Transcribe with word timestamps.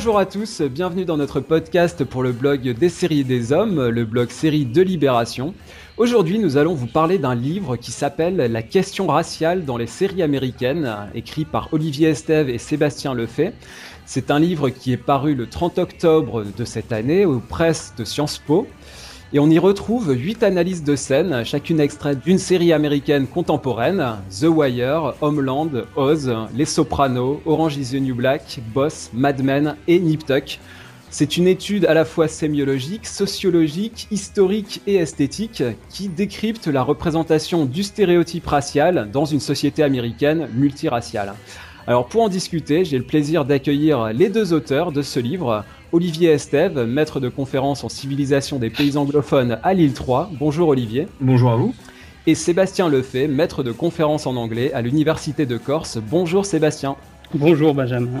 Bonjour 0.00 0.18
à 0.18 0.24
tous, 0.24 0.62
bienvenue 0.62 1.04
dans 1.04 1.18
notre 1.18 1.40
podcast 1.40 2.04
pour 2.04 2.22
le 2.22 2.32
blog 2.32 2.62
des 2.62 2.88
séries 2.88 3.22
des 3.22 3.52
hommes, 3.52 3.86
le 3.88 4.06
blog 4.06 4.30
série 4.30 4.64
de 4.64 4.80
Libération. 4.80 5.52
Aujourd'hui, 5.98 6.38
nous 6.38 6.56
allons 6.56 6.72
vous 6.72 6.86
parler 6.86 7.18
d'un 7.18 7.34
livre 7.34 7.76
qui 7.76 7.92
s'appelle 7.92 8.36
La 8.36 8.62
question 8.62 9.08
raciale 9.08 9.66
dans 9.66 9.76
les 9.76 9.86
séries 9.86 10.22
américaines, 10.22 10.90
écrit 11.14 11.44
par 11.44 11.68
Olivier 11.74 12.08
Estève 12.08 12.48
et 12.48 12.56
Sébastien 12.56 13.12
Lefay. 13.12 13.52
C'est 14.06 14.30
un 14.30 14.38
livre 14.38 14.70
qui 14.70 14.92
est 14.92 14.96
paru 14.96 15.34
le 15.34 15.46
30 15.46 15.76
octobre 15.76 16.46
de 16.56 16.64
cette 16.64 16.92
année 16.92 17.26
aux 17.26 17.40
presses 17.40 17.92
de 17.98 18.06
Sciences 18.06 18.38
Po. 18.38 18.66
Et 19.32 19.38
on 19.38 19.48
y 19.48 19.60
retrouve 19.60 20.10
huit 20.10 20.42
analyses 20.42 20.82
de 20.82 20.96
scènes, 20.96 21.44
chacune 21.44 21.78
extraite 21.78 22.18
d'une 22.18 22.38
série 22.38 22.72
américaine 22.72 23.28
contemporaine 23.28 24.04
The 24.28 24.46
Wire, 24.46 25.14
Homeland, 25.20 25.70
Oz, 25.94 26.34
Les 26.52 26.64
Sopranos, 26.64 27.40
Orange 27.46 27.76
is 27.76 27.92
the 27.92 28.00
New 28.00 28.16
Black, 28.16 28.58
Boss, 28.74 29.08
Mad 29.14 29.40
Men 29.40 29.76
et 29.86 30.00
Nip 30.00 30.26
Tuck. 30.26 30.58
C'est 31.10 31.36
une 31.36 31.46
étude 31.46 31.86
à 31.86 31.94
la 31.94 32.04
fois 32.04 32.26
sémiologique, 32.26 33.06
sociologique, 33.06 34.08
historique 34.10 34.82
et 34.88 34.96
esthétique 34.96 35.62
qui 35.88 36.08
décrypte 36.08 36.66
la 36.66 36.82
représentation 36.82 37.66
du 37.66 37.84
stéréotype 37.84 38.48
racial 38.48 39.10
dans 39.12 39.26
une 39.26 39.40
société 39.40 39.84
américaine 39.84 40.48
multiraciale. 40.54 41.34
Alors 41.90 42.06
pour 42.06 42.22
en 42.22 42.28
discuter, 42.28 42.84
j'ai 42.84 42.98
le 42.98 43.02
plaisir 43.02 43.44
d'accueillir 43.44 44.12
les 44.12 44.28
deux 44.28 44.52
auteurs 44.52 44.92
de 44.92 45.02
ce 45.02 45.18
livre, 45.18 45.64
Olivier 45.90 46.30
Estève, 46.30 46.78
maître 46.84 47.18
de 47.18 47.28
conférence 47.28 47.82
en 47.82 47.88
civilisation 47.88 48.60
des 48.60 48.70
pays 48.70 48.96
anglophones 48.96 49.58
à 49.64 49.74
Lille 49.74 49.92
3. 49.92 50.30
Bonjour 50.38 50.68
Olivier. 50.68 51.08
Bonjour 51.20 51.50
à 51.50 51.56
vous. 51.56 51.74
Et 52.28 52.36
Sébastien 52.36 52.88
Lefay, 52.88 53.26
maître 53.26 53.64
de 53.64 53.72
conférence 53.72 54.28
en 54.28 54.36
anglais 54.36 54.72
à 54.72 54.82
l'Université 54.82 55.46
de 55.46 55.56
Corse. 55.56 55.98
Bonjour 55.98 56.46
Sébastien. 56.46 56.94
Bonjour 57.34 57.74
Benjamin. 57.74 58.20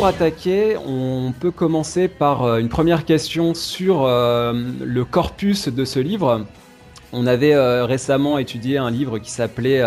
Pour 0.00 0.06
attaquer, 0.06 0.78
on 0.78 1.34
peut 1.38 1.50
commencer 1.50 2.08
par 2.08 2.44
euh, 2.44 2.58
une 2.58 2.70
première 2.70 3.04
question 3.04 3.52
sur 3.52 4.04
euh, 4.06 4.54
le 4.82 5.04
corpus 5.04 5.68
de 5.68 5.84
ce 5.84 6.00
livre. 6.00 6.46
On 7.12 7.26
avait 7.26 7.52
euh, 7.52 7.84
récemment 7.84 8.38
étudié 8.38 8.78
un 8.78 8.90
livre 8.90 9.18
qui 9.18 9.30
s'appelait 9.30 9.82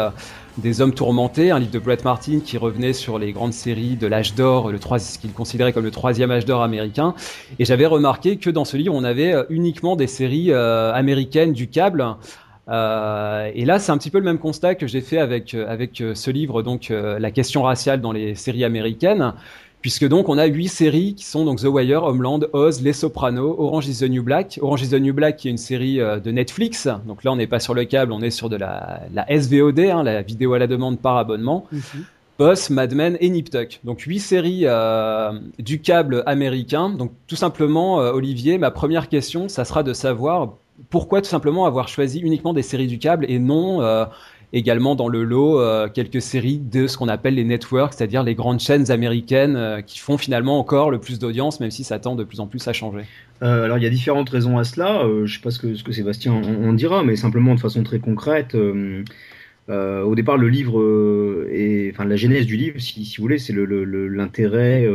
Des 0.60 0.82
hommes 0.82 0.94
tourmentés, 0.94 1.50
un 1.50 1.58
livre 1.58 1.72
de 1.72 1.80
Brett 1.80 2.06
Martin 2.06 2.42
qui 2.46 2.60
revenait 2.60 2.94
sur 2.94 3.18
les 3.18 3.32
grandes 3.32 3.54
séries 3.54 3.96
de 3.96 4.06
l'âge 4.06 4.36
d'or, 4.36 4.72
ce 5.00 5.18
qu'il 5.18 5.34
considérait 5.34 5.74
comme 5.74 5.84
le 5.84 5.90
troisième 5.90 6.30
âge 6.30 6.46
d'or 6.46 6.62
américain. 6.62 7.16
Et 7.58 7.66
j'avais 7.66 7.88
remarqué 7.88 8.38
que 8.38 8.52
dans 8.52 8.66
ce 8.66 8.78
livre, 8.78 8.94
on 8.94 9.04
avait 9.04 9.34
uniquement 9.50 9.96
des 9.96 10.06
séries 10.06 10.54
américaines 10.54 11.54
du 11.54 11.70
câble. 11.70 12.06
et 12.68 13.66
là, 13.66 13.80
c'est 13.80 13.92
un 13.92 13.98
petit 13.98 14.12
peu 14.12 14.20
le 14.20 14.26
même 14.26 14.38
constat 14.38 14.76
que 14.76 14.86
j'ai 14.86 15.02
fait 15.02 15.18
avec 15.18 15.56
avec 15.56 16.04
ce 16.14 16.30
livre, 16.30 16.62
donc 16.62 16.90
la 16.92 17.32
question 17.32 17.64
raciale 17.64 18.00
dans 18.00 18.12
les 18.12 18.36
séries 18.36 18.64
américaines 18.64 19.34
puisque 19.84 20.08
donc 20.08 20.30
on 20.30 20.38
a 20.38 20.46
huit 20.46 20.70
séries 20.70 21.14
qui 21.14 21.26
sont 21.26 21.44
donc 21.44 21.60
The 21.60 21.66
Wire, 21.66 22.04
Homeland, 22.04 22.40
Oz, 22.54 22.82
Les 22.82 22.94
Sopranos, 22.94 23.56
Orange 23.60 23.88
is 23.88 24.00
the 24.00 24.10
New 24.10 24.24
Black, 24.24 24.58
Orange 24.62 24.82
is 24.82 24.90
the 24.90 24.94
New 24.94 25.14
Black 25.14 25.36
qui 25.36 25.50
est 25.50 25.52
une 25.52 25.58
série 25.58 26.00
euh, 26.00 26.20
de 26.20 26.32
Netflix, 26.32 26.88
donc 27.06 27.24
là 27.26 27.34
on 27.34 27.36
n'est 27.36 27.48
pas 27.48 27.60
sur 27.60 27.74
le 27.74 27.84
câble, 27.84 28.14
on 28.14 28.22
est 28.22 28.32
sur 28.32 28.50
de 28.50 28.56
la, 28.56 29.02
la 29.14 29.26
SVOD, 29.30 29.80
hein, 29.80 30.04
la 30.04 30.22
vidéo 30.22 30.54
à 30.54 30.60
la 30.60 30.68
demande 30.68 31.00
par 31.00 31.18
abonnement. 31.18 31.68
Mhm. 31.72 32.06
Boss, 32.40 32.70
Mad 32.72 32.96
Men 32.96 33.18
et 33.20 33.30
Nip 33.30 33.52
Tuck. 33.52 33.80
Donc 33.84 34.00
huit 34.02 34.20
séries 34.20 34.64
euh, 34.64 35.34
du 35.60 35.82
câble 35.82 36.24
américain. 36.26 36.90
Donc 36.90 37.12
tout 37.28 37.36
simplement, 37.36 38.02
euh, 38.02 38.12
Olivier, 38.12 38.58
ma 38.58 38.72
première 38.72 39.08
question, 39.08 39.50
ça 39.50 39.66
sera 39.66 39.84
de 39.84 39.94
savoir 39.94 40.54
pourquoi 40.90 41.22
tout 41.22 41.30
simplement 41.30 41.66
avoir 41.66 41.88
choisi 41.90 42.20
uniquement 42.20 42.54
des 42.54 42.64
séries 42.64 42.88
du 42.88 42.98
câble 42.98 43.26
et 43.30 43.38
non 43.38 43.82
également 44.54 44.96
dans 44.96 45.08
le 45.08 45.24
lot 45.24 45.60
euh, 45.60 45.90
quelques 45.90 46.22
séries 46.22 46.60
de 46.60 46.86
ce 46.86 46.98
qu'on 46.98 47.08
appelle 47.08 47.36
les 47.36 47.44
networks, 47.44 47.94
c'est-à-dire 47.94 48.24
les 48.24 48.36
grandes 48.36 48.60
chaînes 48.60 48.92
américaines 48.92 49.56
euh, 49.56 49.82
qui 49.82 50.00
font 50.00 50.18
finalement 50.18 50.60
encore 50.60 50.92
le 50.92 51.00
plus 51.00 51.20
d'audience, 51.20 51.60
même 51.60 51.72
si 51.72 51.84
ça 51.84 52.00
tend 52.00 52.16
de 52.16 52.24
plus 52.24 52.40
en 52.40 52.48
plus 52.48 52.66
à 52.68 52.74
changer. 52.74 53.02
Euh, 53.42 53.66
alors 53.66 53.80
il 53.80 53.84
y 53.84 53.88
a 53.88 53.90
différentes 53.90 54.30
raisons 54.30 54.60
à 54.60 54.64
cela. 54.64 55.02
je 55.04 55.22
ne 55.22 55.28
sais 55.28 55.42
pas 55.42 55.52
ce 55.52 55.60
que, 55.60 55.74
ce 55.74 55.84
que 55.84 55.92
Sébastien 55.92 56.34
en, 56.34 56.74
dira, 56.74 57.04
mais 57.04 57.16
simplement 57.16 57.56
de 57.56 57.60
façon 57.60 57.84
très 57.84 58.00
concrète. 58.00 58.56
au 58.56 60.16
départ, 60.16 60.38
le 60.38 60.50
livre 60.50 61.48
et 61.52 61.92
enfin 61.92 62.06
la 62.06 62.16
genèse 62.16 62.46
du 62.46 62.56
livre, 62.56 62.80
si, 62.80 63.04
si 63.04 63.18
vous 63.18 63.24
voulez, 63.24 63.40
c'est 63.40 63.54
l'intérêt 63.54 64.88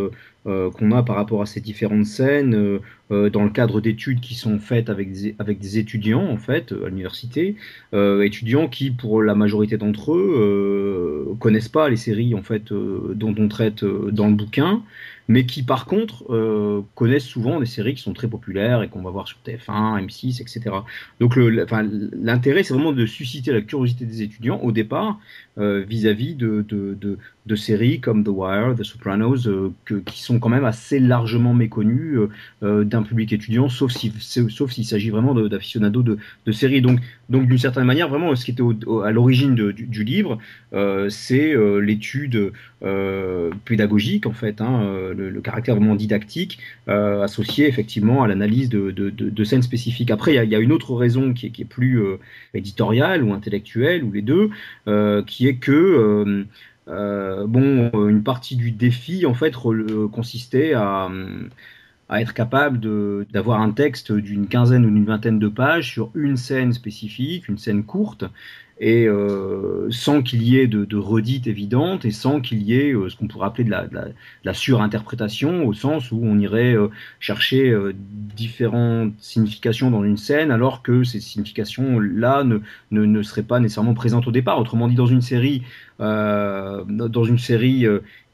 euh, 0.47 0.71
qu'on 0.71 0.93
a 0.93 1.03
par 1.03 1.17
rapport 1.17 1.43
à 1.43 1.47
ces 1.47 1.61
différentes 1.61 2.07
scènes 2.07 2.55
euh, 2.55 2.79
euh, 3.11 3.29
dans 3.29 3.43
le 3.43 3.51
cadre 3.51 3.81
d'études 3.81 4.21
qui 4.21 4.37
sont 4.37 4.61
faites 4.61 4.89
avec 4.89 5.13
des, 5.13 5.35
avec 5.41 5.59
des 5.59 5.79
étudiants 5.79 6.25
en 6.25 6.37
fait 6.37 6.71
à 6.71 6.89
l'université, 6.89 7.57
étudiants 7.93 8.69
qui 8.69 8.93
pour 8.93 9.21
la 9.21 9.35
majorité 9.35 9.79
d'entre 9.79 10.15
eux 10.15 11.37
connaissent 11.41 11.69
pas 11.69 11.89
les 11.89 11.97
séries 11.97 12.35
en 12.37 12.43
fait 12.43 12.73
dont 12.73 13.35
on 13.37 13.49
traite 13.49 13.85
dans 13.85 14.29
le 14.29 14.35
bouquin 14.35 14.83
mais 15.27 15.45
qui 15.45 15.63
par 15.63 15.87
contre 15.87 16.25
connaissent 16.95 17.27
souvent 17.27 17.59
des 17.61 17.67
séries 17.67 17.95
qui 17.95 18.03
sont 18.03 18.13
très 18.13 18.29
populaires 18.29 18.83
et 18.83 18.89
qu'on 18.89 19.03
va 19.03 19.11
voir 19.11 19.27
sur 19.27 19.39
TF1, 19.45 20.07
M6, 20.07 20.41
etc. 20.41 20.77
Donc 21.21 21.37
l'intérêt, 21.37 22.63
c'est 22.63 22.75
vraiment 22.75 22.93
de 22.93 23.07
susciter 23.07 23.53
la 23.53 23.61
curiosité 23.61 24.05
des 24.05 24.23
étudiants 24.23 24.61
au 24.61 24.73
départ 24.73 25.19
vis-à-vis 25.57 26.35
de, 26.35 26.65
de, 27.49 27.57
séries 27.57 28.01
comme 28.01 28.25
The 28.25 28.29
Wire, 28.29 28.75
The 28.77 28.85
Sopranos, 28.85 29.47
euh, 29.47 29.73
qui 30.07 30.23
sont 30.23 30.39
quand 30.39 30.49
même 30.49 30.65
assez 30.65 31.01
largement 31.01 31.55
méconnues 31.55 32.19
d'un 32.63 33.03
public 33.03 33.33
étudiant, 33.33 33.69
sauf 33.69 33.93
s'il 33.93 34.13
si, 34.21 34.49
sauf 34.51 34.73
s'agit 34.73 35.11
vraiment 35.11 35.35
d'aficionados 35.35 36.03
de, 36.03 36.53
séries. 36.53 36.83
Donc, 36.83 37.01
donc 37.29 37.49
d'une 37.49 37.59
certaine 37.59 37.85
manière, 37.85 38.09
vraiment, 38.09 38.35
ce 38.35 38.45
qui 38.45 38.53
était 38.53 38.63
à 39.05 39.11
l'origine 39.11 39.55
du, 39.55 40.05
livre, 40.05 40.39
c'est 41.09 41.55
l'étude 41.81 42.53
pédagogique, 43.65 44.27
en 44.27 44.33
fait, 44.33 44.61
hein, 44.61 44.83
le, 45.17 45.41
caractère 45.41 45.77
vraiment 45.77 45.95
didactique 45.95 46.59
euh, 46.89 47.23
associé 47.23 47.69
effectivement 47.69 48.23
à 48.23 48.29
l'analyse 48.29 48.69
de, 48.69 48.91
de, 48.91 49.45
scènes 49.45 49.63
spécifiques. 49.63 50.11
Après, 50.11 50.35
il 50.35 50.51
y, 50.51 50.55
a 50.55 50.59
une 50.59 50.73
autre 50.73 50.95
raison 50.95 51.33
qui 51.33 51.47
est, 51.47 51.51
qui 51.51 51.63
est 51.63 51.67
plus 51.67 52.01
euh, 52.01 52.17
éditoriale 52.55 53.23
ou 53.23 53.33
intellectuelle, 53.33 54.05
ou 54.05 54.13
les 54.13 54.23
deux, 54.23 54.51
euh, 54.87 55.23
qui 55.23 55.49
est 55.49 55.57
que 55.57 56.47
bon, 56.89 57.91
une 58.09 58.23
partie 58.23 58.57
du 58.57 58.71
défi 58.73 59.27
en 59.27 59.35
fait 59.35 59.55
consistait 60.13 60.75
à 60.75 61.09
à 62.09 62.21
être 62.23 62.35
capable 62.35 62.81
d'avoir 63.27 63.61
un 63.61 63.71
texte 63.71 64.13
d'une 64.13 64.49
quinzaine 64.49 64.87
ou 64.87 64.91
d'une 64.91 65.05
vingtaine 65.05 65.39
de 65.39 65.49
pages 65.49 65.93
sur 65.93 66.11
une 66.15 66.37
scène 66.37 66.73
spécifique, 66.73 67.49
une 67.49 67.59
scène 67.59 67.85
courte, 67.85 68.25
et 68.81 69.07
euh, 69.07 69.89
sans 69.91 70.23
qu'il 70.23 70.43
y 70.43 70.57
ait 70.57 70.69
de, 70.69 70.85
de 70.85 70.97
redites 70.97 71.47
évidentes 71.47 72.05
et 72.05 72.11
sans 72.11 72.41
qu'il 72.41 72.63
y 72.63 72.75
ait 72.75 72.93
euh, 72.93 73.09
ce 73.09 73.17
qu'on 73.17 73.27
pourrait 73.27 73.49
appeler 73.49 73.65
de 73.65 73.71
la, 73.71 73.87
de, 73.87 73.99
la, 74.45 74.55
surinterprétation 74.55 75.67
au 75.67 75.73
sens 75.73 76.13
où 76.13 76.21
on 76.23 76.39
irait 76.39 76.75
euh, 76.75 76.89
chercher 77.19 77.75
différentes 78.37 79.15
significations 79.19 79.91
dans 79.91 80.05
une 80.05 80.17
scène 80.17 80.51
alors 80.51 80.83
que 80.83 81.03
ces 81.03 81.21
significations-là 81.21 82.45
ne, 82.45 82.59
ne, 82.93 83.05
ne, 83.05 83.23
seraient 83.23 83.43
pas 83.43 83.59
nécessairement 83.59 83.95
présentes 83.95 84.29
au 84.29 84.33
départ. 84.33 84.59
Autrement 84.59 84.89
dit, 84.89 84.95
dans 84.95 85.07
une 85.07 85.23
série, 85.23 85.63
dans 85.99 87.25
une 87.25 87.39
série 87.39 87.87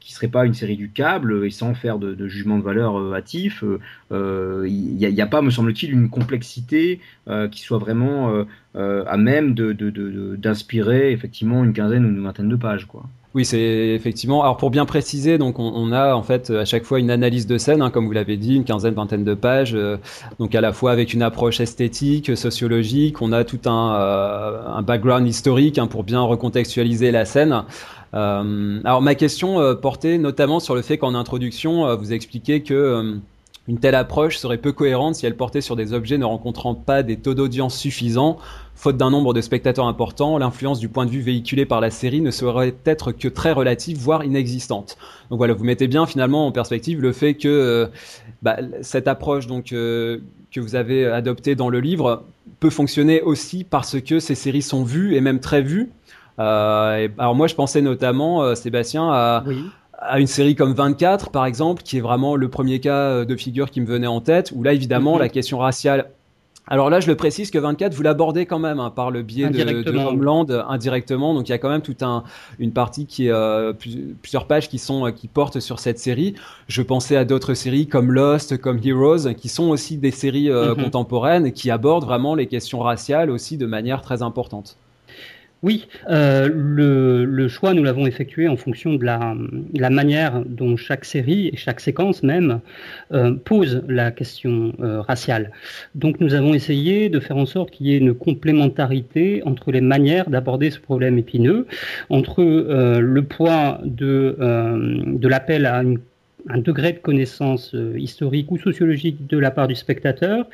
qui 0.05 0.13
serait 0.13 0.27
pas 0.27 0.45
une 0.45 0.53
série 0.53 0.77
du 0.77 0.91
câble 0.91 1.43
et 1.47 1.49
sans 1.49 1.73
faire 1.73 1.97
de, 1.97 2.27
jugement 2.27 2.59
de 2.59 2.63
valeur 2.63 2.99
euh, 2.99 3.15
hâtif, 3.15 3.63
il 3.63 3.79
euh, 4.11 4.67
n'y 4.67 5.03
euh, 5.03 5.23
a, 5.23 5.25
pas, 5.25 5.41
me 5.41 5.49
semble-t-il, 5.49 5.91
une 5.91 6.11
complexité 6.11 6.99
euh, 7.27 7.49
qui 7.49 7.61
soit 7.61 7.79
vraiment 7.79 8.45
euh, 8.75 9.03
à 9.07 9.17
même 9.17 9.55
d'inspirer 9.55 11.11
effectivement 11.11 11.63
une 11.63 11.73
quinzaine 11.73 12.05
ou 12.05 12.09
une 12.09 12.21
vingtaine 12.21 12.49
de 12.49 12.55
pages, 12.55 12.85
quoi. 12.85 13.09
Oui, 13.35 13.43
c'est 13.43 13.59
effectivement. 13.59 14.43
Alors 14.43 14.55
pour 14.55 14.69
bien 14.69 14.85
préciser, 14.85 15.37
donc 15.37 15.59
on, 15.59 15.91
a 15.91 16.15
en 16.15 16.23
fait 16.23 16.51
à 16.51 16.63
chaque 16.63 16.85
fois 16.85 16.99
une 16.99 17.11
analyse 17.11 17.47
de 17.47 17.57
scène, 17.57 17.81
hein, 17.81 17.89
comme 17.89 18.05
vous 18.05 18.13
l'avez 18.13 18.37
dit, 18.37 18.55
une 18.55 18.63
quinzaine, 18.63 18.93
vingtaine 18.93 19.25
de 19.25 19.33
pages. 19.33 19.73
Euh, 19.75 19.97
donc 20.39 20.55
à 20.55 20.61
la 20.61 20.71
fois 20.71 20.93
avec 20.93 21.13
une 21.13 21.21
approche 21.21 21.59
esthétique, 21.59 22.37
sociologique, 22.37 23.21
on 23.21 23.33
a 23.33 23.43
tout 23.43 23.59
un, 23.65 23.95
euh, 23.95 24.61
un 24.65 24.81
background 24.83 25.27
historique 25.27 25.77
hein, 25.77 25.87
pour 25.87 26.05
bien 26.05 26.21
recontextualiser 26.21 27.11
la 27.11 27.25
scène. 27.25 27.65
Euh, 28.13 28.79
alors 28.85 29.01
ma 29.01 29.15
question 29.15 29.75
portait 29.81 30.17
notamment 30.17 30.61
sur 30.61 30.73
le 30.73 30.81
fait 30.81 30.97
qu'en 30.97 31.13
introduction, 31.13 31.93
vous 31.97 32.13
expliquez 32.13 32.63
que 32.63 33.17
une 33.67 33.79
telle 33.79 33.95
approche 33.95 34.37
serait 34.37 34.59
peu 34.59 34.71
cohérente 34.71 35.15
si 35.15 35.25
elle 35.25 35.35
portait 35.35 35.61
sur 35.61 35.75
des 35.75 35.93
objets 35.93 36.17
ne 36.17 36.25
rencontrant 36.25 36.75
pas 36.75 37.01
des 37.01 37.17
taux 37.17 37.33
d'audience 37.33 37.75
suffisants. 37.75 38.37
Faute 38.75 38.97
d'un 38.97 39.09
nombre 39.09 39.33
de 39.33 39.41
spectateurs 39.41 39.87
important, 39.87 40.37
l'influence 40.37 40.79
du 40.79 40.87
point 40.87 41.05
de 41.05 41.09
vue 41.09 41.21
véhiculé 41.21 41.65
par 41.65 41.81
la 41.81 41.89
série 41.89 42.21
ne 42.21 42.29
serait 42.29 42.75
être 42.85 43.11
que 43.11 43.27
très 43.27 43.53
relative, 43.53 43.97
voire 43.97 44.23
inexistante. 44.23 44.97
Donc 45.29 45.37
voilà, 45.37 45.53
vous 45.53 45.63
mettez 45.63 45.87
bien 45.87 46.05
finalement 46.05 46.45
en 46.45 46.51
perspective 46.51 47.01
le 47.01 47.11
fait 47.11 47.33
que 47.33 47.89
bah, 48.43 48.57
cette 48.81 49.07
approche 49.07 49.47
donc 49.47 49.65
que 49.65 50.21
vous 50.55 50.75
avez 50.75 51.07
adoptée 51.07 51.55
dans 51.55 51.69
le 51.69 51.79
livre 51.79 52.23
peut 52.59 52.69
fonctionner 52.69 53.21
aussi 53.21 53.63
parce 53.63 53.99
que 53.99 54.19
ces 54.19 54.35
séries 54.35 54.61
sont 54.61 54.83
vues 54.83 55.15
et 55.15 55.21
même 55.21 55.39
très 55.39 55.61
vues 55.61 55.89
alors 56.37 57.33
moi, 57.33 57.47
je 57.47 57.55
pensais 57.55 57.81
notamment, 57.81 58.55
Sébastien, 58.55 59.09
à, 59.09 59.43
à 59.99 60.19
une 60.19 60.27
série 60.27 60.55
comme 60.55 60.73
24, 60.73 61.31
par 61.31 61.45
exemple, 61.45 61.83
qui 61.83 61.97
est 61.97 62.01
vraiment 62.01 62.35
le 62.35 62.49
premier 62.49 62.79
cas 62.79 63.25
de 63.25 63.35
figure 63.35 63.71
qui 63.71 63.81
me 63.81 63.85
venait 63.85 64.07
en 64.07 64.21
tête, 64.21 64.51
où 64.55 64.63
là, 64.63 64.73
évidemment, 64.73 65.17
mm-hmm. 65.17 65.19
la 65.19 65.29
question 65.29 65.57
raciale 65.59 66.09
alors 66.67 66.89
là, 66.89 66.99
je 66.99 67.07
le 67.07 67.15
précise 67.15 67.51
que 67.51 67.59
24, 67.59 67.93
vous 67.93 68.01
l'abordez 68.01 68.45
quand 68.45 68.57
même 68.57 68.79
hein, 68.79 68.89
par 68.89 69.11
le 69.11 69.21
biais 69.21 69.49
de, 69.49 69.83
de, 69.83 69.97
Homeland 69.97 70.47
indirectement. 70.67 71.33
Donc 71.33 71.47
il 71.47 71.51
y 71.51 71.55
a 71.55 71.59
quand 71.59 71.69
même 71.69 71.81
toute 71.81 72.01
un, 72.01 72.23
une 72.57 72.71
partie 72.71 73.05
qui 73.05 73.27
est 73.27 73.31
euh, 73.31 73.73
plusieurs 73.73 74.47
pages 74.47 74.67
qui 74.67 74.79
sont 74.79 75.05
euh, 75.05 75.11
qui 75.11 75.27
portent 75.27 75.59
sur 75.59 75.79
cette 75.79 75.99
série. 75.99 76.33
Je 76.67 76.81
pensais 76.81 77.17
à 77.17 77.25
d'autres 77.25 77.53
séries 77.53 77.87
comme 77.87 78.11
Lost, 78.11 78.57
comme 78.57 78.79
Heroes, 78.83 79.33
qui 79.35 79.47
sont 79.47 79.69
aussi 79.69 79.97
des 79.97 80.11
séries 80.11 80.49
euh, 80.49 80.73
mm-hmm. 80.73 80.83
contemporaines 80.83 81.51
qui 81.51 81.69
abordent 81.69 82.05
vraiment 82.05 82.33
les 82.33 82.47
questions 82.47 82.79
raciales 82.79 83.29
aussi 83.29 83.57
de 83.57 83.67
manière 83.67 84.01
très 84.01 84.23
importante. 84.23 84.77
Oui, 85.65 85.87
euh, 86.11 86.47
le, 86.47 87.47
choix, 87.47 87.73
nous 87.73 87.83
l'avons 87.83 88.05
effectué 88.05 88.47
en 88.47 88.55
fonction 88.55 88.93
de 88.93 89.03
la, 89.03 89.89
manière 89.89 90.43
dont 90.45 90.77
chaque 90.77 91.05
série 91.05 91.47
et 91.47 91.57
chaque 91.57 91.79
séquence 91.79 92.21
même 92.21 92.59
euh, 93.11 93.33
pose 93.33 93.81
la 93.87 94.11
question 94.11 94.73
euh, 94.79 95.01
raciale. 95.01 95.49
Donc 95.95 96.19
nous 96.19 96.35
avons 96.35 96.53
essayé 96.53 97.09
de 97.09 97.19
faire 97.19 97.37
en 97.37 97.47
sorte 97.47 97.71
qu'il 97.71 97.87
y 97.87 97.95
ait 97.95 97.97
une 97.97 98.13
complémentarité 98.13 99.41
entre 99.47 99.71
les 99.71 99.81
manières 99.81 100.29
d'aborder 100.29 100.69
ce 100.69 100.79
problème 100.79 101.17
épineux, 101.17 101.65
entre 102.11 102.43
le 102.43 103.21
poids 103.23 103.79
de, 103.83 104.37
de 104.39 105.27
l'appel 105.27 105.65
à 105.65 105.81
une 105.81 105.97
un 106.49 106.59
degré 106.59 106.93
de 106.93 106.99
connaissance 106.99 107.73
euh, 107.73 107.97
historique 107.97 108.51
ou 108.51 108.57
sociologique 108.57 109.27
de 109.27 109.37
la 109.37 109.51
part 109.51 109.67
du 109.67 109.75
spectateur 109.75 110.47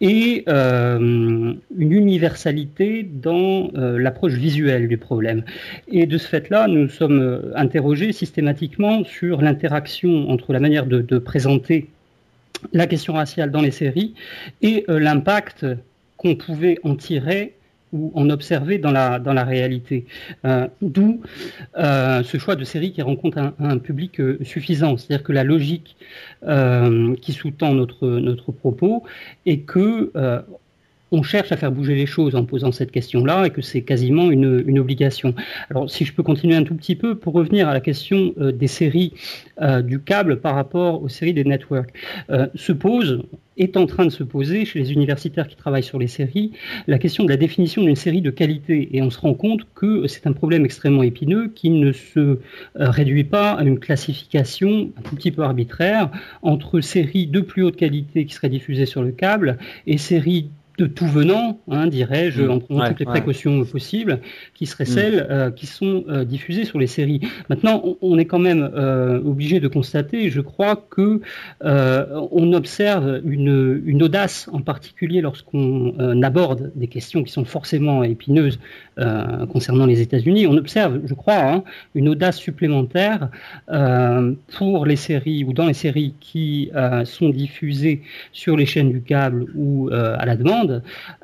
et 0.00 0.44
euh, 0.48 1.54
une 1.76 1.92
universalité 1.92 3.02
dans 3.02 3.70
euh, 3.74 3.98
l'approche 3.98 4.34
visuelle 4.34 4.88
du 4.88 4.96
problème. 4.96 5.42
Et 5.88 6.06
de 6.06 6.18
ce 6.18 6.26
fait-là, 6.26 6.68
nous 6.68 6.88
sommes 6.88 7.52
interrogés 7.54 8.12
systématiquement 8.12 9.04
sur 9.04 9.42
l'interaction 9.42 10.30
entre 10.30 10.52
la 10.52 10.60
manière 10.60 10.86
de, 10.86 11.00
de, 11.00 11.18
présenter 11.18 11.88
la 12.72 12.86
question 12.86 13.14
raciale 13.14 13.50
dans 13.50 13.60
les 13.60 13.70
séries 13.70 14.14
et 14.62 14.84
l'impact 14.88 15.66
qu'on 16.16 16.36
pouvait 16.36 16.78
en 16.82 16.94
tirer 16.94 17.55
ou 17.96 18.12
en 18.14 18.30
observer 18.30 18.78
dans 18.78 18.92
la, 18.92 19.18
dans 19.18 19.32
la 19.32 19.44
réalité. 19.44 20.06
Euh, 20.44 20.68
d'où 20.82 21.22
euh, 21.78 22.22
ce 22.22 22.38
choix 22.38 22.56
de 22.56 22.64
série 22.64 22.92
qui 22.92 23.02
rencontre 23.02 23.38
un, 23.58 23.78
public 23.78 24.20
euh, 24.20 24.38
suffisant. 24.42 24.96
C'est-à-dire 24.96 25.24
que 25.24 25.32
la 25.32 25.44
logique 25.44 25.96
qui 27.22 27.32
sous-tend 27.32 27.74
notre 27.74 28.52
propos 28.52 29.02
est 29.46 29.60
que 29.60 30.12
on 31.12 31.22
cherche 31.22 31.52
à 31.52 31.56
faire 31.56 31.72
bouger 31.72 31.94
les 31.94 32.06
choses 32.06 32.34
en 32.34 32.44
posant 32.44 32.72
cette 32.72 32.90
question-là 32.90 33.46
et 33.46 33.50
que 33.50 33.62
c'est 33.62 33.82
quasiment 33.82 34.30
une, 34.30 34.78
obligation. 34.78 35.34
Alors 35.70 35.90
si 35.90 36.04
je 36.04 36.12
peux 36.12 36.22
continuer 36.22 36.56
un 36.56 36.64
tout 36.64 36.74
petit 36.74 36.96
peu 36.96 37.14
pour 37.14 37.32
revenir 37.34 37.68
à 37.68 37.72
la 37.72 37.80
question 37.80 38.34
des 38.36 38.66
séries 38.66 39.12
du 39.84 40.00
câble 40.00 40.40
par 40.40 40.54
rapport 40.54 41.02
aux 41.02 41.08
séries 41.08 41.32
des 41.32 41.44
networks, 41.44 41.92
se 42.54 42.72
pose 42.72 43.22
est 43.56 43.76
en 43.76 43.86
train 43.86 44.04
de 44.04 44.10
se 44.10 44.22
poser 44.22 44.64
chez 44.64 44.78
les 44.78 44.92
universitaires 44.92 45.48
qui 45.48 45.56
travaillent 45.56 45.82
sur 45.82 45.98
les 45.98 46.06
séries 46.06 46.52
la 46.86 46.98
question 46.98 47.24
de 47.24 47.30
la 47.30 47.36
définition 47.36 47.82
d'une 47.82 47.96
série 47.96 48.20
de 48.20 48.30
qualité. 48.30 48.88
Et 48.92 49.02
on 49.02 49.10
se 49.10 49.18
rend 49.18 49.34
compte 49.34 49.62
que 49.74 50.06
c'est 50.06 50.26
un 50.26 50.32
problème 50.32 50.64
extrêmement 50.64 51.02
épineux 51.02 51.48
qui 51.54 51.70
ne 51.70 51.92
se 51.92 52.20
euh, 52.20 52.38
réduit 52.76 53.24
pas 53.24 53.52
à 53.52 53.62
une 53.62 53.78
classification 53.78 54.90
un 54.96 55.02
tout 55.02 55.16
petit 55.16 55.30
peu 55.30 55.42
arbitraire 55.42 56.10
entre 56.42 56.80
séries 56.80 57.26
de 57.26 57.40
plus 57.40 57.62
haute 57.62 57.76
qualité 57.76 58.26
qui 58.26 58.34
seraient 58.34 58.48
diffusées 58.48 58.86
sur 58.86 59.02
le 59.02 59.12
câble 59.12 59.58
et 59.86 59.98
séries 59.98 60.50
de 60.78 60.86
tout 60.86 61.06
venant, 61.06 61.60
hein, 61.70 61.86
dirais-je, 61.86 62.42
mm. 62.42 62.50
en 62.50 62.58
prenant 62.58 62.88
toutes 62.88 63.00
les 63.00 63.06
précautions 63.06 63.64
possibles, 63.64 64.20
qui 64.54 64.66
seraient 64.66 64.84
mm. 64.84 64.86
celles 64.86 65.26
euh, 65.30 65.50
qui 65.50 65.66
sont 65.66 66.04
euh, 66.08 66.24
diffusées 66.24 66.64
sur 66.64 66.78
les 66.78 66.86
séries. 66.86 67.20
Maintenant, 67.48 67.82
on, 68.02 68.18
est 68.18 68.26
quand 68.26 68.38
même 68.38 68.70
euh, 68.74 69.20
obligé 69.24 69.60
de 69.60 69.68
constater, 69.68 70.30
je 70.30 70.40
crois, 70.40 70.76
que 70.76 71.20
on 71.62 72.52
observe 72.52 73.20
une, 73.24 73.82
une, 73.84 74.02
audace, 74.02 74.48
en 74.52 74.60
particulier 74.60 75.20
lorsqu'on 75.20 76.22
aborde 76.22 76.72
des 76.74 76.86
questions 76.86 77.22
qui 77.22 77.32
sont 77.32 77.44
forcément 77.44 78.02
épineuses 78.04 78.58
concernant 79.52 79.86
les 79.86 80.00
États-Unis. 80.00 80.46
On 80.46 80.56
observe, 80.56 81.00
je 81.04 81.14
crois, 81.14 81.42
hein, 81.42 81.64
une 81.94 82.08
audace 82.08 82.36
supplémentaire 82.36 83.28
pour 84.56 84.86
les 84.86 84.96
séries 84.96 85.44
ou 85.44 85.52
dans 85.52 85.66
les 85.66 85.74
séries 85.74 86.14
qui 86.20 86.70
sont 87.04 87.30
diffusées 87.30 88.02
sur 88.32 88.56
les 88.56 88.66
chaînes 88.66 88.90
du 88.90 89.02
câble 89.02 89.46
ou 89.54 89.90
à 89.92 90.24
la 90.24 90.36
demande 90.36 90.65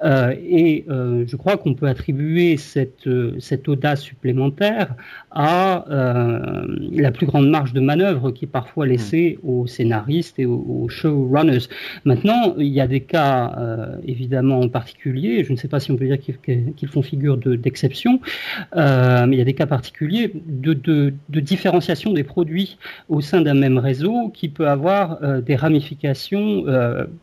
euh, 0.05 0.35
et 0.43 0.85
euh, 0.89 1.25
je 1.27 1.37
crois 1.37 1.57
qu'on 1.57 1.75
peut 1.75 1.87
attribuer 1.87 2.57
cette, 2.57 3.07
euh, 3.07 3.37
cette 3.39 3.69
audace 3.69 4.03
supplémentaire 4.03 4.95
à 5.31 5.85
la 5.89 7.11
plus 7.11 7.25
grande 7.25 7.49
marge 7.49 7.73
de 7.73 7.81
manœuvre 7.81 8.33
qui 8.33 8.45
est 8.45 8.49
parfois 8.49 8.87
laissée 8.87 9.39
mmh. 9.43 9.49
aux 9.49 9.67
scénaristes 9.67 10.39
et 10.39 10.45
aux, 10.45 10.87
showrunners. 10.91 11.69
Maintenant, 12.05 12.55
il 12.59 12.67
y 12.67 12.83
a 12.83 12.87
des 12.87 13.01
cas 13.01 13.57
évidemment 14.05 14.61
en 14.61 14.69
particulier, 14.69 15.43
je 15.45 15.53
ne 15.53 15.57
sais 15.57 15.69
pas 15.69 15.81
si 15.81 15.91
on 15.91 15.97
peut 15.97 16.05
dire 16.05 16.19
qu'ils 16.21 16.89
font 16.89 17.01
figure 17.01 17.39
d'exception, 17.39 18.21
mais 18.77 19.29
il 19.33 19.39
y 19.39 19.41
a 19.41 19.45
des 19.45 19.55
cas 19.55 19.67
particuliers 19.67 20.33
de, 20.35 20.75
de, 20.75 21.15
de 21.31 21.41
différenciation 21.41 22.13
des 22.13 22.25
produits 22.25 22.77
au 23.09 23.23
sein 23.23 23.41
d'un 23.41 23.55
même 23.55 23.79
réseau 23.79 24.29
qui 24.29 24.51
peut 24.51 24.69
avoir 24.69 25.19
des 25.41 25.57
ramifications 25.57 26.67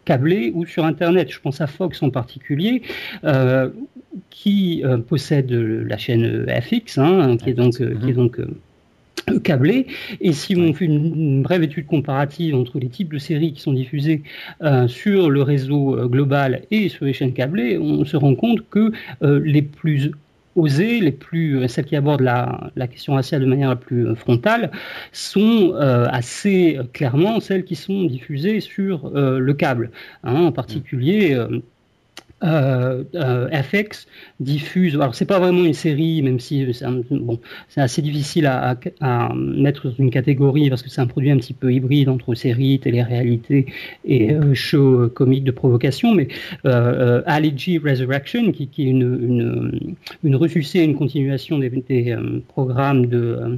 câblées 0.05 0.51
ou 0.55 0.65
sur 0.65 0.85
Internet. 0.85 1.31
Je 1.31 1.39
pense 1.39 1.61
à 1.61 1.67
Fox 1.67 2.01
en 2.01 2.08
particulier, 2.11 2.81
euh, 3.23 3.69
qui 4.29 4.81
euh, 4.83 4.97
possède 4.97 5.51
la 5.51 5.97
chaîne 5.97 6.45
FX, 6.47 6.97
hein, 6.97 7.37
qui 7.37 7.49
est 7.49 7.53
donc, 7.53 7.77
qui 7.77 8.09
est 8.09 8.13
donc 8.13 8.39
câblé. 9.43 9.87
Et 10.21 10.33
si 10.33 10.55
on 10.55 10.73
fait 10.73 10.85
une, 10.85 11.43
brève 11.43 11.63
étude 11.63 11.85
comparative 11.85 12.55
entre 12.55 12.79
les 12.79 12.89
types 12.89 13.13
de 13.13 13.19
séries 13.19 13.53
qui 13.53 13.61
sont 13.61 13.73
diffusées 13.73 14.23
sur 14.87 15.29
le 15.29 15.41
réseau 15.43 16.07
global 16.07 16.63
et 16.71 16.89
sur 16.89 17.05
les 17.05 17.13
chaînes 17.13 17.33
câblées, 17.33 17.77
on 17.77 18.05
se 18.05 18.17
rend 18.17 18.33
compte 18.35 18.67
que 18.69 18.91
les 19.21 19.61
plus 19.61 20.11
osées, 20.55 20.99
les 20.99 21.11
plus, 21.11 21.67
celles 21.67 21.85
qui 21.85 21.95
abordent 21.95 22.21
la, 22.21 22.71
la, 22.75 22.87
question 22.87 23.13
raciale 23.13 23.41
de 23.41 23.45
manière 23.45 23.69
la 23.69 23.75
plus 23.75 24.15
frontale, 24.15 24.71
sont 25.11 25.73
assez 25.75 26.79
clairement 26.93 27.39
celles 27.39 27.65
qui 27.65 27.75
sont 27.75 28.05
diffusées 28.05 28.59
sur 28.61 29.11
le 29.13 29.53
câble. 29.53 29.91
Hein, 30.23 30.41
en 30.41 30.51
particulier 30.51 31.37
euh, 32.43 33.03
euh, 33.15 33.49
FX 33.63 34.07
diffuse. 34.39 34.95
Alors 34.95 35.15
c'est 35.15 35.25
pas 35.25 35.39
vraiment 35.39 35.63
une 35.63 35.73
série, 35.73 36.21
même 36.21 36.39
si 36.39 36.73
c'est 36.73 36.85
bon, 37.11 37.39
c'est 37.67 37.81
assez 37.81 38.01
difficile 38.01 38.45
à, 38.45 38.77
mettre 39.35 39.89
dans 39.89 39.95
une 39.95 40.09
catégorie 40.09 40.69
parce 40.69 40.81
que 40.81 40.89
c'est 40.89 41.01
un 41.01 41.07
produit 41.07 41.31
un 41.31 41.37
petit 41.37 41.53
peu 41.53 41.73
hybride 41.73 42.09
entre 42.09 42.33
série, 42.35 42.79
télé-réalité 42.79 43.65
et 44.05 44.33
euh, 44.33 44.53
show 44.53 45.09
comique 45.09 45.43
de 45.43 45.51
provocation. 45.51 46.13
Mais 46.13 46.27
euh, 46.65 47.21
euh 47.27 47.79
Resurrection, 47.83 48.51
qui, 48.51 48.63
est 48.63 48.83
une, 48.83 49.01
une, 49.01 49.91
une 50.23 50.35
une 50.75 50.95
continuation 50.95 51.59
des, 51.59 52.15
programmes 52.47 53.07
de 53.07 53.17
euh, 53.17 53.57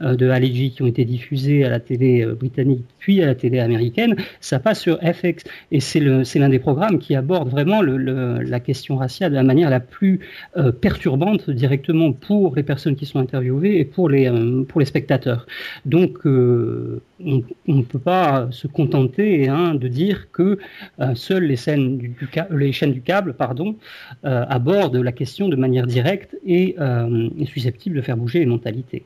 de 0.00 0.28
Allergy 0.28 0.70
qui 0.70 0.82
ont 0.82 0.86
été 0.86 1.04
diffusés 1.04 1.64
à 1.64 1.70
la 1.70 1.80
télé 1.80 2.22
euh, 2.22 2.34
britannique 2.34 2.84
puis 2.98 3.22
à 3.22 3.26
la 3.26 3.34
télé 3.34 3.60
américaine, 3.60 4.16
ça 4.40 4.58
passe 4.58 4.80
sur 4.80 4.98
FX. 4.98 5.44
Et 5.70 5.80
c'est 5.80 6.00
l'un 6.00 6.48
des 6.48 6.58
programmes 6.58 6.98
qui 6.98 7.14
aborde 7.14 7.48
vraiment 7.48 7.80
la 7.80 8.60
question 8.60 8.96
raciale 8.96 9.30
de 9.30 9.36
la 9.36 9.44
manière 9.44 9.70
la 9.70 9.80
plus 9.80 10.20
euh, 10.56 10.72
perturbante 10.72 11.48
directement 11.48 12.12
pour 12.12 12.56
les 12.56 12.64
personnes 12.64 12.96
qui 12.96 13.06
sont 13.06 13.20
interviewées 13.20 13.78
et 13.78 13.84
pour 13.84 14.08
les, 14.08 14.28
spectateurs. 14.84 15.46
Donc, 15.84 16.18
on 16.24 17.00
ne 17.20 17.82
peut 17.82 17.98
pas 17.98 18.48
se 18.50 18.66
contenter 18.66 19.48
hein, 19.48 19.74
de 19.74 19.88
dire 19.88 20.30
que 20.32 20.58
seules 21.14 21.44
les, 21.44 21.56
chaînes 21.56 21.98
du 21.98 23.02
câble 23.02 23.34
abordent 24.22 24.96
la 24.96 25.12
question 25.12 25.48
de 25.48 25.56
manière 25.56 25.86
directe 25.86 26.36
et 26.44 26.76
susceptible 27.46 27.96
de 27.96 28.02
faire 28.02 28.16
bouger 28.16 28.40
les 28.40 28.46
mentalités 28.46 29.04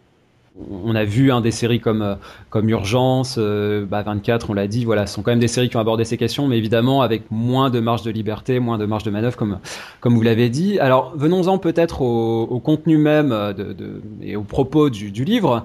on 0.59 0.95
a 0.95 1.05
vu 1.05 1.31
hein, 1.31 1.41
des 1.41 1.51
séries 1.51 1.81
comme 1.81 2.03
euh, 2.03 2.15
comme 2.51 2.69
Urgence, 2.69 3.39
24, 3.39 3.41
euh, 3.41 3.87
bah, 3.87 4.05
on 4.49 4.53
l'a 4.53 4.67
dit, 4.67 4.85
voilà, 4.85 5.07
ce 5.07 5.15
sont 5.15 5.23
quand 5.23 5.31
même 5.31 5.39
des 5.39 5.49
séries 5.49 5.69
qui 5.69 5.77
ont 5.77 5.81
abordé 5.81 6.05
ces 6.05 6.17
questions, 6.17 6.49
mais 6.49 6.59
évidemment 6.59 7.03
avec 7.03 7.23
moins 7.31 7.71
de 7.71 7.81
marge 7.81 8.03
de 8.03 8.11
liberté, 8.11 8.59
moins 8.59 8.79
de 8.79 8.87
marge 8.87 9.05
de 9.05 9.11
manœuvre, 9.11 9.37
comme 9.37 9.59
comme 10.01 10.15
vous 10.15 10.23
l'avez 10.23 10.49
dit. 10.49 10.79
Alors 10.81 11.13
venons-en 11.17 11.59
peut-être 11.59 12.03
au, 12.03 12.61
contenu 12.61 12.99
même 12.99 13.33
euh, 13.33 13.53
et 14.23 14.37
au 14.37 14.43
propos 14.43 14.91
du, 14.91 15.11
livre. 15.25 15.63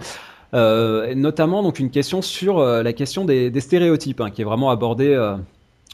notamment 0.54 1.64
donc 1.64 1.80
une 1.80 1.90
question 1.90 2.22
sur 2.22 2.60
la 2.60 2.94
question 2.94 3.26
des, 3.26 3.60
stéréotypes 3.60 4.22
hein, 4.22 4.30
qui 4.30 4.42
est 4.42 4.46
vraiment 4.46 4.70
abordée 4.70 5.16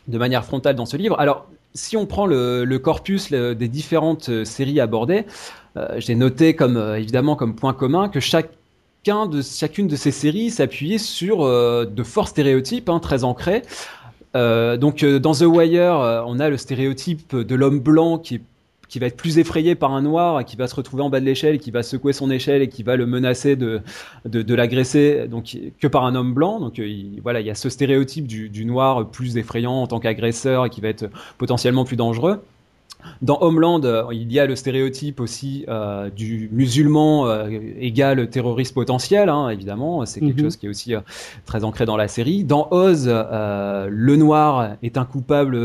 de 0.07 0.17
manière 0.17 0.43
frontale 0.45 0.75
dans 0.75 0.85
ce 0.85 0.97
livre. 0.97 1.19
Alors 1.19 1.47
si 1.73 1.95
on 1.95 2.05
prend 2.05 2.25
le, 2.25 2.77
corpus 2.77 3.31
des 3.31 3.67
différentes 3.67 4.43
séries 4.43 4.79
abordées, 4.79 5.25
j'ai 5.97 6.15
noté 6.15 6.55
comme 6.55 6.77
évidemment 6.97 7.35
comme 7.35 7.55
point 7.55 7.73
commun 7.73 8.09
que 8.09 8.19
chaque 8.19 8.49
de 9.03 9.41
chacune 9.41 9.87
de 9.87 9.95
ces 9.95 10.11
séries 10.11 10.51
s'appuyait 10.51 10.99
sur 10.99 11.41
euh, 11.41 11.85
de 11.85 12.03
forts 12.03 12.27
stéréotypes 12.27 12.87
hein, 12.87 12.99
très 12.99 13.23
ancrés. 13.23 13.63
Euh, 14.35 14.77
donc 14.77 15.03
euh, 15.03 15.19
dans 15.19 15.33
The 15.33 15.41
Wire, 15.41 16.23
on 16.27 16.39
a 16.39 16.49
le 16.49 16.57
stéréotype 16.57 17.35
de 17.35 17.55
l'homme 17.55 17.79
blanc 17.79 18.19
qui 18.19 18.39
va 18.99 19.07
être 19.07 19.17
plus 19.17 19.39
effrayé 19.39 19.73
par 19.73 19.91
un 19.93 20.03
noir, 20.03 20.45
qui 20.45 20.55
va 20.55 20.67
se 20.67 20.75
retrouver 20.75 21.01
en 21.01 21.09
bas 21.09 21.19
de 21.19 21.25
l'échelle, 21.25 21.57
qui 21.57 21.71
va 21.71 21.81
secouer 21.81 22.13
son 22.13 22.29
échelle 22.29 22.61
et 22.61 22.67
qui 22.67 22.83
va 22.83 22.95
le 22.95 23.07
menacer 23.07 23.55
de, 23.55 23.81
l'agresser, 24.25 25.27
donc 25.27 25.57
que 25.79 25.87
par 25.87 26.05
un 26.05 26.13
homme 26.13 26.33
blanc. 26.33 26.59
Donc 26.59 26.79
voilà, 27.23 27.39
il 27.39 27.47
y 27.47 27.49
a 27.49 27.55
ce 27.55 27.69
stéréotype 27.69 28.27
du 28.27 28.65
noir 28.65 29.09
plus 29.09 29.37
effrayant 29.37 29.81
en 29.81 29.87
tant 29.87 29.99
qu'agresseur 29.99 30.67
et 30.67 30.69
qui 30.69 30.79
va 30.79 30.89
être 30.89 31.09
potentiellement 31.39 31.85
plus 31.85 31.95
dangereux. 31.95 32.39
Dans 33.21 33.37
Homeland, 33.41 33.83
euh, 33.83 34.03
il 34.11 34.31
y 34.31 34.39
a 34.39 34.45
le 34.45 34.55
stéréotype 34.55 35.19
aussi 35.19 35.65
euh, 35.67 36.09
du 36.09 36.49
musulman 36.51 37.27
euh, 37.27 37.49
égal 37.79 38.29
terroriste 38.29 38.73
potentiel, 38.73 39.29
hein, 39.29 39.49
évidemment. 39.49 40.05
C'est 40.05 40.19
quelque 40.19 40.37
mhm. 40.37 40.45
chose 40.45 40.57
qui 40.57 40.65
est 40.65 40.69
aussi 40.69 40.93
très 41.45 41.63
ancré 41.63 41.85
dans 41.85 41.97
la 41.97 42.07
série. 42.07 42.43
Dans 42.43 42.67
Oz, 42.71 43.07
le 43.07 44.15
noir 44.15 44.75
est 44.81 44.97
un 44.97 45.05
coupable 45.05 45.57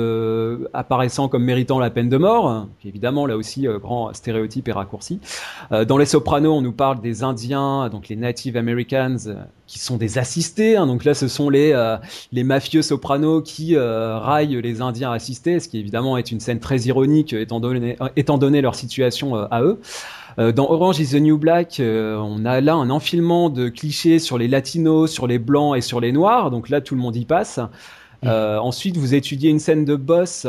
apparaissant 0.75 1.29
comme 1.29 1.45
méritant 1.45 1.79
la 1.79 1.91
peine 1.91 2.09
de 2.09 2.17
mort. 2.17 2.67
évidemment, 2.85 3.27
là 3.27 3.37
aussi, 3.37 3.67
grand 3.81 4.13
stéréotype 4.13 4.69
et 4.69 4.73
raccourci. 4.73 5.21
dans 5.87 5.99
Les 5.99 6.07
Sopranos, 6.07 6.53
on 6.53 6.63
nous 6.63 6.73
parle 6.73 7.01
des 7.01 7.23
Indiens, 7.23 7.89
donc 7.89 8.09
les 8.09 8.17
Native 8.17 8.57
Americans, 8.57 9.19
qui 9.67 9.79
sont 9.79 9.97
des 9.97 10.19
assistés. 10.19 10.77
Hein. 10.77 10.87
Donc 10.87 11.05
là, 11.05 11.15
ce 11.15 11.29
sont 11.29 11.51
les, 11.51 11.75
les 12.33 12.45
mafieux 12.45 12.83
sopranos 12.83 13.43
qui 13.43 13.77
raillent 13.77 14.61
les 14.61 14.81
Indiens 14.81 15.13
assistés, 15.13 15.61
ce 15.61 15.69
qui 15.69 15.79
évidemment 15.79 16.17
est 16.17 16.31
une 16.31 16.41
scène 16.41 16.61
très 16.61 16.81
ironique 16.81 17.26
étant 17.33 17.61
donné, 17.61 17.97
étant 18.17 18.39
donné 18.39 18.61
leur 18.61 18.75
situation 18.75 19.37
euh, 19.37 19.47
à 19.51 19.63
eux. 19.63 19.81
Dans 20.39 20.71
Orange 20.71 21.01
is 21.01 21.13
the 21.13 21.15
New 21.15 21.39
Black, 21.39 21.81
on 21.81 22.45
a 22.45 22.61
là 22.61 22.75
un 22.75 22.91
enfilement 22.91 23.49
de 23.49 23.71
clichés 23.71 24.19
sur 24.19 24.37
les 24.37 24.49
latinos, 24.49 25.11
sur 25.11 25.27
les 25.27 25.39
blancs 25.39 25.79
et 25.79 25.81
sur 25.81 25.99
les 25.99 26.13
noirs. 26.13 26.51
Donc 26.51 26.69
là, 26.69 26.83
tout 26.83 26.95
le 26.95 27.01
monde 27.01 27.17
y 27.17 27.25
passe. 27.25 27.59
Mmh. 28.23 28.29
ensuite, 28.29 28.99
vous 28.99 29.15
étudiez 29.15 29.49
une 29.49 29.61
scène 29.61 29.87
de 29.87 29.97
boss 29.97 30.47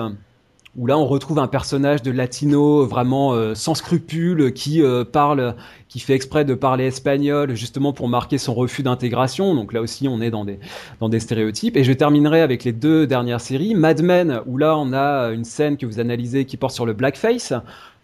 où 0.77 0.85
là 0.85 0.97
on 0.97 1.05
retrouve 1.05 1.39
un 1.39 1.47
personnage 1.47 2.03
de 2.03 2.11
latino 2.11 2.85
vraiment 2.85 3.33
euh, 3.33 3.55
sans 3.55 3.73
scrupules 3.73 4.53
qui 4.53 4.83
euh, 4.83 5.03
parle, 5.03 5.55
qui 5.89 5.99
fait 5.99 6.13
exprès 6.13 6.45
de 6.45 6.53
parler 6.53 6.85
espagnol 6.85 7.55
justement 7.55 7.93
pour 7.93 8.07
marquer 8.07 8.37
son 8.37 8.53
refus 8.53 8.83
d'intégration. 8.83 9.55
Donc 9.55 9.73
là 9.73 9.81
aussi 9.81 10.07
on 10.07 10.21
est 10.21 10.29
dans 10.29 10.45
des 10.45 10.59
dans 10.99 11.09
des 11.09 11.19
stéréotypes. 11.19 11.75
Et 11.75 11.83
je 11.83 11.93
terminerai 11.93 12.41
avec 12.41 12.63
les 12.63 12.73
deux 12.73 13.07
dernières 13.07 13.41
séries, 13.41 13.73
Mad 13.73 14.03
Men 14.03 14.41
où 14.45 14.57
là 14.57 14.77
on 14.77 14.93
a 14.93 15.31
une 15.31 15.45
scène 15.45 15.77
que 15.77 15.87
vous 15.87 15.99
analysez 15.99 16.45
qui 16.45 16.57
porte 16.57 16.75
sur 16.75 16.85
le 16.85 16.93
blackface. 16.93 17.53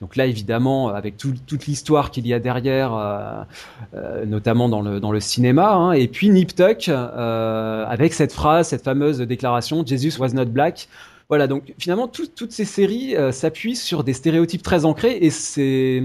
Donc 0.01 0.17
là, 0.17 0.25
évidemment, 0.25 0.89
avec 0.89 1.15
toute 1.15 1.65
l'histoire 1.65 2.11
qu'il 2.11 2.27
y 2.27 2.33
a 2.33 2.39
derrière, 2.39 2.93
euh, 2.93 4.25
notamment 4.25 4.67
dans 4.67 4.81
le, 4.81 4.99
dans 4.99 5.13
le 5.13 5.21
cinéma, 5.21 5.75
hein. 5.75 5.91
et 5.93 6.09
puis 6.09 6.29
Nip 6.29 6.53
Tuck, 6.53 6.89
avec 6.89 8.13
cette 8.13 8.33
phrase, 8.33 8.67
cette 8.67 8.83
fameuse 8.83 9.19
déclaration, 9.19 9.85
Jesus 9.85 10.19
was 10.19 10.33
not 10.33 10.45
black, 10.47 10.89
voilà, 11.29 11.47
donc 11.47 11.73
finalement, 11.77 12.07
toutes 12.07 12.51
ces 12.51 12.65
séries 12.65 13.15
euh, 13.15 13.31
s'appuient 13.31 13.75
sur 13.75 14.03
des 14.03 14.13
stéréotypes 14.13 14.63
très 14.63 14.85
ancrés 14.85 15.17
et 15.21 15.29
c'est 15.29 16.03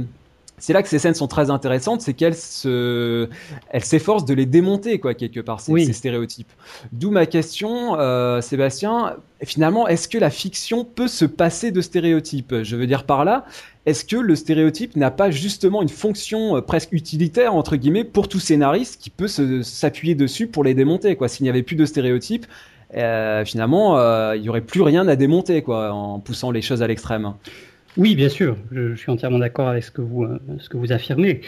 c'est 0.58 0.72
là 0.72 0.82
que 0.82 0.88
ces 0.88 0.98
scènes 0.98 1.14
sont 1.14 1.28
très 1.28 1.50
intéressantes, 1.50 2.00
c'est 2.00 2.14
qu'elles 2.14 2.34
se, 2.34 3.28
elles 3.70 3.84
s'efforcent 3.84 4.24
de 4.24 4.34
les 4.34 4.46
démonter 4.46 4.98
quoi 4.98 5.14
quelque 5.14 5.40
part 5.40 5.60
ces, 5.60 5.92
stéréotypes. 5.92 6.50
D'où 6.92 7.10
ma 7.10 7.26
question, 7.26 7.98
euh, 7.98 8.40
Sébastien. 8.40 9.16
Finalement, 9.44 9.86
est-ce 9.86 10.08
que 10.08 10.18
la 10.18 10.30
fiction 10.30 10.84
peut 10.84 11.06
se 11.06 11.24
passer 11.24 11.70
de 11.70 11.80
stéréotypes? 11.80 12.62
Je 12.62 12.76
veux 12.76 12.88
dire 12.88 13.04
par 13.04 13.24
là, 13.24 13.46
est-ce 13.86 14.04
que 14.04 14.16
le 14.16 14.34
stéréotype 14.34 14.96
n'a 14.96 15.12
pas 15.12 15.30
justement 15.30 15.80
une 15.80 15.88
fonction 15.88 16.56
euh, 16.56 16.60
presque 16.60 16.92
utilitaire 16.92 17.54
entre 17.54 17.76
guillemets 17.76 18.04
pour 18.04 18.28
tout 18.28 18.40
scénariste 18.40 19.00
qui 19.00 19.10
peut 19.10 19.28
s'appuyer 19.28 20.14
dessus 20.16 20.48
pour 20.48 20.64
les 20.64 20.74
démonter 20.74 21.14
quoi? 21.14 21.28
S'il 21.28 21.44
n'y 21.44 21.50
avait 21.50 21.62
plus 21.62 21.76
de 21.76 21.86
stéréotypes, 21.86 22.46
euh, 22.96 23.44
finalement, 23.44 23.98
euh, 23.98 24.36
il 24.36 24.42
y 24.42 24.48
aurait 24.48 24.60
plus 24.60 24.82
rien 24.82 25.06
à 25.08 25.16
démonter, 25.16 25.62
quoi, 25.62 25.92
en 25.92 26.20
poussant 26.20 26.50
les 26.50 26.62
choses 26.62 26.82
à 26.82 26.86
l'extrême. 26.86 27.34
Oui, 27.96 28.14
bien 28.14 28.28
sûr, 28.28 28.56
je, 28.70 28.94
suis 28.94 29.10
entièrement 29.10 29.38
d'accord 29.38 29.68
avec 29.68 29.82
ce 29.82 29.90
que 29.90 30.00
vous, 30.00 30.22
euh, 30.22 30.38
affirmez. 30.90 31.40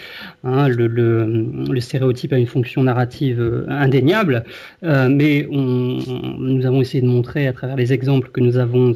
Hein, 0.42 0.68
le, 0.68 1.80
stéréotype 1.80 2.32
a 2.32 2.38
une 2.38 2.47
fonction 2.47 2.82
narrative 2.82 3.66
indéniable, 3.68 4.44
mais 4.82 5.47
nous 5.50 6.66
avons 6.66 6.80
essayé 6.80 7.02
de 7.02 7.06
montrer 7.06 7.47
à 7.47 7.52
travers 7.52 7.76
les 7.76 7.92
exemples 7.92 8.30
que 8.30 8.40
nous 8.40 8.56
avons 8.56 8.94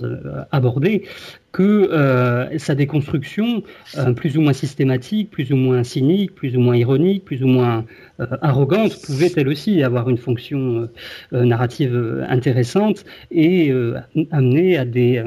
abordés 0.50 1.04
que 1.54 1.88
euh, 1.92 2.58
sa 2.58 2.74
déconstruction, 2.74 3.62
euh, 3.96 4.12
plus 4.12 4.36
ou 4.36 4.40
moins 4.40 4.52
systématique, 4.52 5.30
plus 5.30 5.52
ou 5.52 5.56
moins 5.56 5.84
cynique, 5.84 6.34
plus 6.34 6.56
ou 6.56 6.60
moins 6.60 6.76
ironique, 6.76 7.24
plus 7.24 7.44
ou 7.44 7.46
moins 7.46 7.84
euh, 8.21 8.26
arrogante, 8.42 9.00
pouvait 9.02 9.33
elle 9.37 9.49
aussi 9.49 9.83
avoir 9.83 10.09
une 10.09 10.18
fonction 10.18 10.88
narrative 11.33 12.25
intéressante 12.28 13.04
et 13.30 13.73
amener 14.30 14.76
à 14.76 14.85
des, 14.85 15.23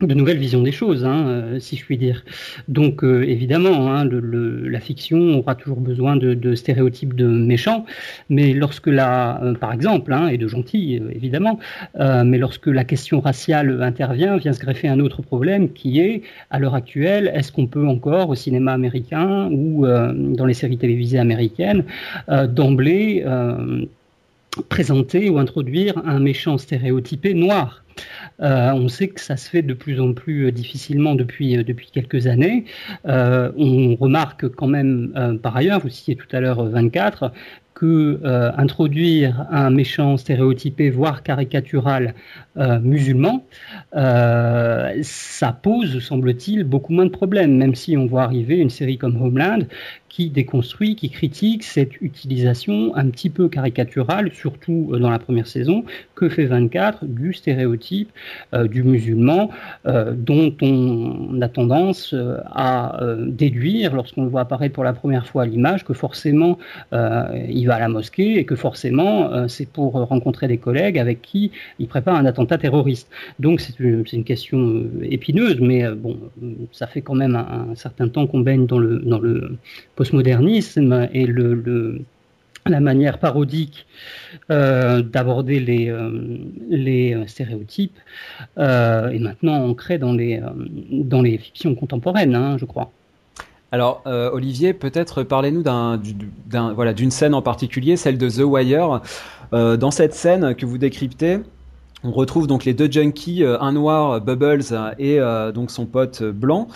de 0.00 0.14
nouvelles 0.14 0.38
visions 0.38 0.62
des 0.62 0.72
choses, 0.72 1.04
hein, 1.04 1.58
si 1.58 1.76
je 1.76 1.84
puis 1.84 1.98
dire. 1.98 2.24
Donc 2.68 3.02
évidemment, 3.02 3.92
hein, 3.92 4.04
la 4.04 4.80
fiction 4.80 5.38
aura 5.38 5.54
toujours 5.54 5.80
besoin 5.80 6.16
de, 6.16 6.54
stéréotypes 6.54 7.14
de 7.14 7.26
méchants, 7.26 7.84
mais 8.28 8.52
lorsque 8.52 8.86
la, 8.86 9.40
par 9.60 9.72
exemple, 9.72 10.12
hein, 10.12 10.28
et 10.28 10.38
de 10.38 10.46
gentils 10.46 11.00
évidemment, 11.10 11.58
mais 11.98 12.38
lorsque 12.38 12.68
la 12.68 12.84
question 12.84 13.20
raciale 13.20 13.82
intervient, 13.82 14.36
vient 14.36 14.52
se 14.52 14.60
greffer 14.60 14.88
un 14.88 15.00
autre 15.00 15.22
problème 15.22 15.72
qui 15.72 16.00
est, 16.00 16.22
à 16.50 16.58
l'heure 16.58 16.74
actuelle, 16.74 17.30
est-ce 17.34 17.52
qu'on 17.52 17.66
peut 17.66 17.86
encore, 17.86 18.28
au 18.28 18.34
cinéma 18.34 18.72
américain 18.72 19.48
ou 19.50 19.86
euh, 19.86 20.12
dans 20.14 20.46
les 20.46 20.54
séries 20.54 20.78
télévisées 20.78 21.18
américaines, 21.18 21.84
euh, 21.84 22.11
d'emblée 22.28 23.22
euh, 23.26 23.86
présenter 24.68 25.30
ou 25.30 25.38
introduire 25.38 25.94
un 26.04 26.18
méchant 26.18 26.58
stéréotypé 26.58 27.34
noir 27.34 27.84
on 28.38 28.88
sait 28.88 29.08
que 29.08 29.20
ça 29.20 29.36
se 29.36 29.50
fait 29.50 29.60
de 29.60 29.74
plus 29.74 30.00
en 30.00 30.14
plus 30.14 30.50
difficilement 30.50 31.14
depuis, 31.14 31.62
depuis 31.62 31.90
quelques 31.92 32.26
années. 32.26 32.64
on 33.04 33.96
remarque 33.96 34.48
quand 34.48 34.66
même, 34.66 35.38
par 35.42 35.56
ailleurs, 35.56 35.80
vous 35.80 35.90
citiez 35.90 36.16
tout 36.16 36.26
à 36.32 36.40
l'heure 36.40 36.64
24, 36.64 37.32
que 37.82 38.20
introduire 38.56 39.46
un 39.50 39.70
méchant 39.70 40.16
stéréotypé, 40.16 40.88
voire 40.90 41.24
caricatural 41.24 42.14
euh, 42.58 42.78
musulman, 42.80 43.46
euh, 43.96 44.92
ça 45.00 45.52
pose, 45.52 46.00
semble-t-il, 46.00 46.64
beaucoup 46.64 46.92
moins 46.92 47.06
de 47.06 47.10
problèmes, 47.10 47.56
même 47.56 47.74
si 47.74 47.96
on 47.96 48.04
voit 48.04 48.24
arriver 48.24 48.58
une 48.58 48.68
série 48.68 48.98
comme 48.98 49.16
Homeland 49.22 49.60
qui 50.10 50.28
déconstruit, 50.28 50.94
qui 50.94 51.08
critique 51.08 51.62
cette 51.62 51.98
utilisation 52.02 52.94
un 52.94 53.08
petit 53.08 53.30
peu 53.30 53.48
caricaturale, 53.48 54.32
surtout 54.34 54.90
euh, 54.92 54.98
dans 54.98 55.08
la 55.08 55.18
première 55.18 55.46
saison, 55.46 55.86
que 56.14 56.28
fait 56.28 56.44
24 56.44 57.06
du 57.06 57.32
stéréotype 57.32 58.10
du 58.64 58.84
musulman, 58.84 59.50
dont 59.84 60.54
on 60.60 61.40
a 61.40 61.48
tendance 61.48 62.14
à 62.46 63.00
déduire, 63.26 63.94
lorsqu'on 63.94 64.24
le 64.24 64.28
voit 64.28 64.42
apparaître 64.42 64.74
pour 64.74 64.84
la 64.84 64.92
première 64.92 65.26
fois 65.26 65.42
à 65.42 65.46
l'image, 65.46 65.84
que 65.84 65.94
forcément 65.94 66.58
il 66.92 67.64
va 67.66 67.71
à 67.72 67.80
la 67.80 67.88
mosquée 67.88 68.38
et 68.38 68.44
que 68.44 68.56
forcément 68.56 69.48
c'est 69.48 69.68
pour 69.68 69.92
rencontrer 69.92 70.48
des 70.48 70.58
collègues 70.58 70.98
avec 70.98 71.22
qui 71.22 71.50
il 71.78 71.88
prépare 71.88 72.16
un 72.16 72.26
attentat 72.26 72.58
terroriste. 72.58 73.08
Donc 73.38 73.60
c'est 73.60 73.78
une, 73.78 74.24
question 74.24 74.58
euh, 74.58 74.90
épineuse, 75.02 75.60
mais 75.60 75.84
euh, 75.84 75.94
bon, 75.94 76.18
ça 76.72 76.86
fait 76.86 77.02
quand 77.02 77.14
même 77.14 77.36
un, 77.36 77.74
certain 77.74 78.08
temps 78.08 78.26
qu'on 78.26 78.40
baigne 78.40 78.66
dans 78.66 78.78
le, 78.78 78.98
dans 78.98 79.18
le 79.18 79.58
postmodernisme 79.96 81.08
et 81.12 81.26
le, 81.26 82.00
la 82.66 82.80
manière 82.80 83.18
parodique 83.18 83.86
euh, 84.50 85.02
d'aborder 85.02 85.60
les, 85.60 85.92
les 86.70 87.16
stéréotypes 87.26 87.98
est 88.56 89.18
maintenant 89.18 89.64
ancrée 89.66 89.98
dans 89.98 90.12
les, 90.12 90.40
dans 90.90 91.22
les 91.22 91.38
fictions 91.38 91.74
contemporaines, 91.74 92.34
hein, 92.34 92.56
je 92.58 92.64
crois. 92.64 92.92
Alors, 93.72 94.02
Olivier, 94.04 94.74
peut-être 94.74 95.22
parlez-nous 95.22 95.62
d'un, 95.62 95.98
voilà, 96.74 96.92
d'une 96.92 97.10
scène 97.10 97.34
en 97.34 97.42
particulier, 97.42 97.96
celle 97.96 98.18
de 98.18 98.28
The 98.28 98.44
Wire. 98.44 99.00
dans 99.52 99.90
cette 99.90 100.14
scène 100.14 100.54
que 100.54 100.66
vous 100.66 100.78
décryptez, 100.78 101.40
on 102.04 102.10
retrouve 102.10 102.46
donc 102.46 102.64
les 102.64 102.74
deux 102.74 102.90
junkies, 102.90 103.44
euh, 103.44 103.60
un 103.60 103.72
noir, 103.72 104.20
Bubbles, 104.20 104.64
et 104.98 105.20
euh, 105.20 105.52
donc 105.52 105.70
son 105.70 105.86
pote 105.86 106.22
blanc. 106.22 106.68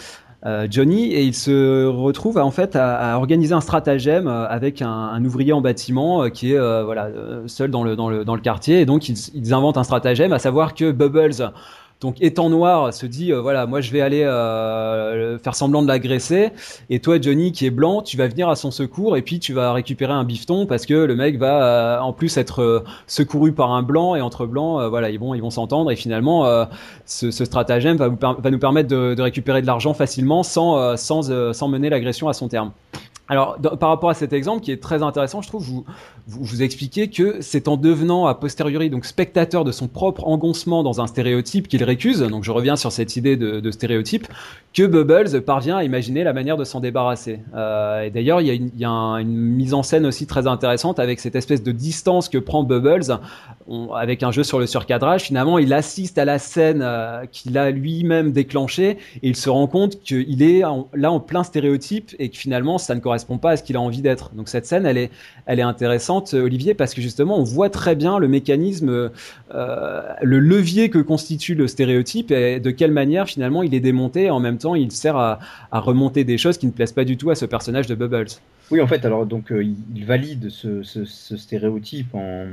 Euh, 0.45 0.69
Johnny 0.71 1.13
et 1.13 1.23
ils 1.25 1.35
se 1.35 1.87
retrouvent 1.87 2.39
en 2.39 2.53
fait 2.53 2.77
à, 2.77 3.17
organiser 3.17 3.55
un 3.55 3.61
stratagème 3.61 4.29
avec 4.29 4.81
un, 4.83 5.25
ouvrier 5.25 5.53
en 5.53 5.61
bâtiment 5.61 6.29
qui 6.29 6.53
est 6.53 6.85
voilà 6.85 7.09
seul 7.47 7.71
dans 7.71 7.83
le, 7.83 7.97
dans 7.97 8.11
le, 8.11 8.25
dans 8.25 8.35
le 8.35 8.41
quartier 8.41 8.83
et 8.83 8.87
donc 8.87 9.09
ils, 9.09 9.17
ils 9.35 9.55
inventent 9.55 9.79
un 9.79 9.83
stratagème 9.83 10.33
à 10.33 10.39
savoir 10.39 10.75
que 10.75 10.93
Bubbles 10.93 11.51
donc 12.01 12.17
étant 12.21 12.51
noir 12.51 12.93
se 12.93 13.07
dit 13.07 13.33
euh, 13.33 13.41
voilà 13.41 13.67
moi 13.67 13.81
je 13.81 13.91
vais 13.91 14.03
aller 14.03 14.23
euh, 14.23 15.39
faire 15.39 15.55
semblant 15.55 15.83
de 15.83 15.89
l'agresser 15.89 16.51
et 16.91 17.01
toi 17.01 17.19
Johnny 17.21 17.53
qui 17.53 17.65
est 17.65 17.71
blanc 17.71 18.03
tu 18.03 18.19
vas 18.19 18.29
venir 18.29 18.49
à 18.51 18.57
son 18.57 18.71
secours 18.71 19.17
et 19.17 19.23
puis 19.23 19.41
tu 19.41 19.55
vas 19.55 19.73
récupérer 19.73 20.13
un 20.13 20.25
bifton 20.25 20.67
parce 20.67 20.85
que 20.85 20.93
le 20.93 21.17
mec 21.17 21.39
va 21.39 21.63
euh, 21.63 22.01
en 22.01 22.13
plus 22.13 22.37
être 22.37 22.85
secouru 23.07 23.53
par 23.53 23.71
un 23.71 23.83
blanc 23.83 24.15
et 24.15 24.21
entre 24.21 24.47
blancs 24.47 24.89
voilà 24.91 25.09
ils 25.09 25.19
vont 25.19 25.35
ils 25.35 25.41
vont 25.41 25.51
s'entendre 25.51 25.91
et 25.91 25.97
finalement 25.97 26.67
ce, 27.07 27.31
ce, 27.31 27.45
stratagème 27.45 27.97
va, 27.97 28.09
va 28.09 28.51
nous 28.51 28.59
permettre 28.59 28.89
de, 28.89 29.15
de 29.15 29.23
récupérer 29.23 29.63
de 29.63 29.67
l'argent 29.67 29.95
facilement 29.95 30.43
sans 30.43 30.97
sans 30.97 31.53
sans 31.53 31.69
mener 31.69 31.89
l'agression 31.89 32.29
à 32.29 32.33
son 32.33 32.49
terme. 32.49 32.73
Alors, 33.29 33.57
par 33.81 33.89
rapport 33.89 34.11
à 34.11 34.15
cet 34.15 34.33
exemple 34.33 34.63
qui 34.63 34.71
est 34.71 34.81
très 34.81 35.03
intéressant, 35.03 35.43
je 35.43 35.49
trouve, 35.49 35.65
vous, 35.65 35.85
vous, 36.29 36.63
expliquez 36.63 37.09
que 37.09 37.39
c'est 37.41 37.67
en 37.67 37.77
devenant 37.77 38.27
a 38.27 38.35
posteriori 38.35 38.89
donc 38.89 39.05
spectateur 39.05 39.65
de 39.65 39.73
son 39.73 39.89
propre 39.89 40.29
engoncement 40.29 40.85
dans 40.85 41.01
un 41.01 41.09
stéréotype 41.09 41.67
qu'il 41.67 41.83
récuse. 41.83 42.21
Donc, 42.21 42.45
je 42.45 42.53
reviens 42.53 42.77
sur 42.77 42.93
cette 42.93 43.17
idée 43.17 43.37
de, 43.37 43.71
stéréotype 43.71 44.29
que 44.73 44.87
Bubbles 44.87 45.43
parvient 45.43 45.79
à 45.79 45.85
imaginer 45.85 46.23
la 46.23 46.33
manière 46.33 46.57
de 46.57 46.65
s'en 46.65 46.79
débarrasser. 46.79 47.41
Euh, 47.55 48.03
et 48.03 48.11
d'ailleurs, 48.11 48.41
il 48.41 48.71
y 48.77 48.85
a, 48.85 48.89
une, 48.89 49.27
mise 49.27 49.75
en 49.75 49.83
scène 49.83 50.07
aussi 50.07 50.27
très 50.27 50.47
intéressante 50.47 51.01
avec 51.01 51.19
cette 51.19 51.35
espèce 51.35 51.63
de 51.63 51.73
distance 51.73 52.29
que 52.29 52.39
prend 52.39 52.63
Bubbles 52.63 53.19
avec 53.95 54.23
un 54.23 54.31
jeu 54.31 54.45
sur 54.45 54.61
le 54.61 54.67
surcadrage. 54.67 55.23
Finalement, 55.23 55.59
il 55.59 55.73
assiste 55.73 56.19
à 56.19 56.25
la 56.25 56.39
scène 56.39 56.81
euh, 56.83 57.25
qu'il 57.27 57.59
a 57.59 57.71
lui-même 57.71 58.31
déclenchée 58.31 58.91
et 58.91 59.29
il 59.29 59.37
se 59.37 59.51
rend 59.51 59.67
compte 59.67 60.01
qu'il 60.01 60.43
est 60.43 60.63
là 60.95 61.11
en 61.11 61.21
plein 61.21 61.43
stéréotype 61.43 62.15
et 62.19 62.29
que 62.29 62.37
finalement, 62.37 62.79
ça 62.79 62.95
ne 62.95 63.01
correspond 63.01 63.16
correspond 63.17 63.39
pas 63.39 63.53
à 63.53 63.57
ce 63.57 63.63
qu'il 63.63 63.77
a 63.77 63.81
envie 63.81 64.03
d'être. 64.03 64.35
Donc 64.35 64.49
cette 64.49 64.67
scène, 64.67 64.85
elle 64.85 64.99
est, 64.99 65.11
elle 65.47 65.59
est 65.59 65.63
intéressante, 65.63 66.35
Olivier, 66.35 66.75
parce 66.75 66.93
que 66.93 67.01
justement, 67.01 67.39
on 67.39 67.45
voit 67.45 67.71
très 67.71 67.95
bien 67.95 68.19
le 68.19 68.29
mécanisme, 68.29 69.11
euh, 69.55 70.03
le 70.23 70.39
levier 70.39 70.91
que 70.91 70.99
constitue 70.99 71.55
le 71.55 71.67
stéréotype 71.67 72.31
et 72.31 72.61
de 72.61 72.71
quelle 72.71 72.93
manière 72.93 73.27
finalement 73.27 73.63
il 73.63 73.75
est 73.75 73.81
démonté 73.81 74.25
et 74.25 74.31
en 74.31 74.41
même 74.41 74.59
temps 74.59 74.75
il 74.75 74.93
sert 74.93 75.17
à, 75.17 75.39
remonter 75.73 76.25
des 76.25 76.37
choses 76.39 76.59
qui 76.59 76.67
ne 76.67 76.73
plaisent 76.73 76.93
pas 76.93 77.05
du 77.05 77.17
tout 77.17 77.31
à 77.31 77.35
ce 77.35 77.47
personnage 77.47 77.87
de 77.87 77.95
Bubbles. 77.95 78.27
Oui, 78.71 78.81
en 78.81 78.87
fait, 78.87 79.05
alors 79.05 79.25
donc 79.25 79.53
euh, 79.53 79.65
il 79.65 80.05
valide 80.05 80.51
ce, 80.51 80.83
stéréotype 81.37 82.15
en 82.15 82.45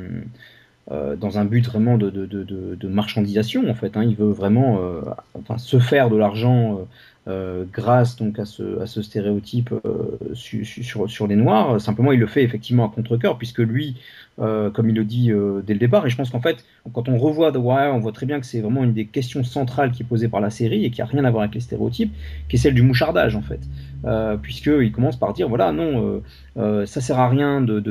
euh, 0.92 1.16
dans 1.16 1.40
un 1.40 1.46
but 1.46 1.66
vraiment 1.66 1.98
de, 1.98 2.88
marchandisation 2.88 3.70
en 3.70 3.74
fait. 3.74 3.96
Hein. 3.96 4.04
Il 4.04 4.18
veut 4.18 4.32
vraiment 4.32 4.80
euh, 4.82 5.00
enfin, 5.34 5.58
se 5.58 5.80
faire 5.80 6.10
de 6.10 6.18
l'argent 6.18 6.86
euh, 7.30 7.64
grâce 7.72 8.18
donc 8.18 8.38
à 8.38 8.46
ce, 8.46 9.02
stéréotype 9.02 9.74
euh, 9.86 10.18
su, 10.34 10.66
su, 10.66 10.84
sur, 10.84 11.28
les 11.28 11.38
Noirs. 11.38 11.80
Simplement, 11.80 12.12
il 12.12 12.20
le 12.20 12.28
fait 12.28 12.44
effectivement 12.44 12.86
à 12.86 12.94
contre-cœur, 12.94 13.38
puisque 13.38 13.60
lui, 13.60 13.96
euh, 14.42 14.70
comme 14.70 14.90
il 14.90 14.96
le 14.96 15.06
dit 15.06 15.32
dès 15.66 15.74
le 15.74 15.80
départ, 15.80 16.06
et 16.06 16.10
je 16.10 16.18
pense 16.18 16.32
qu'en 16.32 16.42
fait, 16.42 16.66
quand 16.92 17.08
on 17.08 17.18
revoit 17.18 17.54
The 17.54 17.58
Wire, 17.58 17.94
on 17.94 18.00
voit 18.00 18.12
très 18.12 18.26
bien 18.26 18.42
que 18.42 18.46
c'est 18.46 18.60
vraiment 18.60 18.84
une 18.84 18.94
des 18.94 19.06
questions 19.06 19.46
centrales 19.46 19.92
qui 19.92 20.04
est 20.04 20.06
posée 20.06 20.28
par 20.28 20.42
la 20.42 20.50
série 20.50 20.84
et 20.84 20.92
qui 20.92 21.02
a 21.02 21.06
rien 21.06 21.24
à 21.24 21.32
voir 21.32 21.44
avec 21.44 21.56
les 21.56 21.62
stéréotypes, 21.62 22.14
qui 22.50 22.58
est 22.58 22.60
celle 22.60 22.74
du 22.74 22.82
mouchardage 22.82 23.38
en 23.38 23.42
fait. 23.42 23.62
Euh, 24.06 24.36
puisqu'il 24.36 24.92
commence 24.92 25.16
par 25.16 25.32
dire 25.32 25.48
voilà, 25.48 25.72
non, 25.72 26.22
ça 26.58 27.00
sert 27.00 27.20
à 27.20 27.30
rien 27.30 27.62
de, 27.62 27.82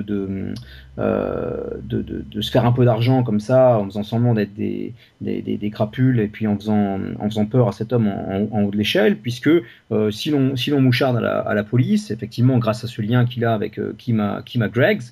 se 0.98 2.50
faire 2.50 2.66
un 2.66 2.72
peu 2.72 2.84
d'argent 2.84 3.22
comme 3.22 3.40
ça, 3.40 3.78
en 3.78 3.86
faisant 3.86 4.02
semblant 4.02 4.34
d'être 4.34 4.54
des, 4.54 5.70
crapules 5.72 6.20
et 6.20 6.28
puis 6.28 6.46
en 6.46 6.58
faisant, 6.58 7.46
peur 7.50 7.68
à 7.68 7.72
cet 7.72 7.94
homme 7.94 8.08
en 8.08 8.62
haut 8.62 8.70
de 8.70 8.76
l'échelle, 8.76 9.16
puisque 9.22 9.50
euh, 9.92 10.10
si 10.10 10.30
l'on 10.30 10.56
si 10.56 10.72
moucharde 10.72 11.16
à 11.16 11.20
la, 11.20 11.38
à 11.38 11.54
la, 11.54 11.64
police, 11.64 12.10
effectivement, 12.10 12.58
grâce 12.58 12.84
à 12.84 12.88
ce 12.88 13.00
lien 13.02 13.24
qu'il 13.24 13.44
a 13.44 13.54
avec 13.54 13.78
euh, 13.78 13.94
Greggs, 13.96 15.02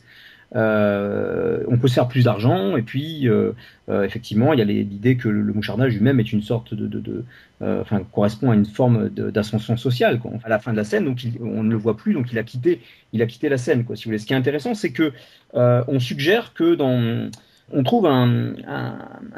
euh, 0.56 1.62
on 1.68 1.78
peut 1.78 1.86
se 1.86 1.94
faire 1.94 2.08
plus 2.08 2.24
d'argent 2.24 2.76
et 2.76 2.82
puis 2.82 3.28
euh, 3.28 3.52
effectivement 3.88 4.52
il 4.52 4.58
y 4.58 4.62
a 4.62 4.64
l'idée 4.64 5.16
que 5.16 5.28
le, 5.28 5.52
mouchardage 5.52 5.94
lui-même 5.94 6.18
est 6.18 6.32
une 6.32 6.42
sorte 6.42 6.74
de, 6.74 7.24
enfin 7.60 8.02
correspond 8.10 8.50
à 8.50 8.56
une 8.56 8.64
forme 8.64 9.10
d'ascension 9.10 9.76
sociale 9.76 10.18
quoi. 10.18 10.32
à 10.42 10.48
la 10.48 10.58
fin 10.58 10.72
de 10.72 10.76
la 10.76 10.82
scène 10.82 11.04
donc 11.04 11.24
on 11.40 11.62
ne 11.62 11.70
le 11.70 11.76
voit 11.76 11.96
plus 11.96 12.14
donc 12.14 12.32
il 12.32 12.38
a 12.40 12.42
quitté 12.42 12.80
il 13.12 13.22
a 13.22 13.26
quitté 13.26 13.48
la 13.48 13.58
scène 13.58 13.84
quoi 13.84 13.94
si 13.94 14.04
vous 14.04 14.08
voulez 14.08 14.18
ce 14.18 14.26
qui 14.26 14.32
est 14.32 14.36
intéressant 14.36 14.74
c'est 14.74 14.90
que 14.90 15.12
on 15.54 16.00
suggère 16.00 16.52
que 16.52 16.74
dans 16.74 17.30
on 17.72 17.82
trouve 17.82 18.06
un, 18.06 18.54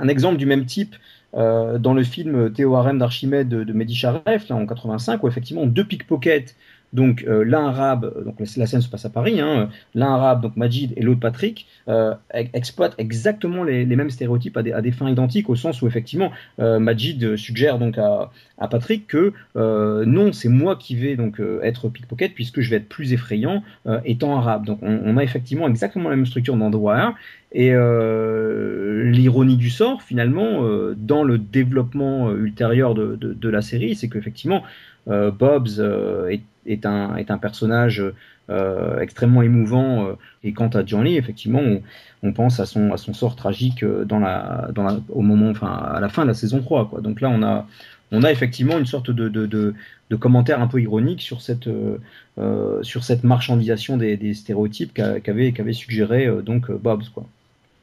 exemple 0.09 0.37
du 0.37 0.47
même 0.47 0.67
type 0.67 0.97
euh, 1.35 1.79
dans 1.79 1.95
le 1.95 2.05
film 2.05 2.53
Théorème 2.53 2.99
d'Archimède 2.99 3.49
de, 3.49 3.65
de 3.65 3.93
Charef, 3.93 4.49
là 4.49 4.57
en 4.57 4.67
85, 4.67 5.23
où 5.23 5.29
effectivement 5.29 5.67
deux 5.67 5.85
pickpockets, 5.85 6.55
donc 6.93 7.25
euh, 7.27 7.45
l'un 7.45 7.67
arabe, 7.67 8.25
donc 8.25 8.37
la 8.57 8.67
scène 8.67 8.83
se 8.83 8.89
passe 8.89 9.05
à 9.05 9.11
Paris, 9.11 9.41
hein, 9.41 9.69
l'un 9.95 10.13
arabe, 10.13 10.43
donc 10.43 10.57
Majid, 10.57 10.93
et 10.97 11.03
l'autre 11.03 11.21
Patrick, 11.21 11.67
euh, 11.89 12.15
exploitent 12.33 12.95
exactement 12.99 13.65
les, 13.65 13.85
mêmes 13.87 14.11
stéréotypes 14.11 14.57
à 14.57 14.63
des, 14.63 14.93
fins 14.93 15.11
identiques, 15.11 15.49
au 15.49 15.57
sens 15.57 15.81
où 15.83 15.87
effectivement 15.87 16.31
euh, 16.61 16.79
Majid 16.79 17.37
suggère 17.37 17.79
donc 17.79 17.99
à, 17.99 18.31
Patrick 18.71 19.09
que 19.09 19.33
euh, 19.57 20.05
non, 20.05 20.33
c'est 20.33 20.49
moi 20.49 20.77
qui 20.77 20.95
vais 20.95 21.17
donc 21.17 21.41
être 21.63 21.89
pickpocket 21.89 22.33
puisque 22.33 22.61
je 22.61 22.71
vais 22.71 22.77
être 22.77 22.89
plus 22.89 23.13
effrayant 23.13 23.65
étant 24.05 24.37
arabe. 24.37 24.65
Donc 24.67 24.79
on, 24.83 25.17
a 25.17 25.25
effectivement 25.25 25.67
exactement 25.67 26.09
la 26.09 26.15
même 26.15 26.27
structure 26.27 26.57
dans 26.57 26.71
The 26.71 26.77
Wire, 26.77 27.15
et 27.55 27.71
euh, 27.73 29.11
l'ironie 29.11 29.57
du 29.57 29.69
sort, 29.69 30.03
finalement, 30.03 30.65
euh, 30.65 30.95
dans 30.97 31.23
le 31.23 31.37
développement 31.37 32.31
euh, 32.31 32.37
ultérieur 32.37 32.95
de, 32.95 33.15
de, 33.17 33.49
la 33.49 33.61
série, 33.61 33.95
c'est 33.95 34.09
qu'effectivement, 34.09 34.63
euh, 34.63 34.92
Bobs 35.07 35.79
euh, 35.79 36.37
est, 36.67 36.87
un, 36.87 37.39
personnage 37.41 38.03
extrêmement 39.01 39.43
émouvant. 39.43 40.17
et 40.45 40.53
quant 40.53 40.69
à 40.69 40.85
Johnny, 40.85 41.17
effectivement, 41.17 41.63
on, 42.23 42.33
pense 42.33 42.61
à 42.61 42.67
son, 42.67 42.97
sort 43.15 43.37
tragique 43.37 43.85
dans 43.85 44.19
la, 44.19 44.71
à 44.71 46.01
la 46.01 46.09
fin 46.09 46.23
de 46.23 46.29
la 46.29 46.35
saison 46.35 46.61
3. 46.61 46.91
Quoi. 46.91 47.01
Donc 47.01 47.21
là, 47.21 47.31
on 47.31 48.23
a, 48.23 48.31
effectivement 48.31 48.79
une 48.79 48.87
sorte 48.87 49.11
de, 49.11 49.75
commentaire 50.21 50.61
un 50.61 50.67
peu 50.67 50.81
ironique 50.81 51.23
sur 51.23 51.41
cette, 51.41 51.69
euh, 52.39 52.83
marchandisation 53.23 53.97
des, 53.97 54.35
stéréotypes 54.35 54.95
qu'avait 54.95 55.53
qu 55.53 55.73
suggéré 55.75 56.27
euh, 56.27 56.43
donc 56.43 56.71
Bobs. 56.71 57.05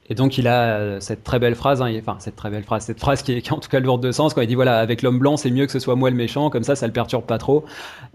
Et 0.10 0.16
donc 0.16 0.38
il 0.38 0.48
a 0.48 0.78
euh, 0.78 1.00
cette 1.00 1.24
très 1.24 1.40
belle 1.40 1.56
phrase, 1.56 1.82
hein, 1.82 1.92
enfin 2.00 2.18
cette 2.20 2.36
très 2.36 2.50
belle 2.50 2.64
phrase, 2.64 2.84
cette 2.84 3.00
phrase 3.00 3.22
qui 3.22 3.34
est, 3.34 3.42
qui 3.42 3.50
est 3.50 3.54
en 3.54 3.60
tout 3.60 3.70
cas 3.70 3.80
lourde 3.80 4.02
de 4.02 4.12
sens 4.12 4.34
quand 4.34 4.42
il 4.42 4.48
dit 4.48 4.56
voilà 4.56 4.80
avec 4.80 5.04
l'homme 5.04 5.20
blanc 5.20 5.38
c'est 5.38 5.52
mieux 5.52 5.68
que 5.68 5.72
ce 5.72 5.80
soit 5.80 5.96
moi 5.96 6.10
le 6.10 6.16
méchant, 6.16 6.50
comme 6.50 6.64
ça 6.64 6.76
ça 6.76 6.88
le 6.88 6.94
perturbe 6.94 7.26
pas 7.26 7.38
trop. 7.38 7.64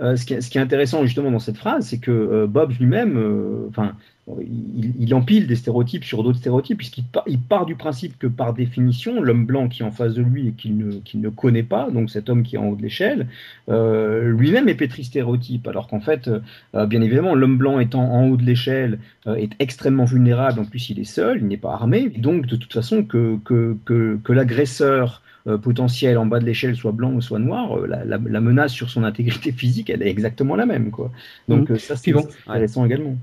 Euh, 0.01 0.17
ce, 0.17 0.25
qui 0.25 0.35
est, 0.35 0.41
ce, 0.41 0.51
qui 0.51 0.59
est, 0.59 0.61
intéressant 0.61 1.05
justement 1.05 1.31
dans 1.31 1.39
cette 1.39 1.57
phrase, 1.57 1.87
c'est 1.87 1.99
que 1.99 2.11
euh, 2.11 2.47
Bob 2.49 2.73
lui-même, 2.73 3.67
enfin 3.69 3.93
il, 4.27 4.95
il, 4.99 5.15
empile 5.15 5.47
des 5.47 5.57
stéréotypes 5.57 6.05
sur 6.05 6.23
d'autres 6.23 6.39
stéréotypes, 6.39 6.79
puisqu'il 6.79 7.05
part, 7.05 7.25
il 7.27 7.39
part 7.39 7.67
du 7.67 7.75
principe 7.75 8.19
que 8.19 8.27
par 8.27 8.55
définition, 8.55 9.21
l'homme 9.21 9.45
blanc 9.45 9.69
qui 9.69 9.83
est 9.83 9.85
en 9.85 9.91
face 9.91 10.15
de 10.15 10.23
lui 10.23 10.49
et 10.49 10.53
qu'il 10.53 10.77
ne, 10.79 11.29
connaît 11.29 11.63
pas, 11.63 11.91
donc 11.91 12.11
cet 12.11 12.31
homme 12.31 12.43
qui 12.43 12.57
est 12.57 12.59
en 12.59 12.69
haut 12.69 12.77
de 12.77 12.83
l'échelle, 12.83 13.27
euh, 13.69 14.31
lui-même 14.31 14.69
est 14.69 14.75
pétri 14.75 15.05
stéréotype, 15.05 15.69
alors 15.69 15.89
qu'en 15.89 16.01
fait, 16.01 16.29
euh, 16.75 16.87
bien 16.87 17.03
évidemment, 17.03 17.35
l'homme 17.35 17.59
blanc 17.59 17.79
étant 17.81 18.11
en 18.11 18.27
haut 18.29 18.37
de 18.37 18.45
l'échelle 18.45 18.99
euh, 19.27 19.35
est 19.35 19.51
extrêmement 19.59 20.07
vulnérable, 20.07 20.59
en 20.59 20.65
plus 20.65 20.89
il 20.89 20.99
est 20.99 21.05
seul, 21.05 21.39
il 21.39 21.47
n'est 21.47 21.59
pas 21.59 21.75
armé, 21.75 22.09
donc 22.09 22.47
de 22.47 22.57
toute 22.57 22.73
façon 22.73 23.05
que, 23.05 23.37
que, 23.45 23.77
que, 23.85 24.19
que 24.23 24.33
l'agresseur 24.33 25.21
potentiel 25.63 26.17
en 26.17 26.25
bas 26.25 26.41
de 26.41 26.47
l'échelle 26.47 26.75
soit 26.75 26.93
blanc 26.93 27.13
ou 27.13 27.21
soit 27.21 27.39
noir, 27.39 27.79
la, 27.87 28.03
la, 28.07 28.19
la, 28.19 28.41
menace 28.41 28.73
sur 28.73 28.89
son 28.89 29.05
intégrité 29.05 29.53
physique, 29.61 29.91
elle 29.91 30.03
est 30.03 30.09
exactement 30.09 30.57
la 30.57 30.65
même. 30.65 30.91
Quoi. 30.91 31.13
Donc 31.49 31.69
mmh. 31.69 31.79
ça, 31.79 31.97
c'est 31.97 32.13
bon. 32.13 32.27
intéressant 32.47 32.87
également. 32.87 33.19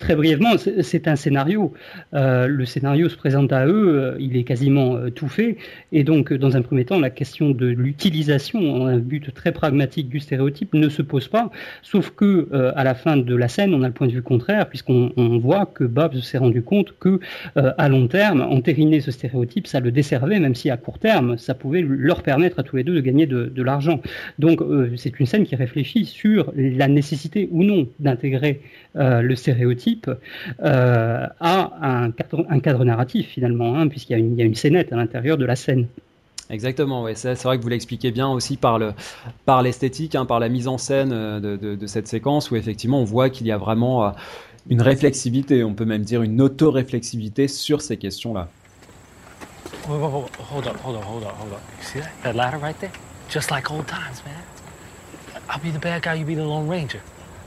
Très 0.00 0.16
brièvement, 0.16 0.52
c'est 0.56 1.08
un 1.08 1.14
scénario. 1.16 1.74
Euh, 2.14 2.46
le 2.46 2.64
scénario 2.64 3.10
se 3.10 3.16
présente 3.16 3.52
à 3.52 3.66
eux, 3.66 4.00
euh, 4.00 4.16
il 4.18 4.34
est 4.34 4.44
quasiment 4.44 4.96
euh, 4.96 5.10
tout 5.10 5.28
fait. 5.28 5.58
Et 5.92 6.04
donc, 6.04 6.32
dans 6.32 6.56
un 6.56 6.62
premier 6.62 6.86
temps, 6.86 6.98
la 6.98 7.10
question 7.10 7.50
de 7.50 7.66
l'utilisation, 7.66 8.86
un 8.86 8.96
but 8.96 9.32
très 9.34 9.52
pragmatique 9.52 10.08
du 10.08 10.18
stéréotype, 10.18 10.72
ne 10.72 10.88
se 10.88 11.02
pose 11.02 11.28
pas. 11.28 11.50
Sauf 11.82 12.12
que, 12.16 12.48
à 12.74 12.82
la 12.82 12.94
fin 12.94 13.18
de 13.18 13.34
la 13.34 13.48
scène, 13.48 13.74
on 13.74 13.82
a 13.82 13.88
le 13.88 13.92
point 13.92 14.06
de 14.06 14.12
vue 14.12 14.22
contraire, 14.22 14.68
puisqu'on 14.70 15.38
voit 15.38 15.66
que 15.66 15.84
Bob 15.84 16.16
s'est 16.16 16.38
rendu 16.38 16.62
compte 16.62 16.94
que, 16.98 17.20
à 17.56 17.88
long 17.88 18.06
terme, 18.08 18.40
entériner 18.40 19.00
ce 19.00 19.10
stéréotype, 19.10 19.66
ça 19.66 19.80
le 19.80 19.90
desservait, 19.90 20.40
même 20.40 20.54
si 20.54 20.70
à 20.70 20.76
court 20.76 20.98
terme, 20.98 21.36
ça 21.36 21.54
pouvait 21.54 21.82
leur 21.82 22.22
permettre 22.22 22.58
à 22.58 22.62
tous 22.62 22.76
les 22.76 22.84
deux 22.84 22.94
de 22.94 23.00
gagner 23.00 23.26
de, 23.26 23.62
l'argent. 23.62 24.00
Donc, 24.38 24.60
c'est 24.96 25.20
une 25.20 25.26
scène 25.26 25.44
qui 25.44 25.56
réfléchit 25.56 26.06
sur 26.06 26.52
la 26.56 26.88
nécessité 26.88 27.48
ou 27.50 27.64
non 27.64 27.88
d'intégrer 27.98 28.60
le 28.94 29.34
stéréotype 29.34 29.89
type 29.90 30.10
euh, 30.62 31.26
a 31.40 31.70
un 31.82 32.10
cadre, 32.10 32.46
un 32.48 32.60
cadre, 32.60 32.84
narratif 32.84 33.28
finalement, 33.28 33.76
hein, 33.76 33.88
puisqu'il 33.88 34.18
y, 34.18 34.34
y, 34.36 34.42
a 34.42 34.44
une 34.44 34.54
scénette 34.54 34.92
à 34.92 34.96
l'intérieur 34.96 35.36
de 35.36 35.44
la 35.44 35.56
scène. 35.56 35.86
Exactement, 36.50 37.04
ouais. 37.04 37.14
c'est 37.14 37.40
vrai 37.44 37.58
que 37.58 37.62
vous 37.62 37.68
l'expliquez 37.68 38.10
bien 38.10 38.28
aussi 38.28 38.56
par 38.56 38.80
le 38.80 38.92
par 39.46 39.62
l'esthétique, 39.62 40.16
hein, 40.16 40.26
par 40.26 40.40
la 40.40 40.48
mise 40.48 40.66
en 40.66 40.78
scène 40.78 41.10
de, 41.10 41.56
de, 41.56 41.76
de, 41.76 41.86
cette 41.86 42.08
séquence 42.08 42.50
où 42.50 42.56
effectivement 42.56 43.00
on 43.00 43.04
voit 43.04 43.30
qu'il 43.30 43.46
y 43.46 43.52
a 43.52 43.56
vraiment 43.56 44.04
euh, 44.04 44.10
une 44.68 44.82
réflexivité, 44.82 45.62
on 45.62 45.74
peut 45.74 45.84
même 45.84 46.02
dire 46.02 46.22
une 46.22 46.40
auto-réflexivité 46.40 47.46
sur 47.46 47.82
ces 47.82 47.96
questions-là. 47.96 48.48
Hold 49.88 50.02
on, 50.02 50.08
hold 50.52 50.66
on, 50.66 50.88
hold 50.88 50.96
on, 50.96 51.02
hold 51.02 51.24
on. 51.24 51.60
You 51.78 51.84
see 51.84 52.00
that? 52.00 52.10
That 52.24 52.34
ladder 52.34 52.58
right 52.58 52.78
there? 52.80 52.92
Just 53.28 53.50
like 53.50 53.70
old 53.70 53.86
times, 53.86 54.22
man. 54.24 54.34
I'll 55.48 55.60
be 55.60 55.70
the 55.70 55.78
bad 55.78 56.02
guy, 56.02 56.14
you 56.14 56.24
be 56.24 56.34
the 56.34 56.44
Lone 56.44 56.68
Ranger. 56.68 57.00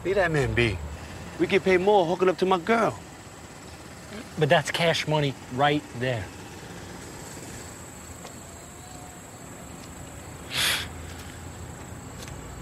Leave 0.06 0.16
that 0.16 0.32
man 0.32 0.54
be. 0.54 0.78
We 1.40 1.48
get 1.48 1.64
paid 1.64 1.82
more 1.82 2.06
hooking 2.06 2.30
up 2.30 2.38
to 2.38 2.46
my 2.46 2.60
girl. 2.60 2.98
But 4.38 4.50
that's 4.50 4.72
cash 4.72 5.08
money 5.08 5.34
right 5.56 5.82
there. 6.00 6.24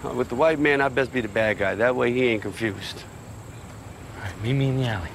With 0.16 0.30
the 0.30 0.36
white 0.36 0.60
man, 0.60 0.82
I 0.82 0.90
best 0.90 1.12
be 1.14 1.22
the 1.22 1.28
bad 1.28 1.58
guy. 1.58 1.76
That 1.76 1.96
way 1.96 2.12
he 2.12 2.26
ain't 2.26 2.42
confused. 2.42 3.04
All 4.18 4.24
right, 4.24 4.44
meet 4.44 4.54
me 4.54 4.70
in 4.70 4.78
the 4.78 4.88
alley. 4.88 5.10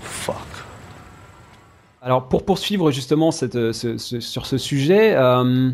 Fuck. 0.00 0.46
Alors 2.02 2.28
pour 2.28 2.44
poursuivre 2.44 2.90
justement 2.90 3.30
cette, 3.30 3.72
ce, 3.72 3.98
ce, 3.98 4.20
sur 4.20 4.46
ce 4.46 4.56
sujet, 4.56 5.14
euh, 5.14 5.70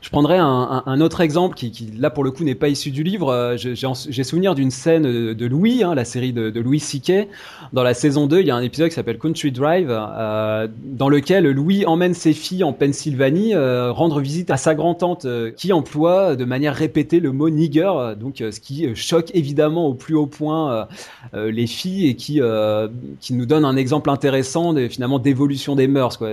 Je 0.00 0.10
prendrais 0.10 0.38
un, 0.38 1.00
autre 1.00 1.20
exemple 1.20 1.56
qui, 1.56 1.90
là 1.98 2.10
pour 2.10 2.24
le 2.24 2.30
coup 2.30 2.44
n'est 2.44 2.54
pas 2.54 2.68
issu 2.68 2.90
du 2.90 3.02
livre. 3.02 3.56
J'ai 3.56 4.24
souvenir 4.24 4.54
d'une 4.54 4.70
scène 4.70 5.34
de 5.34 5.46
Louis, 5.46 5.82
hein, 5.82 5.94
la 5.94 6.04
série 6.04 6.32
de, 6.32 6.60
Louis 6.60 6.80
C.K. 6.80 7.28
Dans 7.72 7.82
la 7.82 7.94
saison 7.94 8.26
2, 8.26 8.40
il 8.40 8.46
y 8.46 8.50
a 8.50 8.56
un 8.56 8.62
épisode 8.62 8.88
qui 8.88 8.94
s'appelle 8.94 9.18
Country 9.18 9.52
Drive, 9.52 9.88
dans 9.88 11.08
lequel 11.08 11.50
Louis 11.50 11.86
emmène 11.86 12.14
ses 12.14 12.32
filles 12.32 12.64
en 12.64 12.72
Pennsylvanie 12.72 13.54
rendre 13.54 14.20
visite 14.20 14.50
à 14.50 14.56
sa 14.56 14.74
grand-tante 14.74 15.26
qui 15.56 15.72
emploie 15.72 16.36
de 16.36 16.44
manière 16.44 16.74
répétée 16.74 17.20
le 17.20 17.32
mot 17.32 17.50
nigger, 17.50 18.14
donc 18.18 18.36
ce 18.38 18.60
qui 18.60 18.94
choque 18.94 19.30
évidemment 19.34 19.86
au 19.86 19.94
plus 19.94 20.14
haut 20.14 20.26
point 20.26 20.88
les 21.32 21.66
filles 21.66 22.08
et 22.08 22.16
qui, 22.16 22.40
qui 23.20 23.34
nous 23.34 23.46
donne 23.46 23.64
un 23.64 23.76
exemple 23.76 24.10
intéressant 24.10 24.72
de, 24.72 24.88
finalement 24.88 25.18
d'évolution 25.18 25.76
des 25.76 25.88
mœurs. 25.88 26.16
Quoi, 26.16 26.30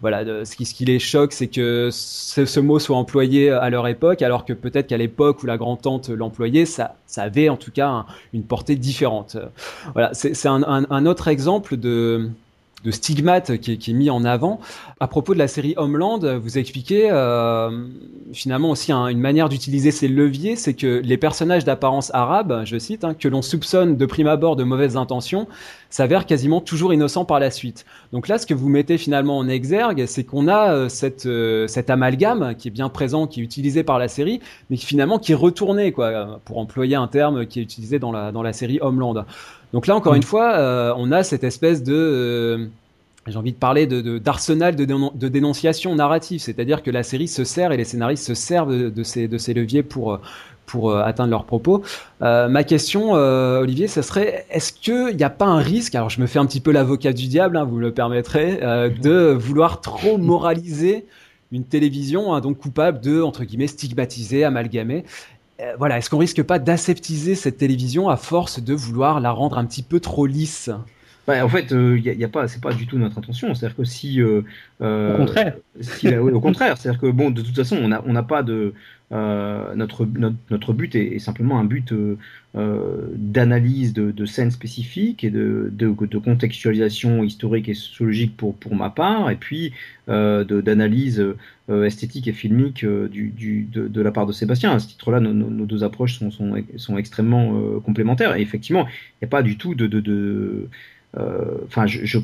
voilà, 0.00 0.24
de, 0.24 0.44
ce, 0.44 0.56
qui, 0.56 0.84
les 0.84 0.98
choque, 0.98 1.32
c'est 1.32 1.48
que 1.48 1.88
ce, 1.90 2.60
mot 2.60 2.73
soit 2.78 2.96
employé 2.96 3.50
à 3.50 3.70
leur 3.70 3.86
époque, 3.88 4.22
alors 4.22 4.44
que 4.44 4.52
peut-être 4.52 4.88
qu'à 4.88 4.96
l'époque 4.96 5.42
où 5.42 5.46
la 5.46 5.56
grand-tante 5.56 6.08
l'employait, 6.08 6.66
ça, 6.66 6.96
ça 7.06 7.22
avait 7.22 7.48
en 7.48 7.56
tout 7.56 7.70
cas 7.70 8.06
une 8.32 8.42
portée 8.44 8.76
différente. 8.76 9.36
Voilà, 9.92 10.10
c'est 10.12 10.46
un, 10.46 10.62
un 10.62 11.06
autre 11.06 11.28
exemple 11.28 11.76
de 11.76 12.30
de 12.84 12.90
stigmate 12.90 13.58
qui 13.58 13.72
est, 13.72 13.88
mis 13.88 14.10
en 14.10 14.24
avant. 14.24 14.60
À 15.00 15.08
propos 15.08 15.34
de 15.34 15.38
la 15.38 15.48
série 15.48 15.74
Homeland, 15.76 16.20
vous 16.38 16.58
expliquez 16.58 17.08
euh, 17.10 17.86
finalement 18.32 18.70
aussi 18.70 18.92
une 18.92 19.18
manière 19.18 19.48
d'utiliser 19.48 19.90
ces 19.90 20.08
leviers, 20.08 20.56
c'est 20.56 20.74
que 20.74 21.00
les 21.02 21.16
personnages 21.16 21.64
d'apparence 21.64 22.12
arabe, 22.14 22.62
je 22.64 22.78
cite, 22.78 23.04
hein, 23.04 23.14
que 23.14 23.28
l'on 23.28 23.42
soupçonne 23.42 23.96
de 23.96 24.06
prime 24.06 24.26
abord 24.26 24.56
de 24.56 24.64
mauvaises 24.64 24.96
intentions, 24.96 25.48
s'avèrent 25.90 26.26
quasiment 26.26 26.60
toujours 26.60 26.92
innocents 26.92 27.24
par 27.24 27.38
la 27.38 27.50
suite. 27.50 27.84
Donc 28.12 28.28
là, 28.28 28.38
ce 28.38 28.46
que 28.46 28.54
vous 28.54 28.68
mettez 28.68 28.98
finalement 28.98 29.38
en 29.38 29.48
exergue, 29.48 30.04
c'est 30.06 30.24
qu'on 30.24 30.48
a 30.48 30.72
euh, 30.72 30.88
cette, 30.88 31.26
euh, 31.26 31.66
cet 31.68 31.88
amalgame 31.88 32.54
qui 32.56 32.68
est 32.68 32.72
bien 32.72 32.88
présent, 32.88 33.26
qui 33.26 33.40
est 33.40 33.44
utilisé 33.44 33.84
par 33.84 33.98
la 33.98 34.08
série, 34.08 34.40
mais 34.68 34.76
qui 34.76 34.86
finalement 34.86 35.18
qui 35.18 35.32
est 35.32 35.36
retourné, 35.36 35.92
quoi, 35.92 36.40
pour 36.44 36.58
employer 36.58 36.96
un 36.96 37.06
terme 37.06 37.46
qui 37.46 37.60
est 37.60 37.62
utilisé 37.62 37.98
dans 37.98 38.12
la, 38.12 38.32
dans 38.32 38.42
la 38.42 38.52
série 38.52 38.78
Homeland. 38.80 39.24
Donc 39.72 39.86
là, 39.86 39.96
encore 39.96 40.12
mm. 40.12 40.16
une 40.16 40.22
fois, 40.22 40.54
euh, 40.54 40.92
on 40.96 41.12
a 41.12 41.22
cette 41.22 41.44
espèce 41.44 41.82
de 41.82 41.94
euh, 41.94 42.66
j'ai 43.26 43.38
envie 43.38 43.52
de 43.52 43.58
parler 43.58 43.86
de, 43.86 44.18
d'arsenal 44.18 44.76
de, 44.76 44.84
de, 44.84 45.28
dénonciation 45.28 45.94
narrative, 45.94 46.40
c'est-à-dire 46.40 46.82
que 46.82 46.90
la 46.90 47.02
série 47.02 47.28
se 47.28 47.42
sert 47.42 47.72
et 47.72 47.76
les 47.78 47.84
scénaristes 47.84 48.26
se 48.26 48.34
servent 48.34 48.90
de, 48.90 49.02
ces, 49.02 49.28
de 49.28 49.38
ces 49.38 49.54
leviers 49.54 49.82
pour, 49.82 50.20
pour 50.66 50.90
euh, 50.90 51.02
atteindre 51.02 51.30
leurs 51.30 51.46
propos. 51.46 51.82
ma 52.20 52.64
question, 52.64 53.12
Olivier, 53.12 53.88
ce 53.88 54.02
serait 54.02 54.44
est-ce 54.50 54.74
qu'il 54.74 55.16
n'y 55.16 55.24
a 55.24 55.30
pas 55.30 55.46
un 55.46 55.60
risque, 55.60 55.94
alors 55.94 56.10
je 56.10 56.20
me 56.20 56.26
fais 56.26 56.38
un 56.38 56.44
petit 56.44 56.60
peu 56.60 56.70
l'avocat 56.70 57.14
du 57.14 57.28
diable, 57.28 57.56
hein, 57.56 57.64
vous 57.64 57.76
me 57.76 57.80
le 57.80 57.92
permettrez, 57.92 58.60
de 59.00 59.32
vouloir 59.32 59.80
trop 59.80 60.18
moraliser 60.18 61.06
une 61.54 61.64
télévision, 61.64 62.34
hein, 62.34 62.40
donc 62.40 62.58
coupable 62.58 63.00
de, 63.00 63.22
entre 63.22 63.44
guillemets, 63.44 63.68
stigmatiser, 63.68 64.44
amalgamer? 64.44 65.04
Voilà, 65.78 65.98
est-ce 65.98 66.10
qu'on 66.10 66.18
risque 66.18 66.42
pas 66.42 66.58
d'aseptiser 66.58 67.34
cette 67.34 67.58
télévision 67.58 68.08
à 68.08 68.16
force 68.16 68.60
de 68.60 68.74
vouloir 68.74 69.20
la 69.20 69.30
rendre 69.30 69.58
un 69.58 69.64
petit 69.64 69.82
peu 69.82 70.00
trop 70.00 70.26
lisse? 70.26 70.70
Bah, 71.26 71.44
en 71.44 71.48
fait, 71.48 71.70
il 71.70 71.76
euh, 71.76 71.98
y 71.98 72.24
a, 72.24 72.28
pas, 72.28 72.48
c'est 72.48 72.60
pas 72.60 72.72
du 72.72 72.86
tout 72.86 72.98
notre 72.98 73.18
intention. 73.18 73.54
C'est-à-dire 73.54 73.76
que 73.76 73.84
si, 73.84 74.20
euh, 74.20 74.42
au 74.80 75.16
contraire, 75.16 75.56
au 76.12 76.40
contraire, 76.40 76.76
c'est-à-dire 76.76 77.00
que 77.00 77.10
bon, 77.10 77.30
de 77.30 77.42
toute 77.42 77.56
façon, 77.56 77.76
on 77.76 77.88
n'a 77.88 78.02
on 78.06 78.24
pas 78.24 78.42
de, 78.42 78.74
euh, 79.12 79.74
notre, 79.74 80.08
notre, 80.50 80.72
but 80.72 80.94
est, 80.96 81.18
simplement 81.18 81.60
un 81.60 81.64
but 81.64 81.92
euh, 81.92 82.16
euh, 82.56 83.06
d'analyse 83.14 83.92
de, 83.92 84.10
de, 84.10 84.26
scènes 84.26 84.50
spécifiques 84.50 85.22
et 85.22 85.30
de, 85.30 85.70
de, 85.70 86.18
contextualisation 86.18 87.22
historique 87.22 87.68
et 87.68 87.74
sociologique 87.74 88.36
pour, 88.36 88.56
pour 88.56 88.74
ma 88.74 88.90
part, 88.90 89.30
et 89.30 89.36
puis 89.36 89.72
d'analyse 90.08 91.24
esthétique 91.68 92.28
et 92.28 92.32
filmique 92.32 92.84
du, 92.84 93.28
du, 93.30 93.68
de, 93.72 94.00
la 94.00 94.10
part 94.10 94.26
de 94.26 94.32
Sébastien. 94.32 94.72
À 94.72 94.78
ce 94.78 94.88
titre-là, 94.88 95.20
nos, 95.20 95.32
nos, 95.32 95.66
deux 95.66 95.84
approches 95.84 96.18
sont, 96.18 96.30
sont, 96.30 96.54
sont 96.76 96.98
extrêmement 96.98 97.80
complémentaires. 97.80 98.36
Et 98.36 98.40
effectivement, 98.40 98.86
il 98.86 99.24
n'y 99.24 99.26
a 99.26 99.28
pas 99.28 99.42
du 99.42 99.56
tout 99.56 99.74
de, 99.74 99.86
de 99.86 100.10
euh, 100.10 100.68
enfin, 101.66 101.86
je, 101.86 102.04
je, 102.04 102.18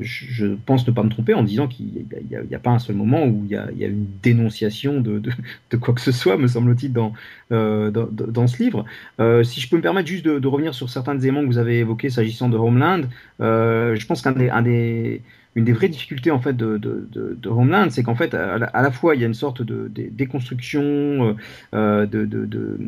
je, 0.00 0.46
pense 0.66 0.86
ne 0.86 0.92
pas 0.92 1.02
me 1.02 1.10
tromper 1.10 1.34
en 1.34 1.42
disant 1.42 1.68
qu'il 1.68 1.86
n'y 2.30 2.36
a, 2.36 2.56
a, 2.56 2.58
pas 2.58 2.70
un 2.70 2.78
seul 2.78 2.96
moment 2.96 3.26
où 3.26 3.42
il 3.44 3.50
y 3.50 3.56
a, 3.56 3.86
une 3.86 4.06
dénonciation 4.22 5.00
de, 5.00 5.18
de, 5.70 5.76
quoi 5.76 5.92
que 5.94 6.00
ce 6.00 6.12
soit, 6.12 6.38
me 6.38 6.46
semble-t-il, 6.46 6.92
dans, 6.92 7.12
euh, 7.52 7.90
dans, 7.90 8.46
ce 8.46 8.62
livre. 8.62 8.84
Euh, 9.20 9.42
si 9.42 9.60
je 9.60 9.68
peux 9.68 9.76
me 9.76 9.82
permettre 9.82 10.08
juste 10.08 10.24
de, 10.24 10.46
revenir 10.46 10.74
sur 10.74 10.88
certains 10.88 11.14
des 11.14 11.26
éléments 11.26 11.42
que 11.42 11.46
vous 11.46 11.58
avez 11.58 11.80
évoqués 11.80 12.08
s'agissant 12.08 12.48
de 12.48 12.56
Homeland, 12.56 13.02
euh, 13.40 13.96
je 13.96 14.06
pense 14.06 14.22
qu'un 14.22 14.32
des, 14.32 14.48
un 14.48 14.62
des 14.62 15.22
une 15.54 15.64
des 15.64 15.72
vraies 15.72 15.88
difficultés 15.88 16.30
en 16.30 16.40
fait 16.40 16.56
de, 16.56 16.78
de, 16.78 17.06
de, 17.12 17.36
de 17.40 17.48
Homeland, 17.48 17.90
c'est 17.90 18.02
qu'en 18.02 18.14
fait 18.14 18.34
à 18.34 18.58
la, 18.58 18.90
fois 18.90 19.14
il 19.14 19.20
y 19.20 19.24
a 19.24 19.26
une 19.26 19.34
sorte 19.34 19.62
de, 19.62 19.90
déconstruction, 20.10 21.36
euh, 21.74 22.06
de, 22.06 22.24
de, 22.24 22.78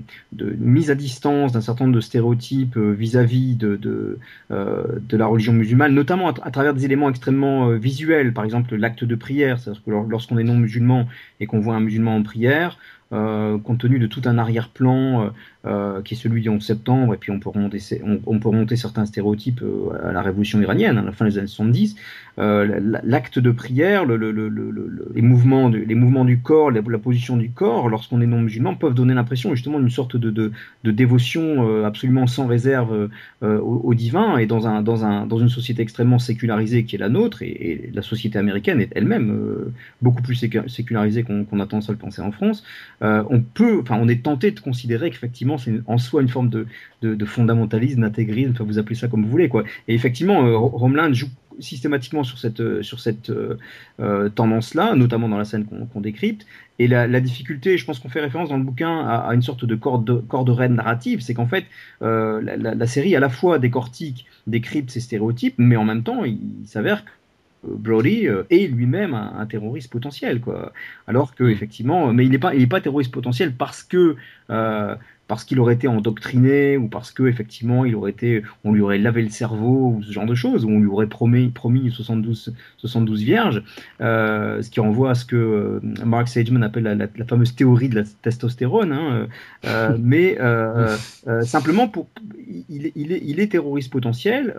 mise 0.59 0.91
à 0.91 0.95
distance 0.95 1.53
d'un 1.53 1.61
certain 1.61 1.85
nombre 1.85 1.97
de 1.97 2.01
stéréotypes 2.01 2.77
euh, 2.77 2.93
vis-à-vis 2.93 3.55
de, 3.57 3.77
de, 3.77 4.19
euh, 4.51 4.85
de 5.01 5.17
la 5.17 5.27
religion 5.27 5.53
musulmane, 5.53 5.95
notamment 5.95 6.29
à, 6.29 6.51
travers 6.51 6.75
des 6.75 6.85
éléments 6.87 7.11
extrêmement 7.11 7.69
euh, 7.69 7.77
visuels, 7.77 8.33
par 8.33 8.45
exemple 8.45 8.75
l'acte 8.77 9.05
de 9.05 9.15
prière, 9.15 9.59
c'est-à-dire 9.59 9.83
que 9.85 9.91
lorsqu'on 9.91 10.39
est 10.39 10.45
non 10.45 10.57
musulman 10.57 11.07
et 11.41 11.47
qu'on 11.47 11.61
voit 11.61 11.75
un 11.75 11.81
musulman 11.81 12.17
en 12.17 12.23
prière, 12.23 12.79
euh, 13.13 13.59
compte 13.59 13.79
tenu 13.81 13.99
de 13.99 14.07
tout 14.07 14.23
un 14.25 14.39
arrière-plan 14.39 15.31
euh, 15.67 16.03
qui 16.03 16.15
est 16.15 16.17
celui 16.17 16.43
du 16.43 16.49
11 16.49 16.65
septembre, 16.65 17.15
et 17.15 17.17
puis 17.17 17.31
on 17.31 17.41
peut 17.41 17.51
remonter, 17.51 17.79
on, 18.27 18.39
peut 18.39 18.49
remonter 18.49 18.77
certains 18.77 19.07
stéréotypes 19.07 19.63
à 20.03 20.13
la 20.13 20.23
révolution 20.23 20.61
iranienne, 20.61 20.99
à 20.99 21.03
la 21.03 21.13
fin 21.13 21.25
des 21.25 21.39
années 21.39 21.47
70, 21.47 21.97
euh, 22.41 22.81
l'acte 23.05 23.39
de 23.39 23.53
prière, 23.53 24.05
le, 24.05 24.17
le, 24.17 24.33
le, 24.33 24.49
les, 25.15 25.23
mouvements 25.23 25.71
du, 25.71 25.85
les 25.85 25.95
mouvements 25.95 26.25
du 26.25 26.41
corps, 26.41 26.73
la, 26.73 26.83
position 26.99 27.37
du 27.37 27.51
corps, 27.51 27.89
lorsqu'on 27.89 28.21
est 28.21 28.27
non 28.27 28.41
musulman, 28.41 28.75
peuvent 28.75 28.95
donner 28.95 29.15
l'impression 29.15 29.55
justement 29.55 29.79
d'une 29.79 29.91
sorte 29.91 30.17
de, 30.17 30.31
de, 30.31 30.91
dévotion 30.91 31.69
euh, 31.69 31.85
absolument 31.85 32.27
sans 32.27 32.49
réserve 32.49 33.09
euh, 33.45 33.61
au, 33.61 33.95
divin. 33.95 34.39
Et 34.39 34.47
dans, 34.47 34.67
un, 34.67 34.83
dans, 34.83 35.05
un, 35.05 35.27
dans 35.27 35.39
une 35.39 35.49
société 35.49 35.83
extrêmement 35.83 36.19
sécularisée 36.19 36.85
qui 36.85 36.97
est 36.97 36.99
la 36.99 37.09
nôtre, 37.09 37.43
et, 37.43 37.91
la 37.95 38.03
société 38.03 38.37
américaine 38.37 38.81
est 38.81 38.91
elle-même 38.97 39.73
beaucoup 40.03 40.23
plus 40.23 40.35
sécularisée 40.35 41.23
qu'on 41.23 41.61
a 41.61 41.67
tendance 41.67 41.89
à 41.89 41.93
le 41.93 41.99
penser 41.99 42.21
en 42.21 42.33
France, 42.33 42.65
on 43.01 43.41
peut, 43.41 43.83
on 43.91 44.09
est 44.09 44.25
tenté 44.25 44.51
de 44.51 44.59
considérer 44.59 45.11
qu'effectivement 45.11 45.54
c'est 45.59 45.73
en 45.87 45.99
soi 45.99 46.23
une 46.23 46.29
forme 46.29 46.49
de, 46.49 46.67
de, 47.03 47.15
de 47.15 47.25
fondamentalisme, 47.25 48.01
d'intégrisme, 48.01 48.53
enfin, 48.53 48.65
vous 48.65 48.79
appelez 48.79 48.95
ça 48.95 49.09
comme 49.09 49.25
vous 49.25 49.31
voulez, 49.31 49.49
quoi. 49.49 49.65
Et 49.89 49.95
effectivement, 49.95 50.59
Romeland 50.69 51.13
joue 51.13 51.29
systématiquement 51.59 52.25
sur 52.25 52.39
cette, 52.39 52.61
euh, 52.61 52.83
sur 52.83 53.01
cette 53.01 53.31
euh, 53.31 53.59
euh, 54.01 54.29
tendance-là, 54.29 54.95
notamment 54.95 55.29
dans 55.29 55.39
la 55.39 55.45
scène 55.45 55.67
qu'on 55.67 56.01
décrypte. 56.01 56.47
Et 56.79 56.89
la, 56.89 57.07
la, 57.07 57.21
difficulté, 57.21 57.79
je 57.79 57.85
pense 57.85 58.01
qu'on 58.01 58.09
fait 58.09 58.21
référence 58.21 58.49
dans 58.49 58.57
le 58.57 58.65
bouquin 58.65 59.01
à, 59.01 59.29
à 59.29 59.35
une 59.35 59.43
sorte 59.43 59.65
de 59.65 59.75
corde, 59.75 60.27
corde 60.27 60.51
reine 60.51 60.75
narrative, 60.75 61.21
c'est 61.21 61.35
qu'en 61.35 61.47
fait, 61.47 61.65
euh, 62.03 62.41
la, 62.43 62.75
la, 62.75 62.87
série 62.87 63.15
à 63.15 63.21
la 63.21 63.29
fois 63.29 63.59
décortique, 63.59 64.27
décrypte 64.47 64.91
ces 64.91 65.01
stéréotypes, 65.01 65.55
mais 65.59 65.77
en 65.77 65.85
même 65.85 66.03
temps, 66.03 66.25
il, 66.25 66.39
s'avère 66.67 67.05
que 67.05 67.11
Brody 67.63 68.27
est 68.51 68.67
lui-même 68.67 69.15
un, 69.15 69.35
un, 69.39 69.47
terroriste 69.47 69.91
potentiel, 69.91 70.41
quoi. 70.41 70.73
Alors 71.07 71.35
que 71.35 71.45
effectivement, 71.45 72.13
mais 72.13 72.25
il 72.27 72.31
n'est 72.31 72.39
pas, 72.39 72.55
il 72.55 72.63
est 72.63 72.67
pas 72.67 72.81
terroriste 72.81 73.13
potentiel 73.13 73.55
parce 73.55 73.83
que 73.83 74.17
euh, 74.51 74.97
parce 75.27 75.45
qu'il 75.45 75.59
aurait 75.61 75.75
été 75.75 75.89
endoctriné 75.89 76.77
ou 76.77 76.89
parce 76.89 77.11
que 77.11 77.25
effectivement 77.25 77.85
il 77.85 77.97
aurait 77.97 78.11
été, 78.11 78.43
on 78.63 78.73
lui 78.73 78.81
aurait 78.81 78.99
lavé 78.99 79.23
le 79.23 79.31
cerveau 79.31 79.95
ou 79.97 80.03
ce 80.03 80.13
genre 80.13 80.27
de 80.27 80.35
choses, 80.35 80.65
ou 80.65 80.71
on 80.71 80.81
lui 80.81 80.87
aurait 80.87 81.07
promis, 81.07 81.49
promis 81.49 81.91
72, 81.91 82.55
72 82.79 83.23
vierges, 83.23 83.63
euh, 84.01 84.63
ce 84.63 84.71
qui 84.71 84.81
renvoie 84.81 85.11
à 85.11 85.15
ce 85.15 85.25
que 85.25 85.37
euh, 85.37 85.81
Mark 86.05 86.29
Sageman 86.29 86.63
appelle 86.63 86.85
la, 86.85 86.95
la, 86.95 87.07
la 87.17 87.25
fameuse 87.25 87.55
théorie 87.55 87.89
de 87.89 87.97
la 87.97 88.03
testostérone, 88.23 88.93
hein, 88.93 89.29
euh, 89.65 89.97
mais 90.01 90.37
euh, 90.41 90.97
simplement 91.43 91.89
pour, 91.89 92.09
il, 92.69 92.93
il, 92.95 93.13
est, 93.13 93.23
il 93.25 93.41
est 93.41 93.53
terroriste 93.53 93.91
potentiel 93.91 94.55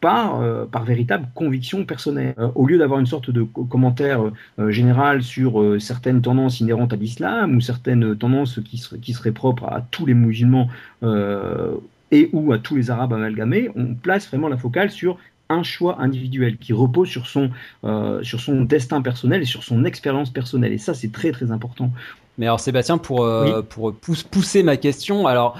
par, 0.00 0.66
par 0.68 0.84
véritable 0.84 1.28
conviction 1.34 1.84
personnelle. 1.84 2.34
au 2.54 2.66
lieu 2.66 2.78
d'avoir 2.78 3.00
une 3.00 3.06
sorte 3.06 3.30
de 3.30 3.42
commentaire 3.42 4.22
général 4.68 5.22
sur 5.22 5.80
certaines 5.80 6.22
tendances 6.22 6.60
inhérentes 6.60 6.92
à 6.92 6.96
l'islam 6.96 7.56
ou 7.56 7.60
certaines 7.60 8.16
tendances 8.16 8.60
qui, 8.64 8.78
seraient, 8.78 8.98
qui 8.98 9.12
seraient 9.12 9.33
propre 9.34 9.64
à 9.64 9.82
tous 9.90 10.06
les 10.06 10.14
musulmans 10.14 10.68
euh, 11.02 11.74
et 12.10 12.30
ou 12.32 12.52
à 12.52 12.58
tous 12.58 12.76
les 12.76 12.90
arabes 12.90 13.12
amalgamés, 13.12 13.70
on 13.76 13.94
place 13.94 14.28
vraiment 14.28 14.48
la 14.48 14.56
focale 14.56 14.90
sur 14.90 15.18
un 15.48 15.62
choix 15.62 16.00
individuel 16.00 16.56
qui 16.56 16.72
repose 16.72 17.08
sur 17.08 17.26
son, 17.26 17.50
euh, 17.84 18.22
sur 18.22 18.40
son 18.40 18.62
destin 18.62 19.02
personnel 19.02 19.42
et 19.42 19.44
sur 19.44 19.62
son 19.62 19.84
expérience 19.84 20.30
personnelle. 20.30 20.72
Et 20.72 20.78
ça, 20.78 20.94
c'est 20.94 21.12
très 21.12 21.32
très 21.32 21.50
important. 21.50 21.90
Mais 22.38 22.46
alors 22.46 22.60
Sébastien, 22.60 22.98
pour, 22.98 23.24
euh, 23.24 23.62
pour 23.62 23.94
pousser 23.94 24.62
ma 24.62 24.76
question, 24.76 25.26
alors 25.26 25.58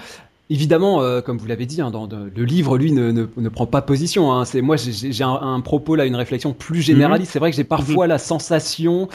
Évidemment, 0.51 1.01
euh, 1.01 1.23
comme 1.23 1.39
vous 1.39 1.47
l'avez 1.47 1.65
dit, 1.65 1.81
hein, 1.81 1.91
dans, 1.91 2.07
le 2.07 2.45
livre, 2.45 2.77
lui, 2.77 2.93
ne, 2.93 3.11
ne, 3.13 3.27
ne 3.35 3.49
prend 3.49 3.67
pas 3.67 3.81
position. 3.81 4.31
Hein. 4.31 4.45
C'est 4.45 4.61
moi, 4.61 4.77
j'ai 4.77 5.25
un, 5.25 5.31
un, 5.31 5.61
propos 5.61 5.97
là, 5.97 6.05
une 6.05 6.17
réflexion 6.17 6.53
plus 6.53 6.83
généraliste. 6.83 7.31
Mhm. 7.31 7.33
C'est 7.33 7.39
vrai 7.39 7.51
que 7.51 7.57
j'ai 7.57 7.65
parfois 7.65 8.05
mhm. 8.05 8.11
la 8.11 8.19
sensation, 8.19 9.09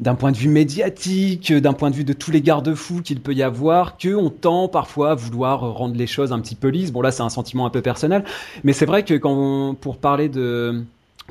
d'un 0.00 0.14
point 0.14 0.32
de 0.32 0.38
vue 0.38 0.48
médiatique, 0.48 1.52
d'un 1.52 1.74
point 1.74 1.90
de 1.90 1.96
vue 1.96 2.04
de 2.04 2.14
tous 2.14 2.30
les 2.30 2.40
garde-fous 2.40 3.02
qu'il 3.02 3.20
peut 3.20 3.34
y 3.34 3.42
avoir, 3.42 3.98
que 3.98 4.14
on 4.14 4.30
tend 4.30 4.68
parfois 4.68 5.10
à 5.10 5.14
vouloir 5.14 5.60
rendre 5.74 5.96
les 5.96 6.06
choses 6.06 6.32
un 6.32 6.40
petit 6.40 6.54
peu 6.54 6.68
lisses. 6.68 6.92
Bon, 6.92 7.02
là, 7.02 7.10
c'est 7.10 7.22
un 7.22 7.28
sentiment 7.28 7.66
un 7.66 7.70
peu 7.70 7.82
personnel, 7.82 8.24
mais 8.64 8.72
c'est 8.72 8.86
vrai 8.86 9.04
que 9.04 9.14
quand 9.14 9.34
on, 9.34 9.74
pour 9.74 9.98
parler 9.98 10.30
de 10.30 10.82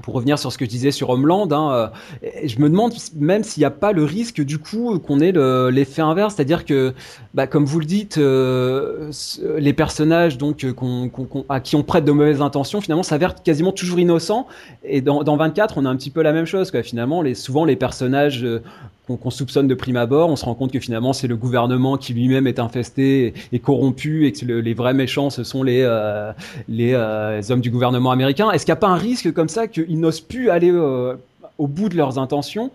pour 0.02 0.14
revenir 0.14 0.40
sur 0.40 0.52
ce 0.52 0.58
que 0.58 0.66
je 0.66 0.70
disais 0.70 0.92
sur 0.92 1.10
Homeland, 1.10 1.48
hein, 1.52 1.92
je 2.44 2.60
me 2.60 2.70
demande 2.70 2.94
même 3.16 3.44
s'il 3.44 3.62
n'y 3.62 3.66
a 3.66 3.72
pas 3.72 3.92
le 3.92 4.04
risque 4.04 4.42
du 4.42 4.58
coup 4.58 4.98
qu'on 5.00 5.20
ait 5.20 5.32
l'effet 5.72 6.02
inverse, 6.02 6.36
c'est-à-dire 6.36 6.66
que, 6.66 6.94
bah, 7.34 7.48
comme 7.48 7.66
vous 7.66 7.80
le 7.80 7.86
dites, 7.86 8.18
les 8.18 9.74
personnages 9.74 10.38
donc 10.38 10.66
à 11.50 11.60
qui 11.60 11.76
on 11.76 11.84
prête 11.84 12.06
de 12.06 12.12
mauvaises 12.12 12.42
intentions, 12.42 12.82
finalement, 12.82 13.04
s'avèrent 13.04 13.42
quasiment 13.42 13.72
toujours 13.72 14.00
innocents. 14.00 14.48
Et 14.84 15.02
dans, 15.02 15.24
dans, 15.24 15.38
24, 15.38 15.78
on 15.78 15.86
a 15.86 15.90
un 15.90 15.96
petit 15.96 16.12
peu 16.12 16.22
la 16.22 16.34
même 16.34 16.46
chose. 16.46 16.72
Finalement, 16.84 17.24
souvent 17.34 17.66
les 17.66 17.76
personnages 17.76 18.46
qu'on 19.18 19.30
soupçonne 19.30 19.68
de 19.68 19.76
prime 19.76 19.98
abord, 19.98 20.30
on 20.30 20.36
se 20.36 20.46
rend 20.46 20.56
compte 20.56 20.72
que 20.72 20.80
finalement 20.80 21.14
c'est 21.14 21.28
le 21.28 21.36
gouvernement 21.36 21.98
qui 21.98 22.14
lui-même 22.14 22.48
est 22.48 22.60
infesté 22.60 23.34
et, 23.52 23.60
corrompu 23.60 24.26
et 24.26 24.32
que 24.32 24.46
les 24.46 24.74
vrais 24.74 24.94
méchants 24.94 25.30
ce 25.30 25.44
sont 25.44 25.64
les, 25.64 25.82
euh, 25.82 26.32
euh, 26.70 27.42
hommes 27.50 27.62
du 27.62 27.72
gouvernement 27.72 28.12
américain. 28.12 28.52
Est-ce 28.52 28.66
qu'il 28.66 28.72
n'y 28.72 28.78
a 28.78 28.82
pas 28.82 28.90
un 28.90 28.98
risque 28.98 29.32
comme 29.34 29.50
ça 29.50 29.68
qu'ils 29.68 30.00
n'osent 30.00 30.22
plus 30.22 30.50
aller 30.50 30.72
euh, 30.72 31.16
au 31.58 31.68
bout 31.68 31.90
de 31.90 31.98
leurs 31.98 32.20
intentions? 32.20 32.72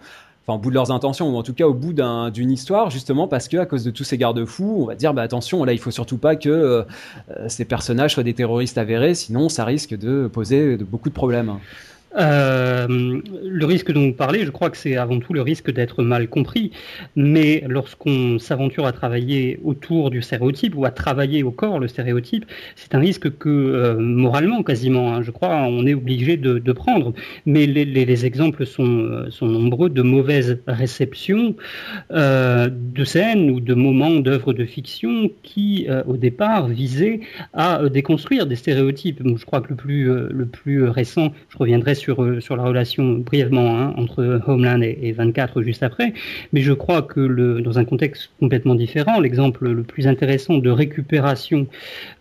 Enfin 0.46 0.58
au 0.58 0.60
bout 0.60 0.68
de 0.68 0.74
leurs 0.74 0.90
intentions 0.90 1.34
ou 1.34 1.38
en 1.38 1.42
tout 1.42 1.54
cas 1.54 1.66
au 1.66 1.72
bout 1.72 1.94
d'une 1.94 2.50
histoire 2.50 2.90
justement 2.90 3.26
parce 3.26 3.48
que 3.48 3.56
à 3.56 3.64
cause 3.64 3.82
de 3.82 3.90
tous 3.90 4.04
ces 4.04 4.18
garde-fous 4.18 4.76
on 4.82 4.84
va 4.84 4.94
dire 4.94 5.14
bah 5.14 5.22
attention 5.22 5.64
là 5.64 5.72
il 5.72 5.78
faut 5.78 5.90
surtout 5.90 6.18
pas 6.18 6.36
que 6.36 6.84
ces 7.48 7.64
personnages 7.64 8.12
soient 8.12 8.24
des 8.24 8.34
terroristes 8.34 8.76
avérés 8.76 9.14
sinon 9.14 9.48
ça 9.48 9.64
risque 9.64 9.96
de 9.96 10.28
poser 10.30 10.76
beaucoup 10.76 11.08
de 11.08 11.14
problèmes. 11.14 11.54
Euh, 12.16 13.20
le 13.42 13.64
risque 13.66 13.92
dont 13.92 14.06
vous 14.06 14.12
parlez, 14.12 14.44
je 14.44 14.50
crois 14.50 14.70
que 14.70 14.76
c'est 14.76 14.96
avant 14.96 15.18
tout 15.18 15.32
le 15.32 15.42
risque 15.42 15.70
d'être 15.72 16.02
mal 16.02 16.28
compris. 16.28 16.70
Mais 17.16 17.64
lorsqu'on 17.68 18.38
s'aventure 18.38 18.86
à 18.86 18.92
travailler 18.92 19.58
autour 19.64 20.10
du 20.10 20.22
stéréotype 20.22 20.74
ou 20.76 20.84
à 20.84 20.90
travailler 20.90 21.42
au 21.42 21.50
corps 21.50 21.80
le 21.80 21.88
stéréotype, 21.88 22.44
c'est 22.76 22.94
un 22.94 23.00
risque 23.00 23.36
que 23.38 23.48
euh, 23.48 23.96
moralement 23.98 24.62
quasiment, 24.62 25.14
hein, 25.14 25.22
je 25.22 25.30
crois, 25.30 25.62
on 25.62 25.86
est 25.86 25.94
obligé 25.94 26.36
de, 26.36 26.72
prendre. 26.74 27.12
Mais 27.46 27.66
les, 27.66 27.84
les, 27.84 28.04
les, 28.04 28.26
exemples 28.26 28.66
sont, 28.66 28.84
euh, 28.84 29.30
sont 29.30 29.46
nombreux 29.46 29.90
de 29.90 30.02
mauvaises 30.02 30.58
réceptions 30.66 31.54
de 32.10 33.04
scènes 33.04 33.50
ou 33.50 33.60
de 33.60 33.74
moments 33.74 34.16
d'œuvres 34.16 34.52
de 34.52 34.64
fiction 34.64 35.30
qui, 35.42 35.86
au 36.06 36.16
départ, 36.16 36.68
visaient 36.68 37.20
à 37.52 37.88
déconstruire 37.88 38.46
des 38.46 38.56
stéréotypes. 38.56 39.22
je 39.24 39.44
crois 39.44 39.60
que 39.60 39.68
le 39.68 39.76
plus, 39.76 40.04
le 40.04 40.46
plus 40.46 40.84
récent, 40.88 41.32
je 41.48 41.58
reviendrai 41.58 41.94
sur 41.94 42.03
sur, 42.04 42.22
euh, 42.22 42.40
sur 42.40 42.56
la 42.56 42.64
relation 42.64 43.14
brièvement 43.14 43.78
hein, 43.78 43.94
entre 43.96 44.40
Homeland 44.46 44.82
et, 44.82 45.12
24 45.12 45.62
juste 45.62 45.82
après, 45.82 46.12
mais 46.52 46.60
je 46.60 46.72
crois 46.72 47.02
que 47.02 47.60
dans 47.60 47.78
un 47.78 47.84
contexte 47.84 48.30
complètement 48.40 48.74
différent, 48.74 49.20
l'exemple 49.20 49.70
le 49.70 49.82
plus 49.82 50.06
intéressant 50.06 50.58
de 50.58 50.70
récupération 50.70 51.66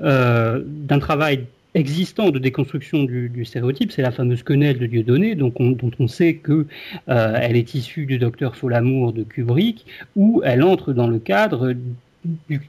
euh, 0.01 0.61
d'un 0.65 0.99
travail 0.99 1.45
existant 1.75 2.29
de 2.29 2.37
déconstruction 2.37 3.03
du, 3.03 3.45
stéréotype, 3.45 3.91
c'est 3.91 4.03
la 4.03 4.11
fameuse 4.11 4.43
quenelle 4.43 4.77
de 4.77 4.85
Dieudonné, 4.85 5.33
donc 5.33 5.55
dont 5.57 5.91
on 5.99 6.07
sait 6.07 6.35
que 6.35 6.67
euh, 7.09 7.37
elle 7.41 7.55
est 7.55 7.73
issue 7.73 8.05
du 8.05 8.19
docteur 8.19 8.55
Folamour 8.55 9.11
de 9.11 9.23
Kubrick, 9.23 9.85
où 10.15 10.41
elle 10.45 10.63
entre 10.63 10.93
dans 10.93 11.07
le 11.07 11.17
cadre 11.17 11.73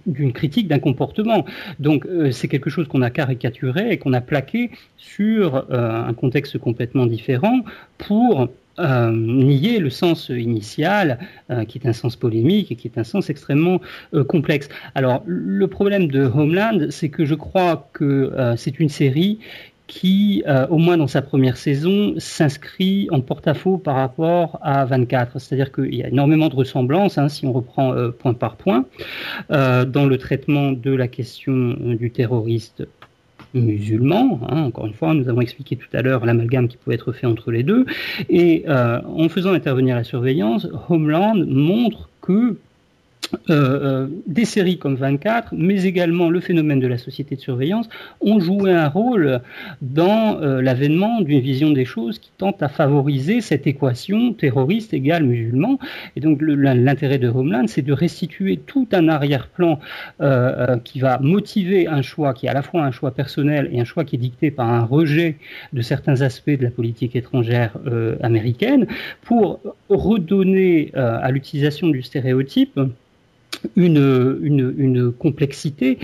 d'une 0.06 0.32
critique 0.32 0.68
d'un 0.68 0.78
comportement. 0.78 1.44
Donc 1.78 2.06
euh, 2.06 2.30
c'est 2.30 2.48
quelque 2.48 2.70
chose 2.70 2.88
qu'on 2.88 3.02
a 3.02 3.10
caricaturé 3.10 3.90
et 3.92 3.98
qu'on 3.98 4.12
a 4.12 4.20
plaqué 4.20 4.70
sur 4.96 5.66
euh, 5.70 6.04
un 6.04 6.14
contexte 6.14 6.58
complètement 6.58 7.06
différent 7.06 7.60
pour 7.98 8.48
euh, 8.80 9.12
nier 9.12 9.78
le 9.78 9.88
sens 9.88 10.30
initial, 10.30 11.20
qui 11.68 11.78
est 11.78 11.86
un 11.86 11.92
sens 11.92 12.16
polémique 12.16 12.72
et 12.72 12.76
qui 12.76 12.88
est 12.88 12.98
un 12.98 13.04
sens 13.04 13.30
extrêmement 13.30 13.80
complexe. 14.26 14.68
Alors 14.96 15.22
le 15.26 15.66
problème 15.68 16.08
de 16.08 16.24
Homeland, 16.24 16.86
c'est 16.90 17.08
que 17.08 17.24
je 17.24 17.36
crois 17.36 17.88
que 17.92 18.32
c'est 18.56 18.80
une 18.80 18.88
série 18.88 19.38
qui, 19.86 20.42
euh, 20.46 20.66
au 20.68 20.78
moins 20.78 20.96
dans 20.96 21.06
sa 21.06 21.22
première 21.22 21.56
saison, 21.56 22.14
s'inscrit 22.18 23.08
en 23.10 23.20
porte-à-faux 23.20 23.76
par 23.76 23.96
rapport 23.96 24.58
à 24.62 24.84
24. 24.84 25.38
C'est-à-dire 25.38 25.72
qu'il 25.72 25.94
y 25.94 26.02
a 26.02 26.08
énormément 26.08 26.48
de 26.48 26.56
ressemblances, 26.56 27.18
hein, 27.18 27.28
si 27.28 27.46
on 27.46 27.52
reprend 27.52 27.92
euh, 27.92 28.10
point 28.10 28.34
par 28.34 28.56
point, 28.56 28.86
euh, 29.50 29.84
dans 29.84 30.06
le 30.06 30.16
traitement 30.16 30.72
de 30.72 30.94
la 30.94 31.08
question 31.08 31.76
du 31.78 32.10
terroriste 32.10 32.86
musulman. 33.52 34.40
Hein. 34.48 34.62
encore 34.64 34.86
une 34.86 34.94
fois, 34.94 35.14
nous 35.14 35.28
avons 35.28 35.40
expliqué 35.40 35.76
tout 35.76 35.86
à 35.92 36.02
l'heure 36.02 36.26
l'amalgame 36.26 36.66
qui 36.66 36.76
pouvait 36.76 36.96
être 36.96 37.12
fait 37.12 37.26
entre 37.26 37.52
les 37.52 37.62
deux. 37.62 37.86
Et 38.28 38.64
en 38.68 39.28
faisant 39.28 39.52
intervenir 39.52 39.94
la 39.94 40.02
surveillance, 40.02 40.66
Homeland 40.88 41.36
montre 41.36 42.08
que 42.20 42.56
euh, 43.50 43.84
euh, 43.84 44.06
des 44.26 44.44
séries 44.44 44.78
comme 44.78 44.96
24, 44.96 45.54
mais 45.56 45.84
également 45.84 46.30
le 46.30 46.40
phénomène 46.40 46.80
de 46.80 46.86
la 46.86 46.98
société 46.98 47.36
de 47.36 47.40
surveillance, 47.40 47.88
ont 48.20 48.40
joué 48.40 48.72
un 48.72 48.88
rôle 48.88 49.40
dans 49.82 50.40
euh, 50.40 50.62
l'avènement 50.62 51.20
d'une 51.20 51.40
vision 51.40 51.70
des 51.70 51.84
choses 51.84 52.18
qui 52.18 52.30
tente 52.38 52.62
à 52.62 52.68
favoriser 52.68 53.40
cette 53.40 53.66
équation 53.66 54.32
terroriste 54.32 54.94
égale 54.94 55.24
musulman. 55.24 55.78
Et 56.16 56.20
donc 56.20 56.40
l'intérêt 56.40 57.18
de 57.18 57.28
Homeland, 57.28 57.66
c'est 57.66 57.82
de 57.82 57.92
restituer 57.92 58.56
tout 58.56 58.88
un 58.92 59.08
arrière-plan 59.08 59.78
qui 60.84 61.00
va 61.00 61.18
motiver 61.18 61.86
un 61.86 62.02
choix 62.02 62.34
qui 62.34 62.46
est 62.46 62.48
à 62.48 62.54
la 62.54 62.62
fois 62.62 62.82
un 62.82 62.90
choix 62.90 63.10
personnel 63.10 63.68
et 63.72 63.80
un 63.80 63.84
choix 63.84 64.04
qui 64.04 64.16
est 64.16 64.18
dicté 64.18 64.50
par 64.50 64.70
un 64.70 64.84
rejet 64.84 65.36
de 65.72 65.82
certains 65.82 66.22
aspects 66.22 66.50
de 66.50 66.62
la 66.62 66.70
politique 66.70 67.16
étrangère 67.16 67.76
américaine, 68.22 68.86
pour 69.22 69.60
redonner 69.88 70.90
à 70.94 71.30
l'utilisation 71.30 71.88
du 71.88 72.02
stéréotype 72.02 72.78
une, 73.76 75.12
complexité 75.18 75.98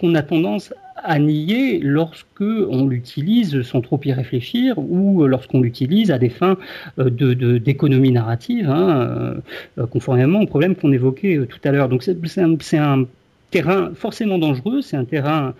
qu'on 0.00 0.14
a 0.14 0.22
tendance 0.22 0.72
à 1.04 1.18
nier 1.18 1.80
lorsque 1.80 2.40
on 2.40 2.86
l'utilise 2.86 3.62
sans 3.62 3.80
trop 3.80 4.00
y 4.04 4.12
réfléchir 4.12 4.78
ou 4.78 5.26
lorsqu'on 5.26 5.60
l'utilise 5.60 6.10
à 6.10 6.18
des 6.18 6.28
fins 6.28 6.56
euh, 6.98 7.10
d'économie 7.58 8.12
narrative, 8.12 8.68
hein, 8.70 9.40
euh, 9.78 9.86
conformément 9.86 10.40
au 10.40 10.46
problème 10.46 10.76
qu'on 10.76 10.92
évoquait 10.92 11.38
euh, 11.38 11.46
tout 11.46 11.58
à 11.64 11.72
l'heure. 11.72 11.88
Donc 11.88 12.04
c'est 12.04 12.78
un, 12.78 13.04
terrain 13.50 13.90
forcément 13.94 14.38
dangereux, 14.38 14.80
c'est 14.80 14.96
un 14.96 15.04
terrain 15.04 15.52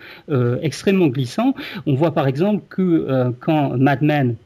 extrêmement 0.62 1.09
glissant. 1.09 1.55
On 1.85 1.93
voit 1.93 2.15
par 2.15 2.27
exemple 2.27 2.62
que 2.71 3.35
quand 3.41 3.77
Mad 3.77 4.01
Men 4.01 4.37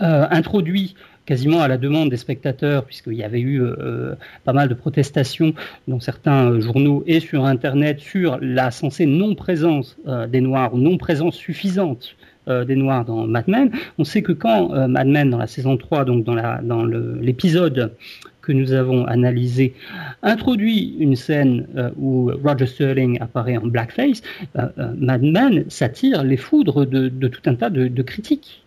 introduit 0.00 0.96
quasiment 1.26 1.60
à 1.60 1.68
la 1.68 1.76
demande 1.76 2.08
des 2.08 2.16
spectateurs, 2.16 2.84
puisqu'il 2.84 3.14
y 3.14 3.24
avait 3.24 3.40
eu 3.40 3.60
euh, 3.60 4.14
pas 4.44 4.52
mal 4.52 4.68
de 4.68 4.74
protestations 4.74 5.52
dans 5.88 6.00
certains 6.00 6.50
euh, 6.50 6.60
journaux 6.60 7.02
et 7.06 7.20
sur 7.20 7.44
Internet 7.44 8.00
sur 8.00 8.38
la 8.40 8.70
censée 8.70 9.04
non-présence 9.04 9.96
euh, 10.06 10.26
des 10.26 10.40
Noirs 10.40 10.72
ou 10.72 10.78
non-présence 10.78 11.34
suffisante 11.34 12.16
des 12.48 12.76
Noirs 12.76 13.04
dans 13.04 13.26
Mad 13.26 13.48
Men. 13.48 13.72
On 13.98 14.04
sait 14.04 14.22
que 14.22 14.30
quand 14.30 14.68
Mad 14.86 15.08
Men, 15.08 15.30
dans 15.30 15.38
la 15.38 15.48
saison 15.48 15.76
3, 15.76 16.04
donc 16.04 16.24
dans, 16.24 16.84
l'épisode 16.84 17.92
que 18.40 18.52
nous 18.52 18.72
avons 18.72 19.04
analysé, 19.04 19.74
introduit 20.22 20.94
une 21.00 21.16
scène 21.16 21.66
où 21.98 22.30
Roger 22.44 22.66
Sterling 22.66 23.18
apparaît 23.20 23.56
en 23.56 23.66
blackface, 23.66 24.22
Mad 24.54 25.22
Men 25.22 25.64
s'attire 25.68 26.22
les 26.22 26.36
foudres 26.36 26.86
de, 26.86 27.26
tout 27.26 27.42
un 27.46 27.56
tas 27.56 27.68
de 27.68 28.02
critiques 28.02 28.62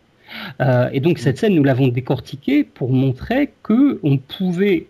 euh, 0.62 0.90
et 0.92 1.00
donc 1.00 1.20
cette 1.20 1.38
scène, 1.38 1.56
nous 1.56 1.64
l'avons 1.64 1.88
décortiquée 1.88 2.64
pour 2.64 2.92
montrer 2.92 3.52
que 3.64 4.00
on 4.04 4.18
pouvait 4.18 4.88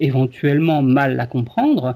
éventuellement 0.00 0.82
mal 0.82 1.16
la 1.16 1.26
comprendre, 1.26 1.94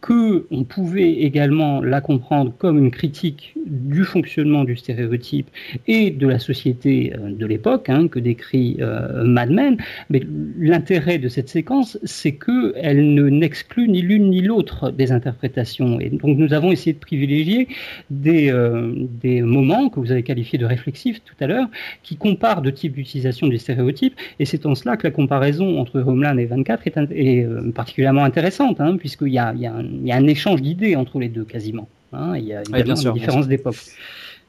que 0.00 0.46
on 0.50 0.64
pouvait 0.64 1.12
également 1.12 1.82
la 1.82 2.00
comprendre 2.00 2.52
comme 2.56 2.78
une 2.78 2.90
critique 2.90 3.54
du 3.66 4.04
fonctionnement 4.04 4.64
du 4.64 4.76
stéréotype 4.76 5.50
et 5.86 6.10
de 6.10 6.26
la 6.26 6.38
société 6.38 7.12
euh, 7.14 7.32
de 7.32 7.46
l'époque 7.46 7.88
hein, 7.88 8.08
que 8.08 8.18
décrit 8.18 8.76
euh, 8.80 9.24
Mad 9.24 9.50
Men. 9.50 9.76
Mais 10.08 10.22
l'intérêt 10.58 11.18
de 11.18 11.28
cette 11.28 11.48
séquence, 11.48 11.98
c'est 12.04 12.32
que 12.32 12.74
elle 12.76 13.14
ne 13.14 13.28
n'exclut 13.28 13.88
ni 13.88 14.02
l'une 14.02 14.30
ni 14.30 14.40
l'autre 14.40 14.90
des 14.90 15.10
interprétations. 15.10 15.98
Et 16.00 16.10
donc 16.10 16.38
nous 16.38 16.52
avons 16.52 16.70
essayé 16.70 16.92
de 16.92 16.98
privilégier 16.98 17.68
des, 18.10 18.50
euh, 18.50 18.92
des 18.96 19.42
moments 19.42 19.88
que 19.88 19.98
vous 19.98 20.12
avez 20.12 20.22
qualifiés 20.22 20.58
de 20.58 20.66
réflexifs 20.66 21.20
tout 21.24 21.34
à 21.40 21.46
l'heure, 21.46 21.68
qui 22.02 22.16
comparent 22.16 22.62
deux 22.62 22.72
types 22.72 22.94
d'utilisation 22.94 23.48
du 23.48 23.58
stéréotype. 23.58 24.14
Et 24.38 24.44
c'est 24.44 24.64
en 24.64 24.74
cela 24.74 24.96
que 24.96 25.06
la 25.06 25.10
comparaison 25.10 25.80
entre 25.80 26.00
Homeland 26.00 26.38
et 26.38 26.46
24 26.46 26.86
est, 26.86 26.96
est 27.10 27.46
particulièrement 27.74 28.24
intéressante, 28.24 28.80
hein, 28.80 28.96
puisqu'il 28.96 29.32
y 29.32 29.38
a, 29.38 29.48
un 29.48 29.87
y 30.04 30.12
a 30.12 30.16
un 30.16 30.26
échange 30.26 30.62
d'idées 30.62 30.96
entre 30.96 31.18
les 31.18 31.28
deux 31.28 31.44
quasiment. 31.44 31.88
Hein. 32.12 32.36
il 32.36 32.44
y 32.44 32.54
a 32.54 32.62
une 32.62 33.12
différence 33.12 33.48
d'époque. 33.48 33.76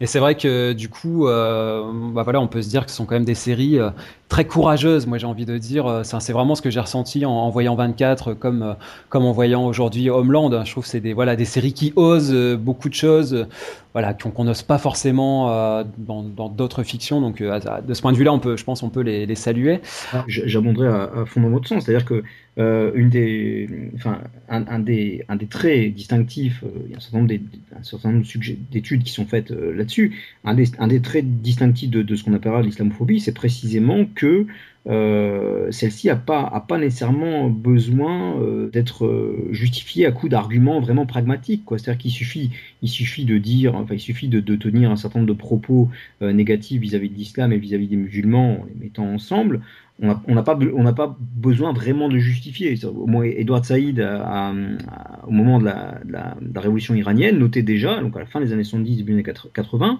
Et 0.01 0.05
c'est 0.05 0.19
vrai 0.19 0.35
que 0.35 0.71
du 0.71 0.87
coup, 0.87 1.27
euh, 1.27 1.83
bah 2.13 2.23
voilà, 2.23 2.39
on 2.39 2.47
peut 2.47 2.61
se 2.61 2.69
dire 2.69 2.85
que 2.85 2.91
ce 2.91 2.97
sont 2.97 3.05
quand 3.05 3.15
même 3.15 3.25
des 3.25 3.35
séries 3.35 3.79
euh, 3.79 3.89
très 4.29 4.45
courageuse. 4.45 5.07
Moi, 5.07 5.17
j'ai 5.17 5.25
envie 5.25 5.45
de 5.45 5.57
dire, 5.57 6.01
c'est 6.03 6.31
vraiment 6.31 6.55
ce 6.55 6.61
que 6.61 6.69
j'ai 6.69 6.79
ressenti 6.79 7.25
en, 7.25 7.49
voyant 7.49 7.75
24, 7.75 8.33
comme 8.33 8.75
comme 9.09 9.25
en 9.25 9.31
voyant 9.31 9.65
aujourd'hui 9.65 10.09
Homeland. 10.09 10.63
Je 10.63 10.71
trouve 10.71 10.83
que 10.83 10.89
c'est 10.89 11.01
des 11.01 11.13
voilà 11.13 11.35
des 11.35 11.45
séries 11.45 11.73
qui 11.73 11.91
osent 11.95 12.35
beaucoup 12.57 12.89
de 12.89 12.93
choses 12.93 13.47
voilà, 13.93 14.13
qu'on 14.13 14.43
n'ose 14.43 14.61
pas 14.61 14.77
forcément 14.77 15.51
euh, 15.51 15.83
dans 15.97 16.49
d'autres 16.49 16.83
fictions. 16.83 17.21
Donc, 17.21 17.41
euh, 17.41 17.59
de 17.85 17.93
ce 17.93 18.01
point 18.01 18.11
de 18.11 18.17
vue-là, 18.17 18.39
je 18.55 18.63
pense, 18.63 18.83
on 18.83 18.89
peut 18.89 19.01
les, 19.01 19.35
saluer. 19.35 19.79
Ah, 20.13 20.25
j'abonderai 20.27 20.87
à, 20.87 21.25
fond 21.25 21.41
dans 21.41 21.49
votre 21.49 21.67
sens, 21.67 21.85
c'est-à-dire 21.85 22.05
que 22.05 22.23
euh, 22.59 22.91
une 22.93 23.09
des, 23.09 23.91
enfin, 23.95 24.19
un, 24.49 24.79
des, 24.79 25.23
un 25.27 25.37
des 25.37 25.47
traits 25.47 25.93
distinctifs, 25.93 26.63
il 26.85 26.91
y 26.91 26.93
a 26.93 26.97
un 26.97 26.99
certain 27.83 28.11
nombre 28.11 28.23
d'études 28.71 29.03
qui 29.03 29.11
sont 29.11 29.25
faites 29.25 29.49
là-dessus. 29.49 30.17
Un 30.43 30.53
des, 30.53 30.69
un 30.77 30.87
des 30.87 31.01
traits 31.01 31.41
distinctifs 31.41 31.89
de, 31.89 32.03
de 32.03 32.15
ce 32.15 32.23
qu'on 32.23 32.33
appellera 32.33 32.61
l'islamophobie, 32.61 33.19
c'est 33.19 33.33
précisément 33.33 34.05
euh, 34.87 35.71
celle-ci 35.71 36.07
n'a 36.07 36.15
pas, 36.15 36.63
nécessairement 36.77 37.49
besoin 37.49 38.39
euh, 38.39 38.69
d'être 38.69 39.05
euh, 39.05 39.47
justifiée 39.51 40.05
à 40.05 40.11
coup 40.11 40.29
d'arguments 40.29 40.79
vraiment 40.79 41.05
pragmatiques. 41.05 41.63
C'est-à-dire 41.69 41.97
qu'il 41.97 42.11
suffit, 42.11 43.25
de 43.25 43.37
dire, 43.37 43.75
enfin, 43.75 43.95
il 43.95 43.99
suffit 43.99 44.27
de, 44.27 44.39
tenir 44.55 44.89
un 44.89 44.95
certain 44.95 45.19
nombre 45.19 45.33
de 45.33 45.37
propos 45.37 45.89
négatifs 46.21 46.81
vis-à-vis 46.81 47.09
de 47.09 47.15
l'islam 47.15 47.51
et 47.53 47.57
vis-à-vis 47.57 47.87
des 47.87 47.95
musulmans 47.95 48.61
en 48.61 48.65
les 48.65 48.85
mettant 48.85 49.05
ensemble. 49.05 49.61
On 50.01 50.33
n'a 50.33 50.43
pas, 50.43 51.17
besoin 51.19 51.73
vraiment 51.73 52.07
de 52.07 52.17
justifier. 52.17 52.77
Au 52.85 53.05
moins, 53.05 53.29
Saïd, 53.63 53.99
au 53.99 55.31
moment 55.31 55.59
de 55.59 55.65
la, 55.65 55.99
de, 56.05 56.11
la, 56.11 56.37
de 56.41 56.55
la, 56.55 56.61
révolution 56.61 56.95
iranienne, 56.95 57.37
notait 57.37 57.63
déjà, 57.63 57.99
donc 57.99 58.15
à 58.15 58.19
la 58.19 58.25
fin 58.25 58.39
des 58.39 58.53
années 58.53 58.63
70, 58.63 58.97
début 58.97 59.11
des 59.11 59.29
années 59.29 59.39
80, 59.53 59.99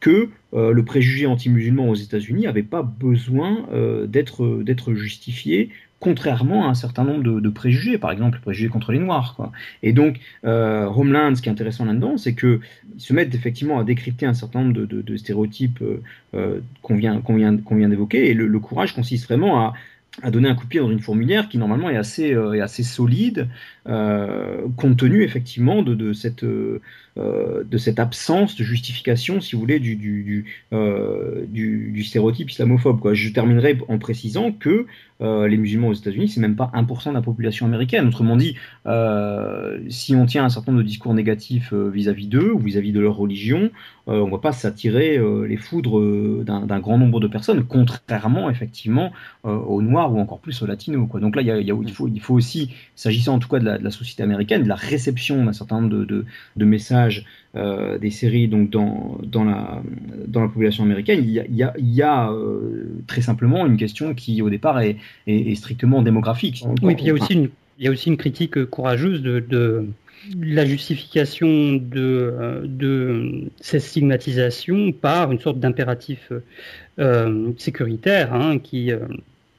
que 0.00 0.30
euh, 0.54 0.72
le 0.72 0.84
préjugé 0.84 1.26
anti-musulman 1.26 1.88
aux 1.88 1.94
États-Unis 1.94 2.44
n'avait 2.44 2.62
pas 2.62 2.82
besoin 2.82 3.66
euh, 3.72 4.06
d'être 4.06 4.94
justifié, 4.94 5.70
contrairement 6.00 6.66
à 6.66 6.70
un 6.70 6.74
certain 6.74 7.04
nombre 7.04 7.40
de, 7.40 7.48
préjugés, 7.50 7.98
par 7.98 8.10
exemple 8.10 8.38
le 8.38 8.42
préjugé 8.42 8.68
contre 8.68 8.90
les 8.90 8.98
Noirs. 8.98 9.52
Et 9.82 9.92
donc, 9.92 10.18
euh, 10.44 10.88
ce 10.90 11.42
qui 11.42 11.48
est 11.48 11.52
intéressant 11.52 11.84
là-dedans, 11.84 12.16
c'est 12.16 12.34
qu'ils 12.34 12.60
se 12.96 13.12
mettent 13.12 13.34
effectivement 13.34 13.78
à 13.78 13.84
décrypter 13.84 14.26
un 14.26 14.34
certain 14.34 14.62
nombre 14.62 14.86
de, 14.86 15.16
stéréotypes 15.16 15.84
qu'on 16.82 16.96
vient 16.96 17.88
d'évoquer, 17.88 18.30
et 18.30 18.34
le, 18.34 18.58
courage 18.58 18.94
consiste 18.94 19.26
vraiment 19.26 19.60
à, 19.60 19.74
à 20.22 20.30
donner 20.30 20.48
un 20.48 20.54
coup 20.54 20.64
de 20.64 20.68
pied 20.68 20.80
dans 20.80 20.90
une 20.90 21.00
fourmilière 21.00 21.48
qui 21.48 21.58
normalement 21.58 21.90
est 21.90 21.96
assez, 21.96 22.34
euh, 22.34 22.66
solide, 22.66 23.48
euh, 23.88 24.62
compte 24.76 24.98
tenu 24.98 25.22
effectivement 25.22 25.82
de, 25.82 25.94
de 25.94 26.12
cette, 26.12 26.44
euh, 26.44 26.80
de 27.16 27.78
cette 27.78 27.98
absence 27.98 28.56
de 28.56 28.64
justification, 28.64 29.40
si 29.40 29.54
vous 29.54 29.60
voulez, 29.60 29.80
du, 29.80 29.96
du 29.96 32.04
stéréotype 32.04 32.50
islamophobe. 32.50 33.00
Quoi. 33.00 33.14
Je 33.14 33.30
terminerai 33.30 33.78
en 33.88 33.98
précisant 33.98 34.52
que 34.52 34.86
les 35.20 35.56
musulmans 35.56 35.88
aux 35.88 35.94
États-Unis, 35.94 36.28
c'est 36.28 36.40
même 36.40 36.56
pas 36.56 36.70
1% 36.74 37.10
de 37.10 37.14
la 37.14 37.22
population 37.22 37.66
américaine. 37.66 38.06
Autrement 38.06 38.36
dit, 38.36 38.56
si 39.88 40.14
on 40.14 40.26
tient 40.26 40.44
un 40.44 40.48
certain 40.48 40.72
nombre 40.72 40.82
de 40.82 40.88
discours 40.88 41.14
négatifs 41.14 41.72
vis-à-vis 41.72 42.26
d'eux 42.26 42.52
ou 42.52 42.58
vis-à-vis 42.58 42.92
de 42.92 43.00
leur 43.00 43.16
religion, 43.16 43.70
on 44.06 44.26
ne 44.26 44.30
va 44.30 44.38
pas 44.38 44.52
s'attirer 44.52 45.20
les 45.46 45.56
foudres 45.56 46.00
d'un 46.44 46.80
grand 46.80 46.98
nombre 46.98 47.20
de 47.20 47.28
personnes, 47.28 47.64
contrairement 47.64 48.50
effectivement 48.50 49.12
aux 49.44 49.82
Noirs 49.82 50.12
ou 50.12 50.18
encore 50.18 50.40
plus 50.40 50.62
au 50.62 50.66
latino. 50.66 51.06
Quoi. 51.06 51.20
Donc 51.20 51.36
là, 51.36 51.42
il, 51.42 52.20
faut, 52.22 52.34
aussi, 52.34 52.74
s'agissant 52.94 53.34
en 53.34 53.38
tout 53.38 53.48
cas 53.48 53.58
de 53.58 53.64
la, 53.64 53.90
société 53.90 54.22
américaine, 54.22 54.62
de 54.62 54.68
la 54.68 54.74
réception 54.74 55.44
d'un 55.44 55.52
certain 55.52 55.80
nombre 55.80 56.04
de, 56.06 56.64
messages 56.64 57.26
euh, 57.56 57.98
des 57.98 58.10
séries 58.10 58.46
donc 58.46 58.70
dans, 58.70 59.18
dans, 59.24 59.42
la, 59.42 59.82
dans 60.28 60.40
la 60.40 60.46
population 60.46 60.84
américaine, 60.84 61.20
il 61.24 61.30
y 61.30 61.40
a, 61.40 61.44
il 61.46 61.56
y 61.56 61.62
a, 61.64 61.74
il 61.78 61.90
y 61.92 62.02
a 62.02 62.30
euh, 62.30 63.02
très 63.08 63.22
simplement 63.22 63.66
une 63.66 63.76
question 63.76 64.14
qui 64.14 64.40
au 64.40 64.50
départ 64.50 64.80
est, 64.80 64.96
est, 65.26 65.54
strictement 65.56 66.00
démographique. 66.00 66.64
Oui, 66.82 66.94
puis 66.94 67.04
il 67.04 67.08
y 67.08 67.10
a 67.10 67.14
aussi 67.14 67.32
une, 67.32 67.50
il 67.78 67.86
y 67.86 67.88
a 67.88 67.90
aussi 67.90 68.08
une 68.08 68.18
critique 68.18 68.64
courageuse 68.66 69.20
de, 69.20 69.40
de 69.40 69.88
la 70.40 70.64
justification 70.64 71.48
de, 71.74 72.62
de 72.66 73.50
cette 73.60 73.82
stigmatisation 73.82 74.92
par 74.92 75.32
une 75.32 75.40
sorte 75.40 75.58
d'impératif 75.58 76.30
euh, 77.00 77.50
sécuritaire 77.58 78.32
hein, 78.32 78.58
qui, 78.58 78.92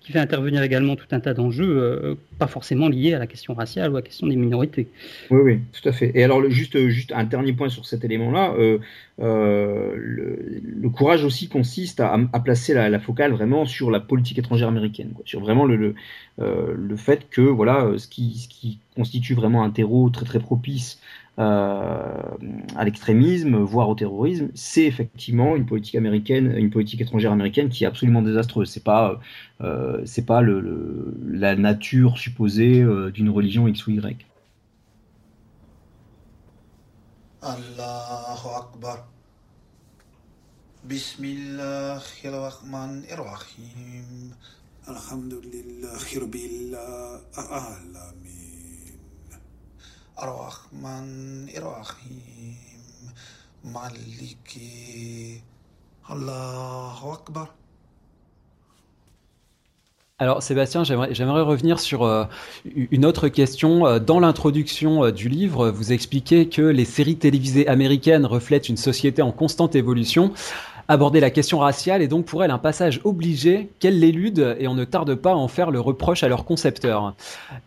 qui 0.01 0.11
fait 0.11 0.19
intervenir 0.19 0.63
également 0.63 0.95
tout 0.95 1.05
un 1.11 1.19
tas 1.19 1.33
d'enjeux, 1.33 1.77
euh, 1.77 2.15
pas 2.39 2.47
forcément 2.47 2.89
liés 2.89 3.13
à 3.13 3.19
la 3.19 3.27
question 3.27 3.53
raciale 3.53 3.91
ou 3.91 3.95
à 3.95 3.99
la 3.99 4.01
question 4.01 4.27
des 4.27 4.35
minorités. 4.35 4.87
Oui, 5.29 5.39
oui, 5.43 5.59
tout 5.71 5.87
à 5.87 5.91
fait. 5.91 6.11
Et 6.15 6.23
alors, 6.23 6.49
juste, 6.49 6.87
juste 6.87 7.11
un 7.15 7.23
dernier 7.23 7.53
point 7.53 7.69
sur 7.69 7.85
cet 7.85 8.03
élément-là, 8.03 8.55
euh, 8.57 8.79
euh, 9.21 9.93
le, 9.95 10.89
courage 10.89 11.23
aussi 11.23 11.47
consiste 11.47 11.99
à, 11.99 12.17
placer 12.43 12.73
la, 12.73 12.99
focale 12.99 13.31
vraiment 13.31 13.65
sur 13.65 13.91
la 13.91 13.99
politique 13.99 14.39
étrangère 14.39 14.67
américaine, 14.67 15.13
sur 15.25 15.39
vraiment 15.39 15.65
le, 15.65 15.75
le, 15.75 15.95
le, 16.37 16.95
fait 16.97 17.29
que 17.29 17.41
voilà, 17.41 17.91
ce 17.97 18.07
qui, 18.07 18.39
ce 18.39 18.47
qui 18.49 18.79
constitue 18.95 19.33
vraiment 19.35 19.63
un 19.63 19.69
terreau 19.69 20.09
très 20.09 20.25
très 20.25 20.39
propice 20.39 20.99
euh, 21.30 21.30
à 21.41 22.83
l'extrémisme, 22.83 23.57
voire 23.57 23.89
au 23.89 23.95
terrorisme, 23.95 24.49
c'est 24.53 24.85
effectivement 24.85 25.55
une 25.55 25.65
politique 25.65 25.95
américaine, 25.95 26.53
une 26.55 26.69
politique 26.69 27.01
étrangère 27.01 27.31
américaine 27.31 27.69
qui 27.69 27.83
est 27.83 27.87
absolument 27.87 28.21
désastreuse. 28.21 28.69
C'est 28.69 28.83
pas, 28.83 29.19
euh, 29.61 30.01
c'est 30.05 30.25
pas 30.25 30.41
la 30.41 31.55
nature 31.55 32.17
supposée 32.17 32.81
euh, 32.81 33.11
d'une 33.11 33.29
religion 33.29 33.67
X 33.67 33.87
ou 33.87 33.91
Y. 33.91 34.25
Allahu 37.41 38.47
Akbar. 38.55 39.07
Alors 60.21 60.43
Sébastien, 60.43 60.83
j'aimerais 60.83 61.41
revenir 61.41 61.79
sur 61.79 62.03
euh, 62.03 62.25
une 62.75 63.05
autre 63.05 63.27
question. 63.27 63.87
Euh, 63.87 63.97
dans 63.97 64.19
l'introduction 64.19 65.05
euh, 65.05 65.11
du 65.11 65.29
livre, 65.29 65.71
vous 65.71 65.93
expliquez 65.93 66.47
que 66.47 66.61
les 66.61 66.85
séries 66.85 67.15
télévisées 67.15 67.67
américaines 67.67 68.27
reflètent 68.27 68.69
une 68.69 68.77
société 68.77 69.23
en 69.23 69.31
constante 69.31 69.75
évolution 69.75 70.31
aborder 70.91 71.21
la 71.21 71.29
question 71.29 71.59
raciale 71.59 72.01
est 72.01 72.09
donc 72.09 72.25
pour 72.25 72.43
elle 72.43 72.51
un 72.51 72.57
passage 72.57 72.99
obligé 73.05 73.69
qu'elle 73.79 73.99
l'élude 73.99 74.57
et 74.59 74.67
on 74.67 74.73
ne 74.73 74.83
tarde 74.83 75.15
pas 75.15 75.31
à 75.31 75.35
en 75.35 75.47
faire 75.47 75.71
le 75.71 75.79
reproche 75.79 76.23
à 76.23 76.27
leur 76.27 76.43
concepteur. 76.43 77.15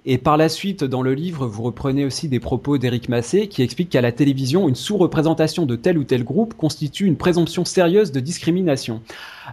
Et 0.04 0.18
par 0.18 0.36
la 0.36 0.50
suite, 0.50 0.84
dans 0.84 1.00
le 1.00 1.14
livre, 1.14 1.46
vous 1.46 1.62
reprenez 1.62 2.04
aussi 2.04 2.28
des 2.28 2.38
propos 2.38 2.76
d'Éric 2.76 3.08
Massé 3.08 3.48
qui 3.48 3.62
explique 3.62 3.88
qu'à 3.88 4.02
la 4.02 4.12
télévision, 4.12 4.68
une 4.68 4.74
sous-représentation 4.74 5.64
de 5.64 5.74
tel 5.74 5.96
ou 5.96 6.04
tel 6.04 6.22
groupe 6.22 6.54
constitue 6.54 7.06
une 7.06 7.16
présomption 7.16 7.64
sérieuse 7.64 8.12
de 8.12 8.20
discrimination. 8.20 9.00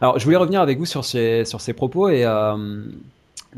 Alors, 0.02 0.20
je 0.20 0.26
voulais 0.26 0.38
revenir 0.38 0.60
avec 0.60 0.78
vous 0.78 0.86
sur 0.86 1.06
ces, 1.06 1.46
propos 1.74 2.10
et 2.10 2.26
euh, 2.26 2.84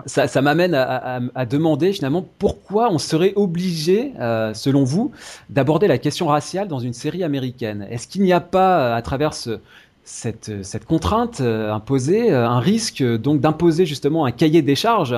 ça, 0.06 0.42
m'amène 0.42 0.76
à, 0.76 1.22
à, 1.34 1.46
demander 1.46 1.92
finalement 1.94 2.26
pourquoi 2.40 2.92
on 2.92 2.98
serait 2.98 3.34
obligé, 3.36 4.14
euh, 4.20 4.54
selon 4.54 4.84
vous, 4.84 5.12
d'aborder 5.50 5.88
la 5.88 5.98
question 5.98 6.28
raciale 6.28 6.68
dans 6.68 6.80
une 6.80 6.94
série 6.94 7.24
américaine? 7.24 7.88
Est-ce 7.90 8.08
qu'il 8.08 8.22
n'y 8.22 8.34
a 8.34 8.42
pas, 8.42 8.96
à 8.96 9.02
travers 9.02 9.34
ce, 9.34 9.60
cette, 10.06 10.86
contrainte 10.86 11.40
euh, 11.40 11.72
imposée, 11.72 12.32
euh, 12.32 12.48
un 12.48 12.60
risque 12.60 13.02
euh, 13.02 13.18
donc 13.18 13.40
d'imposer 13.40 13.86
justement 13.86 14.26
un 14.26 14.32
cahier 14.32 14.62
des 14.62 14.76
charges. 14.76 15.16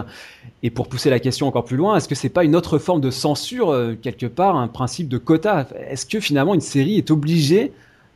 Et 0.61 0.69
pour 0.69 0.87
pousser 0.87 1.09
la 1.09 1.19
question 1.19 1.47
encore 1.47 1.65
plus 1.65 1.77
loin, 1.77 1.97
est-ce 1.97 2.07
que 2.07 2.15
c'est 2.15 2.29
pas 2.29 2.43
une 2.43 2.55
autre 2.55 2.77
forme 2.77 3.01
de 3.01 3.09
censure 3.09 3.75
quelque 4.01 4.25
part, 4.25 4.55
un 4.55 4.67
principe 4.67 5.09
de 5.09 5.17
quota? 5.17 5.67
Est-ce 5.89 6.05
que 6.05 6.19
finalement 6.19 6.53
une 6.53 6.61
série 6.61 6.97
est 6.97 7.11
obligée, 7.11 7.71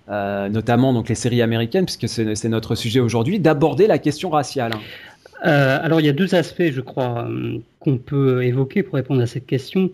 notamment 0.08 0.94
donc 0.94 1.10
les 1.10 1.16
séries 1.16 1.44
américaines, 1.44 1.86
puisque 1.86 2.08
c'est 2.08 2.50
notre 2.50 2.74
sujet 2.74 3.00
aujourd'hui, 3.00 3.40
d'aborder 3.40 3.86
la 3.86 4.00
question 4.00 4.30
raciale? 4.32 4.72
Euh, 5.46 5.80
alors 5.82 6.00
il 6.00 6.06
y 6.06 6.10
a 6.10 6.14
deux 6.14 6.36
aspects, 6.36 6.72
je 6.72 6.82
crois, 6.82 7.28
euh, 7.30 7.60
qu'on 7.80 7.98
peut 7.98 8.44
évoquer 8.44 8.84
pour 8.84 8.96
répondre 8.96 9.22
à 9.22 9.28
cette 9.28 9.46
question. 9.46 9.92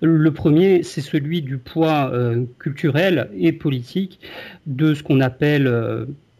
Le 0.00 0.30
premier, 0.32 0.82
c'est 0.82 1.00
celui 1.00 1.42
du 1.42 1.58
poids 1.58 2.10
euh, 2.12 2.44
culturel 2.58 3.28
et 3.36 3.52
politique 3.52 4.20
de 4.66 4.94
ce 4.94 5.02
qu'on 5.02 5.20
appelle 5.20 5.66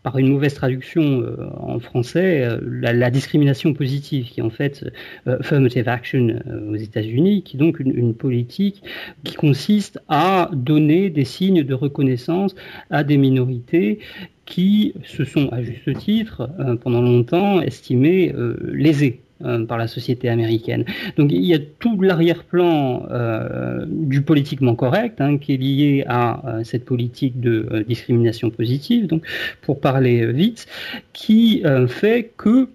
par 0.06 0.18
une 0.18 0.28
mauvaise 0.28 0.54
traduction 0.54 1.20
euh, 1.20 1.48
en 1.56 1.80
français, 1.80 2.44
euh, 2.44 2.60
la, 2.62 3.10
discrimination 3.10 3.74
positive, 3.74 4.26
qui 4.26 4.38
est 4.38 4.42
en 4.44 4.50
fait 4.50 4.84
euh, 5.26 5.40
affirmative 5.40 5.88
action 5.88 6.40
aux 6.70 6.76
États-Unis, 6.76 7.42
qui 7.42 7.56
est 7.56 7.58
donc 7.58 7.80
une, 7.80 7.90
une, 7.90 8.14
politique 8.14 8.84
qui 9.24 9.34
consiste 9.34 9.98
à 10.08 10.48
donner 10.52 11.10
des 11.10 11.24
signes 11.24 11.64
de 11.64 11.74
reconnaissance 11.74 12.54
à 12.88 13.02
des 13.02 13.16
minorités 13.16 13.98
qui 14.44 14.94
se 15.02 15.24
sont, 15.24 15.48
à 15.48 15.60
juste 15.64 15.92
titre, 15.98 16.50
pendant 16.82 17.02
longtemps 17.02 17.60
estimées 17.60 18.32
lésées 18.62 19.22
euh, 19.44 19.66
par 19.66 19.76
la 19.76 19.86
société 19.86 20.30
américaine. 20.30 20.86
Donc 21.18 21.30
il 21.30 21.44
y 21.44 21.52
a 21.52 21.58
tout 21.58 22.00
l'arrière-plan 22.00 23.06
euh, 23.10 23.84
du 23.86 24.22
politiquement 24.22 24.74
correct 24.74 25.20
hein, 25.20 25.36
qui 25.36 25.52
est 25.52 25.56
lié 25.58 26.04
à 26.08 26.40
euh, 26.48 26.64
cette 26.64 26.86
politique 26.86 27.38
de 27.38 27.84
discrimination 27.86 28.48
positive, 28.48 29.06
donc 29.06 29.26
pour 29.60 29.78
parler 29.78 30.32
vite, 30.32 30.66
qui 31.12 31.62
fait 31.88 32.32
que 32.38 32.68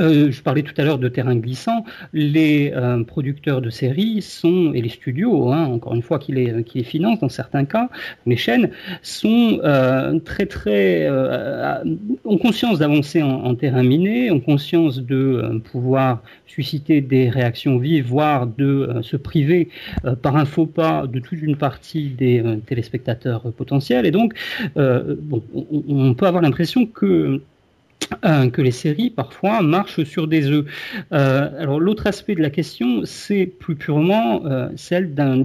euh, 0.00 0.30
je 0.30 0.42
parlais 0.42 0.62
tout 0.62 0.74
à 0.76 0.84
l'heure 0.84 0.98
de 0.98 1.08
terrain 1.08 1.36
glissant. 1.36 1.84
Les 2.12 2.72
euh, 2.74 3.02
producteurs 3.04 3.60
de 3.60 3.70
séries 3.70 4.22
sont 4.22 4.72
et 4.74 4.80
les 4.80 4.88
studios, 4.88 5.50
hein, 5.52 5.66
encore 5.66 5.94
une 5.94 6.02
fois, 6.02 6.18
qui 6.18 6.32
les, 6.32 6.62
qui 6.64 6.78
les 6.78 6.84
financent 6.84 7.20
dans 7.20 7.28
certains 7.28 7.64
cas, 7.64 7.88
les 8.26 8.36
chaînes 8.36 8.70
sont 9.02 9.60
euh, 9.64 10.18
très 10.20 10.46
très 10.46 11.08
ont 12.24 12.38
conscience 12.38 12.78
d'avancer 12.78 13.22
en, 13.22 13.44
en, 13.44 13.54
terrain 13.54 13.82
miné, 13.82 14.30
ont 14.30 14.40
conscience 14.40 14.98
de 14.98 15.60
pouvoir 15.70 16.22
susciter 16.46 17.00
des 17.00 17.28
réactions 17.28 17.78
vives, 17.78 18.06
voire 18.06 18.46
de 18.46 19.00
se 19.02 19.16
priver 19.16 19.68
par 20.22 20.36
un 20.36 20.44
faux 20.44 20.66
pas 20.66 21.06
de 21.06 21.18
toute 21.20 21.40
une 21.40 21.56
partie 21.56 22.08
des 22.10 22.42
téléspectateurs 22.66 23.42
potentiels. 23.52 24.06
Et 24.06 24.10
donc, 24.10 24.34
bon, 24.76 25.42
on, 25.54 25.82
on 25.88 26.14
peut 26.14 26.26
avoir 26.26 26.42
l'impression 26.42 26.86
que 26.86 27.40
euh, 28.24 28.50
que 28.50 28.60
les 28.60 28.72
séries 28.72 29.10
parfois 29.10 29.62
marchent 29.62 30.02
sur 30.02 30.26
des 30.26 30.48
œufs. 30.50 30.64
Euh, 31.12 31.48
alors 31.58 31.78
l'autre 31.78 32.06
aspect 32.06 32.34
de 32.34 32.42
la 32.42 32.50
question, 32.50 33.02
c'est 33.04 33.46
plus 33.46 33.76
purement 33.76 34.44
euh, 34.46 34.68
celle 34.74 35.14
d'un 35.14 35.36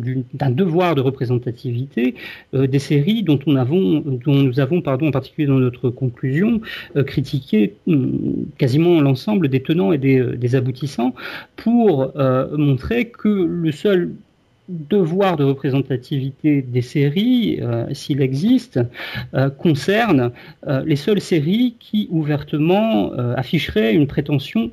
devoir 0.50 0.96
de 0.96 1.02
représentativité 1.02 2.16
des 2.54 2.80
séries 2.80 3.24
dont, 3.24 3.40
on 3.46 3.54
nous 3.54 4.60
avons, 4.60 4.82
pardon, 4.82 5.08
en 5.08 5.12
particulier 5.12 5.48
dans 5.48 5.60
notre 5.60 5.90
conclusion, 5.90 6.62
critiqué 7.06 7.76
hum, 7.88 8.46
quasiment 8.58 9.00
l'ensemble 9.00 9.48
des 9.48 9.62
tenants 9.62 9.92
et 9.94 9.98
des 9.98 10.56
aboutissants 10.56 11.14
pour 11.56 12.14
montrer 12.58 13.10
que 13.10 13.30
le 13.30 13.72
seul 13.72 14.12
devoir 14.70 15.38
de 15.38 15.44
représentativité 15.44 16.62
des 16.62 16.82
séries, 16.82 17.60
euh, 17.62 17.86
s'il 17.94 18.22
existe, 18.22 18.80
euh, 19.34 19.50
concerne 19.50 20.32
euh, 20.68 20.84
les 20.86 20.96
seules 20.96 21.22
séries 21.22 21.76
qui 21.80 22.08
ouvertement 22.10 23.12
afficheraient 23.36 23.94
une 23.94 24.08
prétention 24.08 24.72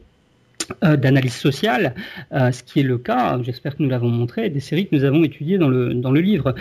d'analyse 0.80 1.34
sociale, 1.34 1.94
ce 2.30 2.62
qui 2.62 2.80
est 2.80 2.84
le 2.84 2.96
cas, 2.96 3.38
j'espère 3.42 3.76
que 3.76 3.82
nous 3.82 3.88
l'avons 3.88 4.08
montré, 4.08 4.48
des 4.48 4.60
séries 4.60 4.86
que 4.86 4.94
nous 4.94 5.04
avons 5.04 5.24
étudiées 5.24 5.58
dans 5.58 5.68
le, 5.68 5.92
dans 5.92 6.12
le 6.12 6.20
livre. 6.20 6.54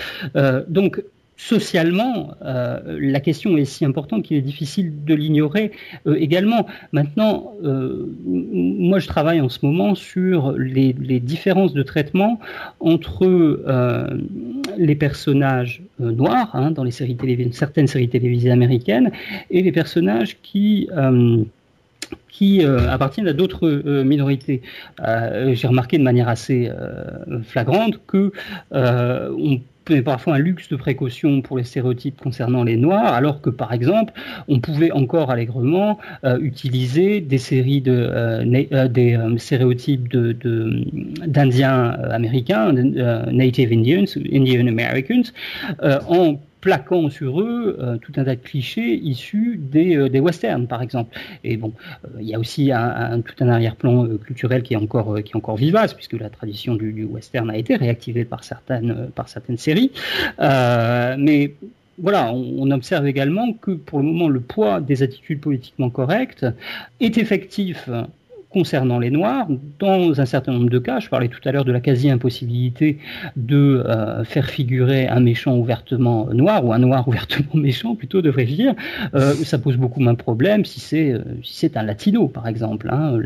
donc, 0.68 1.02
socialement, 1.38 2.36
euh, 2.44 3.00
la 3.02 3.20
question 3.20 3.58
est 3.58 3.66
si 3.66 3.84
importante 3.84 4.24
qu'il 4.24 4.38
est 4.38 4.42
difficile 4.42 5.04
de 5.04 5.16
l'ignorer 5.16 5.72
euh, 6.06 6.16
également. 6.16 6.68
Maintenant, 6.92 7.54
euh, 7.64 8.06
moi 8.26 9.00
je 9.00 9.08
travaille 9.08 9.42
en 9.42 9.50
ce 9.50 9.66
moment 9.66 9.96
sur 9.96 10.52
les, 10.52 10.94
différences 10.94 11.74
de 11.74 11.84
traitement 11.84 12.40
entre 12.80 13.26
les 14.78 14.96
personnages 14.96 15.82
noirs 16.00 16.50
hein, 16.54 16.72
dans 16.72 16.84
les 16.84 16.92
séries 16.92 17.18
certaines 17.52 17.88
séries 17.88 18.10
télévisées 18.10 18.52
américaines 18.52 19.12
et 19.50 19.62
les 19.62 19.72
personnages 19.72 20.38
qui 20.42 20.90
qui 22.30 22.64
appartiennent 22.64 23.28
à 23.28 23.34
d'autres 23.34 23.68
minorités. 24.04 24.62
J'ai 25.00 25.68
remarqué 25.68 25.98
de 25.98 26.04
manière 26.04 26.30
assez 26.30 26.70
flagrante 27.44 28.00
que 28.08 28.32
on 28.72 29.60
parfois 30.04 30.36
un 30.36 30.40
luxe 30.40 30.70
de 30.70 30.76
précaution 30.76 31.42
pour 31.42 31.58
les 31.58 31.64
stéréotypes 31.64 32.20
concernant 32.22 32.64
les 32.64 32.78
Noirs, 32.78 33.14
alors 33.14 33.42
que 33.42 33.50
par 33.50 33.74
exemple, 33.74 34.14
on 34.48 34.60
pouvait 34.60 34.92
encore 34.92 35.32
allègrement 35.32 35.98
euh, 36.24 36.40
utiliser 36.40 37.22
des 37.22 37.38
séries 37.38 37.82
de 37.82 37.92
euh, 37.92 38.66
euh, 38.72 39.38
stéréotypes 39.38 40.08
d'Indiens 40.14 41.92
américains, 42.12 42.72
Native 42.72 43.72
Indians, 43.72 44.06
Indian 44.32 44.68
Americans, 44.68 45.24
en 46.08 46.40
plaquant 46.62 47.10
sur 47.10 47.42
eux 47.42 47.78
euh, 47.80 47.98
tout 47.98 48.14
un 48.18 48.24
tas 48.24 48.36
de 48.36 48.42
clichés 48.42 48.94
issus 48.96 49.60
des, 49.60 49.98
euh, 49.98 50.22
westerns, 50.22 50.68
par 50.68 50.82
exemple. 50.82 51.18
Et 51.44 51.58
bon, 51.58 51.74
euh, 52.06 52.10
il 52.22 52.28
y 52.28 52.36
a 52.36 52.40
aussi 52.40 52.72
un, 52.72 53.20
tout 53.22 53.36
un 53.44 53.50
arrière-plan 53.50 54.08
culturel 54.24 54.62
qui 54.64 54.76
est 54.76 54.78
encore 54.78 55.58
vivace, 55.58 55.94
puisque 55.94 56.14
la 56.14 56.30
tradition 56.30 56.76
du, 56.76 57.04
western 57.04 57.50
a 57.50 57.58
été 57.58 57.76
réactivée 57.76 58.26
par 58.26 58.44
certaines 58.44 59.58
séries. 59.58 59.92
mais 60.40 61.56
voilà, 61.98 62.32
on, 62.34 62.72
observe 62.72 63.06
également 63.08 63.54
que 63.54 63.72
pour 63.72 64.00
le 64.00 64.06
moment, 64.06 64.30
le 64.30 64.40
poids 64.40 64.80
des 64.82 65.04
attitudes 65.04 65.42
politiquement 65.42 65.90
correctes 65.90 66.46
est 67.00 67.18
effectif 67.18 67.90
concernant 68.52 69.00
les 69.00 69.10
Noirs, 69.10 69.48
dans 69.80 70.20
un 70.20 70.26
certain 70.26 70.52
nombre 70.52 70.70
de 70.70 70.80
cas, 70.80 71.00
je 71.00 71.10
parlais 71.10 71.30
tout 71.30 71.40
à 71.46 71.52
l'heure 71.52 71.66
de 71.66 71.72
la 71.72 71.80
quasi-impossibilité 71.80 72.98
de 73.36 73.84
euh, 73.86 74.24
faire 74.24 74.50
figurer 74.50 75.08
un 75.08 75.22
méchant 75.22 75.56
ouvertement 75.56 76.28
noir, 76.34 76.66
ou 76.66 76.74
un 76.74 76.80
noir 76.80 77.08
ouvertement 77.08 77.56
méchant 77.56 77.96
plutôt, 77.96 78.22
devrais-je 78.22 78.56
dire, 78.56 78.76
euh, 79.16 79.34
ça 79.34 79.58
pose 79.58 79.78
beaucoup 79.78 80.02
moins 80.02 80.14
de 80.14 80.18
problèmes 80.18 80.66
si 80.66 80.80
c'est 80.80 81.12
euh, 81.12 81.70
un 81.76 81.84
latino, 81.84 82.28
par 82.28 82.48
exemple. 82.48 82.90
Hein. 82.92 83.18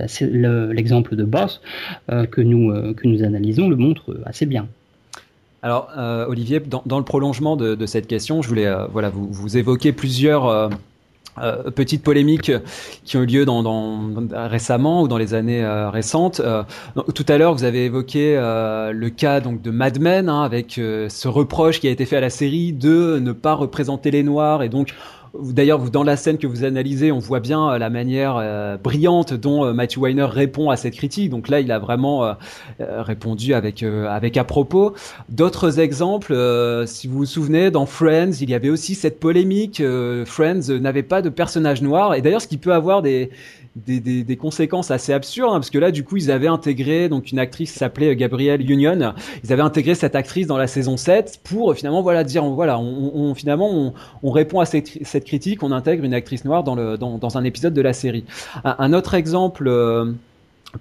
L'exemple 0.71 1.15
de 1.15 1.23
Boss 1.23 1.61
que, 2.07 2.41
nous, 2.41 2.93
que 2.93 3.07
nous 3.07 3.23
analysons 3.23 3.69
le 3.69 3.76
montre 3.76 4.19
assez 4.26 4.45
bien. 4.45 4.67
Alors, 5.63 5.89
Olivier, 6.28 6.59
dans, 6.59 6.97
le 6.99 7.03
prolongement 7.03 7.55
de, 7.55 7.86
cette 7.86 8.07
question, 8.07 8.41
je 8.41 8.47
voulais 8.47 8.71
voilà, 8.91 9.09
vous 9.09 9.57
évoquer 9.57 9.93
plusieurs 9.93 10.69
euh, 11.38 11.69
petites 11.71 12.03
polémiques 12.03 12.51
qui 13.03 13.17
ont 13.17 13.23
eu 13.23 13.25
lieu 13.25 13.45
dans, 13.45 13.61
dans, 13.61 14.11
récemment 14.47 15.01
ou 15.01 15.07
dans 15.07 15.17
les 15.17 15.33
années 15.33 15.63
euh, 15.63 15.89
récentes. 15.89 16.39
Euh, 16.39 16.63
tout 17.13 17.25
à 17.27 17.38
l'heure, 17.38 17.53
vous 17.53 17.63
avez 17.63 17.86
évoqué 17.86 18.36
le 18.36 19.09
cas 19.09 19.39
donc 19.41 19.61
de 19.61 19.71
Mad 19.71 19.99
Men 19.99 20.29
hein, 20.29 20.43
avec 20.43 20.73
ce 20.73 21.27
reproche 21.27 21.79
qui 21.79 21.88
a 21.88 21.91
été 21.91 22.05
fait 22.05 22.17
à 22.17 22.21
la 22.21 22.29
série 22.29 22.73
de 22.73 23.19
ne 23.19 23.31
pas 23.31 23.53
représenter 23.53 24.11
les 24.11 24.23
Noirs 24.23 24.63
et 24.63 24.69
donc 24.69 24.93
D'ailleurs, 25.41 25.79
dans 25.89 26.03
la 26.03 26.17
scène 26.17 26.38
que 26.38 26.47
vous 26.47 26.63
analysez, 26.63 27.11
on 27.11 27.19
voit 27.19 27.39
bien 27.39 27.71
euh, 27.71 27.77
la 27.77 27.89
manière 27.89 28.38
euh, 28.38 28.77
brillante 28.77 29.33
dont 29.33 29.65
euh, 29.65 29.73
Matthew 29.73 29.97
Weiner 29.99 30.25
répond 30.25 30.69
à 30.69 30.77
cette 30.77 30.95
critique. 30.95 31.29
Donc 31.29 31.49
là, 31.49 31.59
il 31.59 31.71
a 31.71 31.79
vraiment 31.79 32.36
répondu 32.79 33.53
avec 33.53 33.83
avec 33.83 34.38
à 34.38 34.43
propos. 34.43 34.93
D'autres 35.29 35.79
exemples, 35.79 36.36
si 36.86 37.07
vous 37.07 37.17
vous 37.17 37.25
souvenez, 37.25 37.71
dans 37.71 37.86
Friends, 37.86 38.41
il 38.41 38.49
y 38.49 38.53
avait 38.53 38.69
aussi 38.69 38.95
cette 38.95 39.19
polémique. 39.19 39.81
Friends 40.25 40.69
n'avait 40.79 41.03
pas 41.03 41.21
de 41.21 41.29
personnage 41.29 41.81
noir. 41.81 42.15
Et 42.15 42.21
d'ailleurs, 42.21 42.41
ce 42.41 42.47
qui 42.47 42.57
peut 42.57 42.73
avoir 42.73 43.01
des 43.01 43.29
des, 43.76 43.99
des, 43.99 44.23
des, 44.23 44.38
conséquences 44.38 44.89
assez 44.89 45.11
absurdes 45.11 45.51
hein, 45.51 45.59
parce 45.59 45.69
que 45.69 45.78
là 45.78 45.91
du 45.91 46.03
coup 46.03 46.15
ils 46.17 46.32
avaient 46.32 46.47
intégré 46.47 47.09
donc 47.09 47.32
une 47.32 47.39
actrice 47.39 47.73
qui 47.73 47.80
s'appelait 47.80 48.15
Gabrielle 48.15 48.69
Union. 48.69 49.13
Ils 49.43 49.53
avaient 49.53 49.61
intégré 49.61 49.95
cette 49.95 50.15
actrice 50.15 50.47
dans 50.47 50.57
la 50.57 50.67
saison 50.67 50.97
7 50.97 51.41
pour 51.43 51.76
finalement 51.76 52.01
voilà 52.01 52.23
dire 52.23 52.45
voilà 52.45 52.80
on, 52.80 53.11
on 53.13 53.36
finalement 53.36 53.69
on, 53.69 53.93
on, 54.23 54.32
répond 54.32 54.59
à 54.59 54.65
cette, 54.65 55.05
cette, 55.05 55.26
critique 55.26 55.61
on 55.63 55.71
intègre 55.71 56.05
une 56.05 56.13
actrice 56.13 56.45
noire 56.45 56.63
dans 56.63 56.76
le 56.76 56.97
dans, 56.97 57.17
dans 57.17 57.38
un 57.38 57.43
épisode 57.43 57.73
de 57.73 57.82
la 57.82 57.93
série. 57.93 58.26
Un, 58.63 58.76
un 58.80 58.93
autre 58.93 59.13
exemple 59.13 59.67
euh, 59.67 60.13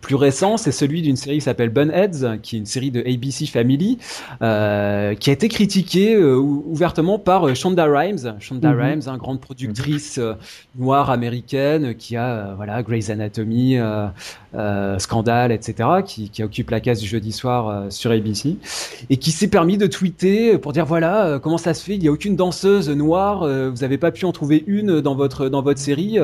plus 0.01 0.15
récent, 0.15 0.57
c'est 0.57 0.73
celui 0.73 1.03
d'une 1.03 1.17
série 1.17 1.37
qui 1.37 1.43
s'appelle 1.43 1.71
Bunheads, 1.71 2.39
qui 2.43 2.57
est 2.57 2.59
une 2.59 2.67
série 2.67 2.91
de 2.91 3.01
ABC 3.01 3.47
Family, 3.47 3.99
euh, 4.43 5.15
qui 5.15 5.31
a 5.31 5.33
été 5.33 5.49
critiquée 5.49 6.15
euh, 6.15 6.37
ouvertement 6.37 7.19
par 7.19 7.47
euh, 7.47 7.55
Shonda 7.55 7.87
Rhimes. 7.87 8.37
Shonda 8.41 8.73
mm 8.73 8.81
Rhimes, 8.81 9.03
une 9.07 9.17
grande 9.17 9.41
productrice 9.41 10.19
euh, 10.19 10.35
noire 10.77 11.11
américaine, 11.11 11.95
qui 11.95 12.17
a 12.17 12.55
voilà 12.57 12.83
Grey's 12.83 13.11
Anatomy, 13.11 13.79
Scandale, 14.99 15.53
etc., 15.53 15.89
qui, 16.05 16.31
qui, 16.31 16.43
occupe 16.43 16.71
la 16.71 16.81
case 16.81 17.01
du 17.01 17.07
jeudi 17.07 17.33
soir 17.33 17.91
sur 17.91 18.11
ABC, 18.11 18.57
et 19.11 19.17
qui 19.17 19.31
s'est 19.31 19.49
permis 19.49 19.79
de 19.79 19.87
tweeter 19.87 20.59
pour 20.59 20.73
dire 20.73 20.85
voilà 20.85 21.39
comment 21.43 21.59
ça 21.59 21.75
se 21.75 21.85
fait, 21.85 21.95
il 21.95 22.01
n'y 22.01 22.09
a 22.09 22.13
aucune 22.13 22.37
danseuse 22.37 22.89
noire, 22.91 23.41
vous 23.41 23.81
n'avez 23.81 23.99
pas 23.99 24.11
pu 24.11 24.25
en 24.25 24.33
trouver 24.33 24.65
une 24.67 25.01
dans 25.01 25.15
votre 25.15 25.49
dans 25.49 25.63
votre 25.63 25.81
série, 25.81 26.19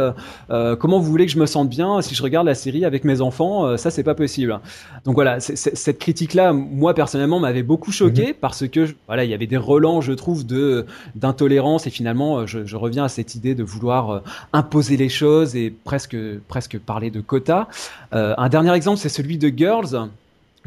comment 0.48 0.98
vous 0.98 1.10
voulez 1.10 1.26
que 1.26 1.32
je 1.32 1.38
me 1.38 1.46
sente 1.46 1.68
bien 1.68 2.00
si 2.02 2.14
je 2.14 2.22
regarde 2.22 2.46
la 2.46 2.54
série 2.54 2.84
avec 2.84 3.04
mes 3.04 3.20
enfants 3.20 3.59
euh, 3.64 3.76
ça 3.76 3.90
c'est 3.90 4.02
pas 4.02 4.14
possible. 4.14 4.58
Donc 5.04 5.14
voilà, 5.14 5.40
cette 5.40 5.98
critique-là, 5.98 6.52
moi 6.52 6.94
personnellement, 6.94 7.40
m'avait 7.40 7.62
beaucoup 7.62 7.92
choqué 7.92 8.28
mhm. 8.28 8.34
parce 8.40 8.66
que 8.68 8.88
voilà, 9.06 9.24
il 9.24 9.30
y 9.30 9.34
avait 9.34 9.46
des 9.46 9.56
relents, 9.56 10.00
je 10.00 10.12
trouve, 10.12 10.46
de 10.46 10.86
d'intolérance 11.14 11.86
et 11.86 11.90
finalement, 11.90 12.46
je, 12.46 12.76
reviens 12.76 13.04
à 13.04 13.08
cette 13.08 13.34
idée 13.34 13.54
de 13.54 13.62
vouloir 13.62 14.10
euh, 14.10 14.20
imposer 14.52 14.96
les 14.96 15.08
choses 15.08 15.56
et 15.56 15.70
presque 15.70 16.16
presque 16.48 16.78
parler 16.78 17.10
de 17.10 17.20
quotas. 17.20 17.68
Euh, 18.12 18.34
un 18.36 18.48
dernier 18.48 18.72
exemple, 18.74 18.98
c'est 18.98 19.08
celui 19.08 19.38
de 19.38 19.48
Girls. 19.48 20.08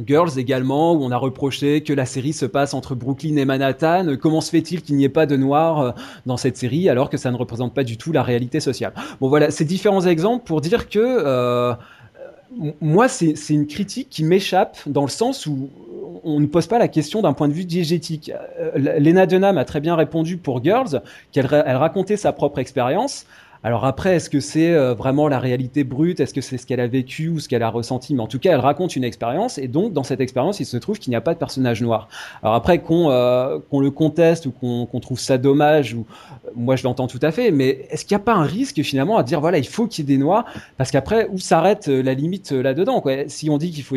Girls 0.03 0.39
également, 0.39 0.93
où 0.93 1.03
on 1.03 1.11
a 1.11 1.17
reproché 1.17 1.81
que 1.81 1.93
la 1.93 2.07
série 2.07 2.33
se 2.33 2.47
passe 2.47 2.73
entre 2.73 2.95
Brooklyn 2.95 3.35
et 3.35 3.45
Manhattan. 3.45 4.15
Comment 4.19 4.41
se 4.41 4.49
fait-il 4.49 4.81
qu'il 4.81 4.95
n'y 4.95 5.03
ait 5.03 5.09
pas 5.09 5.27
de 5.27 5.37
noirs 5.37 5.93
dans 6.25 6.35
cette 6.35 6.57
série 6.57 6.89
alors 6.89 7.11
que 7.11 7.17
ça 7.17 7.29
ne 7.29 7.37
représente 7.37 7.75
pas 7.75 7.83
du 7.83 7.95
tout 7.95 8.11
la 8.11 8.23
réalité 8.23 8.59
sociale? 8.59 8.93
Bon 9.21 9.29
voilà, 9.29 9.51
ces 9.51 9.65
différents 9.65 10.07
exemples 10.07 10.45
pour 10.45 10.61
dire 10.61 10.89
que 10.89 11.75
moi, 12.81 13.07
c'est 13.07 13.35
une 13.49 13.67
critique 13.67 14.09
qui 14.09 14.23
m'échappe 14.23 14.77
dans 14.85 15.03
le 15.03 15.09
sens 15.09 15.45
où 15.45 15.69
on 16.23 16.39
ne 16.39 16.45
pose 16.45 16.67
pas 16.67 16.79
la 16.79 16.87
question 16.87 17.21
d'un 17.21 17.33
point 17.33 17.47
de 17.47 17.53
vue 17.53 17.65
diégétique. 17.65 18.31
Euh, 18.59 18.99
Lena 18.99 19.25
Dunham 19.25 19.57
a 19.57 19.65
très 19.65 19.79
bien 19.79 19.95
répondu 19.95 20.37
pour 20.37 20.63
Girls, 20.63 21.01
qu'elle 21.31 21.47
elle 21.65 21.75
racontait 21.75 22.17
sa 22.17 22.31
propre 22.31 22.59
expérience. 22.59 23.25
Alors 23.65 23.85
après, 23.85 24.17
est-ce 24.17 24.29
que 24.29 24.41
c'est 24.41 24.73
euh, 24.73 24.93
vraiment 24.93 25.29
la 25.29 25.39
réalité 25.39 25.85
brute? 25.85 26.19
Est-ce 26.19 26.33
que 26.33 26.41
c'est 26.41 26.57
ce 26.57 26.65
qu'elle 26.65 26.81
a 26.81 26.87
vécu 26.87 27.29
ou 27.29 27.39
ce 27.39 27.47
qu'elle 27.47 27.63
a 27.63 27.69
ressenti? 27.69 28.13
Mais 28.13 28.21
en 28.21 28.27
tout 28.27 28.39
cas, 28.39 28.51
elle 28.51 28.59
raconte 28.59 28.97
une 28.97 29.05
expérience 29.05 29.57
et 29.57 29.69
donc 29.69 29.93
dans 29.93 30.03
cette 30.03 30.19
expérience, 30.19 30.59
il 30.59 30.65
se 30.65 30.75
trouve 30.75 30.99
qu'il 30.99 31.11
n'y 31.11 31.15
a 31.15 31.21
pas 31.21 31.33
de 31.33 31.39
personnage 31.39 31.81
noir. 31.81 32.09
Alors 32.41 32.55
après, 32.55 32.81
qu'on 32.81 33.09
euh, 33.09 33.59
le 33.71 33.89
conteste 33.89 34.47
ou 34.47 34.51
qu'on 34.51 34.99
trouve 34.99 35.19
ça 35.19 35.37
dommage, 35.37 35.93
ou 35.93 36.05
moi 36.55 36.75
je 36.75 36.83
l'entends 36.83 37.07
tout 37.07 37.19
à 37.21 37.31
fait, 37.31 37.51
mais 37.51 37.87
est-ce 37.89 38.03
qu'il 38.03 38.15
n'y 38.15 38.21
a 38.21 38.25
pas 38.25 38.33
un 38.33 38.43
risque 38.43 38.81
finalement 38.83 39.17
à 39.17 39.23
dire 39.23 39.39
voilà, 39.39 39.57
il 39.57 39.67
faut 39.67 39.87
qu'il 39.87 40.03
y 40.03 40.11
ait 40.11 40.17
des 40.17 40.21
noirs? 40.21 40.43
Parce 40.77 40.91
qu'après, 40.91 41.29
où 41.31 41.37
s'arrête 41.37 41.87
la 41.87 42.13
limite 42.13 42.51
là-dedans 42.51 43.01
Si 43.27 43.49
on 43.49 43.57
dit 43.57 43.71
qu'il 43.71 43.83
faut 43.83 43.95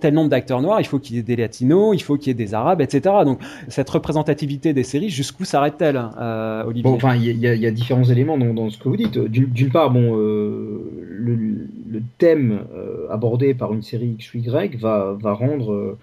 tel 0.00 0.14
nombre 0.14 0.30
d'acteurs 0.30 0.62
noirs, 0.62 0.80
il 0.80 0.86
faut 0.86 0.98
qu'il 0.98 1.16
y 1.16 1.18
ait 1.18 1.22
des 1.22 1.36
latinos, 1.36 1.94
il 1.94 2.02
faut 2.02 2.16
qu'il 2.16 2.28
y 2.28 2.30
ait 2.30 2.34
des 2.34 2.54
arabes, 2.54 2.80
etc. 2.80 3.14
Donc 3.24 3.38
cette 3.68 3.88
représentativité 3.90 4.72
des 4.72 4.84
séries, 4.84 5.10
jusqu'où 5.10 5.44
s'arrête-t-elle, 5.44 6.00
euh, 6.18 6.64
Olivier 6.64 6.90
Enfin, 6.90 7.16
il 7.16 7.38
y, 7.38 7.66
a 7.66 7.70
différents 7.70 8.04
éléments 8.04 8.38
dans, 8.38 8.70
ce 8.70 8.78
que 8.78 8.88
vous 8.88 8.96
dites. 8.96 9.18
D'une 9.18 9.70
part, 9.70 9.90
bon, 9.90 10.16
euh, 10.16 10.80
le, 11.08 12.02
thème 12.18 12.60
euh, 12.74 13.06
abordé 13.10 13.54
par 13.54 13.72
une 13.72 13.82
série 13.82 14.16
X 14.18 14.34
ou 14.34 14.38
Y 14.38 14.76
va, 14.76 15.16
va 15.20 15.32
rendre 15.32 15.96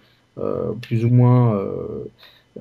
plus 0.82 1.04
ou 1.04 1.10
moins 1.10 1.60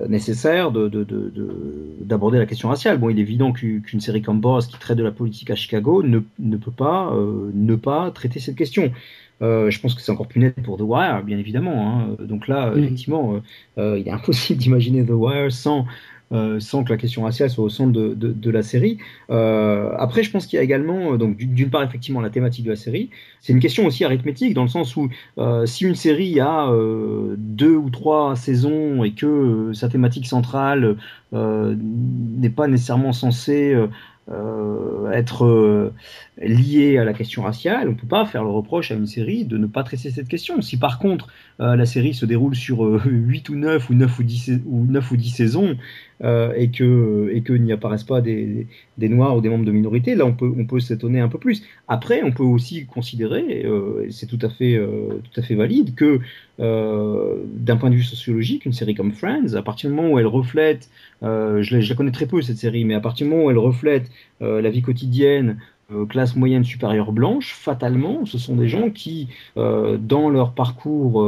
nécessaire 0.09 0.71
d'aborder 0.71 2.37
de, 2.37 2.41
la 2.41 2.45
question 2.47 2.69
raciale. 2.69 2.97
Bon, 2.97 3.09
il 3.09 3.19
est 3.19 3.21
évident 3.21 3.51
qu'une 3.51 3.99
série 3.99 4.21
comme 4.21 4.39
Boss, 4.39 4.67
qui 4.67 4.79
traite 4.79 4.97
de 4.97 5.03
la 5.03 5.11
politique 5.11 5.51
à 5.51 5.55
Chicago, 5.55 6.01
ne 6.03 6.57
peut 6.57 6.71
pas 6.71 7.13
ne 7.53 7.75
pas 7.75 8.09
traiter 8.11 8.39
cette 8.39 8.55
question. 8.55 8.91
Euh, 9.41 9.69
je 9.69 9.79
pense 9.79 9.93
que 9.93 10.01
c'est 10.01 10.11
encore 10.11 10.27
plus 10.27 10.39
net 10.39 10.55
pour 10.63 10.77
The 10.77 10.81
Wire, 10.81 11.23
bien 11.23 11.37
évidemment. 11.37 11.87
Hein. 11.87 12.15
Donc 12.19 12.47
là, 12.47 12.73
effectivement, 12.75 13.35
euh, 13.35 13.39
euh, 13.77 13.99
il 13.99 14.07
est 14.07 14.11
impossible 14.11 14.59
d'imaginer 14.61 15.05
The 15.05 15.11
Wire 15.11 15.51
sans, 15.51 15.85
sans 16.59 16.83
que 16.83 16.89
la 16.89 16.97
question 16.97 17.23
raciale 17.23 17.49
soit 17.49 17.63
au 17.63 17.69
centre 17.69 17.93
de, 17.93 18.13
de, 18.13 18.51
la 18.51 18.61
série. 18.61 18.97
après, 19.29 20.23
je 20.23 20.31
pense 20.31 20.45
qu'il 20.45 20.57
y 20.57 20.59
a 20.59 20.63
également, 20.63 21.15
donc 21.15 21.37
d'une 21.37 21.69
part, 21.69 21.83
effectivement, 21.83 22.19
la 22.19 22.29
thématique 22.29 22.65
de 22.65 22.71
la 22.71 22.75
série. 22.75 23.09
C'est 23.39 23.53
une 23.53 23.61
question 23.61 23.85
aussi 23.85 24.03
arithmétique, 24.03 24.53
dans 24.53 24.63
le 24.63 24.67
sens 24.67 24.97
où 24.97 25.09
si 25.65 25.85
une 25.85 25.95
série 25.95 26.41
a 26.41 26.69
deux 27.37 27.75
ou 27.77 27.89
trois 27.89 28.35
saisons 28.35 29.05
et 29.05 29.11
que 29.11 29.71
sa 29.73 29.87
thématique 29.87 30.27
centrale 30.27 30.97
n'est 31.31 32.49
pas 32.49 32.67
nécessairement 32.67 33.13
censée 33.13 33.73
être 35.13 35.93
lié 36.41 36.97
à 36.97 37.03
la 37.03 37.13
question 37.13 37.43
raciale, 37.43 37.87
on 37.87 37.91
ne 37.91 37.97
peut 37.97 38.07
pas 38.07 38.25
faire 38.25 38.43
le 38.43 38.49
reproche 38.49 38.91
à 38.91 38.95
une 38.95 39.07
série 39.07 39.45
de 39.45 39.57
ne 39.57 39.65
pas 39.65 39.83
traiter 39.83 40.11
cette 40.11 40.27
question. 40.27 40.61
Si 40.61 40.77
par 40.77 40.99
contre 40.99 41.29
euh, 41.59 41.75
la 41.75 41.85
série 41.85 42.13
se 42.13 42.25
déroule 42.25 42.55
sur 42.55 42.81
8 43.05 43.49
ou 43.49 43.55
9 43.55 43.89
ou 43.89 43.93
9 43.93 44.19
ou 44.19 44.23
10, 44.23 44.51
ou 44.65 44.85
9 44.85 45.11
ou 45.11 45.17
10 45.17 45.29
saisons 45.29 45.77
et 46.23 46.71
que 46.71 47.29
et 47.31 47.41
que 47.41 47.53
n'y 47.53 47.71
apparaissent 47.71 48.03
pas 48.03 48.21
des, 48.21 48.65
noirs 48.97 49.37
ou 49.37 49.41
des 49.41 49.49
membres 49.49 49.65
de 49.65 49.71
minorité, 49.71 50.15
là 50.15 50.25
on 50.25 50.33
peut 50.33 50.51
on 50.57 50.65
peut 50.65 50.79
s'étonner 50.79 51.19
un 51.19 51.27
peu 51.27 51.37
plus. 51.37 51.61
Après, 51.87 52.23
on 52.23 52.31
peut 52.31 52.41
aussi 52.41 52.87
considérer, 52.87 53.67
c'est 54.09 54.25
tout 54.25 54.39
à 54.41 54.49
fait 54.49 54.79
valide, 55.51 55.93
que 55.93 56.19
d'un 56.57 57.77
point 57.77 57.91
de 57.91 57.95
vue 57.95 58.01
sociologique, 58.01 58.65
une 58.65 58.73
série 58.73 58.95
comme 58.95 59.11
Friends, 59.11 59.53
à 59.53 59.61
partir 59.61 59.91
du 59.91 59.95
moment 59.95 60.09
où 60.09 60.17
elle 60.17 60.25
reflète, 60.25 60.89
je, 61.21 61.87
la 61.87 61.95
connais 61.95 62.09
très 62.09 62.25
peu 62.25 62.41
cette 62.41 62.57
série, 62.57 62.83
mais 62.83 62.95
à 62.95 62.99
partir 62.99 63.27
du 63.27 63.31
moment 63.33 63.45
où 63.45 63.51
elle 63.51 63.59
reflète 63.59 64.09
euh, 64.41 64.61
la 64.61 64.69
vie 64.69 64.81
quotidienne 64.83 65.57
euh, 65.91 66.05
classe 66.05 66.35
moyenne 66.35 66.63
supérieure 66.63 67.11
blanche, 67.11 67.53
fatalement, 67.53 68.25
ce 68.25 68.37
sont 68.37 68.55
des 68.55 68.67
gens 68.67 68.89
qui, 68.89 69.29
euh, 69.57 69.97
dans 69.97 70.29
leur 70.29 70.53
parcours 70.53 71.25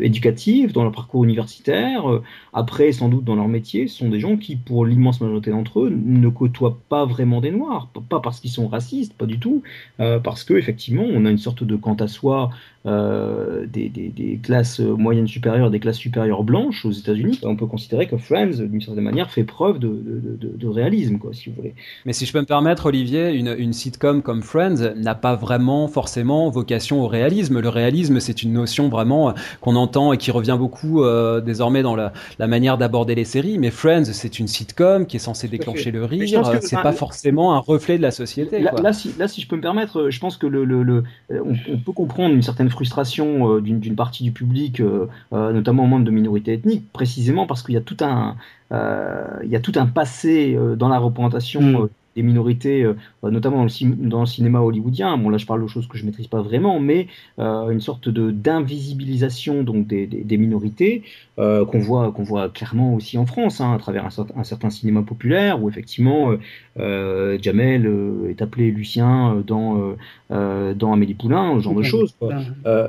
éducatif, 0.00 0.72
dans 0.72 0.82
leur 0.82 0.92
parcours 0.92 1.24
universitaire, 1.24 2.04
après 2.52 2.92
sans 2.92 3.08
doute 3.08 3.24
dans 3.24 3.36
leur 3.36 3.48
métier, 3.48 3.88
sont 3.88 4.08
des 4.08 4.20
gens 4.20 4.36
qui, 4.36 4.56
pour 4.56 4.84
l'immense 4.84 5.20
majorité 5.20 5.50
d'entre 5.50 5.80
eux, 5.80 5.90
ne 5.90 6.28
côtoient 6.28 6.78
pas 6.88 7.04
vraiment 7.04 7.40
des 7.40 7.50
noirs, 7.50 7.88
pas 8.08 8.20
parce 8.20 8.40
qu'ils 8.40 8.50
sont 8.50 8.68
racistes, 8.68 9.14
pas 9.14 9.26
du 9.26 9.38
tout, 9.38 9.62
parce 9.98 10.44
que 10.44 10.54
effectivement, 10.54 11.04
on 11.06 11.24
a 11.24 11.30
une 11.30 11.38
sorte 11.38 11.64
de 11.64 11.76
quant 11.76 11.94
à 11.94 12.08
soi 12.08 12.50
euh, 12.84 13.64
des, 13.66 13.88
des, 13.88 14.40
classes 14.42 14.80
moyennes 14.80 15.28
supérieures, 15.28 15.70
des 15.70 15.78
classes 15.78 15.98
supérieures 15.98 16.42
blanches 16.42 16.84
aux 16.84 16.90
États-Unis, 16.90 17.38
on 17.44 17.54
peut 17.54 17.66
considérer 17.66 18.08
que 18.08 18.16
Friends, 18.16 18.58
d'une 18.58 18.80
certaine 18.80 19.04
manière, 19.04 19.30
fait 19.30 19.44
preuve 19.44 19.78
de, 19.78 19.88
de, 19.88 20.56
de, 20.56 20.68
réalisme, 20.68 21.18
quoi, 21.18 21.32
si 21.32 21.48
vous 21.48 21.56
voulez. 21.56 21.74
Mais 22.06 22.12
si 22.12 22.26
je 22.26 22.32
peux 22.32 22.40
me 22.40 22.46
permettre, 22.46 22.86
Olivier, 22.86 23.30
une, 23.30 23.54
une 23.56 23.72
sitcom 23.72 24.22
comme 24.22 24.42
Friends 24.42 24.94
n'a 24.96 25.14
pas 25.14 25.36
vraiment 25.36 25.86
forcément 25.86 26.50
vocation 26.50 27.02
au 27.02 27.06
réalisme. 27.06 27.60
Le 27.60 27.68
réalisme, 27.68 28.18
c'est 28.18 28.42
une 28.42 28.52
notion 28.52 28.88
vraiment 28.88 29.32
qu'on 29.60 29.76
entend 29.76 30.12
et 30.12 30.18
qui 30.18 30.32
revient 30.32 30.56
beaucoup 30.58 31.04
euh, 31.04 31.40
désormais 31.40 31.82
dans 31.82 31.94
la, 31.94 32.12
la 32.38 32.46
manière 32.48 32.78
d'aborder 32.78 33.14
les 33.14 33.24
séries. 33.24 33.58
Mais 33.58 33.70
Friends, 33.70 34.06
c'est 34.06 34.40
une 34.40 34.48
sitcom 34.48 35.06
qui 35.06 35.16
est 35.16 35.20
censée 35.20 35.46
déclencher 35.46 35.92
le 35.92 36.04
rire. 36.04 36.42
C'est 36.60 36.82
pas 36.82 36.92
forcément 36.92 37.54
un 37.54 37.58
reflet 37.58 37.96
de 37.96 38.02
la 38.02 38.10
société. 38.10 38.60
Là, 38.60 38.72
là, 38.82 38.92
si, 38.92 39.14
là, 39.18 39.28
si 39.28 39.40
je 39.40 39.46
peux 39.46 39.56
me 39.56 39.62
permettre, 39.62 40.10
je 40.10 40.18
pense 40.18 40.36
que 40.36 40.48
le, 40.48 40.64
le, 40.64 40.82
le 40.82 41.04
on, 41.30 41.54
on, 41.72 41.78
peut 41.78 41.92
comprendre 41.92 42.34
une 42.34 42.42
certaine 42.42 42.70
frustration 42.72 43.56
euh, 43.56 43.60
d'une 43.60 43.94
partie 43.96 44.24
du 44.24 44.32
public, 44.32 44.80
euh, 44.80 45.06
euh, 45.32 45.52
notamment 45.52 45.84
au 45.84 45.86
monde 45.86 46.04
de 46.04 46.10
minorités 46.10 46.54
ethniques, 46.54 46.90
précisément 46.92 47.46
parce 47.46 47.62
qu'il 47.62 47.74
y 47.74 47.78
a 47.78 47.80
tout 47.80 47.96
un, 48.00 48.36
il 48.70 49.50
y 49.50 49.56
a 49.56 49.60
tout 49.60 49.72
un 49.76 49.86
passé 49.86 50.58
dans 50.76 50.88
la 50.88 50.98
représentation 50.98 51.60
mm 51.60 51.88
des 52.16 52.22
minorités, 52.22 52.82
euh, 52.82 52.94
notamment 53.22 53.58
dans 53.58 53.64
le, 53.64 54.08
dans 54.08 54.20
le, 54.20 54.26
cinéma 54.26 54.60
hollywoodien. 54.60 55.16
Bon, 55.16 55.30
là, 55.30 55.38
je 55.38 55.46
parle 55.46 55.62
de 55.62 55.66
choses 55.66 55.86
que 55.86 55.96
je 55.96 56.04
maîtrise 56.04 56.26
pas 56.26 56.42
vraiment, 56.42 56.80
mais 56.80 57.06
euh, 57.38 57.70
une 57.70 57.80
sorte 57.80 58.08
de 58.08 58.30
d'invisibilisation 58.30 59.62
donc 59.62 59.86
des, 59.86 60.06
des, 60.06 60.36
minorités 60.36 61.02
euh, 61.38 61.64
qu'on 61.64 61.78
voit 61.78 62.12
qu'on 62.12 62.22
voit 62.22 62.48
clairement 62.48 62.94
aussi 62.94 63.18
en 63.18 63.26
France, 63.26 63.60
hein, 63.60 63.72
à 63.74 63.78
travers 63.78 64.06
un, 64.06 64.44
certain 64.44 64.70
cinéma 64.70 65.02
populaire 65.02 65.62
où 65.62 65.68
effectivement 65.68 66.32
Jamel 66.76 67.90
est 68.28 68.42
appelé 68.42 68.70
Lucien 68.70 69.42
dans 69.46 69.94
dans 70.30 70.92
Amélie 70.92 71.14
Poulain, 71.14 71.54
ce 71.56 71.64
genre 71.64 71.74
de 71.74 71.82
choses. 71.82 72.14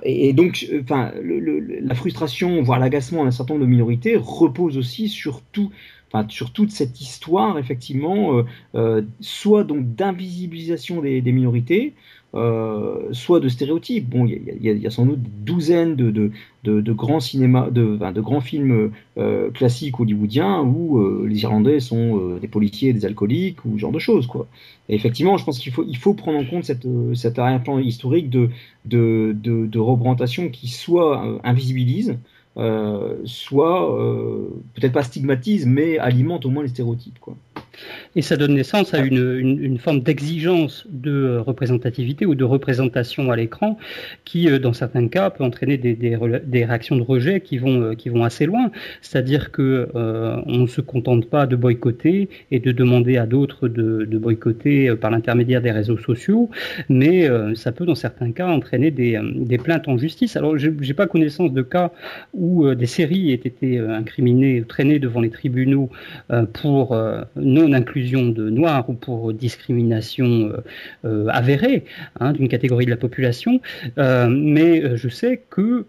Et, 0.04 0.34
donc, 0.34 0.66
enfin, 0.82 1.12
la 1.82 1.96
frustration, 1.96 2.62
voire 2.62 2.80
l'agacement 2.80 3.24
d'un 3.24 3.32
certain 3.32 3.54
nombre 3.56 3.66
de 3.66 3.72
minorités 3.72 4.16
repose 4.18 4.78
aussi 4.78 5.10
sur 5.10 5.42
tout 5.52 5.72
sur 6.30 6.52
toute 6.52 6.72
cette 6.72 7.02
histoire, 7.02 7.58
effectivement, 7.58 8.38
euh, 8.38 8.44
euh, 8.76 9.02
soit 9.20 9.64
donc 9.64 9.96
d'invisibilisation 9.96 11.02
des, 11.02 11.22
minorités, 11.32 11.94
euh, 12.36 13.12
soit 13.12 13.40
de 13.40 13.50
stéréotypes. 13.50 14.10
Bon, 14.10 14.28
il 14.28 14.62
y, 14.62 14.88
a 14.88 14.92
sans 14.92 15.06
doute 15.06 15.20
douzaines 15.44 15.96
de, 15.96 16.32
grands 16.94 17.20
cinémas, 17.20 17.70
de, 17.72 18.22
grands 18.22 18.42
films 18.42 18.92
classiques 19.54 20.00
hollywoodiens 20.00 20.62
où 20.62 21.26
les 21.26 21.42
Irlandais 21.42 21.80
sont 21.80 22.38
des 22.38 22.48
policiers, 22.48 22.94
des 22.94 23.06
alcooliques 23.06 23.66
ou 23.66 23.74
ce 23.76 23.80
genre 23.80 23.92
de 23.92 24.00
choses. 24.00 24.28
Et 24.90 24.96
effectivement, 24.96 25.38
je 25.38 25.46
pense 25.46 25.60
qu'il 25.60 25.72
faut, 25.98 26.14
prendre 26.14 26.40
en 26.40 26.46
compte 26.46 26.66
cet 27.16 27.40
arrière-plan 27.40 27.80
historique 27.80 28.30
de, 28.30 28.50
de, 28.86 30.48
qui 30.52 30.68
soit 30.68 31.40
invisibilise, 31.44 32.18
soit 33.26 34.00
euh, 34.00 34.48
peut-être 34.76 34.94
pas 34.94 35.04
stigmatise, 35.04 35.66
mais 35.66 35.98
alimente 35.98 36.46
au 36.46 36.50
moins 36.50 36.64
les 36.64 36.70
stéréotypes. 36.70 37.20
Quoi. 37.20 37.36
Et 38.16 38.22
ça 38.22 38.38
donne 38.38 38.54
naissance 38.54 38.94
à 38.94 39.00
une, 39.00 39.40
une, 39.40 39.78
forme 39.80 40.02
d'exigence 40.02 40.86
de 40.90 41.12
euh, 41.12 41.42
représentativité 41.42 42.26
ou 42.26 42.36
de 42.36 42.44
représentation 42.44 43.32
à 43.32 43.36
l'écran 43.36 43.78
qui, 44.24 44.50
euh, 44.50 44.60
dans 44.60 44.74
certains 44.74 45.08
cas, 45.08 45.30
peut 45.30 45.44
entraîner 45.44 45.78
des, 45.78 45.96
des, 45.96 46.18
des 46.46 46.66
réactions 46.66 46.96
de 46.96 47.02
rejet 47.02 47.42
qui 47.42 47.58
vont, 47.58 47.82
euh, 47.82 47.96
qui 47.96 48.10
vont 48.10 48.24
assez 48.24 48.46
loin. 48.46 48.72
C'est-à-dire 49.02 49.52
que 49.52 49.90
on 49.94 50.60
ne 50.60 50.68
se 50.68 50.82
contente 50.82 51.30
pas 51.30 51.46
de 51.46 51.56
boycotter 51.56 52.30
et 52.52 52.60
de 52.60 52.72
demander 52.72 53.18
à 53.18 53.26
d'autres 53.26 53.68
de, 53.68 54.06
de, 54.06 54.18
boycotter 54.18 54.96
par 54.96 55.12
l'intermédiaire 55.12 55.62
des 55.62 55.72
réseaux 55.72 55.98
sociaux, 55.98 56.50
mais 56.90 57.28
ça 57.56 57.72
peut, 57.72 57.86
dans 57.86 57.96
certains 57.96 58.32
cas, 58.32 58.48
entraîner 58.48 58.92
des, 58.92 59.20
des 59.36 59.58
plaintes 59.58 59.88
en 59.88 59.98
justice. 59.98 60.36
Alors, 60.36 60.58
je 60.58 60.70
n'ai 60.70 60.94
pas 60.94 61.08
connaissance 61.08 61.52
de 61.52 61.62
cas 61.62 61.92
où 62.34 62.74
des 62.74 62.86
séries 62.86 63.32
aient 63.32 63.36
été 63.36 63.80
incriminées, 63.80 64.64
traînées 64.68 65.00
devant 65.00 65.22
les 65.22 65.30
tribunaux 65.30 65.90
pour 66.54 66.96
non-inclusion 67.64 68.28
de 68.30 68.50
noirs 68.50 68.90
ou 68.90 68.94
pour 68.94 69.34
discrimination 69.34 70.26
euh, 70.26 70.58
euh, 71.06 71.28
avérée 71.30 71.86
hein, 72.20 72.34
d'une 72.34 72.48
catégorie 72.48 72.86
de 72.86 72.92
la 72.92 72.98
population, 72.98 73.62
euh, 73.98 74.28
mais 74.30 74.98
je 74.98 75.10
sais 75.10 75.42
que 75.50 75.86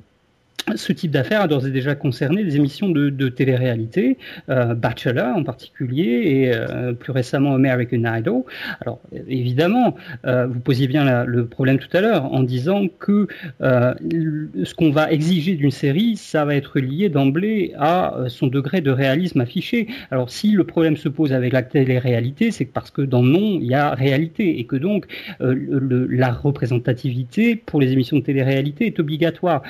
ce 0.76 0.92
type 0.92 1.10
d'affaires 1.10 1.42
a 1.42 1.48
d'ores 1.48 1.66
et 1.66 1.70
déjà 1.70 1.94
concerné 1.94 2.44
des 2.44 2.56
émissions 2.56 2.88
de, 2.88 3.10
de 3.10 3.28
télé-réalité, 3.28 4.18
euh, 4.48 4.74
Bachelor 4.74 5.36
en 5.36 5.44
particulier, 5.44 6.22
et 6.24 6.54
euh, 6.54 6.92
plus 6.92 7.12
récemment 7.12 7.54
American 7.54 8.02
Idol. 8.04 8.42
Alors 8.80 9.00
évidemment, 9.26 9.94
euh, 10.26 10.46
vous 10.46 10.60
posiez 10.60 10.86
bien 10.86 11.24
le 11.24 11.46
problème 11.46 11.78
tout 11.78 11.94
à 11.96 12.00
l'heure 12.00 12.32
en 12.32 12.42
disant 12.42 12.86
que 12.98 13.26
ce 13.60 14.74
qu'on 14.74 14.90
va 14.90 15.12
exiger 15.12 15.54
d'une 15.54 15.70
série, 15.70 16.16
ça 16.16 16.44
va 16.44 16.54
être 16.54 16.78
lié 16.78 17.08
d'emblée 17.08 17.72
à 17.78 18.14
son 18.28 18.46
degré 18.46 18.80
de 18.80 18.90
réalisme 18.90 19.40
affiché. 19.40 19.88
Alors 20.10 20.30
si 20.30 20.52
le 20.52 20.64
problème 20.64 20.96
se 20.96 21.08
pose 21.08 21.32
avec 21.32 21.52
la 21.52 21.62
télé-réalité, 21.62 22.50
c'est 22.50 22.64
parce 22.64 22.90
que 22.90 23.02
dans 23.02 23.22
nom, 23.22 23.58
il 23.60 23.66
y 23.66 23.74
a 23.74 23.94
réalité, 23.94 24.58
et 24.58 24.64
que 24.64 24.76
donc 24.76 25.06
la 25.40 26.32
représentativité 26.32 27.56
pour 27.56 27.80
les 27.80 27.92
émissions 27.92 28.18
de 28.18 28.22
télé-réalité 28.22 28.86
est 28.86 28.98
obligatoire. 28.98 29.62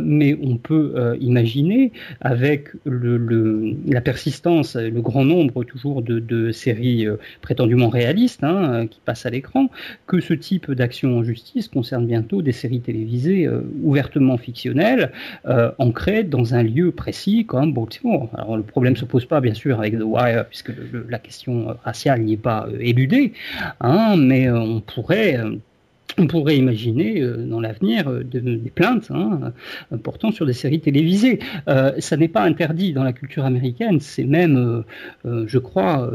mais 0.00 0.35
on 0.42 0.56
peut 0.56 1.16
imaginer, 1.20 1.92
avec 2.20 2.68
la 2.84 4.00
persistance, 4.00 4.76
le 4.76 5.00
grand 5.00 5.24
nombre 5.24 5.64
toujours 5.64 6.02
de, 6.02 6.50
séries 6.52 7.06
prétendument 7.40 7.88
réalistes 7.88 8.44
hein, 8.44 8.86
qui 8.86 9.00
passent 9.04 9.26
à 9.26 9.30
l'écran, 9.30 9.68
que 10.06 10.20
ce 10.20 10.34
type 10.34 10.70
d'action 10.70 11.18
en 11.18 11.24
justice 11.24 11.68
concerne 11.68 12.06
bientôt 12.06 12.42
des 12.42 12.52
séries 12.52 12.80
télévisées 12.80 13.48
ouvertement 13.82 14.36
fictionnelles, 14.38 15.12
ancrées 15.78 16.24
dans 16.24 16.54
un 16.54 16.62
lieu 16.62 16.92
précis 16.92 17.44
comme 17.46 17.72
Baltimore. 17.72 18.28
Alors 18.34 18.56
le 18.56 18.62
problème 18.62 18.94
ne 18.94 18.98
se 18.98 19.04
pose 19.04 19.26
pas 19.26 19.40
bien 19.40 19.54
sûr 19.54 19.78
avec 19.78 19.98
The 19.98 20.04
Wire, 20.04 20.46
puisque 20.46 20.72
la 21.08 21.18
question 21.18 21.76
raciale 21.84 22.22
n'y 22.22 22.34
est 22.34 22.38
pas 22.38 22.68
éludée, 22.80 23.32
hein, 23.80 24.16
mais 24.16 24.50
on 24.50 24.80
pourrait 24.80 25.38
on 26.18 26.26
pourrait 26.26 26.56
imaginer 26.56 27.20
euh, 27.20 27.36
dans 27.36 27.60
l'avenir 27.60 28.08
euh, 28.08 28.22
des 28.24 28.70
plaintes 28.70 29.10
hein, 29.10 29.52
portant 30.02 30.32
sur 30.32 30.46
des 30.46 30.52
séries 30.52 30.80
télévisées. 30.80 31.38
Euh, 31.68 31.92
ça 31.98 32.16
n'est 32.16 32.28
pas 32.28 32.42
interdit 32.42 32.92
dans 32.92 33.04
la 33.04 33.12
culture 33.12 33.44
américaine, 33.44 34.00
c'est 34.00 34.24
même, 34.24 34.84
je 35.24 35.58
crois, 35.58 36.10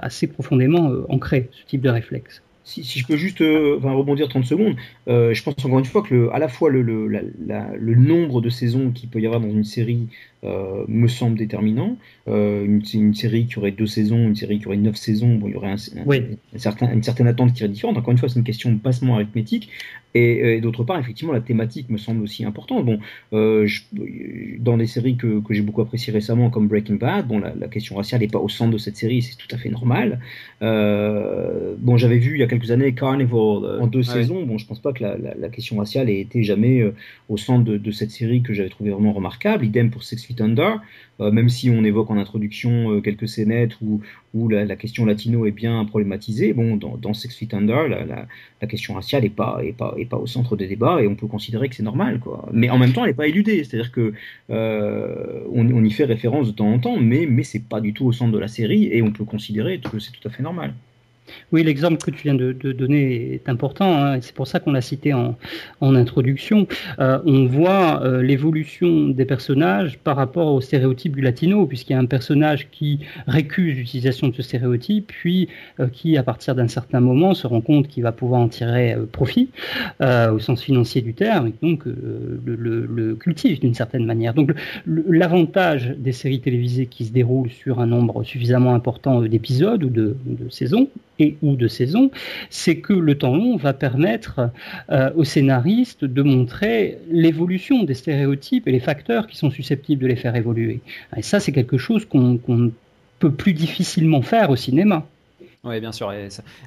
assez 0.00 0.26
profondément 0.26 0.92
ancré, 1.08 1.48
ce 1.52 1.66
type 1.66 1.80
de 1.80 1.90
réflexe. 1.90 2.42
Si, 2.64 2.82
je 2.82 3.06
peux 3.06 3.16
juste 3.16 3.40
rebondir 3.40 4.28
30 4.28 4.44
secondes, 4.44 4.74
je 5.06 5.42
pense 5.42 5.54
encore 5.64 5.78
une 5.78 5.84
fois 5.84 6.02
que 6.02 6.30
à 6.32 6.38
la 6.38 6.48
fois 6.48 6.70
le, 6.70 6.82
le 6.82 7.94
nombre 7.94 8.40
de 8.40 8.48
saisons 8.48 8.90
qu'il 8.90 9.08
peut 9.08 9.20
y 9.20 9.26
avoir 9.26 9.40
dans 9.40 9.50
une 9.50 9.64
série 9.64 10.08
euh, 10.44 10.84
me 10.88 11.06
semble 11.06 11.38
déterminant. 11.38 11.96
Euh, 12.26 12.64
une, 12.64 12.82
une, 12.94 13.14
série 13.14 13.46
qui 13.46 13.58
aurait 13.58 13.70
deux 13.70 13.86
saisons, 13.86 14.26
une 14.26 14.34
série 14.34 14.58
qui 14.58 14.66
aurait 14.66 14.76
neuf 14.76 14.96
saisons, 14.96 15.36
bon, 15.36 15.46
il 15.46 15.52
y 15.52 15.56
aurait 15.56 15.70
un, 15.70 16.56
certain, 16.56 16.92
une 16.92 17.02
certaine 17.04 17.28
attente 17.28 17.52
qui 17.52 17.60
serait 17.60 17.68
différente. 17.68 17.96
Encore 17.96 18.10
une 18.10 18.18
fois, 18.18 18.28
c'est 18.28 18.40
une 18.40 18.44
question 18.44 18.72
bassement 18.72 19.14
arithmétique. 19.14 19.68
Et, 20.14 20.60
d'autre 20.60 20.84
part, 20.84 20.98
effectivement, 20.98 21.32
la 21.32 21.40
thématique 21.40 21.88
me 21.88 21.96
semble 21.96 22.22
aussi 22.22 22.44
importante. 22.44 22.84
Bon, 22.84 22.98
euh, 23.32 23.66
je, 23.66 23.80
dans 24.58 24.76
les 24.76 24.86
séries 24.86 25.16
que, 25.16 25.40
que 25.40 25.54
j'ai 25.54 25.62
beaucoup 25.62 25.80
appréciées 25.80 26.12
récemment, 26.12 26.50
comme 26.50 26.68
Breaking 26.68 26.96
Bad, 26.96 27.28
bon, 27.28 27.38
la, 27.38 27.54
la 27.54 27.68
question 27.68 27.96
raciale 27.96 28.20
n'est 28.20 28.28
pas 28.28 28.40
au 28.40 28.48
centre 28.50 28.72
de 28.72 28.78
cette 28.78 28.96
série, 28.96 29.22
c'est 29.22 29.36
tout 29.36 29.48
à 29.54 29.56
fait 29.56 29.70
normal. 29.70 30.20
Bon, 30.60 31.96
j'avais 31.96 32.18
vu 32.18 32.34
il 32.34 32.40
y 32.40 32.42
a 32.42 32.46
quelques 32.46 32.72
années 32.72 32.92
Carnival 32.92 33.80
en 33.80 33.86
deux 33.86 34.02
saisons. 34.02 34.44
Bon, 34.44 34.58
je 34.58 34.66
pense 34.66 34.80
pas 34.80 34.92
que 34.92 35.02
la, 35.02 35.16
la, 35.16 35.48
question 35.48 35.76
raciale 35.78 36.10
ait 36.10 36.20
été 36.20 36.42
jamais 36.42 36.84
au 37.28 37.36
centre 37.38 37.64
de, 37.64 37.78
de 37.78 37.90
cette 37.90 38.10
série 38.10 38.42
que 38.42 38.52
j'avais 38.52 38.68
trouvé 38.68 38.90
vraiment 38.90 39.12
remarquable. 39.12 39.64
Idem 39.64 39.90
pour 39.90 40.02
Thunder, 40.34 40.74
euh, 41.20 41.30
même 41.30 41.48
si 41.48 41.70
on 41.70 41.84
évoque 41.84 42.10
en 42.10 42.16
introduction 42.16 42.92
euh, 42.92 43.00
quelques 43.00 43.28
scénettes 43.28 43.78
où, 43.82 44.00
la, 44.48 44.76
question 44.76 45.04
latino 45.04 45.46
est 45.46 45.52
bien 45.52 45.84
problématisée, 45.84 46.52
bon, 46.52 46.76
dans, 46.76 46.96
dans 46.96 47.12
Six 47.12 47.34
Feet 47.36 47.54
Under, 47.54 47.88
la, 47.88 48.66
question 48.66 48.94
raciale 48.94 49.22
n'est 49.22 49.30
pas, 49.30 49.60
est 49.62 49.72
pas, 49.72 50.16
au 50.16 50.26
centre 50.26 50.56
des 50.56 50.66
débats 50.66 51.02
et 51.02 51.06
on 51.06 51.14
peut 51.14 51.26
considérer 51.26 51.68
que 51.68 51.74
c'est 51.74 51.82
normal. 51.82 52.20
Mais 52.52 52.70
en 52.70 52.78
même 52.78 52.92
temps, 52.92 53.04
elle 53.04 53.10
n'est 53.10 53.16
pas 53.16 53.28
éludée, 53.28 53.62
c'est-à-dire 53.64 53.92
que 53.92 54.14
euh, 54.50 55.84
y 55.84 55.90
fait 55.90 56.04
référence 56.04 56.46
de 56.46 56.52
temps 56.52 56.72
en 56.72 56.78
temps, 56.78 56.96
mais, 56.98 57.26
mais 57.28 57.42
c'est 57.42 57.64
pas 57.64 57.80
du 57.80 57.92
tout 57.92 58.06
au 58.06 58.12
centre 58.12 58.32
de 58.32 58.38
la 58.38 58.48
série 58.48 58.88
et 58.92 59.02
on 59.02 59.10
peut 59.10 59.24
considérer 59.24 59.78
que 59.80 59.98
c'est 59.98 60.12
tout 60.12 60.26
à 60.26 60.30
fait 60.30 60.42
normal. 60.42 60.74
Oui, 61.52 61.62
l'exemple 61.62 61.98
que 61.98 62.10
tu 62.10 62.22
viens 62.22 62.34
de, 62.34 62.52
donner 62.52 63.34
est 63.34 63.48
important, 63.48 64.02
hein, 64.02 64.20
c'est 64.20 64.34
pour 64.34 64.46
ça 64.46 64.60
qu'on 64.60 64.72
l'a 64.72 64.80
cité 64.80 65.12
en, 65.12 65.36
introduction. 65.80 66.66
Euh, 66.98 67.18
on 67.26 67.46
voit 67.46 68.02
euh, 68.02 68.22
l'évolution 68.22 69.08
des 69.08 69.24
personnages 69.24 69.98
par 69.98 70.16
rapport 70.16 70.54
au 70.54 70.60
stéréotype 70.60 71.14
du 71.14 71.20
latino, 71.20 71.66
puisqu'il 71.66 71.92
y 71.92 71.96
a 71.96 71.98
un 71.98 72.06
personnage 72.06 72.68
qui 72.70 73.00
récuse 73.26 73.76
l'utilisation 73.76 74.28
de 74.28 74.34
ce 74.34 74.42
stéréotype, 74.42 75.08
puis 75.08 75.48
euh, 75.80 75.88
qui, 75.88 76.16
à 76.16 76.22
partir 76.22 76.54
d'un 76.54 76.68
certain 76.68 77.00
moment, 77.00 77.34
se 77.34 77.46
rend 77.46 77.60
compte 77.60 77.88
qu'il 77.88 78.02
va 78.02 78.12
pouvoir 78.12 78.40
en 78.40 78.48
tirer 78.48 78.96
profit, 79.12 79.50
au 80.00 80.38
sens 80.38 80.62
financier 80.62 81.02
du 81.02 81.14
terme, 81.14 81.48
et 81.48 81.54
donc 81.62 81.84
le, 81.84 83.14
cultive 83.14 83.60
d'une 83.60 83.74
certaine 83.74 84.06
manière. 84.06 84.34
Donc 84.34 84.52
l'avantage 84.86 85.94
des 85.98 86.12
séries 86.12 86.40
télévisées 86.40 86.86
qui 86.86 87.04
se 87.04 87.12
déroulent 87.12 87.50
sur 87.50 87.80
un 87.80 87.86
nombre 87.86 88.22
suffisamment 88.24 88.74
important 88.74 89.20
d'épisodes 89.22 89.82
ou 89.84 89.90
de 89.90 90.16
saisons, 90.50 90.88
et 91.22 91.36
ou 91.42 91.56
de 91.56 91.68
saison, 91.68 92.10
c'est 92.50 92.76
que 92.76 92.92
le 92.92 93.16
temps 93.16 93.36
long 93.36 93.56
va 93.56 93.72
permettre 93.72 94.50
euh, 94.90 95.10
aux 95.16 95.24
scénaristes 95.24 96.04
de 96.04 96.22
montrer 96.22 96.98
l'évolution 97.10 97.84
des 97.84 97.94
stéréotypes 97.94 98.66
et 98.66 98.72
les 98.72 98.80
facteurs 98.80 99.26
qui 99.26 99.36
sont 99.36 99.50
susceptibles 99.50 100.02
de 100.02 100.08
les 100.08 100.16
faire 100.16 100.34
évoluer. 100.36 100.80
Et 101.16 101.22
ça, 101.22 101.38
c'est 101.40 101.52
quelque 101.52 101.78
chose 101.78 102.04
qu'on 102.04 102.72
peut 103.18 103.30
plus 103.30 103.52
difficilement 103.52 104.22
faire 104.22 104.50
au 104.50 104.56
cinéma. 104.56 105.06
Oui, 105.64 105.78
bien 105.78 105.92
sûr. 105.92 106.12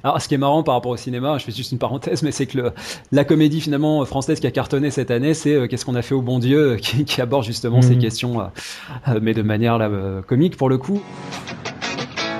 Alors, 0.02 0.22
ce 0.22 0.26
qui 0.26 0.34
est 0.34 0.38
marrant 0.38 0.62
par 0.62 0.74
rapport 0.74 0.90
au 0.90 0.96
cinéma, 0.96 1.36
je 1.36 1.44
fais 1.44 1.52
juste 1.52 1.70
une 1.70 1.78
parenthèse, 1.78 2.22
mais 2.22 2.32
c'est 2.32 2.46
que 2.46 2.56
le... 2.56 2.72
la 3.12 3.24
comédie 3.24 3.60
finalement 3.60 4.02
française 4.06 4.40
qui 4.40 4.46
a 4.46 4.50
cartonné 4.50 4.90
cette 4.90 5.10
année, 5.10 5.34
c'est 5.34 5.52
euh, 5.52 5.66
Qu'est-ce 5.66 5.84
qu'on 5.84 5.96
a 5.96 6.00
fait 6.00 6.14
au 6.14 6.22
bon 6.22 6.38
Dieu, 6.38 6.76
qui, 6.76 7.20
aborde 7.20 7.44
justement 7.44 7.82
ces 7.82 7.96
mmh. 7.96 7.98
questions, 7.98 8.40
euh, 8.40 9.20
mais 9.20 9.34
de 9.34 9.42
manière 9.42 9.78
comique 10.26 10.56
pour 10.56 10.70
le 10.70 10.78
coup. 10.78 11.02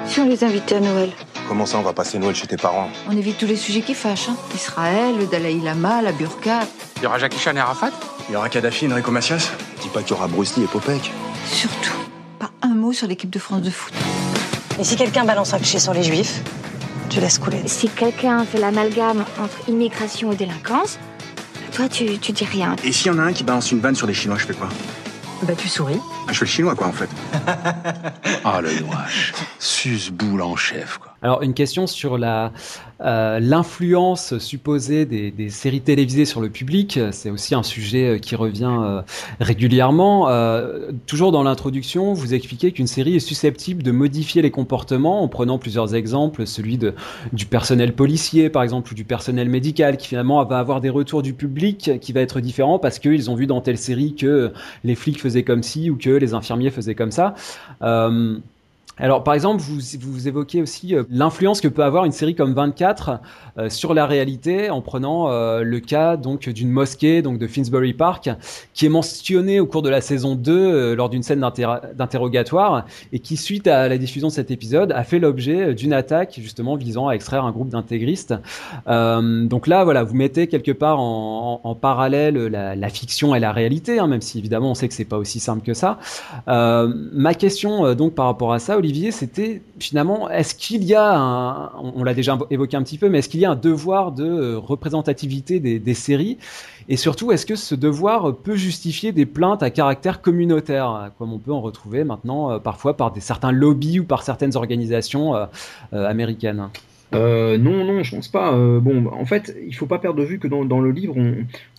Si 0.06 0.20
on 0.20 0.26
les 0.26 0.42
invitait 0.44 0.76
à 0.76 0.80
Noël 0.80 1.10
Comment 1.48 1.64
ça, 1.66 1.78
on 1.78 1.82
va 1.82 1.92
passer 1.92 2.18
Noël 2.18 2.34
chez 2.34 2.46
tes 2.46 2.56
parents? 2.56 2.88
On 3.08 3.16
évite 3.16 3.38
tous 3.38 3.46
les 3.46 3.56
sujets 3.56 3.80
qui 3.80 3.94
fâchent. 3.94 4.28
Hein. 4.28 4.36
Israël, 4.54 5.16
le 5.16 5.26
Dalai 5.26 5.54
Lama, 5.54 6.02
la 6.02 6.12
burqa. 6.12 6.60
Il 6.96 7.04
y 7.04 7.06
aura 7.06 7.18
Jackie 7.18 7.38
Chan 7.38 7.54
et 7.54 7.60
Arafat? 7.60 7.90
Il 8.28 8.32
y 8.32 8.36
aura 8.36 8.48
Kadhafi, 8.48 8.86
Enrico 8.90 9.10
Macias? 9.12 9.50
Dis 9.80 9.88
pas 9.88 10.02
qu'il 10.02 10.10
y 10.10 10.18
aura 10.18 10.26
Bruce 10.26 10.56
Lee 10.56 10.64
et 10.64 10.66
Popek. 10.66 11.12
Surtout, 11.46 11.94
pas 12.40 12.50
un 12.62 12.74
mot 12.74 12.92
sur 12.92 13.06
l'équipe 13.06 13.30
de 13.30 13.38
France 13.38 13.62
de 13.62 13.70
foot. 13.70 13.92
Et 14.80 14.84
si 14.84 14.96
quelqu'un 14.96 15.24
balance 15.24 15.54
un 15.54 15.58
cliché 15.58 15.78
sur 15.78 15.94
les 15.94 16.02
juifs, 16.02 16.42
tu 17.08 17.20
laisses 17.20 17.38
couler. 17.38 17.62
Si 17.66 17.88
quelqu'un 17.88 18.44
fait 18.44 18.58
l'amalgame 18.58 19.24
entre 19.40 19.68
immigration 19.68 20.32
et 20.32 20.36
délinquance, 20.36 20.98
toi, 21.72 21.88
tu, 21.88 22.18
tu 22.18 22.32
dis 22.32 22.44
rien. 22.44 22.74
Et 22.82 22.90
s'il 22.90 23.06
y 23.12 23.14
en 23.14 23.18
a 23.18 23.22
un 23.22 23.32
qui 23.32 23.44
balance 23.44 23.70
une 23.70 23.80
vanne 23.80 23.94
sur 23.94 24.06
les 24.08 24.14
Chinois, 24.14 24.36
je 24.38 24.46
fais 24.46 24.54
quoi? 24.54 24.68
Bah, 25.42 25.52
tu 25.56 25.68
souris. 25.68 26.00
Ah, 26.26 26.32
je 26.32 26.38
fais 26.38 26.44
le 26.46 26.50
chinois, 26.50 26.74
quoi, 26.74 26.86
en 26.88 26.92
fait. 26.92 27.10
Ah, 28.44 28.60
le 28.60 28.72
noix. 28.80 29.04
Suce-boule 29.58 30.40
en 30.42 30.56
chef, 30.56 30.98
quoi. 30.98 31.05
Alors, 31.22 31.42
une 31.42 31.54
question 31.54 31.86
sur 31.86 32.18
la, 32.18 32.52
euh, 33.02 33.40
l'influence 33.40 34.38
supposée 34.38 35.04
des, 35.04 35.50
séries 35.50 35.82
télévisées 35.82 36.24
sur 36.24 36.40
le 36.40 36.48
public, 36.48 36.98
c'est 37.10 37.30
aussi 37.30 37.54
un 37.54 37.62
sujet 37.62 38.06
euh, 38.06 38.18
qui 38.18 38.34
revient 38.36 38.74
euh, 38.80 39.02
régulièrement. 39.40 40.28
Toujours 41.06 41.32
dans 41.32 41.42
l'introduction, 41.42 42.12
vous 42.14 42.34
expliquez 42.34 42.72
qu'une 42.72 42.86
série 42.86 43.16
est 43.16 43.20
susceptible 43.20 43.82
de 43.82 43.90
modifier 43.90 44.42
les 44.42 44.50
comportements 44.50 45.22
en 45.22 45.28
prenant 45.28 45.58
plusieurs 45.58 45.94
exemples, 45.94 46.46
celui 46.46 46.78
du 47.32 47.46
personnel 47.46 47.94
policier 47.94 48.50
par 48.50 48.62
exemple 48.62 48.92
ou 48.92 48.94
du 48.94 49.04
personnel 49.04 49.48
médical 49.48 49.96
qui 49.96 50.08
finalement 50.08 50.44
va 50.44 50.58
avoir 50.58 50.80
des 50.80 50.90
retours 50.90 51.22
du 51.22 51.34
public 51.34 51.98
qui 52.00 52.12
va 52.12 52.20
être 52.20 52.40
différent 52.40 52.78
parce 52.78 52.98
qu'ils 52.98 53.30
ont 53.30 53.34
vu 53.34 53.46
dans 53.46 53.60
telle 53.60 53.78
série 53.78 54.14
que 54.14 54.52
les 54.84 54.94
flics 54.94 55.20
faisaient 55.20 55.42
comme 55.42 55.62
ci 55.62 55.90
ou 55.90 55.96
que 55.96 56.10
les 56.10 56.34
infirmiers 56.34 56.70
faisaient 56.70 56.94
comme 56.94 57.12
ça. 57.12 57.34
Euh, 59.00 59.06
alors, 59.06 59.22
par 59.22 59.34
exemple, 59.34 59.62
vous, 59.62 59.78
vous 60.00 60.28
évoquez 60.28 60.60
aussi 60.60 60.94
euh, 60.94 61.04
l'influence 61.10 61.60
que 61.60 61.68
peut 61.68 61.84
avoir 61.84 62.04
une 62.04 62.12
série 62.12 62.34
comme 62.34 62.54
24 62.54 63.20
euh, 63.58 63.68
sur 63.70 63.94
la 63.94 64.04
réalité, 64.04 64.68
en 64.68 64.80
prenant 64.80 65.30
euh, 65.30 65.62
le 65.62 65.80
cas 65.80 66.16
donc 66.16 66.48
d'une 66.48 66.70
mosquée, 66.70 67.22
donc 67.22 67.38
de 67.38 67.46
Finsbury 67.46 67.92
Park, 67.92 68.30
qui 68.74 68.86
est 68.86 68.88
mentionnée 68.88 69.60
au 69.60 69.66
cours 69.66 69.82
de 69.82 69.90
la 69.90 70.00
saison 70.00 70.34
2 70.34 70.94
lors 70.94 71.08
d'une 71.08 71.22
scène 71.22 71.40
d'interrogatoire, 71.40 72.86
et 73.12 73.20
qui, 73.20 73.36
suite 73.36 73.66
à 73.66 73.88
la 73.88 73.98
diffusion 73.98 74.28
de 74.28 74.32
cet 74.32 74.50
épisode, 74.50 74.92
a 74.92 75.04
fait 75.04 75.18
l'objet 75.18 75.74
d'une 75.74 75.92
attaque 75.92 76.38
justement 76.42 76.76
visant 76.76 77.08
à 77.08 77.14
extraire 77.14 77.44
un 77.44 77.52
groupe 77.52 77.68
d'intégristes. 77.68 78.34
donc 78.86 79.66
là, 79.66 79.84
voilà, 79.84 80.02
vous 80.02 80.14
mettez 80.14 80.46
quelque 80.46 80.72
part 80.72 80.98
en, 81.00 81.60
en, 81.62 81.74
parallèle 81.74 82.36
la, 82.36 82.74
la, 82.74 82.88
fiction 82.88 83.34
et 83.34 83.40
la 83.40 83.52
réalité, 83.52 83.98
hein, 83.98 84.06
même 84.06 84.20
si 84.20 84.38
évidemment 84.38 84.70
on 84.70 84.74
sait 84.74 84.88
que 84.88 84.94
c'est 84.94 85.04
pas 85.04 85.18
aussi 85.18 85.40
simple 85.40 85.62
que 85.64 85.74
ça. 85.74 85.98
ma 86.46 87.34
question 87.34 87.94
donc 87.94 88.14
par 88.14 88.26
rapport 88.26 88.52
à 88.52 88.58
ça, 88.58 88.76
Olivier, 88.86 89.10
c'était 89.10 89.62
finalement, 89.80 90.30
est-ce 90.30 90.54
qu'il 90.54 90.84
y 90.84 90.94
a 90.94 91.18
un, 91.18 91.72
on 91.96 92.04
l'a 92.04 92.14
déjà 92.14 92.38
évoqué 92.50 92.76
un 92.76 92.84
petit 92.84 92.98
peu, 92.98 93.08
mais 93.08 93.18
est-ce 93.18 93.28
qu'il 93.28 93.40
y 93.40 93.44
a 93.44 93.50
un 93.50 93.56
devoir 93.56 94.12
de 94.12 94.24
euh, 94.24 94.58
représentativité 94.58 95.58
des, 95.58 95.94
séries? 95.94 96.38
Et 96.88 96.96
surtout, 96.96 97.32
est-ce 97.32 97.46
que 97.46 97.56
ce 97.56 97.74
devoir 97.74 98.36
peut 98.36 98.54
justifier 98.54 99.10
des 99.10 99.26
plaintes 99.26 99.64
à 99.64 99.70
caractère 99.70 100.22
communautaire, 100.22 101.10
comme 101.18 101.32
on 101.32 101.40
peut 101.40 101.52
en 101.52 101.60
retrouver 101.60 102.04
maintenant 102.04 102.52
euh, 102.52 102.58
parfois 102.60 102.96
par 102.96 103.10
des, 103.10 103.18
certains 103.18 103.50
lobbies 103.50 103.98
ou 103.98 104.04
par 104.04 104.22
certaines 104.22 104.56
organisations 104.56 105.34
euh, 105.34 105.46
américaines? 105.92 106.68
Non, 107.12 107.58
non, 107.58 108.04
je 108.04 108.14
pense 108.14 108.28
pas. 108.28 108.52
bon, 108.52 109.06
en 109.10 109.24
fait, 109.24 109.56
il 109.66 109.74
faut 109.74 109.86
pas 109.86 109.98
perdre 109.98 110.20
de 110.20 110.24
vue 110.24 110.38
que 110.38 110.46
dans, 110.46 110.80
le 110.80 110.90
livre, 110.92 111.16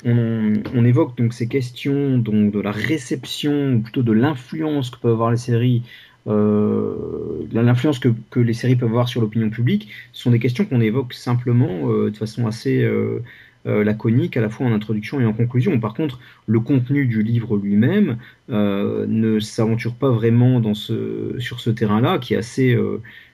on, 0.04 0.86
évoque 0.86 1.18
donc 1.18 1.34
ces 1.34 1.48
questions 1.48 2.18
donc 2.18 2.52
de 2.52 2.60
la 2.60 2.72
réception, 2.72 3.76
ou 3.76 3.80
plutôt 3.80 4.02
de 4.02 4.12
l'influence 4.12 4.90
que 4.90 4.98
peuvent 4.98 5.12
avoir 5.14 5.32
les 5.32 5.38
séries 5.38 5.84
euh, 6.28 7.48
l'influence 7.52 8.00
que, 8.00 8.40
les 8.40 8.54
séries 8.54 8.76
peuvent 8.76 8.90
avoir 8.90 9.08
sur 9.08 9.22
l'opinion 9.22 9.50
publique, 9.50 9.90
sont 10.12 10.32
des 10.32 10.40
questions 10.40 10.66
qu'on 10.66 10.82
évoque 10.82 11.14
simplement 11.14 11.90
euh, 11.92 12.12
de 12.12 12.18
façon 12.18 12.48
assez 12.48 12.84
euh, 12.84 13.20
laconique, 13.66 14.38
à 14.38 14.42
la 14.42 14.50
fois 14.50 14.66
en 14.66 14.72
introduction 14.72 15.20
et 15.20 15.26
en 15.26 15.34
conclusion. 15.34 15.78
Par 15.80 15.94
contre, 15.94 16.20
le 16.46 16.60
contenu 16.60 17.06
du 17.06 17.22
livre 17.22 17.58
lui-même 17.58 18.18
ne 18.48 19.40
s'aventure 19.40 19.94
pas 19.94 20.10
vraiment 20.10 20.74
sur 20.74 21.60
ce 21.60 21.70
terrain-là, 21.70 22.18
qui 22.20 22.34
est 22.34 22.38
assez 22.38 22.78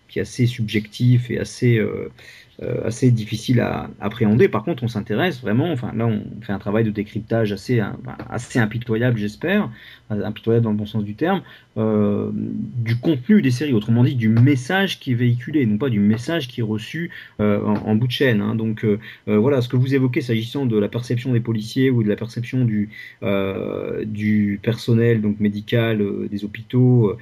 qui 0.08 0.18
est 0.18 0.24
assez 0.24 0.48
subjectif 0.48 1.30
et 1.30 1.38
assez 1.38 1.80
assez 2.86 3.12
difficile 3.12 3.60
à, 3.62 3.90
appréhender. 4.00 4.48
Par 4.48 4.64
contre, 4.64 4.84
on 4.84 4.88
s'intéresse 4.88 5.42
vraiment, 5.42 5.72
enfin 5.72 5.92
là, 5.96 6.06
on 6.06 6.22
fait 6.42 6.54
un 6.54 6.60
travail 6.60 6.84
de 6.84 6.92
décryptage 6.92 7.52
assez, 7.52 7.82
assez 8.30 8.60
impitoyable, 8.60 9.18
j'espère, 9.18 9.70
impitoyable 10.10 10.64
dans 10.64 10.72
le 10.72 10.78
bon 10.78 10.86
sens 10.86 11.04
du 11.04 11.16
terme, 11.16 11.42
euh, 11.78 12.30
du 12.34 12.98
contenu 12.98 13.42
des 13.42 13.50
séries, 13.50 13.74
autrement 13.74 14.04
dit, 14.04 14.16
du 14.16 14.30
message 14.30 15.00
qui 15.00 15.12
est 15.12 15.16
véhiculé, 15.16 15.66
non 15.66 15.78
pas 15.78 15.90
du 15.90 16.00
message 16.00 16.48
qui 16.48 16.62
est 16.62 16.64
reçu 16.64 17.10
euh, 17.40 17.62
en, 17.64 17.96
bout 17.96 18.08
de 18.08 18.12
chaîne. 18.12 18.42
Hein. 18.42 18.56
Donc 18.56 18.86
voilà, 19.26 19.62
ce 19.62 19.70
que 19.70 19.78
vous 19.78 19.96
évoquez 19.96 20.22
s'agissant 20.22 20.66
de 20.66 20.78
la 20.78 20.88
perception 20.88 21.34
des 21.34 21.40
policiers 21.40 21.90
ou 21.90 22.04
de 22.04 22.10
la 22.10 22.16
perception 22.16 22.66
du, 22.66 22.90
du 24.06 24.60
personnel 24.62 25.22
donc 25.22 25.40
médical 25.40 26.04
des 26.30 26.46
hôpitaux 26.46 27.18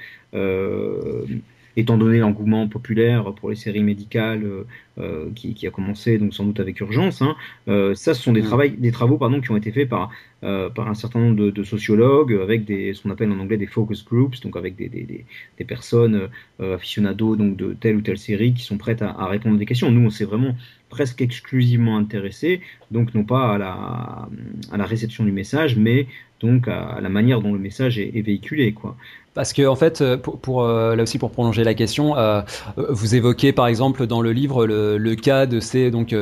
étant 1.77 1.97
donné 1.97 2.19
l'engouement 2.19 2.67
populaire 2.67 3.33
pour 3.33 3.49
les 3.49 3.55
séries 3.55 3.83
médicales 3.83 4.43
euh, 4.43 4.63
euh, 4.97 5.29
qui, 5.35 5.65
a 5.65 5.71
commencé 5.71 6.17
donc 6.17 6.33
sans 6.33 6.45
doute 6.45 6.59
avec 6.59 6.79
urgence. 6.79 7.21
Hein, 7.21 7.35
euh, 7.67 7.95
ça, 7.95 8.13
ce 8.13 8.21
sont 8.21 8.33
des, 8.33 8.41
mm. 8.41 8.75
des 8.77 8.91
travaux 8.91 9.17
pardon, 9.17 9.41
qui 9.41 9.51
ont 9.51 9.57
été 9.57 9.71
faits 9.71 9.89
par, 9.89 10.09
par 10.41 10.87
un 10.87 10.95
certain 10.95 11.19
nombre 11.19 11.51
de, 11.51 11.63
sociologues 11.63 12.33
avec 12.41 12.65
des, 12.65 12.93
ce 12.93 13.03
qu'on 13.03 13.11
appelle 13.11 13.31
en 13.31 13.39
anglais 13.39 13.57
des 13.57 13.67
focus 13.67 14.03
groups, 14.03 14.41
donc 14.41 14.55
avec 14.57 14.75
des, 14.75 14.89
des, 14.89 15.25
des 15.57 15.65
personnes 15.65 16.29
aficionados 16.59 17.35
donc 17.35 17.55
de 17.57 17.73
telle 17.73 17.95
ou 17.97 18.01
telle 18.01 18.17
série 18.17 18.53
qui 18.53 18.63
sont 18.63 18.77
prêtes 18.77 19.01
à, 19.01 19.27
répondre 19.27 19.55
à 19.55 19.59
des 19.59 19.65
questions. 19.65 19.91
Nous, 19.91 20.05
on 20.05 20.09
s'est 20.09 20.25
vraiment 20.25 20.55
presque 20.89 21.21
exclusivement 21.21 21.95
intéressé, 21.97 22.61
donc 22.89 23.13
non 23.13 23.23
pas 23.23 23.53
à 23.53 23.57
la, 23.57 24.29
à 24.71 24.77
la 24.77 24.85
réception 24.85 25.23
du 25.23 25.31
message, 25.31 25.77
mais 25.77 26.07
donc 26.41 26.67
à, 26.67 26.99
la 27.01 27.09
manière 27.09 27.41
dont 27.41 27.53
le 27.53 27.59
message 27.59 27.99
est, 27.99 28.11
est 28.15 28.21
véhiculé. 28.21 28.73
Quoi. 28.73 28.97
Parce 29.33 29.53
que 29.53 29.65
en 29.65 29.77
fait, 29.77 30.01
euh, 30.01 30.17
pour, 30.17 30.63
euh, 30.63 30.95
là 30.95 31.03
aussi 31.03 31.17
pour 31.17 31.31
prolonger 31.31 31.63
la 31.63 31.73
question, 31.73 32.17
euh, 32.17 32.41
vous 32.89 33.15
évoquez 33.15 33.53
par 33.53 33.67
exemple 33.67 34.05
dans 34.05 34.21
le 34.21 34.33
livre 34.33 34.65
le, 34.65 35.15
cas 35.15 35.45
de 35.45 35.61
donc 35.89 36.15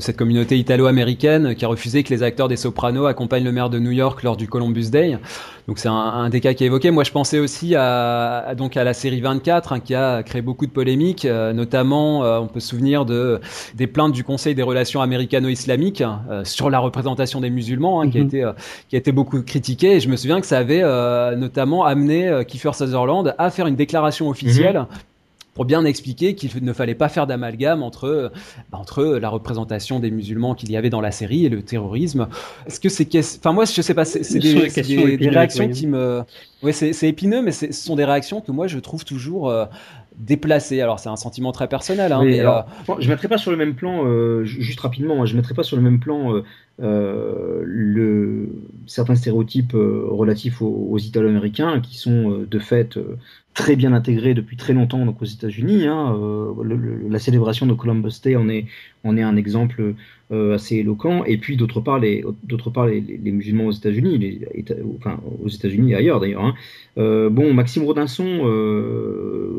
cette 0.00 0.16
communauté 0.16 0.58
italo-américaine 0.58 1.54
qui 1.54 1.64
a 1.64 1.68
refusé 1.68 2.02
que 2.02 2.12
les 2.12 2.22
acteurs 2.22 2.48
des 2.48 2.56
Sopranos 2.56 3.06
accompagnent 3.06 3.44
le 3.44 3.52
maire 3.52 3.70
de 3.70 3.78
New 3.78 3.90
York 3.90 4.22
lors 4.22 4.36
du 4.36 4.48
Columbus 4.48 4.90
Day. 4.90 5.18
Donc 5.68 5.78
c'est 5.78 5.88
un, 5.88 6.30
des 6.30 6.40
cas 6.40 6.54
qui 6.54 6.64
est 6.64 6.68
évoqué. 6.68 6.90
Moi, 6.90 7.04
je 7.04 7.12
pensais 7.12 7.38
aussi 7.38 7.74
à, 7.76 8.54
donc 8.56 8.78
à 8.78 8.84
la 8.84 8.94
série 8.94 9.20
24 9.20 9.72
hein, 9.74 9.80
qui 9.80 9.94
a 9.94 10.22
créé 10.22 10.40
beaucoup 10.40 10.66
de 10.66 10.70
polémiques, 10.70 11.26
notamment 11.26 12.20
on 12.40 12.46
peut 12.46 12.58
se 12.60 12.68
souvenir 12.68 13.04
de 13.04 13.38
des 13.74 13.86
plaintes 13.86 14.12
du 14.12 14.24
Conseil 14.24 14.54
des 14.54 14.62
relations 14.62 15.02
américano-islamiques 15.02 16.02
sur 16.44 16.70
la 16.70 16.78
représentation 16.78 17.42
des 17.42 17.50
musulmans 17.50 18.00
hein, 18.00 18.08
qui 18.08 18.18
a 18.18 18.22
mm-hmm. 18.22 18.26
été 18.26 18.50
qui 18.88 18.96
a 18.96 18.98
été 18.98 19.12
beaucoup 19.12 19.42
critiquée. 19.42 19.96
Et 19.96 20.00
je 20.00 20.08
me 20.08 20.16
souviens 20.16 20.40
que 20.40 20.46
ça 20.46 20.56
avait 20.56 20.82
notamment 21.36 21.84
amené 21.84 22.44
Kiefer 22.48 22.72
Sutherland 22.72 23.34
à 23.36 23.50
faire 23.50 23.66
une 23.66 23.76
déclaration 23.76 24.30
officielle. 24.30 24.78
Mhm. 24.78 24.86
Pour 25.58 25.64
bien 25.64 25.84
expliquer 25.84 26.36
qu'il 26.36 26.64
ne 26.64 26.72
fallait 26.72 26.94
pas 26.94 27.08
faire 27.08 27.26
d'amalgame 27.26 27.82
entre, 27.82 28.30
bah, 28.70 28.78
entre 28.78 29.02
la 29.04 29.28
représentation 29.28 29.98
des 29.98 30.12
musulmans 30.12 30.54
qu'il 30.54 30.70
y 30.70 30.76
avait 30.76 30.88
dans 30.88 31.00
la 31.00 31.10
série 31.10 31.46
et 31.46 31.48
le 31.48 31.62
terrorisme. 31.62 32.28
Est-ce 32.68 32.78
que 32.78 32.88
c'est, 32.88 33.08
enfin 33.38 33.52
moi 33.52 33.64
je 33.64 33.82
sais 33.82 33.92
pas, 33.92 34.04
c'est 34.04 34.20
des, 34.38 35.16
des, 35.16 35.28
réactions 35.28 35.68
qui 35.68 35.88
me, 35.88 36.22
ouais 36.62 36.70
c'est 36.70 37.08
épineux, 37.08 37.42
mais 37.42 37.50
ce 37.50 37.72
sont 37.72 37.96
des 37.96 38.04
réactions 38.04 38.40
que 38.40 38.52
moi 38.52 38.68
je 38.68 38.78
trouve 38.78 39.04
toujours 39.04 39.50
euh, 39.50 39.64
déplacées. 40.18 40.80
Alors 40.80 40.98
c'est 40.98 41.08
un 41.08 41.16
sentiment 41.16 41.52
très 41.52 41.68
personnel. 41.68 42.12
Hein, 42.12 42.22
mais, 42.24 42.40
euh, 42.40 42.60
je 42.98 43.08
mettrai 43.08 43.28
pas 43.28 43.38
sur 43.38 43.50
le 43.50 43.56
même 43.56 43.74
plan, 43.74 44.04
euh, 44.04 44.44
juste 44.44 44.80
rapidement, 44.80 45.24
je 45.26 45.36
mettrai 45.36 45.54
pas 45.54 45.62
sur 45.62 45.76
le 45.76 45.82
même 45.82 46.00
plan 46.00 46.42
euh, 46.80 47.62
le, 47.64 48.48
certains 48.86 49.14
stéréotypes 49.14 49.74
relatifs 49.74 50.62
aux, 50.62 50.98
Italo-américains 50.98 51.80
qui 51.80 51.96
sont 51.96 52.44
de 52.48 52.58
fait 52.58 52.98
très 53.54 53.76
bien 53.76 53.92
intégrés 53.92 54.34
depuis 54.34 54.56
très 54.56 54.72
longtemps 54.72 55.04
donc 55.04 55.22
aux 55.22 55.26
États-Unis. 55.26 55.86
Hein, 55.86 56.16
la 57.08 57.18
célébration 57.18 57.66
de 57.66 57.74
Columbus 57.74 58.20
Day 58.22 58.36
en 58.36 58.48
est, 58.48 58.66
en 59.04 59.16
est 59.16 59.22
un 59.22 59.36
exemple 59.36 59.94
assez 60.30 60.76
éloquent. 60.76 61.24
Et 61.24 61.38
puis 61.38 61.56
d'autre 61.56 61.80
part, 61.80 61.98
les, 61.98 62.24
d'autre 62.44 62.70
part 62.70 62.86
les, 62.86 63.00
les, 63.00 63.32
musulmans 63.32 63.66
aux 63.66 63.72
États-Unis, 63.72 64.40
enfin 64.98 65.20
aux 65.42 65.48
États-Unis 65.48 65.92
et 65.92 65.94
ailleurs 65.94 66.20
d'ailleurs. 66.20 66.44
Hein. 66.44 66.54
bon, 66.96 67.54
Maxime 67.54 67.84
Rodinson, 67.84 68.40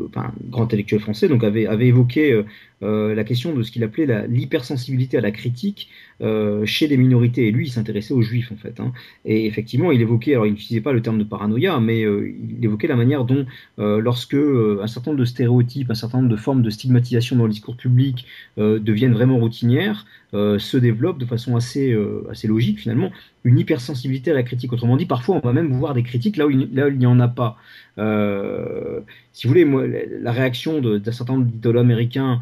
enfin, 0.08 0.32
grand 0.48 0.64
intellectuel 0.64 1.00
français, 1.00 1.28
donc 1.28 1.42
avait, 1.44 1.66
avait 1.66 1.88
évoqué 1.88 2.42
la 2.82 3.24
question 3.24 3.54
de 3.54 3.62
ce 3.62 3.72
qu'il 3.72 3.82
appelait 3.84 4.28
l'hypersensibilité 4.28 5.18
à 5.18 5.20
la 5.20 5.32
critique 5.32 5.88
euh, 6.22 6.66
chez 6.66 6.86
les 6.86 6.98
minorités. 6.98 7.48
Et 7.48 7.50
lui, 7.50 7.68
il 7.68 7.70
s'intéressait 7.70 8.12
aux 8.12 8.20
juifs, 8.20 8.52
en 8.52 8.56
fait. 8.56 8.78
Hein. 8.78 8.92
Et 9.24 9.46
effectivement, 9.46 9.90
il 9.90 10.02
évoquait, 10.02 10.32
alors 10.32 10.46
il 10.46 10.50
n'utilisait 10.50 10.82
pas 10.82 10.92
le 10.92 11.00
terme 11.00 11.18
de 11.18 11.24
paranoïa, 11.24 11.80
mais 11.80 12.04
euh, 12.04 12.34
il 12.58 12.62
évoquait 12.62 12.88
la 12.88 12.96
manière 12.96 13.24
dont, 13.24 13.46
euh, 13.78 14.00
lorsque 14.00 14.34
un 14.34 14.86
certain 14.86 15.12
nombre 15.12 15.20
de 15.20 15.24
stéréotypes, 15.24 15.90
un 15.90 15.94
certain 15.94 16.18
nombre 16.18 16.30
de 16.30 16.36
formes 16.36 16.60
de 16.60 16.68
stigmatisation 16.68 17.36
dans 17.36 17.44
le 17.44 17.50
discours 17.50 17.76
public 17.76 18.26
deviennent 18.58 19.14
vraiment 19.14 19.38
routinières, 19.38 20.04
se 20.32 20.76
développent 20.76 21.18
de 21.18 21.26
façon 21.26 21.56
assez, 21.56 21.96
assez 22.30 22.46
logique, 22.46 22.80
finalement, 22.80 23.10
une 23.44 23.58
hypersensibilité 23.58 24.30
à 24.30 24.34
la 24.34 24.42
critique. 24.42 24.72
Autrement 24.72 24.96
dit, 24.96 25.06
parfois, 25.06 25.36
on 25.36 25.40
va 25.40 25.52
même 25.52 25.72
voir 25.72 25.94
des 25.94 26.02
critiques 26.02 26.36
là 26.36 26.46
où 26.46 26.50
il, 26.50 26.68
là 26.74 26.88
il 26.88 26.98
n'y 26.98 27.06
en 27.06 27.18
a 27.20 27.28
pas. 27.28 27.56
si 27.96 29.46
vous 29.46 29.48
voulez, 29.48 29.64
moi, 29.64 29.84
la 29.86 30.32
réaction 30.32 30.80
d'un 30.80 31.12
certain 31.12 31.34
nombre 31.34 31.46
d'idoles 31.46 31.78
américains 31.78 32.40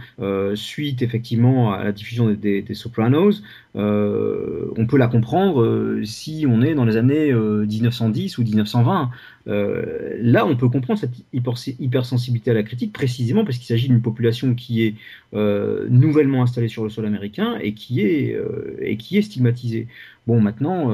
suite 0.54 1.02
effectivement 1.02 1.72
à 1.72 1.84
la 1.84 1.92
diffusion 1.92 2.30
des, 2.30 2.64
Sopranos, 2.74 3.42
euh, 3.76 4.70
on 4.76 4.86
peut 4.86 4.96
la 4.96 5.06
comprendre 5.06 5.62
euh, 5.62 6.04
si 6.04 6.46
on 6.48 6.62
est 6.62 6.74
dans 6.74 6.84
les 6.84 6.96
années 6.96 7.32
1910 7.32 8.38
euh, 8.38 8.42
ou 8.42 8.44
1920. 8.44 9.10
Là, 9.48 10.46
on 10.46 10.56
peut 10.56 10.68
comprendre 10.68 11.00
cette 11.00 11.14
hypersensibilité 11.32 12.50
à 12.50 12.54
la 12.54 12.62
critique 12.62 12.92
précisément 12.92 13.44
parce 13.44 13.56
qu'il 13.56 13.66
s'agit 13.66 13.88
d'une 13.88 14.02
population 14.02 14.54
qui 14.54 14.84
est 14.84 14.94
nouvellement 15.32 16.42
installée 16.42 16.68
sur 16.68 16.84
le 16.84 16.90
sol 16.90 17.06
américain 17.06 17.58
et 17.60 17.72
qui 17.72 18.00
est, 18.02 18.36
et 18.80 18.96
qui 18.96 19.16
est 19.16 19.22
stigmatisée. 19.22 19.88
Bon, 20.26 20.40
maintenant, 20.42 20.92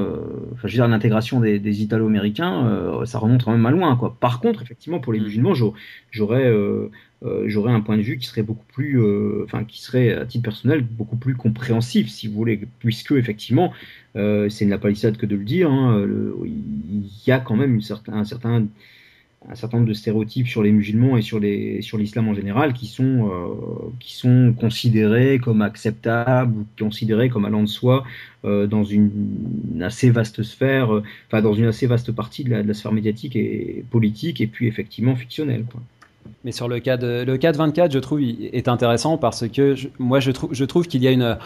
enfin, 0.53 0.67
je 0.67 0.67
veux 0.67 0.73
dire, 0.73 0.87
l'intégration 0.87 1.41
des, 1.41 1.81
Italo-américains, 1.81 3.03
ça 3.05 3.19
remonte 3.19 3.43
quand 3.43 3.51
même 3.51 3.65
à 3.65 3.71
loin. 3.71 3.95
Quoi. 3.97 4.15
Par 4.19 4.39
contre, 4.39 4.61
effectivement, 4.61 4.99
pour 4.99 5.11
les 5.11 5.19
mm. 5.19 5.23
musulmans, 5.23 5.53
j'aurais 6.11 6.45
euh, 6.45 6.89
j'aurais 7.47 7.71
un 7.71 7.81
point 7.81 7.97
de 7.97 8.01
vue 8.01 8.17
qui 8.17 8.27
serait 8.27 8.43
beaucoup 8.43 8.65
plus, 8.73 8.99
euh, 8.99 9.43
enfin 9.45 9.63
qui 9.63 9.81
serait 9.81 10.13
à 10.13 10.25
titre 10.25 10.43
personnel 10.43 10.81
beaucoup 10.81 11.15
plus 11.15 11.35
compréhensif, 11.35 12.09
si 12.09 12.27
vous 12.27 12.35
voulez, 12.35 12.59
puisque 12.79 13.13
effectivement, 13.13 13.73
euh, 14.15 14.49
c'est 14.49 14.65
une 14.65 14.71
la 14.71 14.77
palissade 14.77 15.17
que 15.17 15.25
de 15.25 15.35
le 15.35 15.43
dire, 15.43 15.71
hein, 15.71 16.05
il 16.45 17.09
y 17.25 17.31
a 17.31 17.39
quand 17.39 17.55
même 17.55 17.79
un 18.17 18.23
certain 18.25 18.67
nombre 19.73 19.87
de 19.87 19.93
stéréotypes 19.93 20.47
sur 20.47 20.63
les 20.63 20.71
musulmans 20.71 21.17
et 21.17 21.21
sur 21.21 21.39
l'islam 21.39 22.27
en 22.27 22.33
général 22.33 22.73
qui 22.73 22.87
sont 22.87 23.31
qui 23.99 24.15
sont 24.15 24.53
considérés 24.59 25.39
comme 25.39 25.61
acceptables 25.61 26.57
ou 26.57 26.65
considérés 26.79 27.29
comme 27.29 27.45
allant 27.45 27.61
de 27.61 27.67
soi 27.67 28.03
dans 28.43 28.83
une, 28.83 29.11
assez 29.81 30.09
vaste 30.09 30.41
sphère 30.43 30.89
enfin 31.27 31.41
dans 31.41 31.53
une 31.53 31.65
assez 31.65 31.85
vaste 31.85 32.11
partie 32.11 32.43
de 32.43 32.51
la, 32.51 32.63
de 32.63 32.67
la, 32.67 32.73
sphère 32.73 32.91
médiatique 32.91 33.35
et 33.35 33.83
politique 33.91 34.41
et 34.41 34.47
puis 34.47 34.67
effectivement 34.67 35.15
fictionnelle 35.15 35.65
quoi. 35.71 35.81
Mais 36.43 36.51
sur 36.51 36.67
le 36.67 36.79
cas 36.79 36.97
de 36.97 37.23
le 37.25 37.37
cas 37.37 37.51
de 37.51 37.57
24, 37.57 37.91
je 37.91 37.99
trouve 37.99 38.21
est 38.21 38.67
intéressant 38.67 39.17
parce 39.17 39.47
que 39.47 39.75
moi 39.99 40.19
je 40.19 40.31
trouve 40.31 40.53
je 40.53 40.65
trouve 40.65 40.87
qu'il 40.87 41.03
y 41.03 41.07
a 41.07 41.11
une 41.11 41.37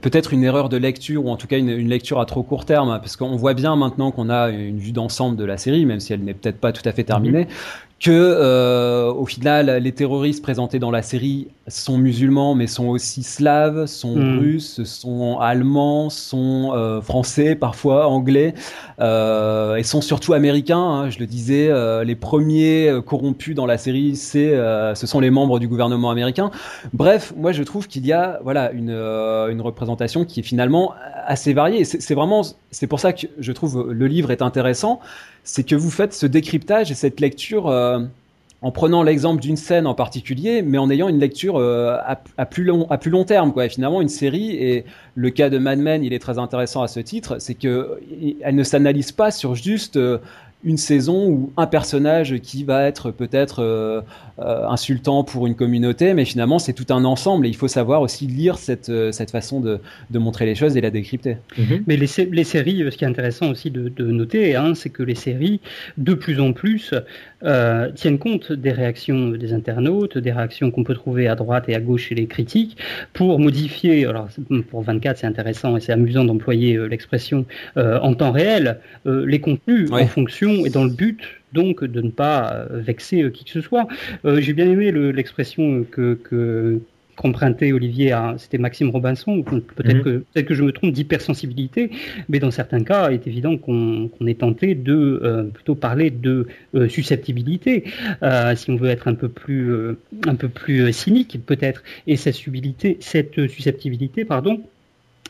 peut-être 0.00 0.32
une 0.32 0.44
erreur 0.44 0.68
de 0.68 0.76
lecture 0.76 1.24
ou 1.24 1.30
en 1.30 1.36
tout 1.36 1.46
cas 1.46 1.58
une, 1.58 1.70
une 1.70 1.88
lecture 1.88 2.20
à 2.20 2.26
trop 2.26 2.42
court 2.42 2.64
terme. 2.64 2.98
Parce 3.00 3.16
qu'on 3.16 3.36
voit 3.36 3.54
bien 3.54 3.76
maintenant 3.76 4.10
qu'on 4.10 4.30
a 4.30 4.50
une 4.50 4.78
vue 4.78 4.92
d'ensemble 4.92 5.36
de 5.36 5.44
la 5.44 5.58
série, 5.58 5.86
même 5.86 6.00
si 6.00 6.12
elle 6.12 6.24
n'est 6.24 6.34
peut-être 6.34 6.58
pas 6.58 6.72
tout 6.72 6.86
à 6.88 6.92
fait 6.92 7.04
terminée, 7.04 7.46
que 8.00 8.10
euh, 8.12 9.12
au 9.12 9.26
final 9.26 9.78
les 9.82 9.92
terroristes 9.92 10.40
présentés 10.40 10.78
dans 10.78 10.92
la 10.92 11.02
série 11.02 11.48
sont 11.66 11.98
musulmans 11.98 12.54
mais 12.54 12.68
sont 12.68 12.86
aussi 12.86 13.24
slaves, 13.24 13.86
sont 13.86 14.14
hmm. 14.14 14.38
russes, 14.38 14.84
sont 14.84 15.38
allemands, 15.40 16.08
sont 16.08 16.72
euh, 16.74 17.00
français 17.00 17.56
parfois 17.56 18.06
anglais 18.06 18.54
euh, 19.00 19.74
et 19.76 19.82
sont 19.82 20.00
surtout 20.00 20.32
américains. 20.32 20.78
Hein, 20.78 21.10
je 21.10 21.18
le 21.18 21.26
disais, 21.26 21.68
euh, 21.70 22.04
les 22.04 22.14
premiers 22.14 22.88
euh, 22.88 23.02
corrompus 23.02 23.56
dans 23.56 23.66
la 23.66 23.78
série 23.78 24.14
c'est 24.14 24.54
euh, 24.54 24.94
ce 24.94 25.06
sont 25.08 25.18
les 25.18 25.30
membres 25.30 25.58
du 25.58 25.66
gouvernement 25.66 26.10
américain. 26.10 26.52
Bref, 26.92 27.32
moi 27.36 27.50
je 27.50 27.64
trouve 27.64 27.88
qu'il 27.88 28.06
y 28.06 28.12
a 28.12 28.38
voilà 28.44 28.70
une 28.70 28.90
une 28.90 29.60
représentation 29.60 30.24
qui 30.24 30.40
est 30.40 30.44
finalement 30.44 30.94
assez 31.26 31.52
variée. 31.52 31.84
C'est 31.84 32.14
vraiment 32.14 32.42
c'est 32.70 32.86
pour 32.86 33.00
ça 33.00 33.12
que 33.12 33.26
je 33.38 33.52
trouve 33.52 33.90
le 33.90 34.06
livre 34.06 34.30
est 34.30 34.42
intéressant 34.42 35.00
c'est 35.48 35.64
que 35.64 35.74
vous 35.74 35.90
faites 35.90 36.12
ce 36.12 36.26
décryptage 36.26 36.90
et 36.90 36.94
cette 36.94 37.20
lecture 37.20 37.68
euh, 37.68 38.00
en 38.60 38.70
prenant 38.70 39.02
l'exemple 39.02 39.40
d'une 39.40 39.56
scène 39.56 39.86
en 39.86 39.94
particulier, 39.94 40.60
mais 40.60 40.76
en 40.76 40.90
ayant 40.90 41.08
une 41.08 41.18
lecture 41.18 41.56
euh, 41.56 41.96
à, 42.36 42.44
plus 42.44 42.64
long, 42.64 42.86
à 42.90 42.98
plus 42.98 43.10
long 43.10 43.24
terme. 43.24 43.54
Quoi. 43.54 43.66
Finalement, 43.70 44.02
une 44.02 44.10
série, 44.10 44.50
et 44.50 44.84
le 45.14 45.30
cas 45.30 45.48
de 45.48 45.56
Mad 45.56 45.78
Men, 45.78 46.04
il 46.04 46.12
est 46.12 46.18
très 46.18 46.38
intéressant 46.38 46.82
à 46.82 46.88
ce 46.88 47.00
titre, 47.00 47.38
c'est 47.38 47.54
qu'elle 47.54 48.34
ne 48.52 48.62
s'analyse 48.62 49.10
pas 49.10 49.30
sur 49.30 49.54
juste 49.54 49.96
euh, 49.96 50.18
une 50.64 50.76
saison 50.76 51.28
ou 51.28 51.52
un 51.56 51.66
personnage 51.66 52.38
qui 52.38 52.64
va 52.64 52.84
être 52.84 53.12
peut-être 53.12 53.62
euh, 53.62 54.00
euh, 54.40 54.66
insultant 54.68 55.22
pour 55.22 55.46
une 55.46 55.54
communauté, 55.54 56.14
mais 56.14 56.24
finalement 56.24 56.58
c'est 56.58 56.72
tout 56.72 56.86
un 56.90 57.04
ensemble 57.04 57.46
et 57.46 57.48
il 57.48 57.56
faut 57.56 57.68
savoir 57.68 58.02
aussi 58.02 58.26
lire 58.26 58.58
cette, 58.58 58.88
euh, 58.88 59.12
cette 59.12 59.30
façon 59.30 59.60
de, 59.60 59.78
de 60.10 60.18
montrer 60.18 60.46
les 60.46 60.56
choses 60.56 60.76
et 60.76 60.80
la 60.80 60.90
décrypter. 60.90 61.36
Mhm. 61.56 61.84
Mais 61.86 61.96
les, 61.96 62.08
les, 62.30 62.44
séries, 62.44 62.84
ce 62.90 62.96
qui 62.96 63.04
est 63.04 63.08
intéressant 63.08 63.50
aussi 63.50 63.70
de, 63.70 63.88
de 63.88 64.06
noter, 64.06 64.56
hein, 64.56 64.74
c'est 64.74 64.90
que 64.90 65.04
les 65.04 65.14
séries, 65.14 65.60
de 65.96 66.14
plus 66.14 66.40
en 66.40 66.52
plus, 66.52 66.92
euh, 67.44 67.92
tiennent 67.92 68.18
compte 68.18 68.52
des 68.52 68.72
réactions 68.72 69.28
des 69.28 69.52
internautes, 69.52 70.18
des 70.18 70.32
réactions 70.32 70.72
qu'on 70.72 70.82
peut 70.82 70.94
trouver 70.94 71.28
à 71.28 71.36
droite 71.36 71.64
et 71.68 71.76
à 71.76 71.80
gauche 71.80 72.08
chez 72.08 72.16
les 72.16 72.26
critiques, 72.26 72.76
pour 73.12 73.38
modifier, 73.38 74.06
alors 74.06 74.28
pour 74.70 74.82
24 74.82 75.18
c'est 75.18 75.26
intéressant 75.26 75.76
et 75.76 75.80
c'est 75.80 75.92
amusant 75.92 76.24
d'employer 76.24 76.78
l'expression 76.88 77.44
en 77.76 78.14
temps 78.14 78.32
réel, 78.32 78.78
les 79.04 79.40
contenus 79.40 79.90
en 79.92 80.06
fonction 80.06 80.47
et 80.50 80.70
dans 80.70 80.84
le 80.84 80.90
but 80.90 81.20
donc 81.52 81.84
de 81.84 82.00
ne 82.00 82.10
pas 82.10 82.52
euh, 82.52 82.80
vexer 82.80 83.22
euh, 83.22 83.30
qui 83.30 83.44
que 83.44 83.50
ce 83.50 83.60
soit. 83.60 83.86
Euh, 84.24 84.40
j'ai 84.40 84.52
bien 84.52 84.70
aimé 84.70 84.92
l'expression 84.92 85.84
que, 85.90 86.14
que 86.14 86.80
qu'empruntait 87.16 87.72
Olivier 87.72 88.12
à, 88.12 88.36
c'était 88.38 88.58
Maxime 88.58 88.90
Robinson, 88.90 89.42
peut-être 89.42 89.96
mhm. 89.96 90.02
que, 90.02 90.24
peut 90.34 90.42
que 90.42 90.54
je 90.54 90.62
me 90.62 90.70
trompe 90.70 90.92
d'hypersensibilité, 90.92 91.90
mais 92.28 92.38
dans 92.38 92.52
certains 92.52 92.84
cas, 92.84 93.10
il 93.10 93.14
est 93.14 93.26
évident 93.26 93.56
qu'on 93.56 94.08
est 94.24 94.38
tenté 94.38 94.76
de 94.76 95.50
plutôt 95.52 95.74
parler 95.74 96.10
de 96.10 96.46
susceptibilité, 96.88 97.82
si 98.54 98.70
on 98.70 98.76
veut 98.76 98.90
être 98.90 99.08
un 99.08 99.14
peu 99.14 99.28
plus, 99.28 99.96
un 100.28 100.36
peu 100.36 100.48
plus 100.48 100.92
cynique 100.92 101.40
peut-être, 101.44 101.82
et 102.06 102.14
cette 102.14 102.36
cette 103.00 103.48
susceptibilité, 103.48 104.24
pardon, 104.24 104.62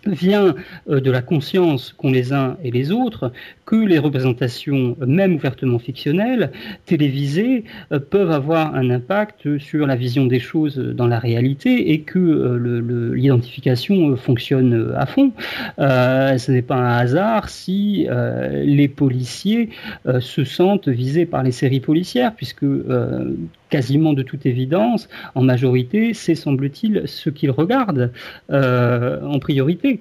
vient 0.06 0.54
euh, 0.88 1.00
de 1.00 1.10
la 1.10 1.22
conscience 1.22 1.94
qu'ont 1.96 2.10
les 2.10 2.32
uns 2.32 2.56
et 2.62 2.70
les 2.70 2.90
autres 2.90 3.32
que 3.66 3.76
les 3.76 3.98
représentations, 3.98 4.96
même 5.06 5.34
ouvertement 5.34 5.78
fictionnelles, 5.78 6.50
télévisées, 6.86 7.64
euh, 7.92 7.98
peuvent 7.98 8.30
avoir 8.30 8.74
un 8.74 8.90
impact 8.90 9.58
sur 9.58 9.86
la 9.86 9.96
vision 9.96 10.26
des 10.26 10.40
choses 10.40 10.78
dans 10.78 11.06
la 11.06 11.18
réalité 11.18 11.92
et 11.92 12.00
que 12.00 12.18
euh, 12.18 13.14
l'identification 13.14 14.16
fonctionne 14.16 14.94
à 14.96 15.06
fond. 15.06 15.32
ce 15.78 16.50
n'est 16.50 16.62
pas 16.62 16.76
un 16.76 16.98
hasard 16.98 17.48
si 17.48 18.06
les 18.64 18.88
policiers 18.88 19.70
se 20.20 20.44
sentent 20.44 20.88
visés 20.88 21.26
par 21.26 21.42
les 21.42 21.52
séries 21.52 21.80
policières, 21.80 22.34
puisque 22.34 22.64
quasiment 23.68 24.12
de 24.12 24.22
toute 24.22 24.46
évidence, 24.46 25.08
en 25.34 25.42
majorité, 25.42 26.14
c'est 26.14 26.34
semble-t-il 26.34 27.02
ce 27.06 27.30
qu'ils 27.30 27.50
regardent 27.50 28.12
euh, 28.50 29.20
en 29.22 29.38
priorité. 29.38 30.00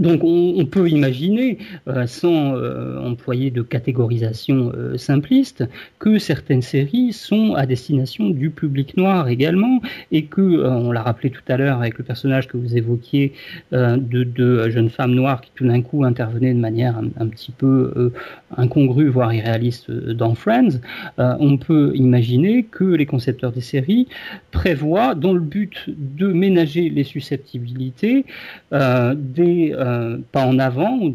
Donc 0.00 0.22
on, 0.24 0.64
peut 0.66 0.88
imaginer, 0.88 1.58
euh, 1.88 2.06
sans 2.06 2.54
euh, 2.54 2.98
employer 3.00 3.50
de 3.50 3.62
catégorisation 3.62 4.72
euh, 4.74 4.96
simpliste, 4.96 5.64
que 5.98 6.18
certaines 6.18 6.62
séries 6.62 7.12
sont 7.12 7.54
à 7.54 7.66
destination 7.66 8.30
du 8.30 8.50
public 8.50 8.96
noir 8.96 9.28
également, 9.28 9.80
et 10.12 10.24
que, 10.24 10.66
on 10.66 10.92
l'a 10.92 11.02
rappelé 11.02 11.30
tout 11.30 11.42
à 11.48 11.56
l'heure 11.56 11.78
avec 11.78 11.98
le 11.98 12.04
personnage 12.04 12.48
que 12.48 12.56
vous 12.56 12.76
évoquiez 12.76 13.32
de 13.72 14.24
deux 14.24 14.70
jeunes 14.70 14.90
femmes 14.90 15.14
noires 15.14 15.40
qui 15.40 15.50
tout 15.54 15.66
d'un 15.66 15.82
coup 15.82 16.04
intervenaient 16.04 16.54
de 16.54 16.58
manière 16.58 16.96
un, 17.18 17.26
petit 17.28 17.52
peu 17.52 18.12
incongrue, 18.56 19.08
voire 19.08 19.32
irréaliste 19.32 19.90
dans 19.90 20.34
Friends, 20.34 20.80
on 21.18 21.56
peut 21.56 21.92
imaginer 21.94 22.64
que 22.64 22.84
les 22.84 23.06
concepteurs 23.06 23.52
des 23.52 23.60
séries 23.60 24.08
prévoient, 24.50 25.14
dans 25.14 25.32
le 25.32 25.40
but 25.40 25.84
de 25.88 26.28
ménager 26.28 26.88
les 26.88 27.04
susceptibilités, 27.04 28.24
des 28.72 29.74
euh, 29.86 30.18
pas 30.32 30.44
en 30.44 30.58
avant 30.58 30.98
ou 30.98 31.14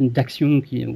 d'actions 0.00 0.60
qui, 0.60 0.86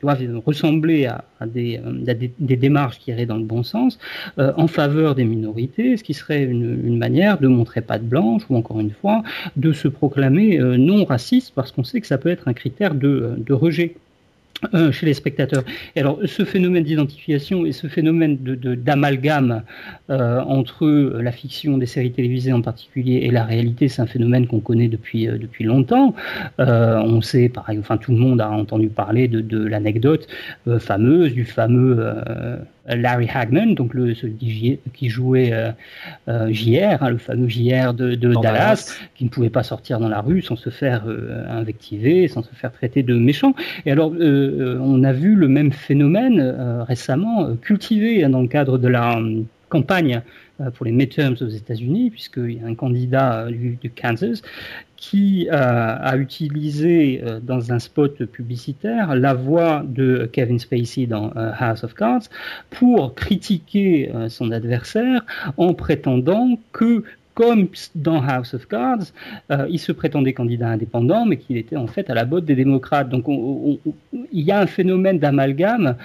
doivent 0.00 0.42
ressembler 0.44 1.06
à, 1.06 1.24
des, 1.46 1.80
euh, 1.84 2.14
des, 2.38 2.56
démarches 2.56 2.98
qui 2.98 3.10
iraient 3.12 3.26
dans 3.26 3.36
le 3.36 3.44
bon 3.44 3.62
sens 3.62 3.98
euh, 4.38 4.52
en 4.56 4.66
faveur 4.66 5.14
des 5.14 5.24
minorités, 5.24 5.96
ce 5.96 6.02
qui 6.02 6.14
serait 6.14 6.42
une, 6.42 6.98
manière 6.98 7.38
de 7.38 7.46
montrer 7.46 7.80
pas 7.80 7.98
de 7.98 8.04
blanche 8.04 8.42
ou 8.48 8.56
encore 8.56 8.80
une 8.80 8.90
fois 8.90 9.22
de 9.56 9.72
se 9.72 9.86
proclamer 9.86 10.58
non 10.58 11.04
raciste 11.04 11.52
parce 11.54 11.70
qu'on 11.72 11.84
sait 11.84 12.00
que 12.00 12.06
ça 12.06 12.18
peut 12.18 12.30
être 12.30 12.48
un 12.48 12.54
critère 12.54 12.94
de 12.94 13.52
rejet. 13.52 13.96
Euh, 14.74 14.90
chez 14.90 15.04
les 15.04 15.14
spectateurs. 15.14 15.64
Alors, 15.96 16.18
ce 16.24 16.44
phénomène 16.44 16.82
d'identification 16.82 17.66
et 17.66 17.72
ce 17.72 17.88
phénomène 17.88 18.36
d'amalgame 18.36 19.62
de, 20.08 20.14
euh, 20.14 20.40
entre 20.40 20.86
la 21.20 21.30
fiction 21.30 21.76
des 21.76 21.84
séries 21.84 22.12
télévisées 22.12 22.52
en 22.52 22.62
particulier 22.62 23.20
et 23.24 23.30
la 23.30 23.44
réalité, 23.44 23.88
c'est 23.88 24.00
un 24.00 24.06
phénomène 24.06 24.46
qu'on 24.46 24.60
connaît 24.60 24.88
depuis, 24.88 25.28
euh, 25.28 25.38
longtemps. 25.60 26.14
On 26.58 27.20
sait, 27.20 27.48
pareil, 27.48 27.78
enfin, 27.78 27.96
tout 27.96 28.12
le 28.12 28.18
monde 28.18 28.40
a 28.40 28.50
entendu 28.50 28.88
parler 28.88 29.28
de 29.28 29.64
l'anecdote 29.64 30.26
fameuse 30.78 31.32
du 31.32 31.44
fameux 31.44 32.14
Larry 32.88 33.28
Hagman, 33.32 33.74
donc 33.74 33.94
le, 33.94 34.14
celui 34.14 34.78
qui, 34.94 35.08
jouait 35.08 35.52
euh, 35.52 35.70
euh, 36.28 36.52
JR, 36.52 37.02
hein, 37.02 37.10
le 37.10 37.18
fameux 37.18 37.48
JR 37.48 37.94
de, 37.94 38.14
Dallas, 38.14 38.96
qui 39.14 39.24
ne 39.24 39.28
pouvait 39.28 39.50
pas 39.50 39.62
sortir 39.62 39.98
dans 39.98 40.08
la 40.08 40.20
rue 40.20 40.42
sans 40.42 40.56
se 40.56 40.70
faire 40.70 41.04
euh, 41.06 41.44
invectiver, 41.48 42.28
sans 42.28 42.42
se 42.42 42.54
faire 42.54 42.72
traiter 42.72 43.02
de 43.02 43.14
méchant. 43.14 43.54
Et 43.84 43.92
alors, 43.92 44.12
on 44.12 45.04
a 45.04 45.12
vu 45.12 45.34
le 45.34 45.48
même 45.48 45.72
phénomène 45.72 46.54
récemment 46.86 47.56
cultivé 47.56 48.24
hein, 48.24 48.30
dans 48.30 48.42
le 48.42 48.48
cadre 48.48 48.78
de 48.78 48.88
la 48.88 49.18
campagne 49.68 50.22
pour 50.74 50.86
les 50.86 50.92
midterms 50.92 51.36
aux 51.40 51.48
États-Unis, 51.48 52.10
puisqu'il 52.10 52.52
y 52.52 52.60
a 52.60 52.66
un 52.66 52.74
candidat 52.74 53.48
du 53.50 53.90
Kansas 53.90 54.42
qui 54.96 55.48
euh, 55.50 55.52
a 55.52 56.16
utilisé 56.16 57.20
euh, 57.22 57.38
dans 57.40 57.72
un 57.72 57.78
spot 57.78 58.24
publicitaire 58.24 59.14
la 59.14 59.34
voix 59.34 59.84
de 59.86 60.28
Kevin 60.32 60.58
Spacey 60.58 61.06
dans 61.06 61.32
euh, 61.36 61.52
House 61.58 61.84
of 61.84 61.94
Cards 61.94 62.22
pour 62.70 63.14
critiquer 63.14 64.10
son 64.28 64.50
adversaire 64.50 65.24
en 65.56 65.74
prétendant 65.74 66.58
que 66.72 67.04
comme 67.34 67.68
dans 67.94 68.22
House 68.22 68.54
of 68.54 68.66
Cards, 68.66 69.12
il 69.68 69.78
se 69.78 69.92
prétendait 69.92 70.32
candidat 70.32 70.70
indépendant, 70.70 71.26
mais 71.26 71.36
qu'il 71.36 71.58
était 71.58 71.76
en 71.76 71.86
fait 71.86 72.08
à 72.08 72.14
la 72.14 72.24
botte 72.24 72.46
des 72.46 72.54
démocrates. 72.54 73.10
Donc 73.10 73.26
il 73.28 74.40
y 74.40 74.50
a 74.50 74.60
un 74.60 74.66
phénomène 74.66 75.18
d'amalgame 75.18 75.96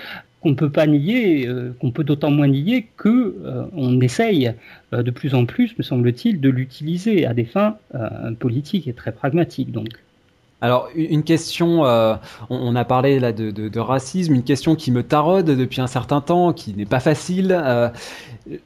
qu'on 0.42 0.50
ne 0.50 0.56
peut 0.56 0.72
pas 0.72 0.88
nier, 0.88 1.48
euh, 1.48 1.74
qu'on 1.80 1.92
peut 1.92 2.04
d'autant 2.04 2.32
moins 2.32 2.48
nier 2.48 2.88
que 2.98 3.36
euh, 3.46 3.66
on 3.74 4.02
essaye 4.02 4.54
euh, 4.94 5.04
de 5.04 5.12
plus 5.12 5.36
en 5.36 5.46
plus, 5.46 5.78
me 5.78 5.84
semble-t-il, 5.84 6.42
de 6.42 6.50
l'utiliser 6.50 7.26
à 7.26 7.34
des 7.34 7.46
fins 7.46 7.78
politiques 8.40 8.88
et 8.88 8.94
très 8.94 9.12
pragmatiques. 9.12 9.72
Donc. 9.72 9.90
Alors 10.64 10.90
une 10.94 11.24
question, 11.24 11.86
euh, 11.86 12.14
on, 12.52 12.76
a 12.76 12.86
parlé 12.86 13.20
là 13.20 13.32
de, 13.32 13.80
racisme, 13.80 14.36
une 14.36 14.44
question 14.44 14.76
qui 14.76 14.92
me 14.92 15.02
taraude 15.02 15.48
depuis 15.48 15.82
un 15.82 15.88
certain 15.88 16.22
temps, 16.22 16.54
qui 16.54 16.76
n'est 16.76 16.86
pas 16.86 17.00
facile. 17.00 17.60
Euh, 17.60 17.90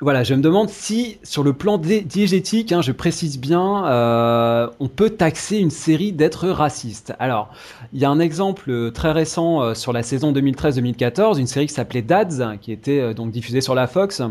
voilà, 0.01 0.23
je 0.23 0.35
me 0.35 0.41
demande 0.41 0.69
si 0.69 1.17
sur 1.23 1.41
le 1.41 1.53
plan 1.53 1.77
diégétique, 1.77 2.73
hein, 2.73 2.81
je 2.81 2.91
précise 2.91 3.39
bien, 3.39 3.85
euh, 3.87 4.67
on 4.81 4.89
peut 4.89 5.09
taxer 5.09 5.57
une 5.57 5.69
série 5.69 6.11
d'être 6.11 6.49
raciste. 6.49 7.13
Alors 7.17 7.49
il 7.93 8.01
y 8.01 8.05
a 8.05 8.09
un 8.09 8.19
exemple 8.19 8.91
très 8.91 9.13
récent 9.13 9.73
sur 9.73 9.93
la 9.93 10.03
saison 10.03 10.33
2013-2014, 10.33 11.39
une 11.39 11.47
série 11.47 11.67
qui 11.67 11.73
s'appelait 11.73 12.01
Dads, 12.01 12.57
qui 12.59 12.73
était 12.73 13.13
donc 13.13 13.31
diffusée 13.31 13.61
sur 13.61 13.73
la 13.73 13.87
Fox 13.87 14.21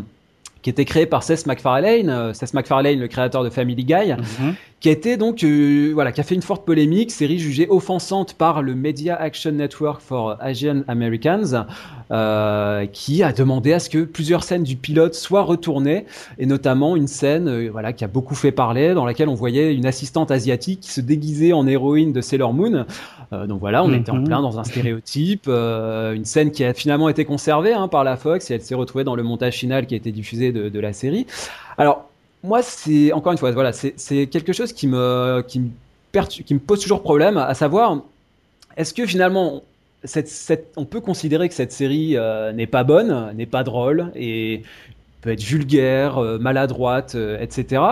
qui 0.60 0.70
était 0.70 0.86
créé 0.86 1.04
par 1.04 1.22
Seth 1.22 1.44
MacFarlane, 1.44 2.32
Seth 2.32 2.54
MacFarlane, 2.54 2.98
le 2.98 3.06
créateur 3.06 3.44
de 3.44 3.50
Family 3.50 3.84
Guy, 3.84 4.14
mhm 4.14 4.54
qui 4.84 4.90
a 4.90 4.92
été 4.92 5.16
donc 5.16 5.42
euh, 5.44 5.92
voilà, 5.94 6.12
qui 6.12 6.20
a 6.20 6.24
fait 6.24 6.34
une 6.34 6.42
forte 6.42 6.66
polémique, 6.66 7.10
série 7.10 7.38
jugée 7.38 7.66
offensante 7.70 8.34
par 8.34 8.60
le 8.60 8.74
Media 8.74 9.16
Action 9.16 9.52
Network 9.52 10.02
for 10.02 10.36
Asian 10.40 10.82
Americans, 10.88 11.64
euh, 12.10 12.84
qui 12.84 13.22
a 13.22 13.32
demandé 13.32 13.72
à 13.72 13.78
ce 13.78 13.88
que 13.88 14.04
plusieurs 14.04 14.44
scènes 14.44 14.62
du 14.62 14.76
pilote 14.76 15.14
soient 15.14 15.40
retournées, 15.40 16.04
et 16.36 16.44
notamment 16.44 16.96
une 16.96 17.06
scène 17.06 17.48
euh, 17.48 17.70
voilà 17.72 17.94
qui 17.94 18.04
a 18.04 18.08
beaucoup 18.08 18.34
fait 18.34 18.52
parler, 18.52 18.92
dans 18.92 19.06
laquelle 19.06 19.30
on 19.30 19.34
voyait 19.34 19.74
une 19.74 19.86
assistante 19.86 20.30
asiatique 20.30 20.80
qui 20.80 20.90
se 20.90 21.00
déguisait 21.00 21.54
en 21.54 21.66
héroïne 21.66 22.12
de 22.12 22.20
Sailor 22.20 22.52
Moon. 22.52 22.84
Euh, 23.32 23.46
donc 23.46 23.60
voilà, 23.60 23.82
on 23.84 23.92
était 23.94 24.10
en 24.10 24.16
mhm. 24.16 24.24
plein 24.24 24.42
dans 24.42 24.58
un 24.58 24.64
stéréotype, 24.64 25.46
euh, 25.48 26.12
une 26.12 26.26
scène 26.26 26.50
qui 26.50 26.62
a 26.62 26.74
finalement 26.74 27.08
été 27.08 27.24
conservée 27.24 27.72
hein, 27.72 27.88
par 27.88 28.04
la 28.04 28.18
Fox 28.18 28.50
et 28.50 28.56
elle 28.56 28.60
s'est 28.60 28.74
retrouvée 28.74 29.04
dans 29.04 29.16
le 29.16 29.22
montage 29.22 29.54
final 29.54 29.86
qui 29.86 29.94
a 29.94 29.96
été 29.96 30.12
diffusé 30.12 30.52
de, 30.52 30.68
de 30.68 30.78
la 30.78 30.92
série. 30.92 31.26
Alors 31.78 32.10
moi, 32.44 32.62
c'est 32.62 33.10
encore 33.12 33.32
une 33.32 33.38
fois, 33.38 33.50
voilà, 33.52 33.72
c'est 33.72 34.26
quelque 34.26 34.52
chose 34.52 34.72
qui 34.74 34.86
me, 34.86 35.42
qui 35.48 35.60
me, 35.60 36.58
pose 36.58 36.80
toujours 36.80 37.02
problème, 37.02 37.38
à 37.38 37.54
savoir, 37.54 38.02
est-ce 38.76 38.92
que 38.92 39.06
finalement, 39.06 39.62
on 40.76 40.84
peut 40.84 41.00
considérer 41.00 41.48
que 41.48 41.54
cette 41.54 41.72
série 41.72 42.18
euh, 42.18 42.52
n'est 42.52 42.66
pas 42.66 42.84
bonne, 42.84 43.32
n'est 43.34 43.46
pas 43.46 43.64
drôle 43.64 44.12
et 44.14 44.62
peut 45.22 45.32
être 45.32 45.42
vulgaire, 45.42 46.18
euh, 46.18 46.38
maladroite, 46.38 47.14
euh, 47.14 47.40
etc. 47.40 47.82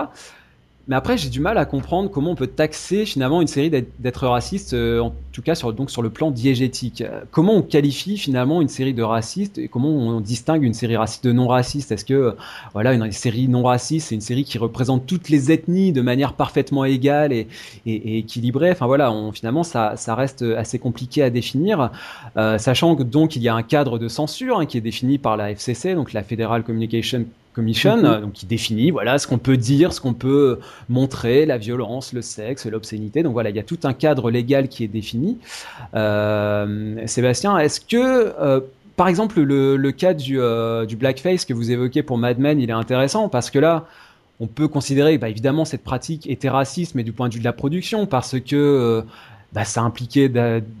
Mais 0.89 0.97
après, 0.97 1.17
j'ai 1.17 1.29
du 1.29 1.39
mal 1.39 1.57
à 1.57 1.63
comprendre 1.63 2.11
comment 2.11 2.31
on 2.31 2.35
peut 2.35 2.47
taxer 2.47 3.05
finalement 3.05 3.39
une 3.41 3.47
série 3.47 3.69
d'être 3.69 4.27
raciste, 4.27 4.73
euh, 4.73 4.99
en 4.99 5.13
tout 5.31 5.41
cas 5.41 5.55
sur, 5.55 5.71
donc 5.71 5.89
sur 5.89 6.01
le 6.01 6.09
plan 6.09 6.29
diégétique. 6.29 7.05
Comment 7.31 7.55
on 7.55 7.61
qualifie 7.61 8.17
finalement 8.17 8.61
une 8.61 8.67
série 8.67 8.93
de 8.93 9.01
racistes 9.01 9.57
et 9.57 9.69
comment 9.69 9.87
on 9.87 10.19
distingue 10.19 10.61
une 10.63 10.73
série 10.73 10.97
raciste 10.97 11.23
de 11.23 11.31
non 11.31 11.47
raciste 11.47 11.93
Est-ce 11.93 12.03
que 12.03 12.35
voilà 12.73 12.93
une 12.93 13.11
série 13.13 13.47
non 13.47 13.63
raciste, 13.63 14.09
c'est 14.09 14.15
une 14.15 14.21
série 14.21 14.43
qui 14.43 14.57
représente 14.57 15.05
toutes 15.07 15.29
les 15.29 15.53
ethnies 15.53 15.93
de 15.93 16.01
manière 16.01 16.33
parfaitement 16.33 16.83
égale 16.83 17.31
et, 17.31 17.47
équilibrée? 17.85 18.71
Enfin 18.71 18.85
voilà, 18.85 19.13
finalement 19.33 19.63
ça, 19.63 19.93
ça, 19.95 20.15
reste 20.15 20.41
assez 20.41 20.79
compliqué 20.79 21.23
à 21.23 21.29
définir, 21.29 21.91
euh, 22.35 22.57
sachant 22.57 22.97
que 22.97 23.03
donc 23.03 23.37
il 23.37 23.41
y 23.41 23.47
a 23.47 23.55
un 23.55 23.63
cadre 23.63 23.99
de 23.99 24.09
censure 24.09 24.59
hein, 24.59 24.65
qui 24.65 24.77
est 24.77 24.81
défini 24.81 25.17
par 25.17 25.37
la 25.37 25.51
FCC, 25.51 25.95
donc 25.95 26.11
la 26.11 26.23
Federal 26.23 26.63
Communication 26.63 27.25
Commission, 27.53 28.01
donc 28.01 28.33
qui 28.33 28.45
définit 28.45 28.91
voilà 28.91 29.17
ce 29.17 29.27
qu'on 29.27 29.37
peut 29.37 29.57
dire, 29.57 29.93
ce 29.93 30.01
qu'on 30.01 30.13
peut 30.13 30.59
montrer, 30.89 31.45
la 31.45 31.57
violence, 31.57 32.13
le 32.13 32.21
sexe, 32.21 32.65
l'obscénité. 32.65 33.23
Donc 33.23 33.33
voilà, 33.33 33.49
il 33.49 33.55
y 33.55 33.59
a 33.59 33.63
tout 33.63 33.79
un 33.83 33.93
cadre 33.93 34.31
légal 34.31 34.67
qui 34.67 34.83
est 34.83 34.87
défini. 34.87 35.37
Euh, 35.95 37.01
Sébastien, 37.05 37.57
est-ce 37.57 37.79
que 37.79 38.33
euh, 38.39 38.59
par 38.95 39.07
exemple 39.07 39.41
le, 39.41 39.77
le 39.77 39.91
cas 39.91 40.13
du, 40.13 40.39
euh, 40.39 40.85
du, 40.85 40.95
blackface 40.95 41.45
que 41.45 41.53
vous 41.53 41.71
évoquez 41.71 42.03
pour 42.03 42.17
Mad 42.17 42.39
Men, 42.39 42.59
il 42.59 42.69
est 42.69 42.73
intéressant? 42.73 43.29
Parce 43.29 43.49
que 43.49 43.59
là, 43.59 43.85
on 44.39 44.47
peut 44.47 44.67
considérer, 44.67 45.17
bah, 45.17 45.29
évidemment, 45.29 45.65
cette 45.65 45.83
pratique 45.83 46.29
était 46.29 46.49
raciste, 46.49 46.95
mais 46.95 47.03
du 47.03 47.13
point 47.13 47.29
de 47.29 47.33
vue 47.33 47.39
de 47.39 47.45
la 47.45 47.53
production, 47.53 48.05
parce 48.05 48.39
que 48.39 49.03
bah, 49.53 49.65
ça 49.65 49.81
impliquait 49.81 50.31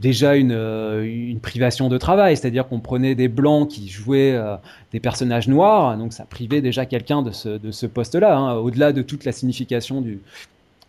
déjà 0.01 0.35
une, 0.35 0.51
euh, 0.51 1.03
une, 1.03 1.39
privation 1.39 1.89
de 1.89 1.97
travail, 1.99 2.35
c'est-à-dire 2.35 2.67
qu'on 2.67 2.79
prenait 2.79 3.13
des 3.13 3.27
blancs 3.27 3.69
qui 3.69 3.87
jouaient 3.87 4.33
euh, 4.33 4.55
des 4.91 4.99
personnages 4.99 5.47
noirs, 5.47 5.95
donc 5.97 6.11
ça 6.11 6.25
privait 6.25 6.61
déjà 6.61 6.87
quelqu'un 6.87 7.21
de 7.21 7.31
ce, 7.31 7.85
poste-là, 7.85 8.35
hein, 8.35 8.55
au-delà 8.55 8.91
de 8.91 9.03
toute 9.03 9.25
la 9.25 9.31
signification 9.31 10.01
du, 10.01 10.19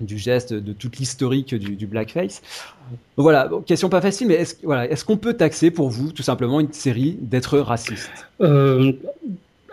du 0.00 0.16
geste, 0.16 0.54
de 0.54 0.72
toute 0.72 0.96
l'historique 0.96 1.54
du, 1.54 1.76
du, 1.76 1.86
blackface. 1.86 2.40
Voilà, 3.18 3.50
question 3.66 3.90
pas 3.90 4.00
facile, 4.00 4.28
mais 4.28 4.34
est-ce 4.34 5.04
qu'on 5.04 5.18
peut 5.18 5.34
taxer 5.34 5.70
pour 5.70 5.90
vous 5.90 6.10
tout 6.10 6.22
simplement 6.22 6.60
une 6.60 6.72
série 6.72 7.18
d'être 7.20 7.58
raciste 7.58 8.10
euh, 8.40 8.92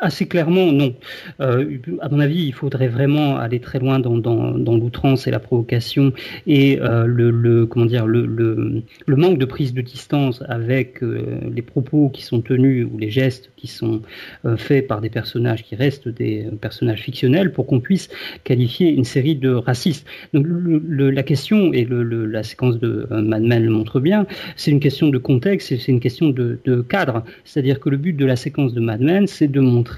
Assez 0.04 0.28
clairement, 0.28 0.72
non. 0.72 0.96
Euh, 1.42 1.78
à 2.02 2.10
mon 2.10 2.20
avis, 2.20 2.44
il 2.46 2.54
faudrait 2.54 2.88
vraiment 2.88 3.38
aller 3.38 3.60
très 3.60 3.78
loin 3.78 4.00
dans, 4.00 4.18
dans, 4.18 4.76
l'outrance 4.76 5.28
et 5.28 5.32
la 5.32 5.40
provocation 5.40 6.12
et 6.48 6.80
euh, 6.82 7.06
le, 7.06 7.68
comment 7.68 7.86
dire 7.86 8.08
le, 8.08 8.26
le, 8.26 9.16
manque 9.16 9.38
de 9.38 9.46
prise 9.46 9.76
de 9.76 9.82
distance 9.82 10.44
avec 10.48 11.04
euh, 11.04 11.40
les 11.54 11.62
propos 11.62 12.10
qui 12.10 12.24
sont 12.24 12.42
tenus 12.42 12.88
ou 12.92 12.98
les 12.98 13.12
gestes 13.12 13.52
qui 13.58 13.68
sont 13.68 14.02
euh, 14.46 14.58
faits 14.58 14.88
par 14.88 15.02
des 15.02 15.12
personnages 15.12 15.62
qui 15.64 15.76
restent 15.76 16.08
des 16.08 16.48
personnages 16.60 17.02
fictionnels 17.02 17.52
pour 17.52 17.68
qu'on 17.68 17.80
puisse 17.80 18.10
qualifier 18.44 18.90
une 18.90 19.04
série 19.04 19.36
de 19.36 19.52
racistes. 19.52 20.08
Donc 20.34 20.48
la 20.50 21.22
question 21.22 21.74
et 21.74 21.88
la 21.88 22.42
séquence 22.42 22.80
de 22.80 23.08
Mad 23.12 23.44
Men 23.44 23.64
le 23.64 23.70
montre 23.70 24.00
bien, 24.00 24.26
c'est 24.56 24.72
une 24.72 24.80
question 24.80 25.10
de 25.10 25.20
contexte 25.20 25.68
c'est 25.78 25.92
une 25.92 26.00
question 26.00 26.30
de, 26.30 26.58
de 26.66 26.82
cadre. 26.82 27.24
C'est-à-dire 27.44 27.80
que 27.80 27.90
le 27.90 27.98
but 27.98 28.14
de 28.14 28.26
la 28.26 28.36
séquence 28.36 28.74
de 28.74 28.80
Mad 28.80 29.02
Men, 29.02 29.28
c'est 29.28 29.48
de 29.48 29.60
montrer 29.60 29.91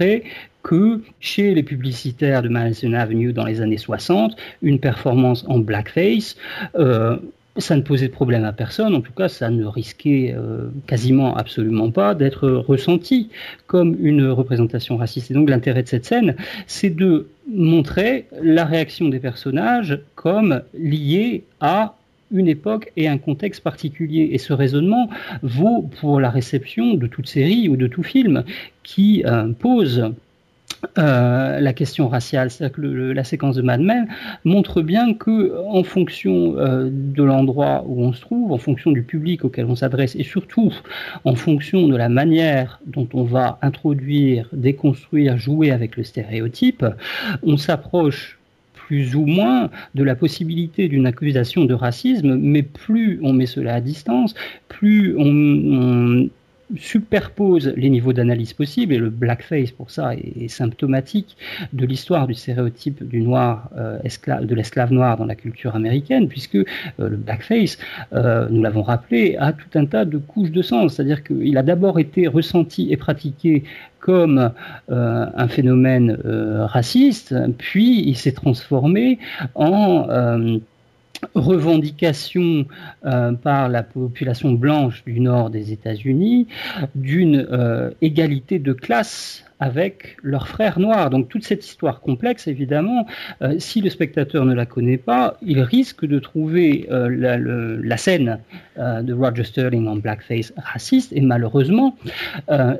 que 0.63 1.01
chez 1.19 1.53
les 1.53 1.63
publicitaires 1.63 2.41
de 2.41 2.49
Madison 2.49 2.93
Avenue 2.93 3.33
dans 3.33 3.45
les 3.45 3.61
années 3.61 3.77
60, 3.77 4.35
une 4.61 4.79
performance 4.79 5.45
en 5.47 5.59
blackface, 5.59 6.37
euh, 6.75 7.17
ça 7.57 7.75
ne 7.75 7.81
posait 7.81 8.07
de 8.07 8.13
problème 8.13 8.45
à 8.45 8.53
personne, 8.53 8.95
en 8.95 9.01
tout 9.01 9.11
cas 9.11 9.27
ça 9.27 9.49
ne 9.49 9.65
risquait 9.65 10.33
euh, 10.35 10.69
quasiment 10.87 11.35
absolument 11.35 11.91
pas 11.91 12.15
d'être 12.15 12.49
ressenti 12.49 13.29
comme 13.67 13.95
une 13.99 14.27
représentation 14.27 14.97
raciste. 14.97 15.29
Et 15.29 15.33
donc 15.33 15.49
l'intérêt 15.49 15.83
de 15.83 15.87
cette 15.87 16.05
scène, 16.05 16.35
c'est 16.65 16.89
de 16.89 17.27
montrer 17.53 18.25
la 18.41 18.65
réaction 18.65 19.09
des 19.09 19.19
personnages 19.19 19.99
comme 20.15 20.61
liée 20.73 21.43
à 21.59 21.95
une 22.33 22.47
époque 22.47 22.91
et 22.97 23.07
un 23.07 23.17
contexte 23.17 23.63
particulier. 23.63 24.29
Et 24.31 24.37
ce 24.37 24.53
raisonnement 24.53 25.09
vaut 25.41 25.89
pour 25.99 26.19
la 26.19 26.29
réception 26.29 26.95
de 26.95 27.07
toute 27.07 27.27
série 27.27 27.69
ou 27.69 27.77
de 27.77 27.87
tout 27.87 28.03
film 28.03 28.43
qui 28.83 29.23
euh, 29.25 29.47
pose 29.53 30.13
euh, 30.97 31.59
la 31.59 31.73
question 31.73 32.07
raciale, 32.09 32.49
que 32.49 32.81
la 32.81 33.23
séquence 33.23 33.55
de 33.55 33.61
Mad 33.61 33.79
Men 33.79 34.07
montre 34.43 34.81
bien 34.81 35.13
que, 35.13 35.53
en 35.67 35.83
fonction 35.83 36.55
euh, 36.57 36.89
de 36.91 37.23
l'endroit 37.23 37.83
où 37.87 38.03
on 38.03 38.13
se 38.13 38.21
trouve, 38.21 38.51
en 38.51 38.57
fonction 38.57 38.91
du 38.91 39.01
public 39.01 39.45
auquel 39.45 39.65
on 39.65 39.75
s'adresse, 39.75 40.15
et 40.15 40.23
surtout 40.23 40.73
en 41.23 41.35
fonction 41.35 41.87
de 41.87 41.95
la 41.95 42.09
manière 42.09 42.79
dont 42.85 43.07
on 43.13 43.23
va 43.23 43.59
introduire, 43.61 44.49
déconstruire, 44.51 45.37
jouer 45.37 45.71
avec 45.71 45.95
le 45.95 46.03
stéréotype, 46.03 46.85
on 47.43 47.57
s'approche 47.57 48.37
plus 48.87 49.15
ou 49.15 49.25
moins 49.25 49.69
de 49.95 50.03
la 50.03 50.15
possibilité 50.15 50.87
d'une 50.87 51.05
accusation 51.05 51.65
de 51.65 51.73
racisme, 51.73 52.35
mais 52.35 52.63
plus 52.63 53.19
on 53.23 53.33
met 53.33 53.45
cela 53.45 53.75
à 53.75 53.81
distance, 53.81 54.33
plus 54.67 55.15
on, 55.17 56.29
superpose 56.77 57.73
les 57.75 57.89
niveaux 57.89 58.13
d'analyse 58.13 58.53
possibles, 58.53 58.93
et 58.93 58.97
le 58.97 59.09
blackface 59.09 59.71
pour 59.71 59.91
ça 59.91 60.13
est, 60.15 60.47
symptomatique 60.47 61.37
de 61.71 61.85
l'histoire 61.85 62.27
du 62.27 62.33
stéréotype 62.33 63.07
du 63.07 63.21
noir 63.21 63.69
euh, 63.77 63.97
esclave, 64.03 64.45
de 64.45 64.55
l'esclave 64.55 64.91
noir 64.91 65.17
dans 65.17 65.25
la 65.25 65.35
culture 65.35 65.75
américaine, 65.75 66.27
puisque 66.27 66.55
euh, 66.55 66.65
le 66.97 67.17
blackface, 67.17 67.77
euh, 68.13 68.47
nous 68.49 68.61
l'avons 68.61 68.83
rappelé, 68.83 69.35
a 69.39 69.53
tout 69.53 69.77
un 69.77 69.85
tas 69.85 70.05
de 70.05 70.17
couches 70.17 70.51
de 70.51 70.61
sens, 70.61 70.95
c'est-à-dire 70.95 71.23
qu'il 71.23 71.57
a 71.57 71.63
d'abord 71.63 71.99
été 71.99 72.27
ressenti 72.27 72.91
et 72.91 72.97
pratiqué 72.97 73.63
comme 73.99 74.51
un 74.89 75.47
phénomène 75.47 76.17
raciste, 76.25 77.33
puis 77.57 78.03
il 78.05 78.17
s'est 78.17 78.33
transformé 78.33 79.17
en 79.55 80.59
revendication 81.35 82.65
par 83.01 83.69
la 83.69 83.83
population 83.83 84.51
blanche 84.51 85.03
du 85.05 85.19
nord 85.19 85.49
des 85.49 85.71
États-Unis 85.71 86.47
d'une 86.95 87.93
égalité 88.01 88.59
de 88.59 88.73
classe 88.73 89.43
avec 89.59 90.17
leurs 90.21 90.47
frères 90.47 90.79
noirs. 90.79 91.09
Donc 91.09 91.29
toute 91.29 91.43
cette 91.43 91.65
histoire 91.65 92.01
complexe, 92.01 92.47
évidemment, 92.47 93.05
euh, 93.41 93.55
si 93.59 93.81
le 93.81 93.89
spectateur 93.89 94.45
ne 94.45 94.53
la 94.53 94.65
connaît 94.65 94.97
pas, 94.97 95.37
il 95.41 95.61
risque 95.61 96.05
de 96.05 96.19
trouver 96.19 96.87
euh, 96.91 97.79
la, 97.81 97.97
scène 97.97 98.39
euh, 98.77 99.01
de 99.01 99.13
Roger 99.13 99.43
Sterling 99.43 99.87
en 99.87 99.95
blackface 99.95 100.53
raciste, 100.57 101.13
et 101.13 101.21
malheureusement, 101.21 101.95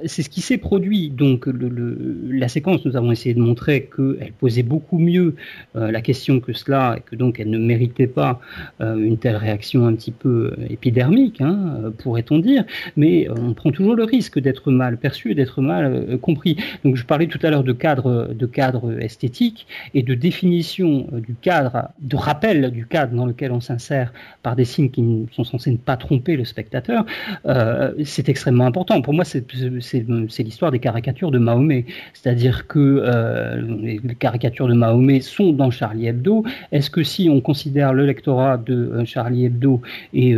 c'est 0.06 0.24
ce 0.24 0.30
qui 0.30 0.42
s'est 0.42 0.58
produit. 0.58 1.10
Donc 1.10 1.48
la 1.48 2.48
séquence, 2.48 2.86
nous 2.86 2.96
avons 2.96 3.12
essayé 3.12 3.36
de 3.36 3.40
montrer 3.40 3.90
qu'elle 3.96 4.34
posait 4.34 4.64
beaucoup 4.64 4.98
mieux 4.98 5.36
la 5.76 6.02
question 6.02 6.40
que 6.40 6.54
cela, 6.54 6.96
et 6.98 7.02
que 7.02 7.16
donc 7.16 7.40
elle 7.40 7.50
ne 7.50 7.58
méritait 7.58 8.08
pas 8.08 8.42
une 8.80 9.18
telle 9.18 9.36
réaction 9.36 9.86
un 9.86 9.94
petit 9.94 10.12
peu 10.12 10.54
épidermique, 10.70 11.42
hein, 11.42 11.94
pourrait-on 11.98 12.40
dire, 12.40 12.64
mais 12.96 13.28
on 13.30 13.54
prend 13.54 13.72
toujours 13.72 13.96
le 13.96 14.04
risque 14.04 14.40
d'être 14.40 14.72
mal 14.72 14.98
perçu 14.98 15.32
et 15.32 15.36
d'être 15.36 15.62
mal 15.62 16.18
compris. 16.22 16.58
Donc 16.84 16.96
je 16.96 17.06
parlais 17.06 17.28
tout 17.28 17.40
à 17.44 17.50
l'heure 17.50 17.64
de 17.64 17.74
cadre, 17.74 18.34
de 18.34 18.46
cadre 18.46 19.02
esthétique 19.02 19.68
et 19.94 20.04
de 20.04 20.14
définition 20.14 21.08
euh, 21.14 21.20
du 21.20 21.36
cadre, 21.36 21.90
de 22.00 22.16
rappel 22.16 22.72
du 22.72 22.86
cadre 22.86 23.16
dans 23.16 23.26
lequel 23.26 23.52
on 23.52 23.62
s'insère 23.62 24.14
par 24.42 24.56
des 24.56 24.66
signes 24.66 24.90
qui 24.90 25.04
sont 25.32 25.44
censés 25.44 25.72
ne 25.72 25.78
pas 25.78 25.98
tromper 25.98 26.36
le 26.36 26.46
spectateur. 26.46 27.06
Euh, 27.46 27.92
c'est 28.04 28.30
extrêmement 28.30 28.66
important. 28.66 29.02
Pour 29.02 29.14
moi, 29.14 29.26
c'est 29.26 29.44
l'histoire 30.40 30.72
des 30.72 30.80
caricatures 30.80 31.32
de 31.32 31.40
Mahomet. 31.40 31.86
C'est-à-dire 32.14 32.68
que 32.68 32.80
euh, 32.80 33.62
les 33.82 34.00
caricatures 34.16 34.68
de 34.68 34.74
Mahomet 34.74 35.22
sont 35.22 35.52
dans 35.52 35.72
Charlie 35.72 36.08
Hebdo. 36.08 36.44
Est-ce 36.72 36.90
que 36.90 37.04
si 37.04 37.30
on 37.30 37.42
considère 37.42 37.94
le 37.94 38.06
lectorat 38.06 38.58
de 38.58 39.04
Charlie 39.06 39.46
Hebdo 39.46 39.82
et 40.14 40.36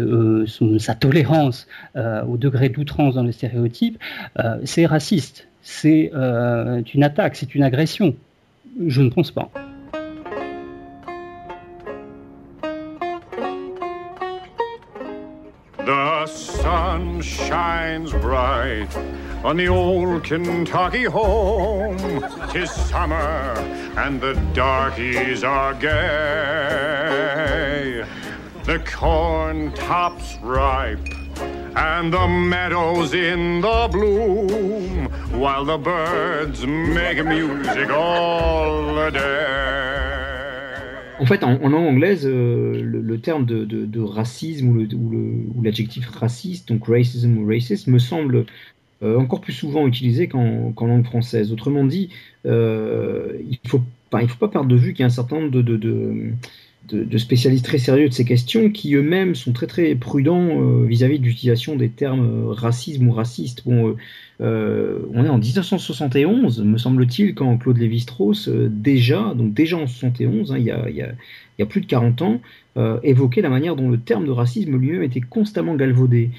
sa 0.78 0.96
tolérance 0.96 1.68
au 1.96 2.38
degré 2.38 2.70
d'outrance 2.70 3.16
dans 3.16 3.24
le 3.24 3.32
stéréotype, 3.32 3.98
c'est 4.64 4.86
raciste 4.86 5.48
c'est 5.66 6.12
euh, 6.14 6.82
une 6.94 7.04
attaque, 7.04 7.36
c'est 7.36 7.56
une 7.56 7.64
agression. 7.64 8.16
Je 8.88 9.02
ne 9.02 9.10
pense 9.10 9.32
pas. 9.32 9.50
The 15.80 16.28
sun 16.28 17.22
shines 17.22 18.12
bright 18.22 18.96
on 19.44 19.58
the 19.58 19.68
old 19.68 20.24
Kentucky 20.24 21.06
home. 21.06 21.98
Tis 22.54 22.70
summer 22.70 23.56
and 23.98 24.22
the 24.22 24.36
darkies 24.54 25.44
are 25.44 25.74
gay. 25.74 25.96
The 28.66 28.80
corn 28.86 29.72
tops 29.74 30.38
ripe 30.44 31.00
and 31.76 32.14
the 32.14 32.28
meadows 32.28 33.14
in 33.14 33.62
the 33.62 33.90
bloom, 33.92 35.05
while 35.34 35.66
the 35.66 35.78
birds 35.78 36.66
make 36.66 37.24
music 37.26 37.90
all 37.90 38.96
the 38.96 39.12
day. 39.12 39.76
En 41.20 41.26
fait, 41.26 41.44
en, 41.44 41.58
langue 41.70 41.88
anglaise, 41.88 42.26
euh, 42.26 42.82
le, 42.82 43.18
terme 43.20 43.46
de, 43.46 44.00
racisme 44.02 44.70
ou 44.70 45.62
l'adjectif 45.64 46.08
raciste, 46.10 46.68
donc 46.68 46.88
racism 46.88 47.38
ou 47.38 47.48
racist, 47.48 47.88
me 47.88 48.00
semble 48.00 48.46
euh, 49.02 49.18
encore 49.18 49.42
plus 49.42 49.54
souvent 49.54 49.88
utilisé 49.88 50.28
qu'en 50.28 50.74
langue 50.82 51.06
française. 51.06 51.52
Autrement 51.52 51.86
dit, 51.86 52.10
euh, 52.46 53.34
il 53.50 53.60
il 53.64 53.70
faut 54.30 54.38
pas 54.40 54.48
perdre 54.48 54.70
de 54.70 54.76
vue 54.76 54.94
qu'il 54.94 55.02
y 55.02 55.04
a 55.04 55.08
un 55.08 55.10
certain 55.10 55.42
nombre 55.42 55.52
de, 55.52 57.18
spécialistes 57.18 57.66
très 57.66 57.80
sérieux 57.80 58.08
de 58.08 58.14
ces 58.14 58.24
questions 58.24 58.70
qui 58.70 58.96
eux-mêmes 58.96 59.36
sont 59.36 59.52
très 59.52 59.68
très 59.68 59.96
prudents 59.96 60.82
vis-à-vis 60.84 61.20
de 61.20 61.26
l'utilisation 61.26 61.76
des 61.76 61.90
termes 61.90 62.48
racisme 62.50 63.08
ou 63.08 63.12
raciste. 63.12 63.64
Euh, 64.42 65.00
on 65.14 65.24
est 65.24 65.30
en 65.30 65.38
1971, 65.38 66.62
me 66.62 66.78
semble-t-il, 66.78 67.36
quand 67.36 67.58
Claude 67.58 67.78
Lévi-Strauss, 67.78 68.50
euh, 68.50 68.70
déjà, 68.70 69.34
donc 69.34 69.54
déjà 69.54 69.78
en 69.78 69.88
71, 69.88 70.52
hein, 70.52 70.58
il, 70.58 70.66
y 70.66 71.62
a, 71.62 71.66
plus 71.66 71.82
de 71.82 71.86
40 71.86 72.22
ans, 72.22 72.42
euh, 72.78 73.00
évoquait 73.04 73.42
la 73.42 73.50
manière 73.50 73.78
dont 73.78 73.90
le 73.90 73.98
terme 73.98 74.26
de 74.26 74.32
racisme 74.32 74.78
lui-même 74.78 75.04
était 75.04 75.22
constamment 75.22 75.76
galvaudé. 75.76 76.32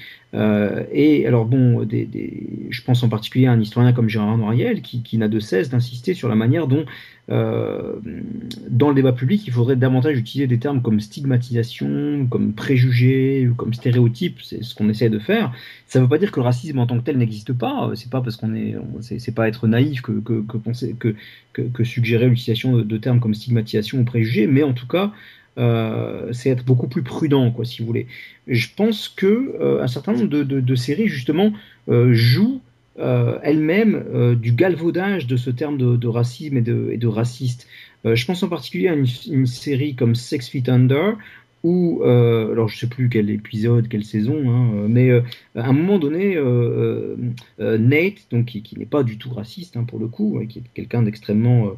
Et 0.91 1.25
alors 1.25 1.45
bon, 1.45 1.87
je 1.89 2.83
pense 2.83 3.01
en 3.01 3.09
particulier 3.09 3.47
à 3.47 3.53
un 3.53 3.59
historien 3.59 3.91
comme 3.91 4.07
Gérard 4.07 4.37
Noiriel, 4.37 4.83
qui, 4.83 5.01
qui 5.01 5.17
n'a 5.17 5.27
de 5.27 5.39
cesse 5.39 5.69
d'insister 5.69 6.13
sur 6.13 6.29
la 6.29 6.35
manière 6.35 6.67
dont, 6.67 6.85
dans 7.27 8.89
le 8.89 8.93
débat 8.93 9.13
public, 9.13 9.47
il 9.47 9.51
faudrait 9.51 9.77
davantage 9.77 10.19
utiliser 10.19 10.45
des 10.45 10.59
termes 10.59 10.83
comme 10.83 10.99
stigmatisation, 10.99 12.27
comme 12.29 12.53
préjugé, 12.53 13.49
comme 13.57 13.73
stéréotype, 13.73 14.39
c'est 14.43 14.63
ce 14.63 14.75
qu'on 14.75 14.89
essaie 14.89 15.09
de 15.09 15.17
faire. 15.17 15.53
Ça 15.87 15.97
ne 15.97 16.03
veut 16.03 16.09
pas 16.09 16.19
dire 16.19 16.31
que 16.31 16.39
le 16.39 16.45
racisme 16.45 16.77
en 16.77 16.85
tant 16.85 16.99
que 16.99 17.03
tel 17.03 17.17
n'existe 17.17 17.53
pas. 17.53 17.86
C'est 17.95 18.09
pas 18.09 18.21
parce 18.21 18.37
qu'on 18.37 18.55
est, 18.55 18.75
c'est 19.01 19.33
pas 19.33 19.47
être 19.47 19.67
naïf 19.67 20.01
que, 20.01 20.13
que, 20.13 20.41
que 20.41 20.57
penser, 20.57 20.95
que, 20.99 21.15
que, 21.53 21.61
que 21.61 21.83
suggérer 21.83 22.27
l'utilisation 22.27 22.77
de, 22.77 22.83
de, 22.83 22.97
termes 22.97 23.19
comme 23.19 23.33
stigmatisation 23.33 23.99
ou 23.99 24.03
préjugé, 24.03 24.47
mais 24.47 24.63
en 24.63 24.73
tout 24.73 24.87
cas, 24.87 25.11
euh, 25.57 26.31
c'est 26.33 26.49
être 26.49 26.63
beaucoup 26.63 26.87
plus 26.87 27.01
prudent, 27.01 27.49
quoi, 27.51 27.65
si 27.65 27.81
vous 27.81 27.87
voulez. 27.87 28.07
Je 28.47 28.67
pense 28.75 29.09
que 29.09 29.55
euh, 29.59 29.81
un 29.81 29.87
certain 29.87 30.13
nombre 30.13 30.27
de, 30.27 30.43
de, 30.43 30.75
séries 30.75 31.07
justement 31.07 31.51
euh, 31.89 32.13
jouent 32.13 32.61
elles-mêmes 32.99 34.35
du 34.41 34.53
galvaudage 34.53 35.27
de 35.27 35.37
ce 35.37 35.51
terme 35.51 35.77
de, 35.77 36.07
racisme 36.07 36.57
et 36.57 36.61
de, 36.61 36.97
et 36.99 37.07
raciste. 37.07 37.67
je 38.03 38.25
pense 38.25 38.41
en 38.41 38.49
particulier 38.49 38.87
à 38.87 38.95
une, 38.95 39.05
une, 39.29 39.45
série 39.45 39.93
comme 39.93 40.15
Six 40.15 40.49
Feet 40.49 40.67
Under, 40.67 41.15
où, 41.63 42.01
euh, 42.03 42.51
alors 42.51 42.69
je 42.69 42.77
sais 42.77 42.87
plus 42.87 43.09
quel 43.09 43.29
épisode, 43.29 43.87
quelle 43.87 44.03
saison, 44.03 44.49
hein, 44.49 44.87
mais 44.87 45.09
euh, 45.09 45.21
à 45.55 45.67
un 45.67 45.73
moment 45.73 45.97
donné, 45.99 46.35
euh, 46.35 47.15
Nate, 47.59 48.27
donc 48.31 48.45
qui, 48.45 48.75
n'est 48.77 48.85
pas 48.85 49.03
du 49.03 49.17
tout 49.17 49.31
raciste 49.31 49.77
hein, 49.77 49.83
pour 49.83 49.99
le 49.99 50.07
coup, 50.07 50.39
qui 50.47 50.59
est 50.59 50.63
quelqu'un 50.73 51.03
d'extrêmement 51.03 51.71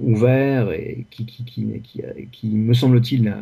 ouvert 0.00 0.72
et 0.72 1.04
qui, 1.10 1.26
qui, 1.26 1.44
qui, 2.32 2.48
me 2.48 2.74
semble-t-il, 2.74 3.34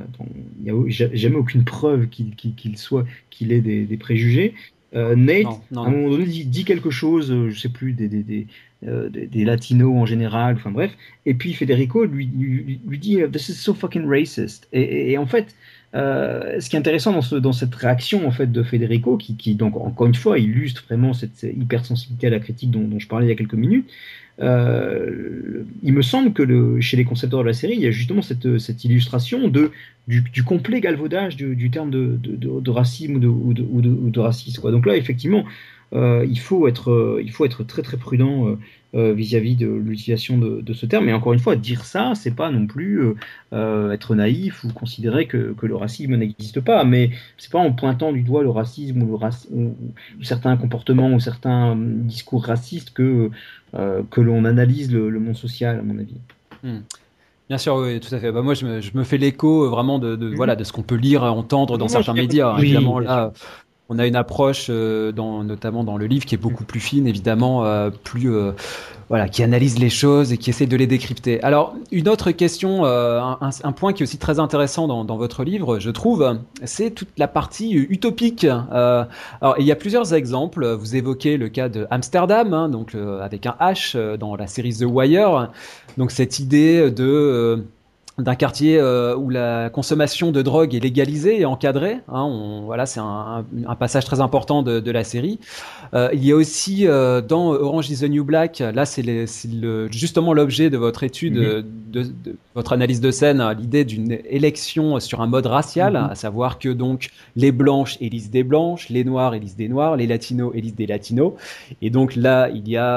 il 0.65 0.65
n'y 0.65 0.71
a 0.71 1.15
jamais 1.15 1.37
aucune 1.37 1.65
preuve 1.65 2.09
qu'il 2.09 2.35
qu 2.35 2.77
soit, 2.77 3.05
qu'il 3.31 3.53
ait 3.53 3.61
des 3.61 3.97
préjugés. 3.97 4.55
Nate, 4.93 5.45
non, 5.45 5.61
non, 5.73 5.83
à 5.83 5.87
un 5.87 5.91
moment 5.91 6.11
donné, 6.11 6.25
dit, 6.25 6.45
dit 6.45 6.65
quelque 6.65 6.91
chose, 6.91 7.35
je 7.49 7.59
sais 7.59 7.69
plus, 7.69 7.93
des, 7.93 8.09
des, 8.09 8.23
des 8.23 8.47
euh, 8.87 9.09
des, 9.09 9.27
des, 9.27 9.45
latinos 9.47 9.91
en 9.97 10.05
général, 10.05 10.57
enfin 10.57 10.71
bref. 10.71 10.93
Et 11.25 11.33
puis 11.33 11.55
Federico 11.55 12.05
lui, 12.05 12.27
lui, 12.27 12.79
lui 12.87 12.99
dit 12.99 13.19
This 13.33 13.49
is 13.49 13.55
so 13.55 13.73
fucking 13.73 14.07
racist. 14.07 14.69
Et, 14.73 14.83
et, 14.83 15.13
et 15.13 15.19
en 15.19 15.27
fait, 15.27 15.55
euh, 15.95 16.61
ce 16.61 16.69
qui 16.69 16.77
est 16.77 16.79
intéressant 16.79 17.13
dans, 17.13 17.23
ce, 17.23 17.37
dans, 17.37 17.55
cette 17.55 17.75
réaction 17.75 18.29
en 18.29 18.31
fait 18.31 18.53
de 18.53 18.63
Federico, 18.63 19.17
qui, 19.17 19.35
qui, 19.37 19.55
donc 19.55 19.77
encore 19.77 20.07
une 20.07 20.15
fois 20.15 20.39
illustre 20.39 20.85
vraiment 20.87 21.15
cette 21.15 21.43
hypersensibilité 21.43 22.27
à 22.27 22.31
la 22.31 22.39
critique 22.39 22.71
dont, 22.71 22.87
dont 22.87 22.99
je 22.99 23.09
parlais 23.09 23.27
il 23.27 23.29
y 23.31 23.33
a 23.33 23.37
quelques 23.37 23.55
minutes, 23.55 23.91
euh, 24.41 25.65
il 25.83 25.93
me 25.93 26.03
semble 26.03 26.33
que 26.33 26.81
chez 26.81 26.97
les 26.97 27.05
concepteurs 27.05 27.41
de 27.41 27.47
la 27.47 27.55
série, 27.55 27.75
il 27.75 27.81
y 27.81 27.87
a 27.87 27.91
justement 27.91 28.23
cette, 28.23 28.85
illustration 28.85 29.49
du, 29.49 30.45
complet 30.45 30.81
galvaudage 30.81 31.37
du, 31.37 31.71
terme 31.71 31.91
de, 31.91 32.71
racisme 32.71 33.17
ou 33.17 33.55
de, 33.55 33.63
ou 33.63 34.23
racisme. 34.23 34.71
Donc 34.71 34.87
là, 34.87 34.97
effectivement, 34.97 35.45
euh, 35.93 36.27
il, 36.29 36.39
faut 36.39 36.69
être, 36.69 36.91
euh, 36.91 37.23
il 37.25 37.31
faut 37.31 37.45
être 37.45 37.63
très 37.63 37.83
très 37.83 37.97
prudent 37.97 38.59
vis-à-vis 38.97 39.55
-vis 39.55 39.59
de 39.59 39.67
l'utilisation 39.67 40.39
de, 40.39 40.61
de, 40.61 40.73
ce 40.73 40.87
terme. 40.87 41.05
Mais 41.05 41.13
encore 41.13 41.33
une 41.33 41.39
fois, 41.39 41.57
dire 41.57 41.85
ça, 41.85 42.13
c'est 42.15 42.35
pas 42.35 42.51
non 42.51 42.67
plus 42.67 43.15
euh, 43.53 43.93
être 43.93 44.15
naïf 44.15 44.65
ou 44.65 44.73
considérer 44.73 45.27
que, 45.27 45.53
que 45.53 45.67
le 45.67 45.77
racisme 45.77 46.17
n'existe 46.17 46.61
pas. 46.61 46.85
Mais 46.85 47.11
c'est 47.39 47.51
pas 47.51 47.59
en 47.59 47.73
pointant 47.73 48.13
du 48.13 48.23
doigt 48.23 48.43
le 48.43 48.51
racisme 48.51 49.03
ou, 49.03 49.07
le 49.07 49.15
raci 49.15 49.49
ou, 49.51 49.77
ou 50.19 50.23
certains 50.23 50.57
comportements 50.57 51.13
ou 51.13 51.21
certains 51.21 51.77
discours 51.77 52.45
racistes 52.45 52.93
que, 52.93 53.31
euh, 53.75 54.03
que 54.11 54.21
l'on 54.21 54.45
analyse 54.45 54.93
le, 54.93 55.11
le, 55.11 55.21
monde 55.21 55.37
social, 55.37 55.79
à 55.79 55.83
mon 55.83 55.99
avis. 55.99 56.17
Hmm. 56.63 56.81
Bien 57.49 57.59
sûr, 57.59 57.77
oui, 57.77 58.01
tout 58.01 58.13
à 58.13 58.19
fait. 58.19 58.33
Bah, 58.33 58.43
moi, 58.43 58.55
je 58.55 58.67
me, 58.67 58.81
je 58.81 58.91
me 58.95 59.05
fais 59.05 59.19
l'écho 59.19 59.71
vraiment 59.71 59.99
de, 59.99 60.17
de, 60.17 60.31
mmh. 60.31 60.35
voilà, 60.35 60.57
de 60.57 60.65
ce 60.65 60.73
qu'on 60.73 60.83
peut 60.83 60.97
lire, 60.97 61.23
entendre 61.23 61.79
dans 61.79 61.89
certains 61.89 62.15
médias. 62.15 62.57
Évidemment, 62.59 62.99
là, 62.99 63.33
on 63.89 63.99
a 63.99 64.07
une 64.07 64.17
approche, 64.17 64.67
euh, 64.69 65.13
notamment 65.13 65.85
dans 65.85 65.97
le 65.97 66.07
livre, 66.07 66.25
qui 66.25 66.35
est 66.35 66.39
beaucoup 66.39 66.65
plus 66.65 66.81
fine, 66.81 67.07
évidemment, 67.07 67.65
euh, 67.65 67.91
plus 67.91 68.35
euh, 68.35 68.51
voilà, 69.09 69.29
qui 69.29 69.45
analyse 69.45 69.79
les 69.79 69.91
choses 69.91 70.33
et 70.33 70.39
qui 70.39 70.51
essaie 70.51 70.67
de 70.67 70.77
les 70.77 70.89
décrypter. 70.89 71.41
Alors, 71.45 71.77
une 71.93 72.09
autre 72.09 72.33
question, 72.33 72.85
un, 72.85 73.73
point 73.73 73.93
qui 73.93 74.03
est 74.03 74.07
aussi 74.07 74.19
très 74.19 74.41
intéressant 74.41 74.89
dans, 74.89 75.17
votre 75.17 75.45
livre, 75.45 75.79
je 75.79 75.91
trouve, 75.91 76.39
c'est 76.65 76.91
toute 76.91 77.11
la 77.17 77.29
partie 77.29 77.73
utopique. 77.73 78.45
Alors, 78.45 79.07
il 79.61 79.65
y 79.65 79.71
a 79.71 79.77
plusieurs 79.77 80.13
exemples. 80.13 80.67
Vous 80.73 80.97
évoquez 80.97 81.37
le 81.37 81.49
cas 81.49 81.69
de 81.69 81.87
Amsterdam, 81.91 82.53
hein, 82.53 82.69
donc 82.69 82.97
avec 82.97 83.47
un 83.47 83.55
H 83.61 84.17
dans 84.17 84.35
la 84.35 84.49
série 84.49 84.75
The 84.75 84.87
Wire. 84.87 85.53
Donc, 85.97 86.11
cette 86.11 86.41
idée 86.41 86.91
de 86.91 87.65
d'un 88.19 88.35
quartier 88.35 88.79
euh, 88.79 89.15
où 89.15 89.29
la 89.29 89.69
consommation 89.69 90.33
de 90.33 90.41
drogue 90.41 90.75
est 90.75 90.81
légalisée 90.81 91.41
et 91.41 91.45
encadrée. 91.45 91.99
Hein, 92.09 92.23
on, 92.23 92.63
voilà, 92.63 92.87
c'est 92.87 93.01
un, 93.01 93.45
un, 93.67 93.75
passage 93.75 94.07
très 94.07 94.21
important 94.21 94.63
de, 94.63 94.81
de 94.81 94.91
la 94.91 95.05
série. 95.05 95.39
Euh, 95.93 96.09
il 96.15 96.25
y 96.25 96.33
a 96.33 96.37
aussi 96.37 96.87
euh, 96.87 97.21
dans 97.21 97.53
Orange 97.53 97.91
is 97.91 97.99
the 97.99 98.09
New 98.09 98.25
Black, 98.25 98.61
là 98.61 98.87
c'est 98.87 99.03
le, 99.03 99.89
justement 99.93 100.33
l'objet 100.33 100.71
de 100.71 100.79
votre 100.79 101.03
étude, 101.03 101.37
mm 101.37 101.43
-hmm. 101.43 101.65
de, 101.93 102.03
de, 102.03 102.37
votre 102.55 102.73
analyse 102.73 103.03
de 103.03 103.11
scène, 103.11 103.43
l'idée 103.61 103.85
d'une 103.85 104.13
élection 104.31 104.99
sur 104.99 105.21
un 105.21 105.27
mode 105.27 105.47
racial, 105.47 105.93
mm 105.93 105.97
-hmm. 105.97 106.13
à 106.13 106.15
savoir 106.15 106.59
que 106.59 106.71
donc 106.71 107.11
les 107.37 107.53
blanches 107.53 107.97
élisent 108.01 108.31
des 108.31 108.45
blanches, 108.45 108.85
les 108.89 109.05
noirs 109.05 109.35
élisent 109.35 109.57
des 109.65 109.69
noirs, 109.69 109.95
les 110.01 110.07
latinos 110.07 110.51
élisent 110.59 110.79
des 110.83 110.89
latinos. 110.95 111.33
Et 111.85 111.91
donc 111.91 112.09
là, 112.27 112.49
il 112.59 112.67
y 112.75 112.79
a 112.79 112.91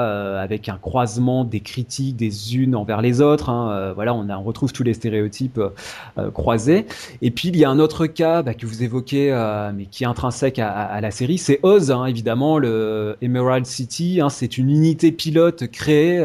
avec 0.46 0.62
un 0.74 0.78
croisement 0.88 1.40
des 1.44 1.62
critiques 1.70 2.16
des 2.24 2.34
unes 2.62 2.74
envers 2.82 3.00
les 3.02 3.16
autres. 3.20 3.48
Hein, 3.54 3.92
voilà, 3.98 4.12
on, 4.20 4.24
a, 4.32 4.34
on 4.42 4.46
retrouve 4.50 4.72
tous 4.72 4.86
les 4.88 4.94
stéréotypes 4.94 5.09
euh, 5.10 6.30
croisés. 6.30 6.86
Et 7.22 7.30
puis 7.30 7.48
il 7.48 7.56
y 7.56 7.64
a 7.64 7.70
un 7.70 7.78
autre 7.78 8.06
cas 8.06 8.42
bah, 8.42 8.54
que 8.54 8.66
vous 8.66 8.82
évoquez, 8.82 9.32
euh, 9.32 9.72
mais 9.74 9.86
qui 9.86 10.04
est 10.04 10.06
intrinsèque 10.06 10.58
à, 10.58 11.00
la 11.00 11.10
série, 11.10 11.38
c'est 11.38 11.60
Oz, 11.62 11.90
hein, 11.90 12.06
évidemment, 12.06 12.58
le 12.58 13.16
Emerald 13.22 13.66
City. 13.66 14.20
Hein, 14.20 14.28
c'est 14.28 14.58
une 14.58 14.70
unité 14.70 15.12
pilote 15.12 15.66
créée 15.70 16.24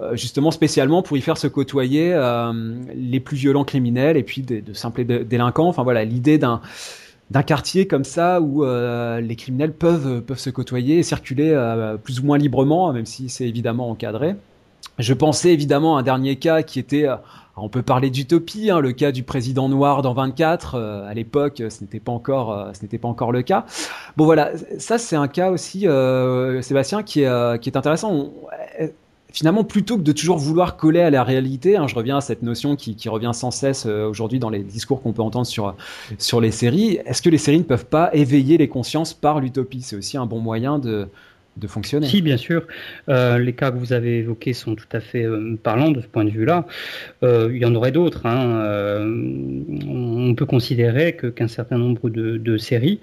euh, 0.00 0.14
justement 0.14 0.52
spécialement 0.52 1.02
pour 1.02 1.16
y 1.16 1.20
faire 1.20 1.36
se 1.36 1.48
côtoyer 1.48 2.12
euh, 2.14 2.52
les 2.94 3.18
plus 3.18 3.36
violents 3.36 3.64
criminels 3.64 4.16
et 4.16 4.22
puis 4.22 4.42
de, 4.42 4.72
simples 4.72 5.04
délinquants. 5.04 5.66
Enfin 5.66 5.82
voilà, 5.82 6.04
l'idée 6.04 6.38
d'un 6.38 6.60
quartier 7.44 7.88
comme 7.88 8.04
ça 8.04 8.40
où 8.40 8.64
euh, 8.64 9.20
les 9.20 9.34
criminels 9.34 9.72
peuvent 9.72 10.22
se 10.36 10.50
côtoyer 10.50 10.98
et 10.98 11.02
circuler 11.02 11.50
euh, 11.52 11.96
plus 11.96 12.20
ou 12.20 12.24
moins 12.24 12.38
librement, 12.38 12.92
même 12.92 13.06
si 13.06 13.28
c'est 13.28 13.48
évidemment 13.48 13.90
encadré. 13.90 14.36
Je 14.98 15.14
pensais 15.14 15.52
évidemment 15.52 15.96
à 15.96 16.00
un 16.00 16.02
dernier 16.02 16.36
cas 16.36 16.62
qui 16.62 16.78
était 16.78 17.06
on 17.60 17.68
peut 17.68 17.82
parler 17.82 18.10
d'utopie, 18.10 18.70
hein, 18.70 18.80
le 18.80 18.92
cas 18.92 19.12
du 19.12 19.22
président 19.22 19.68
noir 19.68 20.02
dans 20.02 20.14
24. 20.14 20.74
Euh, 20.74 21.08
à 21.08 21.14
l'époque, 21.14 21.62
ce 21.68 21.82
n'était 21.82 22.00
pas 22.00 22.12
encore, 22.12 22.52
euh, 22.52 22.72
ce 22.72 22.82
n'était 22.82 22.98
pas 22.98 23.08
encore 23.08 23.32
le 23.32 23.42
cas. 23.42 23.64
Bon 24.16 24.24
voilà, 24.24 24.52
ça 24.78 24.98
c'est 24.98 25.16
un 25.16 25.28
cas 25.28 25.50
aussi, 25.50 25.86
euh, 25.86 26.62
Sébastien, 26.62 27.02
qui 27.02 27.22
est, 27.22 27.76
intéressant. 27.76 28.32
Finalement, 29.30 29.62
plutôt 29.62 29.98
que 29.98 30.02
de 30.02 30.12
toujours 30.12 30.38
vouloir 30.38 30.78
coller 30.78 31.00
à 31.00 31.10
la 31.10 31.22
réalité, 31.22 31.76
hein, 31.76 31.86
je 31.86 31.94
reviens 31.94 32.16
à 32.16 32.20
cette 32.22 32.42
notion 32.42 32.76
qui, 32.76 32.96
qui 32.96 33.10
revient 33.10 33.32
sans 33.34 33.50
cesse 33.50 33.84
aujourd'hui 33.84 34.38
dans 34.38 34.48
les 34.48 34.60
discours 34.60 35.02
qu'on 35.02 35.12
peut 35.12 35.22
entendre 35.22 35.46
sur 35.46 35.74
sur 36.16 36.40
les 36.40 36.50
séries. 36.50 36.98
Est-ce 37.04 37.20
que 37.20 37.28
les 37.28 37.36
séries 37.38 37.58
ne 37.58 37.64
peuvent 37.64 37.86
pas 37.86 38.10
éveiller 38.14 38.56
les 38.56 38.68
consciences 38.68 39.12
par 39.12 39.40
l'utopie? 39.40 39.82
C'est 39.82 39.96
aussi 39.96 40.16
un 40.16 40.24
bon 40.24 40.40
moyen 40.40 40.78
de 40.78 41.08
fonctionner. 41.66 42.06
Si, 42.06 42.22
bien 42.22 42.36
sûr. 42.36 42.66
Euh, 43.08 43.38
les 43.38 43.52
cas 43.52 43.70
que 43.70 43.76
vous 43.76 43.92
avez 43.92 44.18
évoqués 44.18 44.52
sont 44.52 44.74
tout 44.74 44.86
à 44.92 45.00
fait 45.00 45.24
euh, 45.24 45.58
parlants 45.62 45.90
de 45.90 46.00
ce 46.00 46.06
point 46.06 46.24
de 46.24 46.30
vue-là. 46.30 46.66
Euh, 47.22 47.50
il 47.52 47.58
y 47.58 47.64
en 47.64 47.74
aurait 47.74 47.92
d'autres. 47.92 48.26
Hein. 48.26 49.04
On 49.88 50.34
peut 50.34 50.46
considérer 50.46 51.14
que, 51.14 51.26
qu'un 51.26 51.48
certain 51.48 51.78
nombre 51.78 52.10
de, 52.10 52.56
séries 52.58 53.00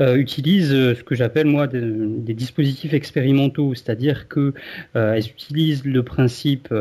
utilisent 0.00 0.70
ce 0.70 1.02
que 1.02 1.14
j'appelle 1.14 1.46
moi 1.46 1.66
des, 1.66 2.34
dispositifs 2.34 2.94
expérimentaux, 2.94 3.74
c'est-à-dire 3.74 4.28
que 4.28 4.52
elles 4.94 5.26
utilisent 5.26 5.84
le 5.84 6.02
principe 6.02 6.74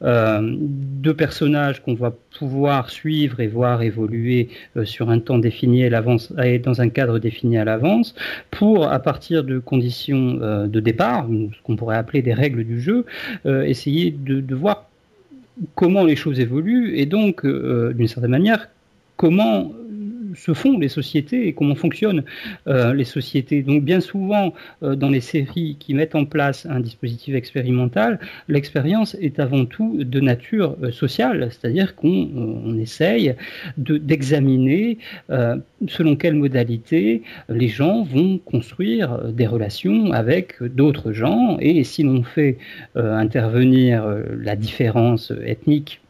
de 0.00 1.12
personnages 1.12 1.82
qu'on 1.82 1.94
va 1.94 2.14
pouvoir 2.38 2.90
suivre 2.90 3.40
et 3.40 3.46
voir 3.46 3.82
évoluer 3.82 4.48
sur 4.84 5.10
un 5.10 5.18
temps 5.18 5.38
défini 5.38 5.84
à 5.84 5.90
l'avance 5.90 6.32
dans 6.62 6.80
un 6.80 6.88
cadre 6.88 7.18
défini 7.18 7.58
à 7.58 7.64
l'avance, 7.64 8.14
pour 8.50 8.88
à 8.90 8.98
partir 8.98 9.44
de 9.44 9.58
conditions 9.58 10.38
de 10.66 10.80
départ, 10.80 11.26
ce 11.28 11.62
qu'on 11.62 11.76
pourrait 11.76 11.96
appeler 11.96 12.22
des 12.22 12.34
règles 12.34 12.64
du 12.64 12.80
jeu, 12.80 13.04
euh, 13.46 13.62
essayer 13.62 14.10
de, 14.10 14.40
de, 14.40 14.54
voir 14.54 14.88
comment 15.74 16.04
les 16.04 16.16
choses 16.16 16.40
évoluent 16.40 16.96
et 16.96 17.06
donc, 17.06 17.44
euh, 17.44 17.92
d'une 17.92 18.08
certaine 18.08 18.30
manière, 18.30 18.68
comment 19.16 19.72
se 20.34 20.54
font 20.54 20.78
les 20.78 20.88
sociétés 20.88 21.48
et 21.48 21.52
comment 21.52 21.74
fonctionnent 21.74 22.24
les 22.66 23.04
sociétés. 23.04 23.62
Donc 23.62 23.84
bien 23.84 24.00
souvent, 24.00 24.52
dans 24.82 25.08
les 25.08 25.20
séries 25.20 25.76
qui 25.78 25.94
mettent 25.94 26.14
en 26.14 26.24
place 26.24 26.66
un 26.66 26.80
dispositif 26.80 27.34
expérimental, 27.34 28.18
l'expérience 28.48 29.16
est 29.20 29.38
avant 29.38 29.64
tout 29.64 30.02
de 30.02 30.20
nature 30.20 30.76
sociale, 30.92 31.48
c'est-à-dire 31.50 31.94
qu'on 31.94 32.78
essaye 32.78 33.34
d'examiner 33.76 34.98
selon 35.86 36.16
quelle 36.16 36.34
modalité 36.34 37.22
les 37.48 37.68
gens 37.68 38.02
vont 38.02 38.38
construire 38.38 39.32
des 39.32 39.46
relations 39.46 40.12
avec 40.12 40.62
d'autres 40.62 41.12
gens 41.12 41.56
et 41.60 41.84
si 41.84 42.02
l'on 42.02 42.22
fait 42.22 42.58
intervenir 42.94 44.04
la 44.36 44.56
différence 44.56 45.32
ethnique 45.44 46.00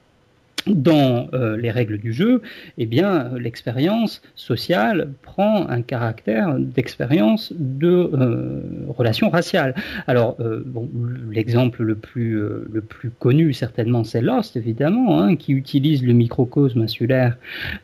dans 0.66 1.28
euh, 1.32 1.56
les 1.56 1.70
règles 1.70 1.98
du 1.98 2.12
jeu, 2.12 2.42
eh 2.78 2.86
bien, 2.86 3.30
l'expérience 3.38 4.22
sociale 4.34 5.12
prend 5.22 5.68
un 5.68 5.82
caractère 5.82 6.56
d'expérience 6.58 7.52
de 7.56 8.10
euh, 8.12 8.60
relation 8.88 9.30
raciale. 9.30 9.74
Alors, 10.06 10.36
euh, 10.40 10.62
bon, 10.64 10.88
l'exemple 11.30 11.82
le 11.82 11.94
plus, 11.94 12.38
le 12.38 12.80
plus 12.80 13.10
connu, 13.10 13.52
certainement, 13.52 14.04
c'est 14.04 14.20
Lost, 14.20 14.56
évidemment, 14.56 15.20
hein, 15.20 15.36
qui 15.36 15.52
utilise 15.52 16.04
le 16.04 16.12
microcosme 16.12 16.82
insulaire 16.82 17.36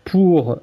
pour 0.04 0.60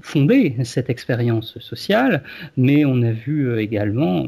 fonder 0.00 0.56
cette 0.64 0.90
expérience 0.90 1.58
sociale, 1.58 2.22
mais 2.56 2.84
on 2.84 3.02
a 3.02 3.12
vu 3.12 3.58
également 3.58 4.26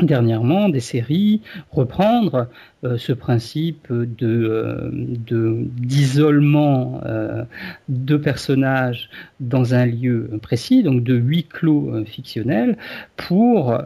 dernièrement 0.00 0.68
des 0.68 0.80
séries 0.80 1.40
reprendre 1.70 2.48
euh, 2.84 2.98
ce 2.98 3.12
principe 3.12 3.86
de 3.90 4.26
euh, 4.26 4.90
d'isolement 5.30 7.00
euh, 7.04 7.44
de 7.88 8.16
personnages 8.16 9.08
dans 9.40 9.74
un 9.74 9.86
lieu 9.86 10.30
précis, 10.42 10.82
donc 10.82 11.04
de 11.04 11.14
huis 11.14 11.44
clos 11.44 12.04
fictionnels, 12.06 12.76
pour 13.16 13.78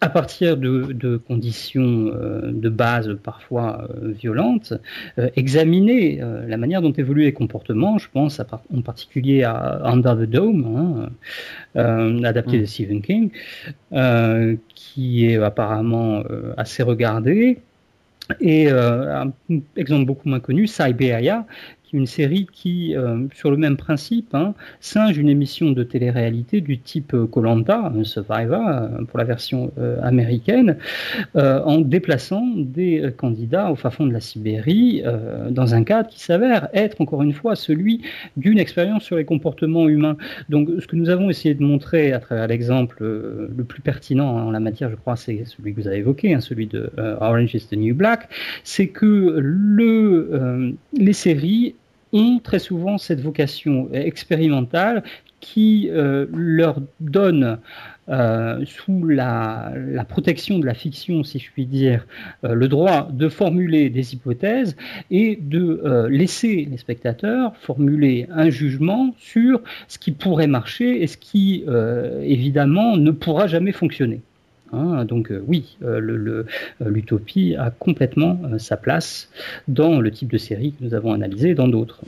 à 0.00 0.08
partir 0.08 0.56
de, 0.56 1.16
conditions 1.28 2.10
euh, 2.14 2.50
de 2.52 2.68
base 2.68 3.16
parfois 3.22 3.86
euh, 3.90 4.12
violentes, 4.12 4.72
euh, 5.18 5.28
examiner 5.36 6.20
la 6.46 6.56
manière 6.56 6.80
dont 6.82 6.92
évoluent 6.92 7.24
les 7.24 7.32
comportements. 7.32 7.98
Je 7.98 8.08
pense 8.12 8.40
en 8.74 8.80
particulier 8.82 9.44
à 9.44 9.82
Under 9.84 10.16
the 10.16 10.22
Dome, 10.22 11.10
hein, 11.76 12.24
adapté 12.24 12.58
de 12.58 12.62
mm. 12.62 12.66
Stephen 12.66 13.02
King, 13.02 13.30
qui 14.74 15.26
est 15.26 15.36
apparemment 15.36 16.22
assez 16.56 16.82
regardé. 16.82 17.58
Et 18.40 18.70
un 18.70 19.32
exemple 19.76 20.06
beaucoup 20.06 20.28
moins 20.28 20.40
connu, 20.40 20.66
Saibeaya, 20.66 21.46
une 21.92 22.06
série 22.06 22.46
qui, 22.50 22.96
euh, 22.96 23.26
sur 23.34 23.50
le 23.50 23.56
même 23.56 23.76
principe, 23.76 24.34
hein, 24.34 24.54
singe 24.80 25.18
une 25.18 25.28
émission 25.28 25.70
de 25.70 25.82
télé-réalité 25.82 26.60
du 26.60 26.78
type 26.78 27.14
Colanta, 27.30 27.92
euh, 27.94 28.04
Survivor, 28.04 28.66
euh, 28.68 29.04
pour 29.04 29.18
la 29.18 29.24
version 29.24 29.72
américaine, 30.02 30.76
en 31.34 31.80
déplaçant 31.80 32.44
des 32.56 33.12
candidats 33.16 33.70
au 33.70 33.76
fin 33.76 33.90
fond 33.90 34.06
de 34.06 34.12
la 34.12 34.20
Sibérie 34.20 35.02
dans 35.50 35.74
un 35.74 35.84
cadre 35.84 36.08
qui 36.08 36.20
s'avère 36.20 36.68
être, 36.72 37.00
encore 37.00 37.22
une 37.22 37.32
fois, 37.32 37.56
celui 37.56 38.02
d'une 38.36 38.58
expérience 38.58 39.04
sur 39.04 39.16
les 39.16 39.24
comportements 39.24 39.88
humains. 39.88 40.16
Donc, 40.48 40.68
ce 40.80 40.86
que 40.86 40.96
nous 40.96 41.08
avons 41.08 41.30
essayé 41.30 41.54
de 41.54 41.62
montrer 41.62 42.12
à 42.12 42.20
travers 42.20 42.46
l'exemple 42.46 43.02
le 43.02 43.64
plus 43.64 43.80
pertinent 43.80 44.28
en 44.28 44.50
la 44.50 44.60
matière, 44.60 44.90
je 44.90 44.96
crois, 44.96 45.16
c'est 45.16 45.44
celui 45.44 45.74
que 45.74 45.80
vous 45.80 45.88
avez 45.88 45.98
évoqué, 45.98 46.34
hein, 46.34 46.40
celui 46.40 46.66
de 46.66 46.90
Orange 47.20 47.54
is 47.54 47.66
the 47.68 47.76
New 47.76 47.94
Black, 47.94 48.28
c'est 48.64 48.88
que 48.88 49.36
le, 49.38 50.74
les 50.94 51.12
séries 51.12 51.74
ont 52.12 52.38
très 52.38 52.58
souvent 52.58 52.98
cette 52.98 53.20
vocation 53.20 53.88
expérimentale 53.92 55.02
qui 55.40 55.88
euh, 55.90 56.26
leur 56.32 56.80
donne, 57.00 57.58
euh, 58.08 58.64
sous 58.66 59.06
la, 59.06 59.72
protection 60.08 60.58
de 60.58 60.66
la 60.66 60.74
fiction, 60.74 61.22
si 61.22 61.38
je 61.38 61.50
puis 61.52 61.66
dire, 61.66 62.06
euh, 62.44 62.54
le 62.54 62.68
droit 62.68 63.08
de 63.10 63.28
formuler 63.28 63.88
des 63.88 64.14
hypothèses 64.14 64.76
et 65.10 65.38
de 65.40 66.06
laisser 66.08 66.66
les 66.70 66.76
spectateurs 66.76 67.56
formuler 67.56 68.26
un 68.30 68.50
jugement 68.50 69.14
sur 69.18 69.62
ce 69.88 69.98
qui 69.98 70.12
pourrait 70.12 70.46
marcher 70.46 71.02
et 71.02 71.06
ce 71.06 71.16
qui, 71.16 71.64
évidemment, 72.22 72.96
ne 72.96 73.10
pourra 73.10 73.46
jamais 73.46 73.72
fonctionner. 73.72 74.20
Hein, 74.72 75.04
donc 75.04 75.32
euh, 75.32 75.42
oui, 75.46 75.76
euh, 75.82 76.00
euh, 76.00 76.44
l'utopie 76.88 77.56
a 77.56 77.70
complètement 77.70 78.38
sa 78.58 78.76
place 78.76 79.28
dans 79.66 80.00
le 80.00 80.10
type 80.10 80.30
de 80.30 80.38
série 80.38 80.72
que 80.72 80.84
nous 80.84 80.94
avons 80.94 81.12
analysé 81.12 81.50
et 81.50 81.54
dans 81.54 81.68
d'autres. 81.68 82.00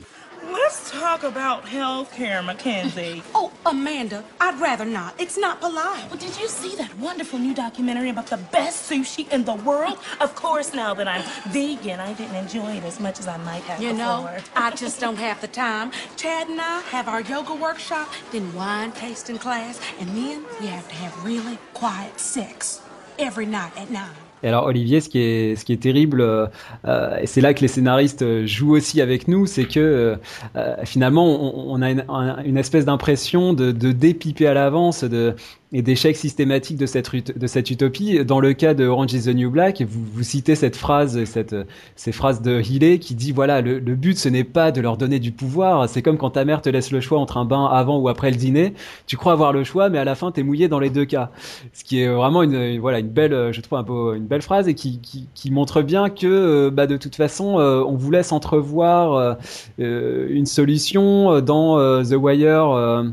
Talk 1.23 1.31
about 1.31 1.67
health 1.67 2.11
care, 2.13 2.41
Mackenzie. 2.41 3.23
oh, 3.35 3.51
Amanda, 3.65 4.23
I'd 4.41 4.59
rather 4.59 4.85
not. 4.85 5.19
It's 5.19 5.37
not 5.37 5.61
polite. 5.61 6.09
Well, 6.09 6.19
did 6.19 6.37
you 6.39 6.47
see 6.47 6.75
that 6.75 6.97
wonderful 6.97 7.39
new 7.39 7.53
documentary 7.53 8.09
about 8.09 8.27
the 8.27 8.37
best 8.37 8.89
sushi 8.89 9.31
in 9.31 9.45
the 9.45 9.53
world? 9.53 9.97
Of 10.19 10.35
course, 10.35 10.73
now 10.73 10.93
that 10.93 11.07
I'm 11.07 11.23
vegan, 11.51 11.99
I 11.99 12.13
didn't 12.13 12.35
enjoy 12.35 12.73
it 12.77 12.83
as 12.83 12.99
much 12.99 13.19
as 13.19 13.27
I 13.27 13.37
might 13.37 13.63
have 13.63 13.81
You 13.81 13.91
before. 13.91 14.05
know, 14.05 14.37
I 14.55 14.71
just 14.75 14.99
don't 14.99 15.17
have 15.17 15.39
the 15.41 15.47
time. 15.47 15.91
Chad 16.17 16.49
and 16.49 16.59
I 16.59 16.81
have 16.81 17.07
our 17.07 17.21
yoga 17.21 17.55
workshop, 17.55 18.09
then 18.31 18.53
wine 18.53 18.91
tasting 18.91 19.37
class, 19.37 19.79
and 19.99 20.09
then 20.09 20.45
we 20.59 20.67
have 20.67 20.87
to 20.89 20.95
have 20.95 21.23
really 21.23 21.57
quiet 21.73 22.19
sex 22.19 22.81
every 23.17 23.45
night 23.45 23.77
at 23.77 23.89
nine. 23.89 24.22
Et 24.43 24.47
alors 24.49 24.65
Olivier, 24.65 24.99
ce 24.99 25.09
qui 25.09 25.19
est, 25.19 25.55
ce 25.55 25.63
qui 25.63 25.71
est 25.71 25.81
terrible, 25.81 26.21
euh, 26.21 26.47
euh, 26.85 27.17
et 27.21 27.27
c'est 27.27 27.39
là 27.39 27.53
que 27.53 27.61
les 27.61 27.69
scénaristes 27.69 28.45
jouent 28.45 28.75
aussi 28.75 29.01
avec 29.01 29.29
nous, 29.29 29.45
c'est 29.45 29.63
que 29.63 30.17
euh, 30.55 30.75
finalement 30.83 31.25
on, 31.71 31.81
a 31.81 31.89
une, 31.89 32.57
espèce 32.57 32.85
d'impression 32.85 33.53
de, 33.53 33.71
de 33.71 33.91
dépiper 33.93 34.47
à 34.47 34.53
l'avance, 34.53 35.05
de 35.05 35.35
et 35.73 35.81
d'échec 35.81 36.15
systématique 36.15 36.77
de 36.77 36.85
cette, 36.85 37.37
de 37.37 37.47
cette 37.47 37.71
utopie. 37.71 38.23
Dans 38.23 38.39
le 38.39 38.53
cas 38.53 38.73
de 38.73 38.85
Orange 38.85 39.13
is 39.13 39.23
the 39.23 39.35
New 39.35 39.49
Black, 39.49 39.81
vous, 39.81 40.23
citez 40.23 40.55
cette 40.55 40.75
phrase, 40.75 41.23
cette, 41.25 41.55
ces 41.95 42.11
phrases 42.11 42.41
de 42.41 42.61
Healy 42.61 42.99
qui 42.99 43.15
dit 43.15 43.31
voilà, 43.31 43.61
le, 43.61 43.79
but 43.79 44.17
ce 44.17 44.29
n'est 44.29 44.43
pas 44.43 44.71
de 44.71 44.81
leur 44.81 44.97
donner 44.97 45.19
du 45.19 45.31
pouvoir, 45.31 45.89
c'est 45.89 46.01
comme 46.01 46.17
quand 46.17 46.31
ta 46.31 46.45
mère 46.45 46.61
te 46.61 46.69
laisse 46.69 46.91
le 46.91 47.01
choix 47.01 47.19
entre 47.19 47.37
un 47.37 47.45
bain 47.45 47.65
avant 47.65 47.97
ou 47.97 48.07
après 48.07 48.29
le 48.29 48.37
dîner. 48.37 48.73
Tu 49.07 49.17
crois 49.17 49.33
avoir 49.33 49.51
le 49.51 49.63
choix, 49.63 49.89
mais 49.89 49.97
à 49.97 50.05
la 50.05 50.15
fin 50.15 50.31
t'es 50.31 50.43
mouillé 50.43 50.67
dans 50.67 50.79
les 50.79 50.91
deux 50.91 51.05
cas. 51.05 51.31
Ce 51.73 51.83
qui 51.83 52.01
est 52.01 52.07
vraiment 52.07 52.43
une, 52.43 52.79
voilà, 52.79 52.99
une 52.99 53.09
belle, 53.09 53.51
je 53.51 53.61
trouve 53.61 53.79
un 53.79 53.83
peu 53.83 54.15
une 54.15 54.25
belle 54.25 54.43
phrase 54.43 54.67
et 54.67 54.75
qui, 54.75 54.99
qui, 54.99 55.27
qui 55.33 55.51
montre 55.51 55.81
bien 55.81 56.09
que 56.09 56.27
euh, 56.27 56.69
bah, 56.71 56.87
de 56.87 56.97
toute 56.97 57.15
façon 57.15 57.59
euh, 57.59 57.83
on 57.85 57.95
vous 57.95 58.11
laisse 58.11 58.31
entrevoir 58.31 59.37
euh, 59.79 60.27
une 60.29 60.45
solution 60.45 61.41
dans 61.41 62.03
The 62.03 62.13
Wire 62.13 63.03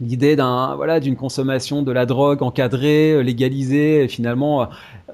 l'idée 0.00 0.36
d'un 0.36 0.76
voilà 0.76 1.00
d'une 1.00 1.16
consommation 1.16 1.82
de 1.82 1.90
la 1.90 2.06
drogue 2.06 2.42
encadrée, 2.42 3.12
euh, 3.12 3.20
légalisée, 3.20 4.04
et 4.04 4.08
finalement 4.08 4.62
euh, 4.62 4.66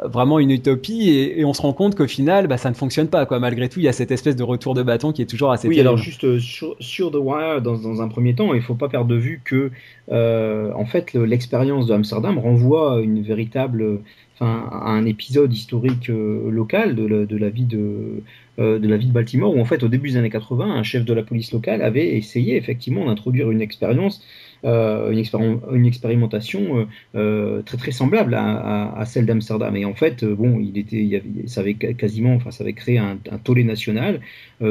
vraiment 0.04 0.38
une 0.38 0.50
utopie. 0.50 1.10
Et, 1.10 1.44
on 1.44 1.52
se 1.52 1.62
rend 1.62 1.72
compte 1.72 1.94
qu'au 1.94 2.06
final 2.06 2.46
bah, 2.46 2.58
ça 2.58 2.70
ne 2.70 2.74
fonctionne 2.74 3.08
pas 3.08 3.26
quoi. 3.26 3.38
Malgré 3.38 3.68
tout 3.68 3.80
il 3.80 3.84
y 3.84 3.88
a 3.88 3.92
cette 3.92 4.10
espèce 4.10 4.36
de 4.36 4.42
retour 4.42 4.74
de 4.74 4.82
bâton 4.82 5.12
qui 5.12 5.22
est 5.22 5.26
toujours 5.26 5.52
assez 5.52 5.68
oui 5.68 5.80
alors 5.80 5.96
juste 5.96 6.24
euh, 6.24 6.38
sur, 6.38 7.10
The 7.10 7.16
Wire 7.16 7.62
dans, 7.62 7.78
dans, 7.78 8.02
un 8.02 8.08
premier 8.08 8.34
temps 8.34 8.54
il 8.54 8.62
faut 8.62 8.74
pas 8.74 8.88
perdre 8.88 9.08
de 9.08 9.16
vue 9.16 9.40
que 9.44 9.70
en 10.10 10.84
fait 10.84 11.14
l'expérience 11.14 11.86
de 11.86 11.94
Amsterdam 11.94 12.38
renvoie 12.38 12.96
à 12.96 13.00
une 13.00 13.22
véritable 13.22 14.00
enfin 14.34 14.68
à 14.70 14.90
un 14.90 15.06
épisode 15.06 15.52
historique 15.52 16.08
local 16.08 16.94
de 16.94 17.24
de 17.24 17.36
la 17.36 17.48
vie 17.48 17.64
de 17.64 18.22
de 18.58 18.88
la 18.88 18.96
vie 18.96 19.06
de 19.06 19.12
Baltimore 19.12 19.54
où 19.54 19.60
en 19.60 19.64
fait 19.64 19.82
au 19.82 19.88
début 19.88 20.10
des 20.10 20.16
années 20.16 20.30
80 20.30 20.66
un 20.66 20.82
chef 20.82 21.04
de 21.04 21.14
la 21.14 21.22
police 21.22 21.52
locale 21.52 21.82
avait 21.82 22.16
essayé 22.16 22.56
effectivement 22.56 23.06
d'introduire 23.06 23.50
une 23.50 23.62
expérience 23.62 24.22
euh, 24.64 25.10
une, 25.10 25.86
expérimentation 25.86 26.78
euh, 26.78 26.84
euh, 27.14 27.62
très 27.62 27.76
très 27.76 27.90
semblable 27.90 28.34
à, 28.34 29.02
celle 29.06 29.26
d'Amsterdam. 29.26 29.76
Et 29.76 29.84
en 29.84 29.94
fait, 29.94 30.24
bon, 30.24 30.58
il 30.58 30.78
était, 30.78 31.02
il 31.04 31.14
avait, 31.16 31.46
ça 31.46 31.60
avait 31.60 31.74
quasiment, 31.74 32.34
enfin, 32.34 32.50
ça 32.50 32.64
avait 32.64 32.72
créé 32.72 32.98
un 32.98 33.18
tollé 33.42 33.64
national 33.64 34.20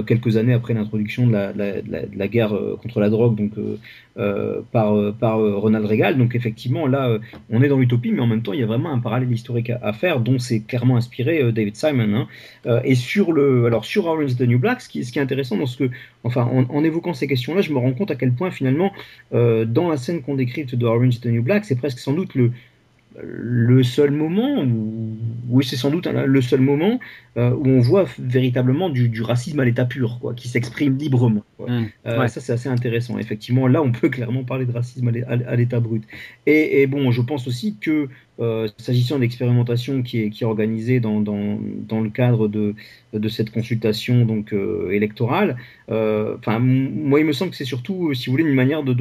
quelques 0.02 0.38
années 0.38 0.53
après 0.53 0.74
l'introduction 0.74 1.28
de 1.28 1.34
la, 1.34 1.53
la, 1.53 2.28
guerre 2.28 2.57
contre 2.82 2.99
la 2.99 3.10
drogue, 3.10 3.36
donc 3.36 3.52
par 4.72 5.14
par 5.14 5.38
Ronald 5.38 5.86
Reagan. 5.86 6.18
Donc 6.18 6.36
effectivement, 6.36 6.88
là, 6.88 7.18
on 7.49 7.61
est 7.61 7.68
dans 7.68 7.78
l'utopie, 7.78 8.11
mais 8.11 8.22
en 8.22 8.28
même 8.28 8.41
temps, 8.41 8.53
il 8.53 8.60
y 8.60 8.64
a 8.64 8.65
vraiment 8.65 8.91
un 8.91 8.99
parallèle 8.99 9.32
historique 9.32 9.70
à, 9.70 9.94
faire, 9.94 10.20
dont 10.20 10.40
c'est 10.40 10.61
clairement 10.61 10.98
inspiré 10.98 11.52
David 11.52 11.76
Simon. 11.76 12.28
Hein. 12.65 12.82
et 12.84 12.95
sur 12.95 13.34
le, 13.34 13.65
alors 13.65 13.86
sur 13.86 14.06
Orange 14.06 14.36
the 14.36 14.41
New 14.41 14.60
Black, 14.60 14.82
ce 14.82 14.90
qui, 14.90 15.03
ce 15.03 15.11
qui 15.11 15.20
est 15.20 15.22
intéressant 15.22 15.57
dans 15.57 15.65
ce 15.65 15.78
que, 15.78 15.90
enfin, 16.24 16.44
en, 16.44 16.65
en 16.70 16.84
évoquant 16.84 17.14
ces 17.14 17.28
questions-là, 17.28 17.61
je 17.61 17.72
me 17.72 17.78
rends 17.78 17.94
compte 17.94 18.11
à 18.11 18.15
quel 18.15 18.32
point 18.32 18.52
finalement, 18.52 18.91
dans 19.32 19.90
la 19.90 19.98
scène 19.98 20.22
qu'on 20.22 20.36
décrit 20.36 20.65
de 20.65 20.86
Orange 20.86 21.20
the 21.20 21.28
New 21.28 21.44
Black, 21.44 21.65
c'est 21.65 21.76
presque 21.76 21.99
sans 21.99 22.14
doute 22.14 22.36
le, 22.36 22.52
le 23.22 23.84
seul 23.84 24.11
moment, 24.11 24.65
oui 25.49 25.64
c'est 25.64 25.76
sans 25.76 25.91
doute 25.91 26.07
le 26.07 26.41
seul 26.41 26.61
moment 26.61 26.99
euh, 27.38 27.52
où 27.52 27.68
on 27.68 27.80
voit 27.80 28.06
véritablement 28.19 28.90
du, 28.90 29.22
racisme 29.22 29.60
à 29.60 29.65
l'état 29.65 29.85
pur, 29.85 30.19
quoi, 30.19 30.34
qui 30.34 30.48
s'exprime 30.48 30.98
librement. 30.98 31.44
Mmh, 31.60 31.84
euh, 32.06 32.27
ça 32.27 32.41
c'est 32.41 32.53
assez 32.53 32.69
intéressant. 32.69 33.18
Effectivement, 33.18 33.68
là 33.68 33.81
on 33.81 33.91
peut 33.91 34.10
clairement 34.10 34.44
parler 34.44 34.65
de 34.65 34.72
racisme 34.72 35.11
à 35.27 35.56
l'état 35.56 35.80
brut. 35.80 36.03
Et, 36.45 36.88
bon, 36.88 37.11
je 37.11 37.22
pense 37.22 37.48
aussi 37.48 37.77
que 37.80 38.10
euh, 38.39 38.68
s'agissant 38.77 39.19
d'expérimentation 39.19 40.01
qui 40.01 40.22
est, 40.22 40.30
qui 40.31 40.43
est 40.43 40.47
organisée 40.47 40.99
dans, 40.99 41.22
dans, 41.22 41.60
dans, 41.61 42.01
le 42.01 42.10
cadre 42.10 42.47
de, 42.47 42.73
de 43.14 43.30
cette 43.30 43.51
consultation 43.51 44.26
donc 44.26 44.53
euh, 44.53 44.89
électorale, 44.89 45.55
euh, 45.91 46.35
moi 46.60 47.19
il 47.19 47.27
me 47.27 47.34
semble 47.34 47.51
que 47.51 47.57
c'est 47.57 47.64
surtout, 47.64 48.11
si 48.15 48.26
vous 48.26 48.31
voulez, 48.31 48.43
une 48.43 48.55
manière 48.55 48.81
de 48.84 48.93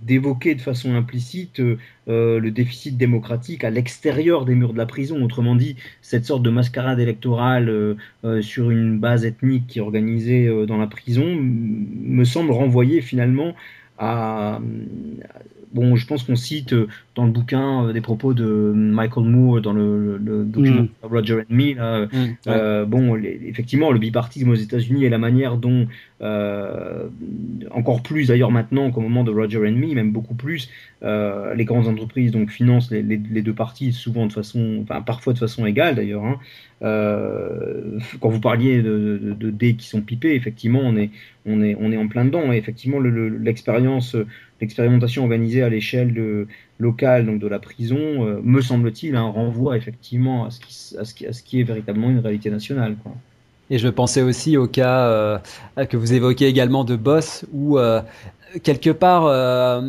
d'évoquer 0.00 0.54
de, 0.54 0.58
de, 0.60 0.62
façon 0.62 0.94
implicite 0.94 1.60
le 2.06 2.48
déficit 2.48 2.96
démocratique 2.96 3.64
à 3.64 3.70
l'extérieur 3.70 4.46
des 4.46 4.54
murs 4.54 4.72
de 4.72 4.78
la 4.78 4.86
prison. 4.86 5.22
Autrement 5.22 5.54
dit, 5.54 5.76
cette 6.00 6.24
sorte 6.24 6.42
de 6.42 6.50
mascarade 6.50 6.98
électorale 6.98 7.96
sur 8.40 8.70
une 8.70 8.98
base 8.98 9.24
ethnique 9.24 9.66
qui 9.68 9.78
est 9.78 9.82
organisée 9.82 10.48
dans 10.66 10.78
la 10.78 10.86
prison 10.86 11.24
me 11.36 12.24
semble 12.24 12.50
renvoyer 12.50 13.00
finalement 13.02 13.54
à, 13.98 14.60
bon, 15.72 15.96
je 15.96 16.06
pense 16.06 16.22
qu'on 16.22 16.36
cite 16.36 16.72
euh, 16.72 16.88
dans 17.14 17.24
le 17.24 17.30
bouquin 17.30 17.86
euh, 17.86 17.92
des 17.92 18.00
propos 18.00 18.34
de 18.34 18.72
Michael 18.74 19.24
Moore 19.24 19.60
dans 19.60 19.72
le, 19.72 20.18
document 20.44 20.82
mm. 20.82 20.88
Roger 21.02 21.34
and 21.40 21.54
Me. 21.54 21.74
Là, 21.74 22.06
mm, 22.06 22.08
euh, 22.48 22.84
bon, 22.84 23.16
effectivement, 23.16 23.92
le 23.92 23.98
bipartisme 23.98 24.50
aux 24.50 24.54
États-Unis 24.54 25.04
et 25.04 25.08
la 25.08 25.18
manière 25.18 25.56
dont, 25.56 25.86
encore 26.22 28.02
plus 28.02 28.28
d'ailleurs 28.28 28.50
maintenant 28.50 28.90
qu'au 28.90 29.00
moment 29.00 29.24
de 29.24 29.30
Roger 29.30 29.58
and 29.66 29.72
Me, 29.72 29.94
même 29.94 30.12
beaucoup 30.12 30.34
plus, 30.34 30.68
les 31.02 31.64
grandes 31.64 31.88
entreprises 31.88 32.30
donc 32.30 32.50
financent 32.50 32.90
les, 32.90 33.02
deux 33.02 33.54
parties 33.54 33.92
souvent 33.92 34.26
de 34.26 34.32
façon, 34.32 34.80
enfin 34.82 35.00
parfois 35.00 35.32
de 35.32 35.38
façon 35.38 35.64
égale 35.66 35.94
d'ailleurs. 35.94 36.24
Hein. 36.24 36.38
quand 36.80 38.28
vous 38.28 38.40
parliez 38.40 38.82
de, 38.82 39.34
de, 39.38 39.50
dés 39.50 39.74
qui 39.74 39.86
sont 39.86 40.02
pipés, 40.02 40.34
effectivement, 40.34 40.80
on 40.82 40.96
est, 40.96 41.10
on 41.46 41.62
est, 41.62 41.76
on 41.80 41.90
est 41.90 41.96
en 41.96 42.08
plein 42.08 42.24
dedans. 42.24 42.52
Et 42.52 42.56
effectivement, 42.56 43.00
l'expérience 43.00 44.16
l'expérimentation 44.60 45.22
organisée 45.22 45.62
à 45.62 45.68
l'échelle 45.68 46.46
locale, 46.78 47.26
donc 47.26 47.40
de 47.40 47.46
la 47.46 47.58
prison, 47.58 47.98
euh, 47.98 48.40
me 48.42 48.60
semble-t-il, 48.60 49.16
un 49.16 49.28
renvoi 49.28 49.76
effectivement 49.76 50.46
à 50.46 50.50
ce, 50.50 51.44
qui, 51.44 51.60
est 51.60 51.64
véritablement 51.64 52.10
une 52.10 52.18
réalité 52.18 52.50
nationale. 52.50 52.96
Et 53.70 53.78
je 53.78 53.88
pensais 53.88 54.22
aussi 54.22 54.56
au 54.56 54.66
cas 54.66 55.06
euh, 55.06 55.38
que 55.88 55.96
vous 55.96 56.12
évoquez 56.12 56.46
également 56.46 56.82
de 56.82 56.96
Boss, 56.96 57.44
où 57.52 57.78
euh, 57.78 58.02
quelque 58.62 58.90
part, 58.90 59.26
euh, 59.26 59.80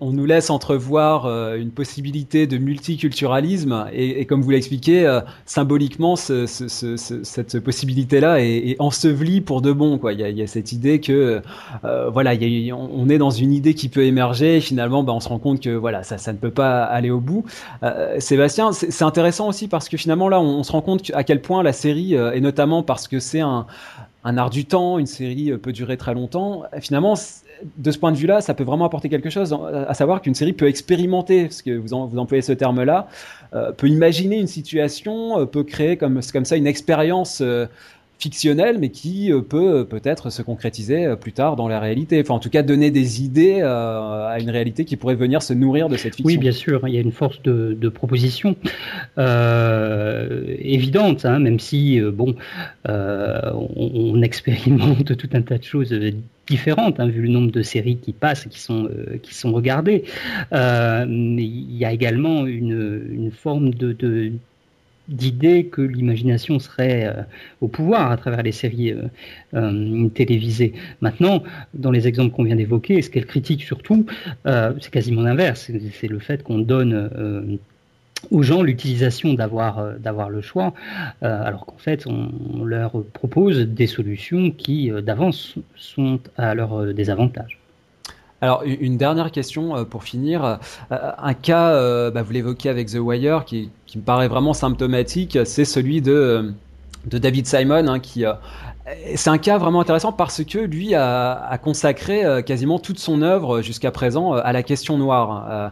on, 0.00 0.12
nous 0.12 0.26
laisse 0.26 0.50
entrevoir 0.50 1.26
euh, 1.26 1.56
une 1.56 1.70
possibilité 1.70 2.46
de 2.46 2.58
multiculturalisme 2.58 3.86
et, 3.92 4.26
comme 4.26 4.42
vous 4.42 4.50
l'expliquez, 4.50 5.06
euh, 5.06 5.20
symboliquement, 5.46 6.16
cette 6.16 7.60
possibilité-là 7.60 8.40
est, 8.40 8.76
ensevelie 8.78 9.40
pour 9.40 9.62
de 9.62 9.72
bon. 9.72 9.98
Quoi. 9.98 10.12
Il, 10.12 10.20
y 10.20 10.42
a, 10.42 10.46
cette 10.46 10.72
idée 10.72 11.00
que, 11.00 11.40
voilà, 11.82 12.32
on, 12.74 13.08
est 13.08 13.18
dans 13.18 13.30
une 13.30 13.52
idée 13.52 13.74
qui 13.74 13.88
peut 13.88 14.04
émerger 14.04 14.56
et 14.56 14.60
finalement, 14.60 15.02
bah, 15.02 15.12
on 15.12 15.20
se 15.20 15.28
rend 15.28 15.38
compte 15.38 15.60
que 15.60 15.70
voilà, 15.70 16.02
ça, 16.02 16.18
ça 16.18 16.32
ne 16.32 16.38
peut 16.38 16.50
pas 16.50 16.84
aller 16.84 17.10
au 17.10 17.20
bout. 17.20 17.44
Sébastien, 18.18 18.72
c'est 18.72 19.04
intéressant 19.04 19.48
aussi 19.48 19.68
parce 19.68 19.88
que 19.88 19.96
finalement, 19.96 20.28
là, 20.28 20.40
on, 20.40 20.62
se 20.62 20.72
rend 20.72 20.82
compte 20.82 21.10
à 21.14 21.24
quel 21.24 21.40
point 21.40 21.62
la 21.62 21.72
série, 21.72 22.14
et 22.14 22.40
notamment 22.40 22.82
parce 22.82 23.08
que 23.08 23.20
c'est 23.20 23.40
un 23.40 23.66
un 24.24 24.38
art 24.38 24.50
du 24.50 24.64
temps, 24.66 24.98
une 24.98 25.06
série 25.06 25.50
peut 25.58 25.72
durer 25.72 25.96
très 25.96 26.14
longtemps. 26.14 26.62
Finalement, 26.80 27.16
de 27.76 27.90
ce 27.90 27.98
point 27.98 28.12
de 28.12 28.16
vue-là, 28.16 28.40
ça 28.40 28.54
peut 28.54 28.64
vraiment 28.64 28.84
apporter 28.84 29.08
quelque 29.08 29.30
chose, 29.30 29.56
à 29.88 29.94
savoir 29.94 30.22
qu'une 30.22 30.34
série 30.34 30.52
peut 30.52 30.68
expérimenter, 30.68 31.44
parce 31.44 31.62
que 31.62 31.76
vous, 31.76 31.94
employez 31.94 32.42
ce 32.42 32.52
terme-là, 32.52 33.08
euh, 33.54 33.72
peut 33.72 33.88
imaginer 33.88 34.38
une 34.38 34.46
situation, 34.46 35.40
euh, 35.40 35.46
peut 35.46 35.64
créer 35.64 35.96
comme, 35.96 36.20
comme 36.32 36.44
ça 36.44 36.56
une 36.56 36.66
expérience 36.66 37.40
euh, 37.40 37.66
fictionnelle, 38.22 38.78
mais 38.78 38.90
qui 38.90 39.32
peut 39.48 39.84
peut-être 39.84 40.30
se 40.30 40.42
concrétiser 40.42 41.14
plus 41.20 41.32
tard 41.32 41.56
dans 41.56 41.68
la 41.68 41.80
réalité. 41.80 42.20
Enfin, 42.20 42.34
en 42.34 42.38
tout 42.38 42.50
cas, 42.50 42.62
donner 42.62 42.90
des 42.90 43.22
idées 43.22 43.62
à 43.62 44.36
une 44.40 44.50
réalité 44.50 44.84
qui 44.84 44.96
pourrait 44.96 45.14
venir 45.14 45.42
se 45.42 45.52
nourrir 45.52 45.88
de 45.88 45.96
cette 45.96 46.14
fiction. 46.14 46.26
Oui, 46.26 46.38
bien 46.38 46.52
sûr, 46.52 46.86
il 46.86 46.94
y 46.94 46.98
a 46.98 47.00
une 47.00 47.12
force 47.12 47.42
de, 47.42 47.88
proposition 47.88 48.56
évidente, 50.58 51.24
hein, 51.24 51.38
même 51.40 51.58
si, 51.58 52.00
bon, 52.00 52.36
on, 52.86 54.22
expérimente 54.22 55.16
tout 55.22 55.30
un 55.32 55.42
tas 55.42 55.58
de 55.58 55.64
choses 55.64 55.92
différentes, 56.46 57.00
hein, 57.00 57.08
vu 57.08 57.22
le 57.22 57.28
nombre 57.28 57.50
de 57.50 57.62
séries 57.62 57.96
qui 57.96 58.12
passent, 58.12 58.46
qui 58.46 58.60
sont, 58.60 58.86
euh, 58.86 59.18
qui 59.22 59.34
sont 59.34 59.52
regardées. 59.52 60.04
Euh, 60.52 61.06
mais 61.08 61.44
il 61.44 61.76
y 61.76 61.84
a 61.84 61.92
également 61.92 62.46
une, 62.46 63.06
une 63.10 63.30
forme 63.30 63.72
de, 63.72 63.92
de 63.92 64.32
d'idée 65.12 65.66
que 65.66 65.82
l'imagination 65.82 66.58
serait 66.58 67.06
euh, 67.06 67.22
au 67.60 67.68
pouvoir 67.68 68.10
à 68.10 68.16
travers 68.16 68.42
les 68.42 68.52
séries 68.52 68.94
télévisées. 70.14 70.72
Maintenant, 71.00 71.42
dans 71.74 71.90
les 71.90 72.08
exemples 72.08 72.34
qu'on 72.34 72.44
vient 72.44 72.56
d'évoquer, 72.56 73.02
ce 73.02 73.10
qu'elle 73.10 73.26
critique 73.26 73.62
surtout, 73.62 74.06
c'est 74.44 74.90
quasiment 74.90 75.22
l'inverse. 75.22 75.70
C'est 75.92 76.08
le 76.08 76.18
fait 76.18 76.42
qu'on 76.42 76.58
donne 76.58 77.58
aux 78.30 78.42
gens 78.42 78.62
l'utilisation 78.62 79.34
d'avoir 79.34 79.78
euh, 79.78 80.28
le 80.30 80.40
choix, 80.40 80.74
euh, 81.22 81.44
alors 81.44 81.66
qu'en 81.66 81.78
fait 81.78 82.06
on, 82.06 82.64
leur 82.64 83.02
propose 83.12 83.60
des 83.60 83.86
solutions 83.86 84.50
qui 84.50 84.90
euh, 84.90 85.00
d'avance 85.00 85.56
sont 85.76 86.20
à 86.36 86.54
leur 86.54 86.94
désavantage. 86.94 87.58
Alors 88.42 88.62
une 88.64 88.98
dernière 88.98 89.30
question 89.30 89.84
pour 89.84 90.04
finir, 90.04 90.58
un 90.90 91.34
cas, 91.34 92.10
bah, 92.10 92.22
vous 92.22 92.32
l'évoquez 92.32 92.68
avec 92.68 92.88
The 92.88 92.98
Wire, 92.98 93.44
qui, 93.44 93.70
me 93.94 94.02
paraît 94.02 94.28
vraiment 94.28 94.52
symptomatique, 94.52 95.38
c'est 95.44 95.64
celui 95.64 96.02
de 96.02 96.52
de 97.06 97.18
David 97.18 97.46
Simon, 97.46 97.88
hein, 97.88 97.98
qui 97.98 98.24
c'est 99.14 99.30
un 99.30 99.38
cas 99.38 99.58
vraiment 99.58 99.80
intéressant 99.80 100.10
parce 100.12 100.42
que 100.42 100.58
lui 100.58 100.94
a, 100.94 101.56
consacré 101.62 102.24
euh, 102.24 102.42
quasiment 102.42 102.80
toute 102.80 102.98
son 102.98 103.22
œuvre 103.22 103.62
jusqu'à 103.62 103.92
présent 103.92 104.34
euh, 104.34 104.40
à 104.42 104.52
la 104.52 104.64
question 104.64 104.98
noire. 104.98 105.46
Euh, 105.48 105.68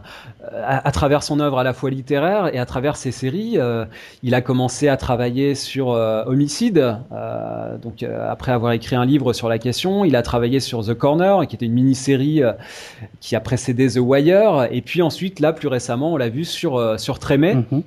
à, 0.63 0.91
travers 0.91 1.21
son 1.21 1.39
œuvre 1.41 1.59
à 1.59 1.63
la 1.63 1.73
fois 1.73 1.89
littéraire 1.89 2.53
et 2.53 2.59
à 2.59 2.65
travers 2.65 2.95
ses 2.95 3.11
séries, 3.11 3.57
il 4.23 4.35
a 4.35 4.41
commencé 4.41 4.87
à 4.87 4.97
travailler 4.97 5.55
sur 5.55 5.89
Homicide. 5.89 6.97
donc 7.81 8.03
après 8.03 8.51
avoir 8.51 8.71
écrit 8.73 8.95
un 8.95 9.05
livre 9.05 9.33
sur 9.33 9.49
la 9.49 9.59
question, 9.59 10.03
il 10.03 10.15
a 10.15 10.21
travaillé 10.23 10.59
sur 10.59 10.85
The 10.85 10.93
Corner, 10.93 11.47
qui 11.47 11.55
était 11.55 11.67
une 11.67 11.73
mini-série 11.73 12.41
qui 13.19 13.35
a 13.35 13.39
précédé 13.39 13.87
The 13.87 13.99
Wire. 13.99 14.67
Et 14.71 14.81
puis 14.81 15.01
ensuite, 15.01 15.39
là, 15.39 15.53
plus 15.53 15.67
récemment, 15.67 16.13
on 16.13 16.17
l'a 16.17 16.29
vu 16.29 16.43
sur 16.43 16.99
sur 16.99 17.19
Trémé. 17.19 17.55
Mm-hmm. 17.55 17.81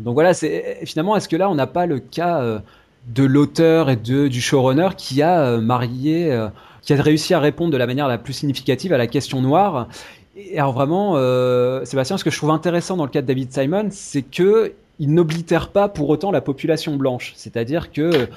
Donc 0.00 0.14
voilà, 0.14 0.34
c'est 0.34 0.78
finalement, 0.84 1.16
est-ce 1.16 1.28
que 1.28 1.36
là, 1.36 1.50
on 1.50 1.54
n'a 1.54 1.66
pas 1.66 1.86
le 1.86 1.98
cas 1.98 2.60
de 3.06 3.24
l'auteur 3.24 3.88
et 3.88 3.96
de, 3.96 4.28
du 4.28 4.40
showrunner 4.40 4.90
qui 4.96 5.22
a 5.22 5.40
euh, 5.42 5.60
marié, 5.60 6.32
euh, 6.32 6.48
qui 6.82 6.92
a 6.92 7.00
réussi 7.00 7.34
à 7.34 7.40
répondre 7.40 7.72
de 7.72 7.76
la 7.76 7.86
manière 7.86 8.08
la 8.08 8.18
plus 8.18 8.32
significative 8.32 8.92
à 8.92 8.98
la 8.98 9.06
question 9.06 9.40
noire. 9.40 9.88
Et 10.36 10.58
alors 10.58 10.72
vraiment, 10.72 11.14
euh, 11.16 11.84
Sébastien, 11.84 12.18
ce 12.18 12.24
que 12.24 12.30
je 12.30 12.36
trouve 12.36 12.50
intéressant 12.50 12.96
dans 12.96 13.04
le 13.04 13.10
cas 13.10 13.22
de 13.22 13.26
David 13.26 13.52
Simon, 13.52 13.88
c'est 13.90 14.22
que 14.22 14.72
il 14.98 15.12
n'oblitère 15.12 15.68
pas 15.68 15.88
pour 15.88 16.08
autant 16.08 16.30
la 16.30 16.40
population 16.40 16.96
blanche. 16.96 17.34
C'est-à-dire 17.36 17.92
que 17.92 18.28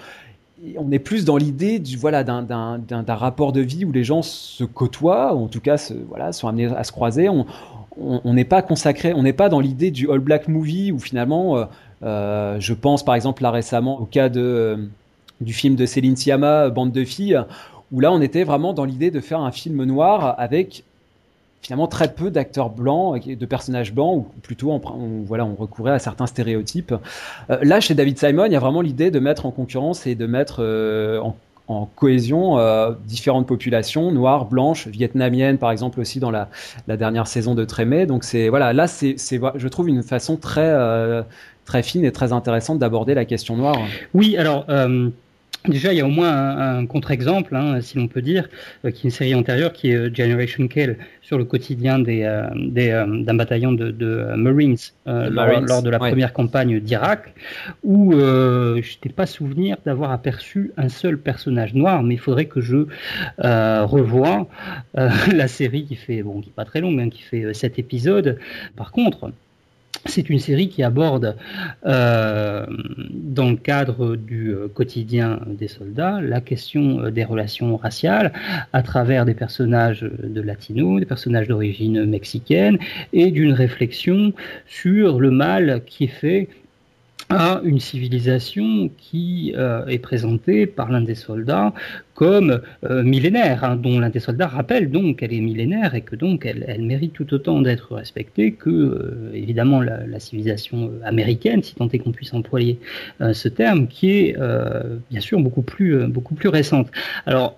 on 0.77 0.91
est 0.91 0.99
plus 0.99 1.23
dans 1.23 1.37
l'idée 1.37 1.79
du 1.79 1.95
voilà 1.95 2.25
d'un 2.25 3.15
rapport 3.15 3.53
de 3.53 3.61
vie 3.61 3.85
où 3.85 3.93
les 3.93 4.03
gens 4.03 4.21
se 4.21 4.65
côtoient, 4.65 5.33
ou 5.33 5.45
en 5.45 5.47
tout 5.47 5.61
cas 5.61 5.77
se, 5.77 5.93
voilà, 5.93 6.33
sont 6.33 6.49
amenés 6.49 6.65
à 6.65 6.83
se 6.83 6.91
croiser. 6.91 7.29
On 7.29 8.33
n'est 8.33 8.45
pas 8.45 8.61
consacré, 8.61 9.13
on 9.13 9.23
n'est 9.23 9.31
pas 9.31 9.47
dans 9.47 9.61
l'idée 9.61 9.89
du 9.89 10.11
all 10.11 10.19
black 10.19 10.49
movie 10.49 10.91
où 10.91 10.99
finalement 10.99 11.65
je 12.01 12.73
pense 12.73 13.03
par 13.03 13.15
exemple 13.15 13.43
là 13.43 13.51
récemment 13.51 13.99
au 13.99 14.05
cas 14.05 14.29
de, 14.29 14.41
euh, 14.41 14.77
du 15.41 15.53
film 15.53 15.75
de 15.75 15.85
Céline 15.85 16.15
Sciamma, 16.15 16.69
Bande 16.69 16.91
de 16.91 17.03
filles, 17.03 17.41
où 17.91 17.99
là 17.99 18.11
on 18.11 18.21
était 18.21 18.43
vraiment 18.43 18.73
dans 18.73 18.85
l'idée 18.85 19.11
de 19.11 19.19
faire 19.19 19.39
un 19.39 19.51
film 19.51 19.83
noir 19.83 20.35
avec 20.37 20.83
finalement 21.61 21.87
très 21.87 22.13
peu 22.13 22.31
d'acteurs 22.31 22.69
blancs, 22.69 23.27
de 23.27 23.45
personnages 23.45 23.93
blancs, 23.93 24.25
ou 24.25 24.39
plutôt 24.41 24.71
on, 24.71 24.81
voilà, 25.25 25.45
on 25.45 25.55
recourait 25.55 25.91
à 25.91 25.99
certains 25.99 26.25
stéréotypes. 26.25 26.95
Euh, 27.49 27.57
là, 27.63 27.81
chez 27.81 27.95
David 27.95 28.17
Simon, 28.17 28.45
il 28.45 28.53
y 28.53 28.55
a 28.55 28.59
vraiment 28.59 28.79
l'idée 28.79 29.11
de 29.11 29.19
mettre 29.19 29.45
en 29.45 29.51
concurrence 29.51 30.07
et 30.07 30.15
de 30.15 30.25
mettre 30.25 30.63
en, 31.21 31.35
cohésion 31.95 32.57
différentes 33.05 33.45
populations, 33.45 34.11
noires, 34.11 34.45
blanches, 34.45 34.87
vietnamiennes 34.87 35.59
par 35.59 35.69
exemple 35.69 35.99
aussi 35.99 36.19
dans 36.19 36.31
la, 36.31 36.49
la 36.87 36.97
dernière 36.97 37.27
saison 37.27 37.53
de 37.53 37.63
Trémé. 37.63 38.07
Donc 38.07 38.23
c'est 38.23 38.49
voilà, 38.49 38.73
là 38.73 38.87
c'est, 38.87 39.17
je 39.17 39.67
trouve 39.67 39.87
une 39.87 40.01
façon 40.01 40.35
très 40.35 40.73
très 41.69 41.83
fine 41.83 42.03
et 42.03 42.11
très 42.11 42.33
intéressante 42.33 42.79
d'aborder 42.79 43.13
la 43.13 43.25
question 43.25 43.55
noire. 43.55 43.79
Oui, 44.15 44.35
alors. 44.37 44.65
Euh, 44.69 45.09
déjà, 45.67 45.93
il 45.93 45.97
y 45.97 46.01
a 46.01 46.05
au 46.05 46.15
moins 46.19 46.33
un, 46.79 46.85
contre-exemple, 46.87 47.55
hein, 47.55 47.79
si 47.81 47.97
l'on 47.97 48.07
peut 48.07 48.23
dire, 48.23 48.49
euh, 48.85 48.91
qui 48.91 49.01
est 49.01 49.03
une 49.03 49.11
série 49.11 49.35
antérieure, 49.35 49.71
qui 49.71 49.91
est 49.91 49.95
euh, 49.95 50.09
Generation 50.11 50.67
Kill, 50.67 50.97
sur 51.21 51.37
le 51.37 51.43
quotidien 51.45 51.99
des, 51.99 52.23
d'un 52.55 53.35
bataillon 53.35 53.73
de, 53.73 54.35
Marines, 54.35 54.77
lors, 55.05 55.83
de 55.83 55.89
la 55.91 55.99
première 55.99 56.33
campagne 56.33 56.79
d'Irak, 56.79 57.35
où 57.83 58.13
je 58.13 58.77
n'étais 58.77 59.13
pas 59.13 59.27
souvenir 59.27 59.77
d'avoir 59.85 60.09
aperçu 60.09 60.71
un 60.75 60.89
seul 60.89 61.19
personnage 61.19 61.75
noir, 61.75 62.01
mais 62.01 62.15
il 62.15 62.19
faudrait 62.19 62.45
que 62.45 62.61
je 62.61 62.87
revoie 63.37 64.47
la 64.95 65.47
série 65.47 65.85
qui 65.85 65.95
fait, 65.95 66.23
bon, 66.23 66.41
qui 66.41 66.47
n'est 66.47 66.55
pas 66.55 66.65
très 66.65 66.81
longue, 66.81 66.99
hein, 66.99 67.09
qui 67.11 67.21
fait 67.21 67.53
sept 67.53 67.77
épisodes. 67.77 68.39
Par 68.75 68.91
contre, 68.91 69.31
c'est 70.05 70.29
une 70.29 70.39
série 70.39 70.69
qui 70.69 70.83
aborde, 70.83 71.35
euh, 71.85 72.65
dans 73.11 73.49
le 73.49 73.55
cadre 73.55 74.15
du 74.15 74.51
euh, 74.51 74.67
quotidien 74.67 75.41
des 75.47 75.67
soldats, 75.67 76.19
la 76.21 76.41
question 76.41 77.01
euh, 77.01 77.11
des 77.11 77.23
relations 77.23 77.77
raciales 77.77 78.33
à 78.73 78.81
travers 78.81 79.25
des 79.25 79.33
personnages 79.33 80.01
de 80.01 80.41
latinos, 80.41 80.99
des 80.99 81.05
personnages 81.05 81.47
d'origine 81.47 82.05
mexicaine, 82.05 82.77
et 83.13 83.31
d'une 83.31 83.53
réflexion 83.53 84.33
sur 84.67 85.19
le 85.19 85.31
mal 85.31 85.83
qui 85.85 86.05
est 86.05 86.07
fait 86.07 86.49
à 87.29 87.61
une 87.63 87.79
civilisation 87.79 88.89
qui 88.97 89.53
euh, 89.55 89.85
est 89.85 89.99
présentée 89.99 90.65
par 90.65 90.91
l'un 90.91 91.01
des 91.01 91.13
soldats 91.13 91.73
comme 92.15 92.61
euh, 92.83 93.03
millénaire, 93.03 93.63
hein, 93.63 93.75
dont 93.75 93.99
l'un 93.99 94.09
des 94.09 94.19
soldats 94.19 94.47
rappelle 94.47 94.89
donc 94.89 95.19
qu'elle 95.19 95.33
est 95.33 95.39
millénaire 95.39 95.93
et 95.93 96.01
que 96.01 96.15
donc 96.15 96.45
elle, 96.45 96.81
mérite 96.81 97.13
tout 97.13 97.31
autant 97.33 97.61
d'être 97.61 97.95
respectée 97.95 98.53
que 98.53 98.69
euh, 98.69 99.31
évidemment 99.33 99.79
la, 99.81 100.07
la, 100.07 100.19
civilisation 100.19 100.91
américaine, 101.05 101.61
si 101.61 101.75
tant 101.75 101.87
est 101.89 101.99
qu'on 101.99 102.11
puisse 102.11 102.33
employer 102.33 102.79
ce 103.19 103.47
terme, 103.47 103.87
qui 103.87 104.09
est 104.09 104.37
bien 105.09 105.21
sûr 105.21 105.39
beaucoup 105.39 105.61
plus 105.61 106.07
beaucoup 106.07 106.35
plus 106.35 106.49
récente. 106.49 106.89
Alors 107.25 107.57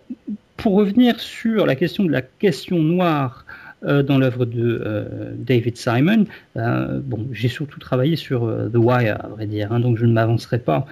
pour 0.57 0.73
revenir 0.73 1.19
sur 1.19 1.65
la 1.65 1.75
question 1.75 2.03
de 2.03 2.11
la 2.11 2.21
question 2.21 2.77
noire 2.77 3.45
dans 3.83 4.17
l'œuvre 4.17 4.45
de 4.45 4.81
euh, 4.85 5.31
David 5.35 5.77
Simon. 5.77 6.25
Euh, 6.57 6.99
bon, 7.03 7.27
j'ai 7.31 7.47
surtout 7.47 7.79
travaillé 7.79 8.15
sur 8.15 8.41
The 8.71 8.77
Wire, 8.77 9.17
à 9.23 9.27
vrai 9.27 9.47
dire, 9.47 9.71
hein, 9.71 9.79
donc 9.79 9.97
je 9.97 10.05
ne 10.05 10.13
m'avancerai 10.13 10.59
pas 10.59 10.85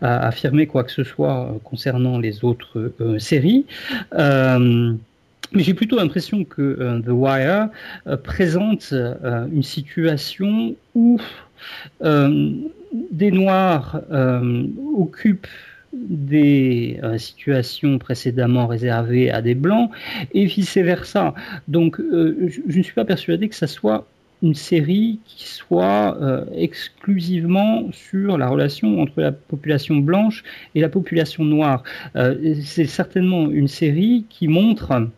à 0.00 0.26
affirmer 0.26 0.66
quoi 0.66 0.84
que 0.84 0.92
ce 0.92 1.04
soit 1.04 1.56
concernant 1.64 2.18
les 2.18 2.44
autres 2.44 2.92
séries. 3.18 3.66
Mais 5.52 5.62
j'ai 5.62 5.74
plutôt 5.74 5.96
l'impression 5.96 6.44
que 6.44 7.00
The 7.04 7.08
Wire 7.08 7.68
présente 8.24 8.92
une 8.92 9.62
situation 9.62 10.74
où 10.94 11.20
des 12.92 13.30
Noirs 13.30 14.00
occupent 14.96 15.46
des 16.08 16.98
euh, 17.02 17.18
situations 17.18 17.98
précédemment 17.98 18.66
réservées 18.66 19.30
à 19.30 19.42
des 19.42 19.54
blancs 19.54 19.90
et 20.32 20.46
vice-versa. 20.46 21.34
Donc 21.68 22.00
euh, 22.00 22.48
je, 22.48 22.78
ne 22.78 22.82
suis 22.82 22.94
pas 22.94 23.04
persuadé 23.04 23.48
que 23.48 23.54
ça 23.54 23.66
soit 23.66 24.06
une 24.42 24.54
série 24.54 25.18
qui 25.24 25.48
soit 25.48 26.18
euh, 26.20 26.44
exclusivement 26.54 27.90
sur 27.92 28.36
la 28.36 28.48
relation 28.48 29.00
entre 29.00 29.20
la 29.20 29.32
population 29.32 29.96
blanche 29.96 30.44
et 30.74 30.80
la 30.80 30.88
population 30.88 31.44
noire. 31.44 31.82
C'est 32.14 32.86
certainement 32.86 33.50
une 33.50 33.68
série 33.68 34.26
qui 34.28 34.46
montre 34.46 35.08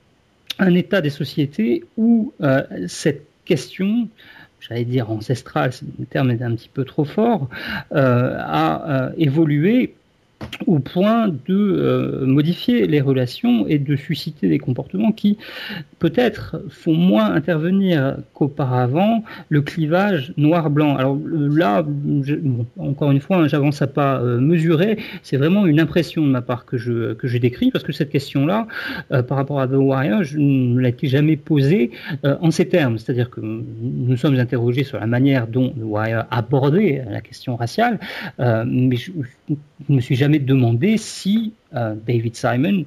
un 0.61 0.75
état 0.75 1.01
des 1.01 1.11
sociétés 1.11 1.85
où 1.97 2.33
cette 2.87 3.27
question 3.45 4.09
j'allais 4.61 4.85
dire 4.85 5.11
ancestrale, 5.11 5.71
le 5.99 6.07
terme 6.07 6.31
est 6.31 6.43
un 6.43 6.55
petit 6.55 6.71
peu 6.73 6.85
trop 6.85 7.05
fort, 7.05 7.49
a 7.91 9.11
évolué 9.17 9.95
au 10.67 10.79
point 10.79 11.29
de 11.29 11.39
euh, 11.51 12.27
modifier 12.27 12.87
les 12.87 13.01
relations 13.01 13.67
et 13.67 13.79
de 13.79 13.97
susciter 13.97 14.49
des 14.49 14.59
comportements 14.59 15.13
qui 15.13 15.39
peut-être 15.99 16.63
font 16.69 16.95
moins 16.95 17.33
intervenir 17.33 18.19
qu'auparavant 18.35 19.25
le 19.49 19.63
clivage 19.63 20.33
noir-blanc. 20.37 20.97
Alors 20.97 21.19
là, 21.27 21.85
encore 22.79 23.11
une 23.11 23.21
fois, 23.21 23.39
hein, 23.39 23.49
j'avance 23.49 23.83
à 23.83 23.87
pas 23.87 24.21
euh, 24.21 24.41
mesurer, 24.41 24.99
c'est 25.23 25.37
vraiment 25.37 25.67
une 25.67 25.81
impression 25.81 26.23
de 26.23 26.31
ma 26.31 26.43
part 26.43 26.67
que 26.67 26.77
je, 26.77 27.15
que 27.15 27.29
je 27.29 27.39
décris, 27.39 27.71
parce 27.71 27.85
que 27.85 27.93
cette 27.93 28.11
question-là, 28.11 28.67
euh, 29.13 29.23
par 29.23 29.39
rapport 29.39 29.61
à 29.61 29.67
The 29.67 29.73
Warrior, 29.73 30.23
je 30.23 30.39
ne 30.39 30.79
l'ai 30.81 30.95
jamais 31.03 31.37
posée 31.37 31.91
en 32.25 32.51
ces 32.51 32.69
termes, 32.69 32.99
c'est-à-dire 32.99 33.31
que 33.31 33.41
nous 33.41 34.17
sommes 34.17 34.35
interrogés 34.39 34.85
sur 34.85 34.99
la 34.99 35.07
manière 35.07 35.47
dont 35.47 35.71
The 35.71 35.83
Warrior 35.83 36.25
abordait 36.31 37.05
la 37.09 37.21
question 37.21 37.57
raciale, 37.57 37.99
mais 38.39 38.97
je 38.97 39.13
ne 39.89 39.97
me 39.97 40.01
suis 40.01 40.17
jamais 40.17 40.28
jamais 40.29 40.41
demandé 40.41 40.99
si 40.99 41.55
euh, 41.75 41.95
David 42.07 42.37
Simon 42.37 42.85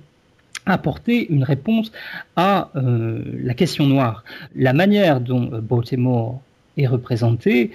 apportait 0.68 1.24
une 1.24 1.44
réponse 1.44 1.92
à 2.36 2.70
euh, 2.76 3.24
la 3.44 3.56
question 3.56 3.88
noire. 3.88 4.24
La 4.56 4.74
manière 4.74 5.20
dont 5.20 5.50
euh, 5.52 5.60
Baltimore 5.60 6.40
est 6.78 6.86
représenté 6.86 7.72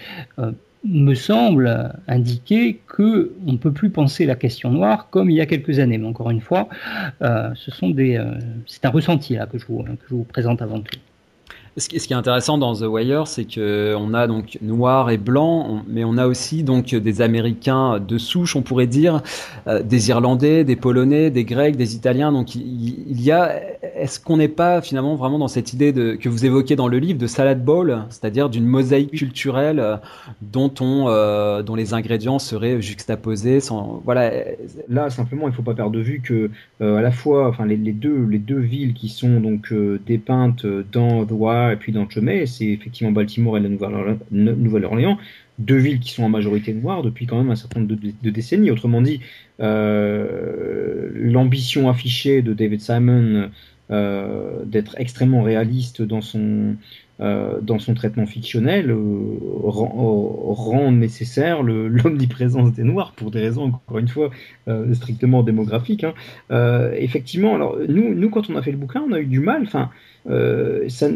me 0.85 1.15
semble 1.15 1.93
indiquer 2.07 2.81
que 2.87 3.33
on 3.45 3.53
ne 3.53 3.59
peut 3.59 3.73
plus 3.73 3.91
penser 3.91 4.25
la 4.25 4.37
question 4.37 4.71
noire 4.71 5.09
comme 5.11 5.31
il 5.31 5.37
y 5.37 5.41
a 5.41 5.47
quelques 5.47 5.81
années. 5.81 5.99
Mais 5.99 6.07
encore 6.07 6.31
une 6.31 6.41
fois, 6.41 6.69
ce 7.21 7.71
sont 7.71 7.91
des, 7.91 8.19
c'est 8.67 8.85
un 8.85 8.91
ressenti 8.91 9.35
là 9.35 9.47
que 9.47 9.59
je 9.59 9.67
vous, 9.67 9.83
que 9.83 10.07
je 10.09 10.15
vous 10.15 10.25
présente 10.25 10.63
avant 10.63 10.81
tout. 10.81 10.99
Ce 11.79 11.91
qui, 11.91 11.97
est 11.97 12.13
intéressant 12.13 12.57
dans 12.57 12.75
The 12.75 12.87
Wire, 12.87 13.27
c'est 13.27 13.45
que 13.45 13.95
on 13.99 14.15
a 14.15 14.27
donc 14.27 14.57
noir 14.63 15.11
et 15.11 15.19
blanc, 15.19 15.83
mais 15.87 16.05
on 16.05 16.17
a 16.17 16.27
aussi 16.27 16.63
donc 16.63 16.95
des 16.95 17.21
Américains 17.21 18.01
de 18.01 18.17
souche, 18.17 18.57
on 18.57 18.63
pourrait 18.63 18.87
dire, 18.87 19.21
euh, 19.67 19.83
des 19.83 20.09
Irlandais, 20.09 20.65
des 20.65 20.75
Polonais, 20.75 21.29
des 21.29 21.45
Grecs, 21.45 21.77
des 21.77 21.95
Italiens. 21.95 22.33
Donc 22.33 22.55
il, 22.55 23.21
y 23.21 23.31
a, 23.31 23.61
est-ce 23.95 24.19
qu'on 24.19 24.39
n'est 24.39 24.49
pas 24.49 24.81
finalement 24.81 25.17
vraiment 25.17 25.39
dans 25.39 25.49
cette 25.49 25.75
idée 25.75 25.93
de, 25.93 26.15
que 26.15 26.31
vous 26.31 26.47
évoquez 26.47 26.77
dans 26.77 26.89
le 26.89 26.99
livre 26.99 27.19
de 27.19 27.27
salad 27.27 27.63
bowl, 27.63 28.05
c'est-à-dire 28.09 28.49
d'une 28.49 28.65
mosaïque 28.65 29.11
culturelle 29.11 29.79
euh, 29.79 29.97
dont 30.41 30.73
on, 30.81 31.09
euh, 31.09 31.63
dont 31.63 31.75
les 31.75 31.93
ingrédients 31.93 32.39
seraient 32.39 32.81
juxtaposés, 32.81 33.61
sans, 33.61 34.01
voilà. 34.03 34.33
Là 34.89 35.11
simplement, 35.11 35.47
il 35.47 35.53
faut 35.53 35.61
pas 35.61 35.75
perdre 35.75 35.93
de 35.93 36.01
vue 36.01 36.23
que 36.23 36.51
à 36.81 37.03
la 37.03 37.11
fois, 37.11 37.49
enfin 37.49 37.67
les, 37.67 37.77
les, 37.77 37.93
deux, 37.93 38.25
les 38.25 38.39
deux 38.39 38.61
villes 38.61 38.95
qui 38.95 39.11
sont 39.11 39.41
donc 39.41 39.75
dépeintes 40.07 40.65
dans 40.91 41.27
The 41.27 41.33
Wire 41.33 41.66
et 41.73 41.77
puis 41.77 41.93
dans 41.93 42.09
Chemay, 42.09 42.47
c'est 42.47 42.67
effectivement 42.67 43.13
Baltimore 43.13 43.59
et 43.59 43.61
la 43.61 43.69
Nouvelle-Orléans, 44.31 45.19
deux 45.59 45.77
villes 45.77 46.01
qui 46.01 46.13
sont 46.13 46.25
en 46.25 46.29
majorité 46.29 46.75
noires 46.75 47.03
depuis 47.03 47.27
quand 47.27 47.39
même 47.39 47.51
un 47.51 47.57
certain 47.57 47.81
nombre 47.81 47.95
de, 47.95 48.31
décennies. 48.31 48.71
Autrement 48.71 49.01
dit, 49.01 49.21
euh, 49.61 51.11
l'ambition 51.15 51.89
affichée 51.89 52.43
de 52.43 52.53
David 52.53 52.81
Simon 52.81 53.51
euh, 53.91 54.65
d'être 54.65 54.97
extrêmement 54.99 55.43
réaliste 55.43 56.03
dans 56.03 56.21
son, 56.21 56.77
euh, 57.21 57.61
dans 57.63 57.79
son 57.79 57.95
traitement 57.95 58.27
fictionnel 58.27 58.93
rend, 58.93 60.93
nécessaire 60.93 61.63
l'omniprésence 61.63 62.73
des 62.73 62.83
Noirs 62.83 63.13
pour 63.13 63.31
des 63.31 63.41
raisons, 63.41 63.65
encore 63.65 63.99
une 63.99 64.09
fois, 64.09 64.31
strictement 64.93 65.43
démographiques. 65.43 66.05
Hein. 66.05 66.91
effectivement, 66.99 67.55
alors 67.55 67.79
nous, 67.89 68.15
nous, 68.15 68.29
quand 68.29 68.51
on 68.51 68.57
a 68.57 68.63
fait 68.63 68.73
le 68.73 68.79
bouquin, 68.79 69.03
on 69.09 69.13
a 69.13 69.21
eu 69.21 69.27
du 69.27 69.41
mal. 69.41 69.63
Enfin, 69.63 69.91
euh, 70.29 70.89
ça 70.89 71.09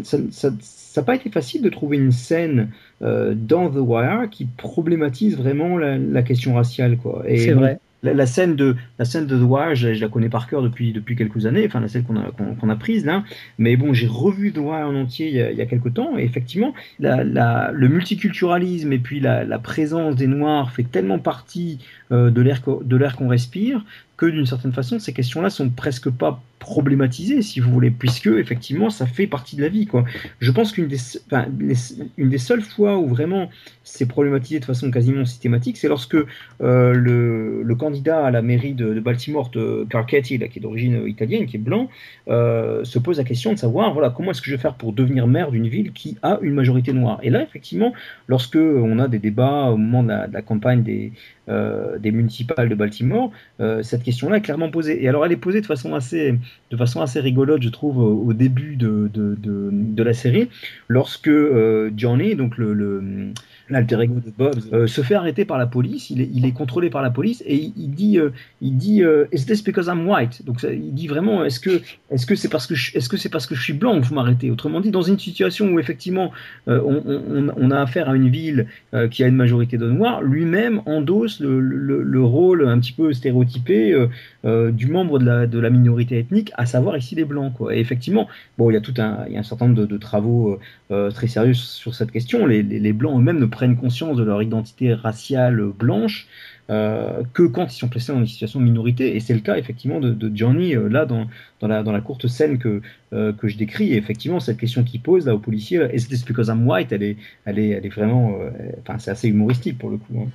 n'a 0.50 1.02
pas 1.02 1.14
été 1.14 1.30
facile 1.30 1.62
de 1.62 1.68
trouver 1.68 1.96
une 1.96 2.12
scène 2.12 2.70
euh, 3.02 3.34
dans 3.34 3.70
The 3.70 3.78
Wire 3.78 4.28
qui 4.30 4.44
problématise 4.44 5.36
vraiment 5.36 5.78
la, 5.78 6.22
question 6.22 6.54
raciale. 6.54 6.98
Quoi. 6.98 7.24
C'est 7.26 7.52
vrai. 7.52 7.78
La, 8.02 8.24
scène 8.24 8.56
de 8.56 8.76
la 8.98 9.04
scène 9.04 9.26
de 9.26 9.36
The 9.36 9.42
Wire, 9.42 9.74
je, 9.74 9.88
la 9.88 10.08
connais 10.08 10.30
par 10.30 10.48
cœur 10.48 10.62
depuis 10.62 10.92
depuis 10.92 11.16
quelques 11.16 11.44
années, 11.44 11.66
enfin 11.66 11.80
la 11.80 11.88
scène 11.88 12.02
qu'on 12.04 12.16
a 12.16 12.30
qu'on 12.30 12.68
a 12.70 12.76
prise 12.76 13.04
là. 13.04 13.24
Mais 13.58 13.76
bon, 13.76 13.92
j'ai 13.92 14.06
revu 14.06 14.52
The 14.52 14.58
Wire 14.58 14.86
en 14.86 14.94
entier 14.94 15.28
il 15.28 15.34
y 15.34 15.42
a, 15.42 15.50
il 15.50 15.58
y 15.58 15.60
a 15.60 15.66
quelques 15.66 15.92
temps 15.92 16.16
et 16.16 16.24
effectivement, 16.24 16.72
la, 16.98 17.24
la, 17.24 17.72
le 17.72 17.88
multiculturalisme 17.88 18.90
et 18.94 18.98
puis 18.98 19.20
la, 19.20 19.44
la, 19.44 19.58
présence 19.58 20.16
des 20.16 20.28
Noirs 20.28 20.72
fait 20.72 20.84
tellement 20.84 21.18
partie 21.18 21.78
euh, 22.10 22.30
de 22.30 22.40
l'air 22.40 22.62
de 22.66 22.96
l'air 22.96 23.16
qu'on 23.16 23.28
respire 23.28 23.84
que 24.16 24.24
d'une 24.24 24.46
certaine 24.46 24.72
façon, 24.72 24.98
ces 24.98 25.12
questions-là 25.12 25.50
sont 25.50 25.68
presque 25.68 26.08
pas 26.08 26.42
problématisé, 26.60 27.42
si 27.42 27.58
vous 27.58 27.72
voulez, 27.72 27.90
puisque 27.90 28.28
effectivement 28.28 28.90
ça 28.90 29.06
fait 29.06 29.26
partie 29.26 29.56
de 29.56 29.62
la 29.62 29.68
vie. 29.68 29.86
Quoi. 29.86 30.04
Je 30.38 30.52
pense 30.52 30.70
qu'une 30.70 30.86
des, 30.86 30.98
une 32.16 32.28
des 32.28 32.38
seules 32.38 32.62
fois 32.62 32.98
où 32.98 33.08
vraiment 33.08 33.50
c'est 33.82 34.06
problématisé 34.06 34.60
de 34.60 34.64
façon 34.64 34.90
quasiment 34.90 35.24
systématique, 35.24 35.76
c'est 35.76 35.88
lorsque 35.88 36.14
euh, 36.60 36.92
le, 36.92 37.74
candidat 37.74 38.26
à 38.26 38.30
la 38.30 38.42
mairie 38.42 38.74
de, 38.74 39.00
Baltimore, 39.00 39.48
de 39.48 39.86
Carcetti, 39.88 40.38
qui 40.38 40.58
est 40.58 40.60
d'origine 40.60 41.08
italienne, 41.08 41.46
qui 41.46 41.56
est 41.56 41.60
blanc, 41.60 41.88
euh, 42.28 42.84
se 42.84 42.98
pose 42.98 43.16
la 43.16 43.24
question 43.24 43.52
de 43.54 43.58
savoir 43.58 43.94
voilà, 43.94 44.10
comment 44.10 44.32
est-ce 44.32 44.42
que 44.42 44.50
je 44.50 44.54
vais 44.54 44.60
faire 44.60 44.74
pour 44.74 44.92
devenir 44.92 45.26
maire 45.26 45.50
d'une 45.50 45.66
ville 45.66 45.92
qui 45.92 46.18
a 46.22 46.38
une 46.42 46.52
majorité 46.52 46.92
noire? 46.92 47.18
Et 47.22 47.30
là, 47.30 47.42
effectivement, 47.42 47.94
lorsque 48.28 48.56
on 48.56 48.98
a 48.98 49.08
des 49.08 49.18
débats 49.18 49.70
au 49.70 49.78
moment 49.78 50.02
de 50.02 50.32
la, 50.32 50.42
campagne 50.42 50.82
des, 50.82 51.12
euh, 51.48 51.98
des 51.98 52.12
municipales 52.12 52.68
de 52.68 52.74
Baltimore, 52.74 53.32
euh, 53.60 53.82
cette 53.82 54.02
question-là 54.02 54.36
est 54.36 54.40
clairement 54.40 54.70
posée. 54.70 55.02
Et 55.02 55.08
alors 55.08 55.24
elle 55.24 55.32
est 55.32 55.36
posée 55.36 55.60
de 55.60 55.66
façon 55.66 55.94
assez, 55.94 56.38
de 56.70 56.76
façon 56.76 57.00
assez 57.00 57.20
rigolote, 57.20 57.62
je 57.62 57.68
trouve, 57.68 57.98
au, 57.98 58.32
début 58.32 58.76
de, 58.76 59.10
de, 59.12 60.02
la 60.02 60.14
série, 60.14 60.48
lorsque 60.88 61.28
euh, 61.28 61.90
Johnny, 61.96 62.36
donc 62.36 62.56
le 62.56 63.32
l'alter 63.70 64.00
ego 64.02 64.14
de 64.14 64.32
Bob, 64.36 64.54
euh, 64.72 64.86
se 64.86 65.00
fait 65.00 65.14
arrêter 65.14 65.44
par 65.44 65.58
la 65.58 65.66
police. 65.66 66.10
Il 66.10 66.44
est, 66.44 66.50
contrôlé 66.52 66.90
par 66.90 67.00
la 67.00 67.10
police 67.10 67.42
et 67.46 67.54
il, 67.76 67.90
dit, 67.92 68.18
euh, 68.18 68.30
il 68.60 68.76
dit, 68.76 69.02
euh, 69.04 69.26
is 69.32 69.46
this 69.46 69.62
because 69.62 69.86
I'm 69.86 70.06
white? 70.06 70.44
Donc 70.44 70.62
il 70.64 70.92
dit 70.92 71.06
vraiment, 71.06 71.44
est-ce 71.44 71.60
que, 71.60 71.80
est-ce 72.10 72.26
que 72.26 72.34
c'est 72.34 72.48
parce 72.48 72.66
que, 72.66 72.74
est-ce 72.74 73.08
que 73.08 73.16
c'est 73.16 73.28
parce 73.28 73.46
que 73.46 73.54
je 73.54 73.62
suis 73.62 73.72
blanc 73.72 74.00
que 74.00 74.06
vous 74.06 74.14
m'arrêtez 74.14 74.50
Autrement 74.50 74.80
dit, 74.80 74.90
dans 74.90 75.02
une 75.02 75.18
situation 75.18 75.68
où 75.68 75.78
effectivement 75.78 76.32
on, 76.66 77.52
on, 77.56 77.70
a 77.70 77.80
affaire 77.80 78.10
à 78.10 78.16
une 78.16 78.28
ville 78.28 78.66
qui 79.10 79.22
a 79.22 79.28
une 79.28 79.36
majorité 79.36 79.78
de 79.78 79.88
noirs, 79.88 80.22
lui-même 80.22 80.82
endosse 80.86 81.40
le, 81.40 81.60
le, 81.60 82.02
le, 82.02 82.24
rôle 82.24 82.66
un 82.66 82.78
petit 82.80 82.92
peu 82.92 83.12
stéréotypé 83.12 83.94
du 84.44 84.86
membre 84.88 85.18
de 85.18 85.24
la, 85.24 85.46
de 85.46 85.58
la 85.58 85.70
minorité 85.70 86.18
ethnique, 86.18 86.50
à 86.56 86.66
savoir 86.66 86.96
ici 86.96 87.14
les 87.14 87.24
blancs. 87.24 87.54
Quoi. 87.54 87.76
Et 87.76 87.78
effectivement, 87.78 88.28
bon, 88.58 88.70
il 88.70 88.74
y 88.74 88.76
a 88.76 88.80
tout 88.80 88.94
un, 88.98 89.24
il 89.28 89.34
y 89.34 89.36
a 89.36 89.40
un 89.40 89.44
certain 89.44 89.68
nombre 89.68 89.86
de, 89.86 89.96
travaux 89.96 90.58
très 90.88 91.28
sérieux 91.28 91.54
sur 91.54 91.94
cette 91.94 92.10
question. 92.10 92.46
Les, 92.46 92.62
les, 92.62 92.80
les 92.80 92.92
blancs 92.92 93.18
eux-mêmes 93.18 93.38
ne 93.38 93.46
prennent 93.60 93.76
conscience 93.76 94.16
de 94.16 94.22
leur 94.22 94.42
identité 94.42 94.94
raciale 94.94 95.62
blanche 95.78 96.26
euh, 96.70 97.22
que 97.34 97.42
quand 97.42 97.66
ils 97.70 97.76
sont 97.76 97.88
placés 97.88 98.10
dans 98.10 98.20
une 98.20 98.26
situation 98.26 98.58
de 98.58 98.64
minorité. 98.64 99.14
Et 99.14 99.20
c'est 99.20 99.34
le 99.34 99.40
cas 99.40 99.58
effectivement 99.58 100.00
de, 100.00 100.32
Johnny 100.34 100.74
euh, 100.74 100.88
là 100.88 101.04
dans, 101.04 101.26
dans, 101.60 101.68
la, 101.68 101.82
dans 101.82 101.92
la 101.92 102.00
courte 102.00 102.26
scène 102.26 102.56
que, 102.56 102.80
euh, 103.12 103.34
que 103.34 103.48
je 103.48 103.58
décris. 103.58 103.92
Et 103.92 103.96
effectivement, 103.98 104.40
cette 104.40 104.56
question 104.56 104.82
qu'il 104.82 105.02
pose 105.02 105.26
là 105.26 105.34
au 105.34 105.38
policier, 105.38 105.86
this 105.90 106.24
because 106.24 106.48
I'm 106.48 106.66
white? 106.66 106.90
Elle 106.90 107.02
est, 107.02 107.16
elle 107.44 107.58
est, 107.58 107.68
elle 107.68 107.84
est 107.84 107.90
vraiment. 107.90 108.34
Enfin, 108.80 108.98
c'est 108.98 109.10
assez 109.10 109.28
humoristique 109.28 109.76
pour 109.76 109.90
le 109.90 109.98
coup. 109.98 110.14
Hein. 110.18 110.28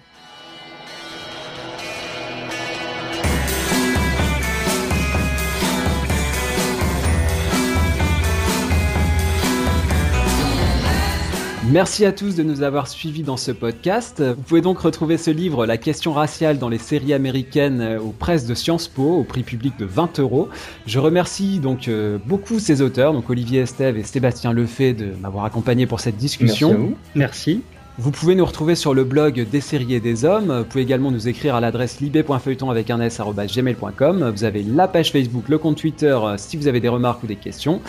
Merci 11.72 12.06
à 12.06 12.12
tous 12.12 12.36
de 12.36 12.44
nous 12.44 12.62
avoir 12.62 12.88
suivis 12.88 13.24
dans 13.24 13.38
ce 13.38 13.52
podcast. 13.52 14.22
Vous 14.22 14.42
pouvez 14.44 14.62
donc 14.62 14.78
retrouver 14.80 15.18
ce 15.18 15.32
livre, 15.32 15.66
La 15.66 15.78
question 15.78 16.14
raciale 16.14 16.60
dans 16.60 16.70
les 16.70 16.78
séries 16.78 17.14
américaines, 17.14 17.82
euh, 17.82 18.00
aux 18.00 18.12
presses 18.12 18.46
de 18.46 18.54
Sciences 18.54 18.88
Po, 18.88 19.18
au 19.18 19.24
prix 19.24 19.42
public 19.42 19.74
de 19.80 19.86
20 19.86 20.20
euros. 20.20 20.48
Je 20.86 21.00
remercie 21.00 21.60
donc 21.60 21.88
euh, 21.88 22.20
beaucoup 22.24 22.60
ces 22.60 22.84
auteurs, 22.84 23.14
donc 23.14 23.30
Olivier 23.32 23.62
Estève 23.62 23.98
et 23.98 24.04
Sébastien 24.04 24.54
Lefay, 24.54 24.94
de 24.94 25.14
m'avoir 25.20 25.46
accompagné 25.46 25.88
pour 25.88 26.00
cette 26.00 26.18
discussion. 26.18 26.70
Merci. 26.70 26.84
À 26.84 26.86
vous. 26.86 26.98
Merci. 27.16 27.62
Vous 27.98 28.12
pouvez 28.12 28.36
nous 28.36 28.46
retrouver 28.46 28.76
sur 28.76 28.94
le 28.94 29.04
blog 29.04 29.48
des 29.50 29.62
séries 29.62 29.96
et 29.96 30.00
des 30.00 30.24
hommes. 30.24 30.56
Vous 30.60 30.66
pouvez 30.66 30.84
également 30.84 31.10
nous 31.10 31.28
écrire 31.28 31.56
à 31.56 31.62
l'adresse 31.62 32.00
libé.feuilleton 32.00 32.70
avec 32.70 32.92
un 32.92 33.00
s@gmail.com. 33.02 34.32
Vous 34.36 34.44
avez 34.44 34.62
la 34.62 34.88
page 34.88 35.12
Facebook, 35.12 35.50
le 35.50 35.58
compte 35.58 35.78
Twitter 35.78 36.16
euh, 36.22 36.36
si 36.38 36.58
vous 36.58 36.68
avez 36.68 36.80
des 36.80 36.90
remarques 36.90 37.24
ou 37.24 37.28
des 37.28 37.38
questions. 37.38 37.82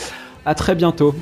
À 0.46 0.54
très 0.54 0.74
bientôt. 0.76 1.14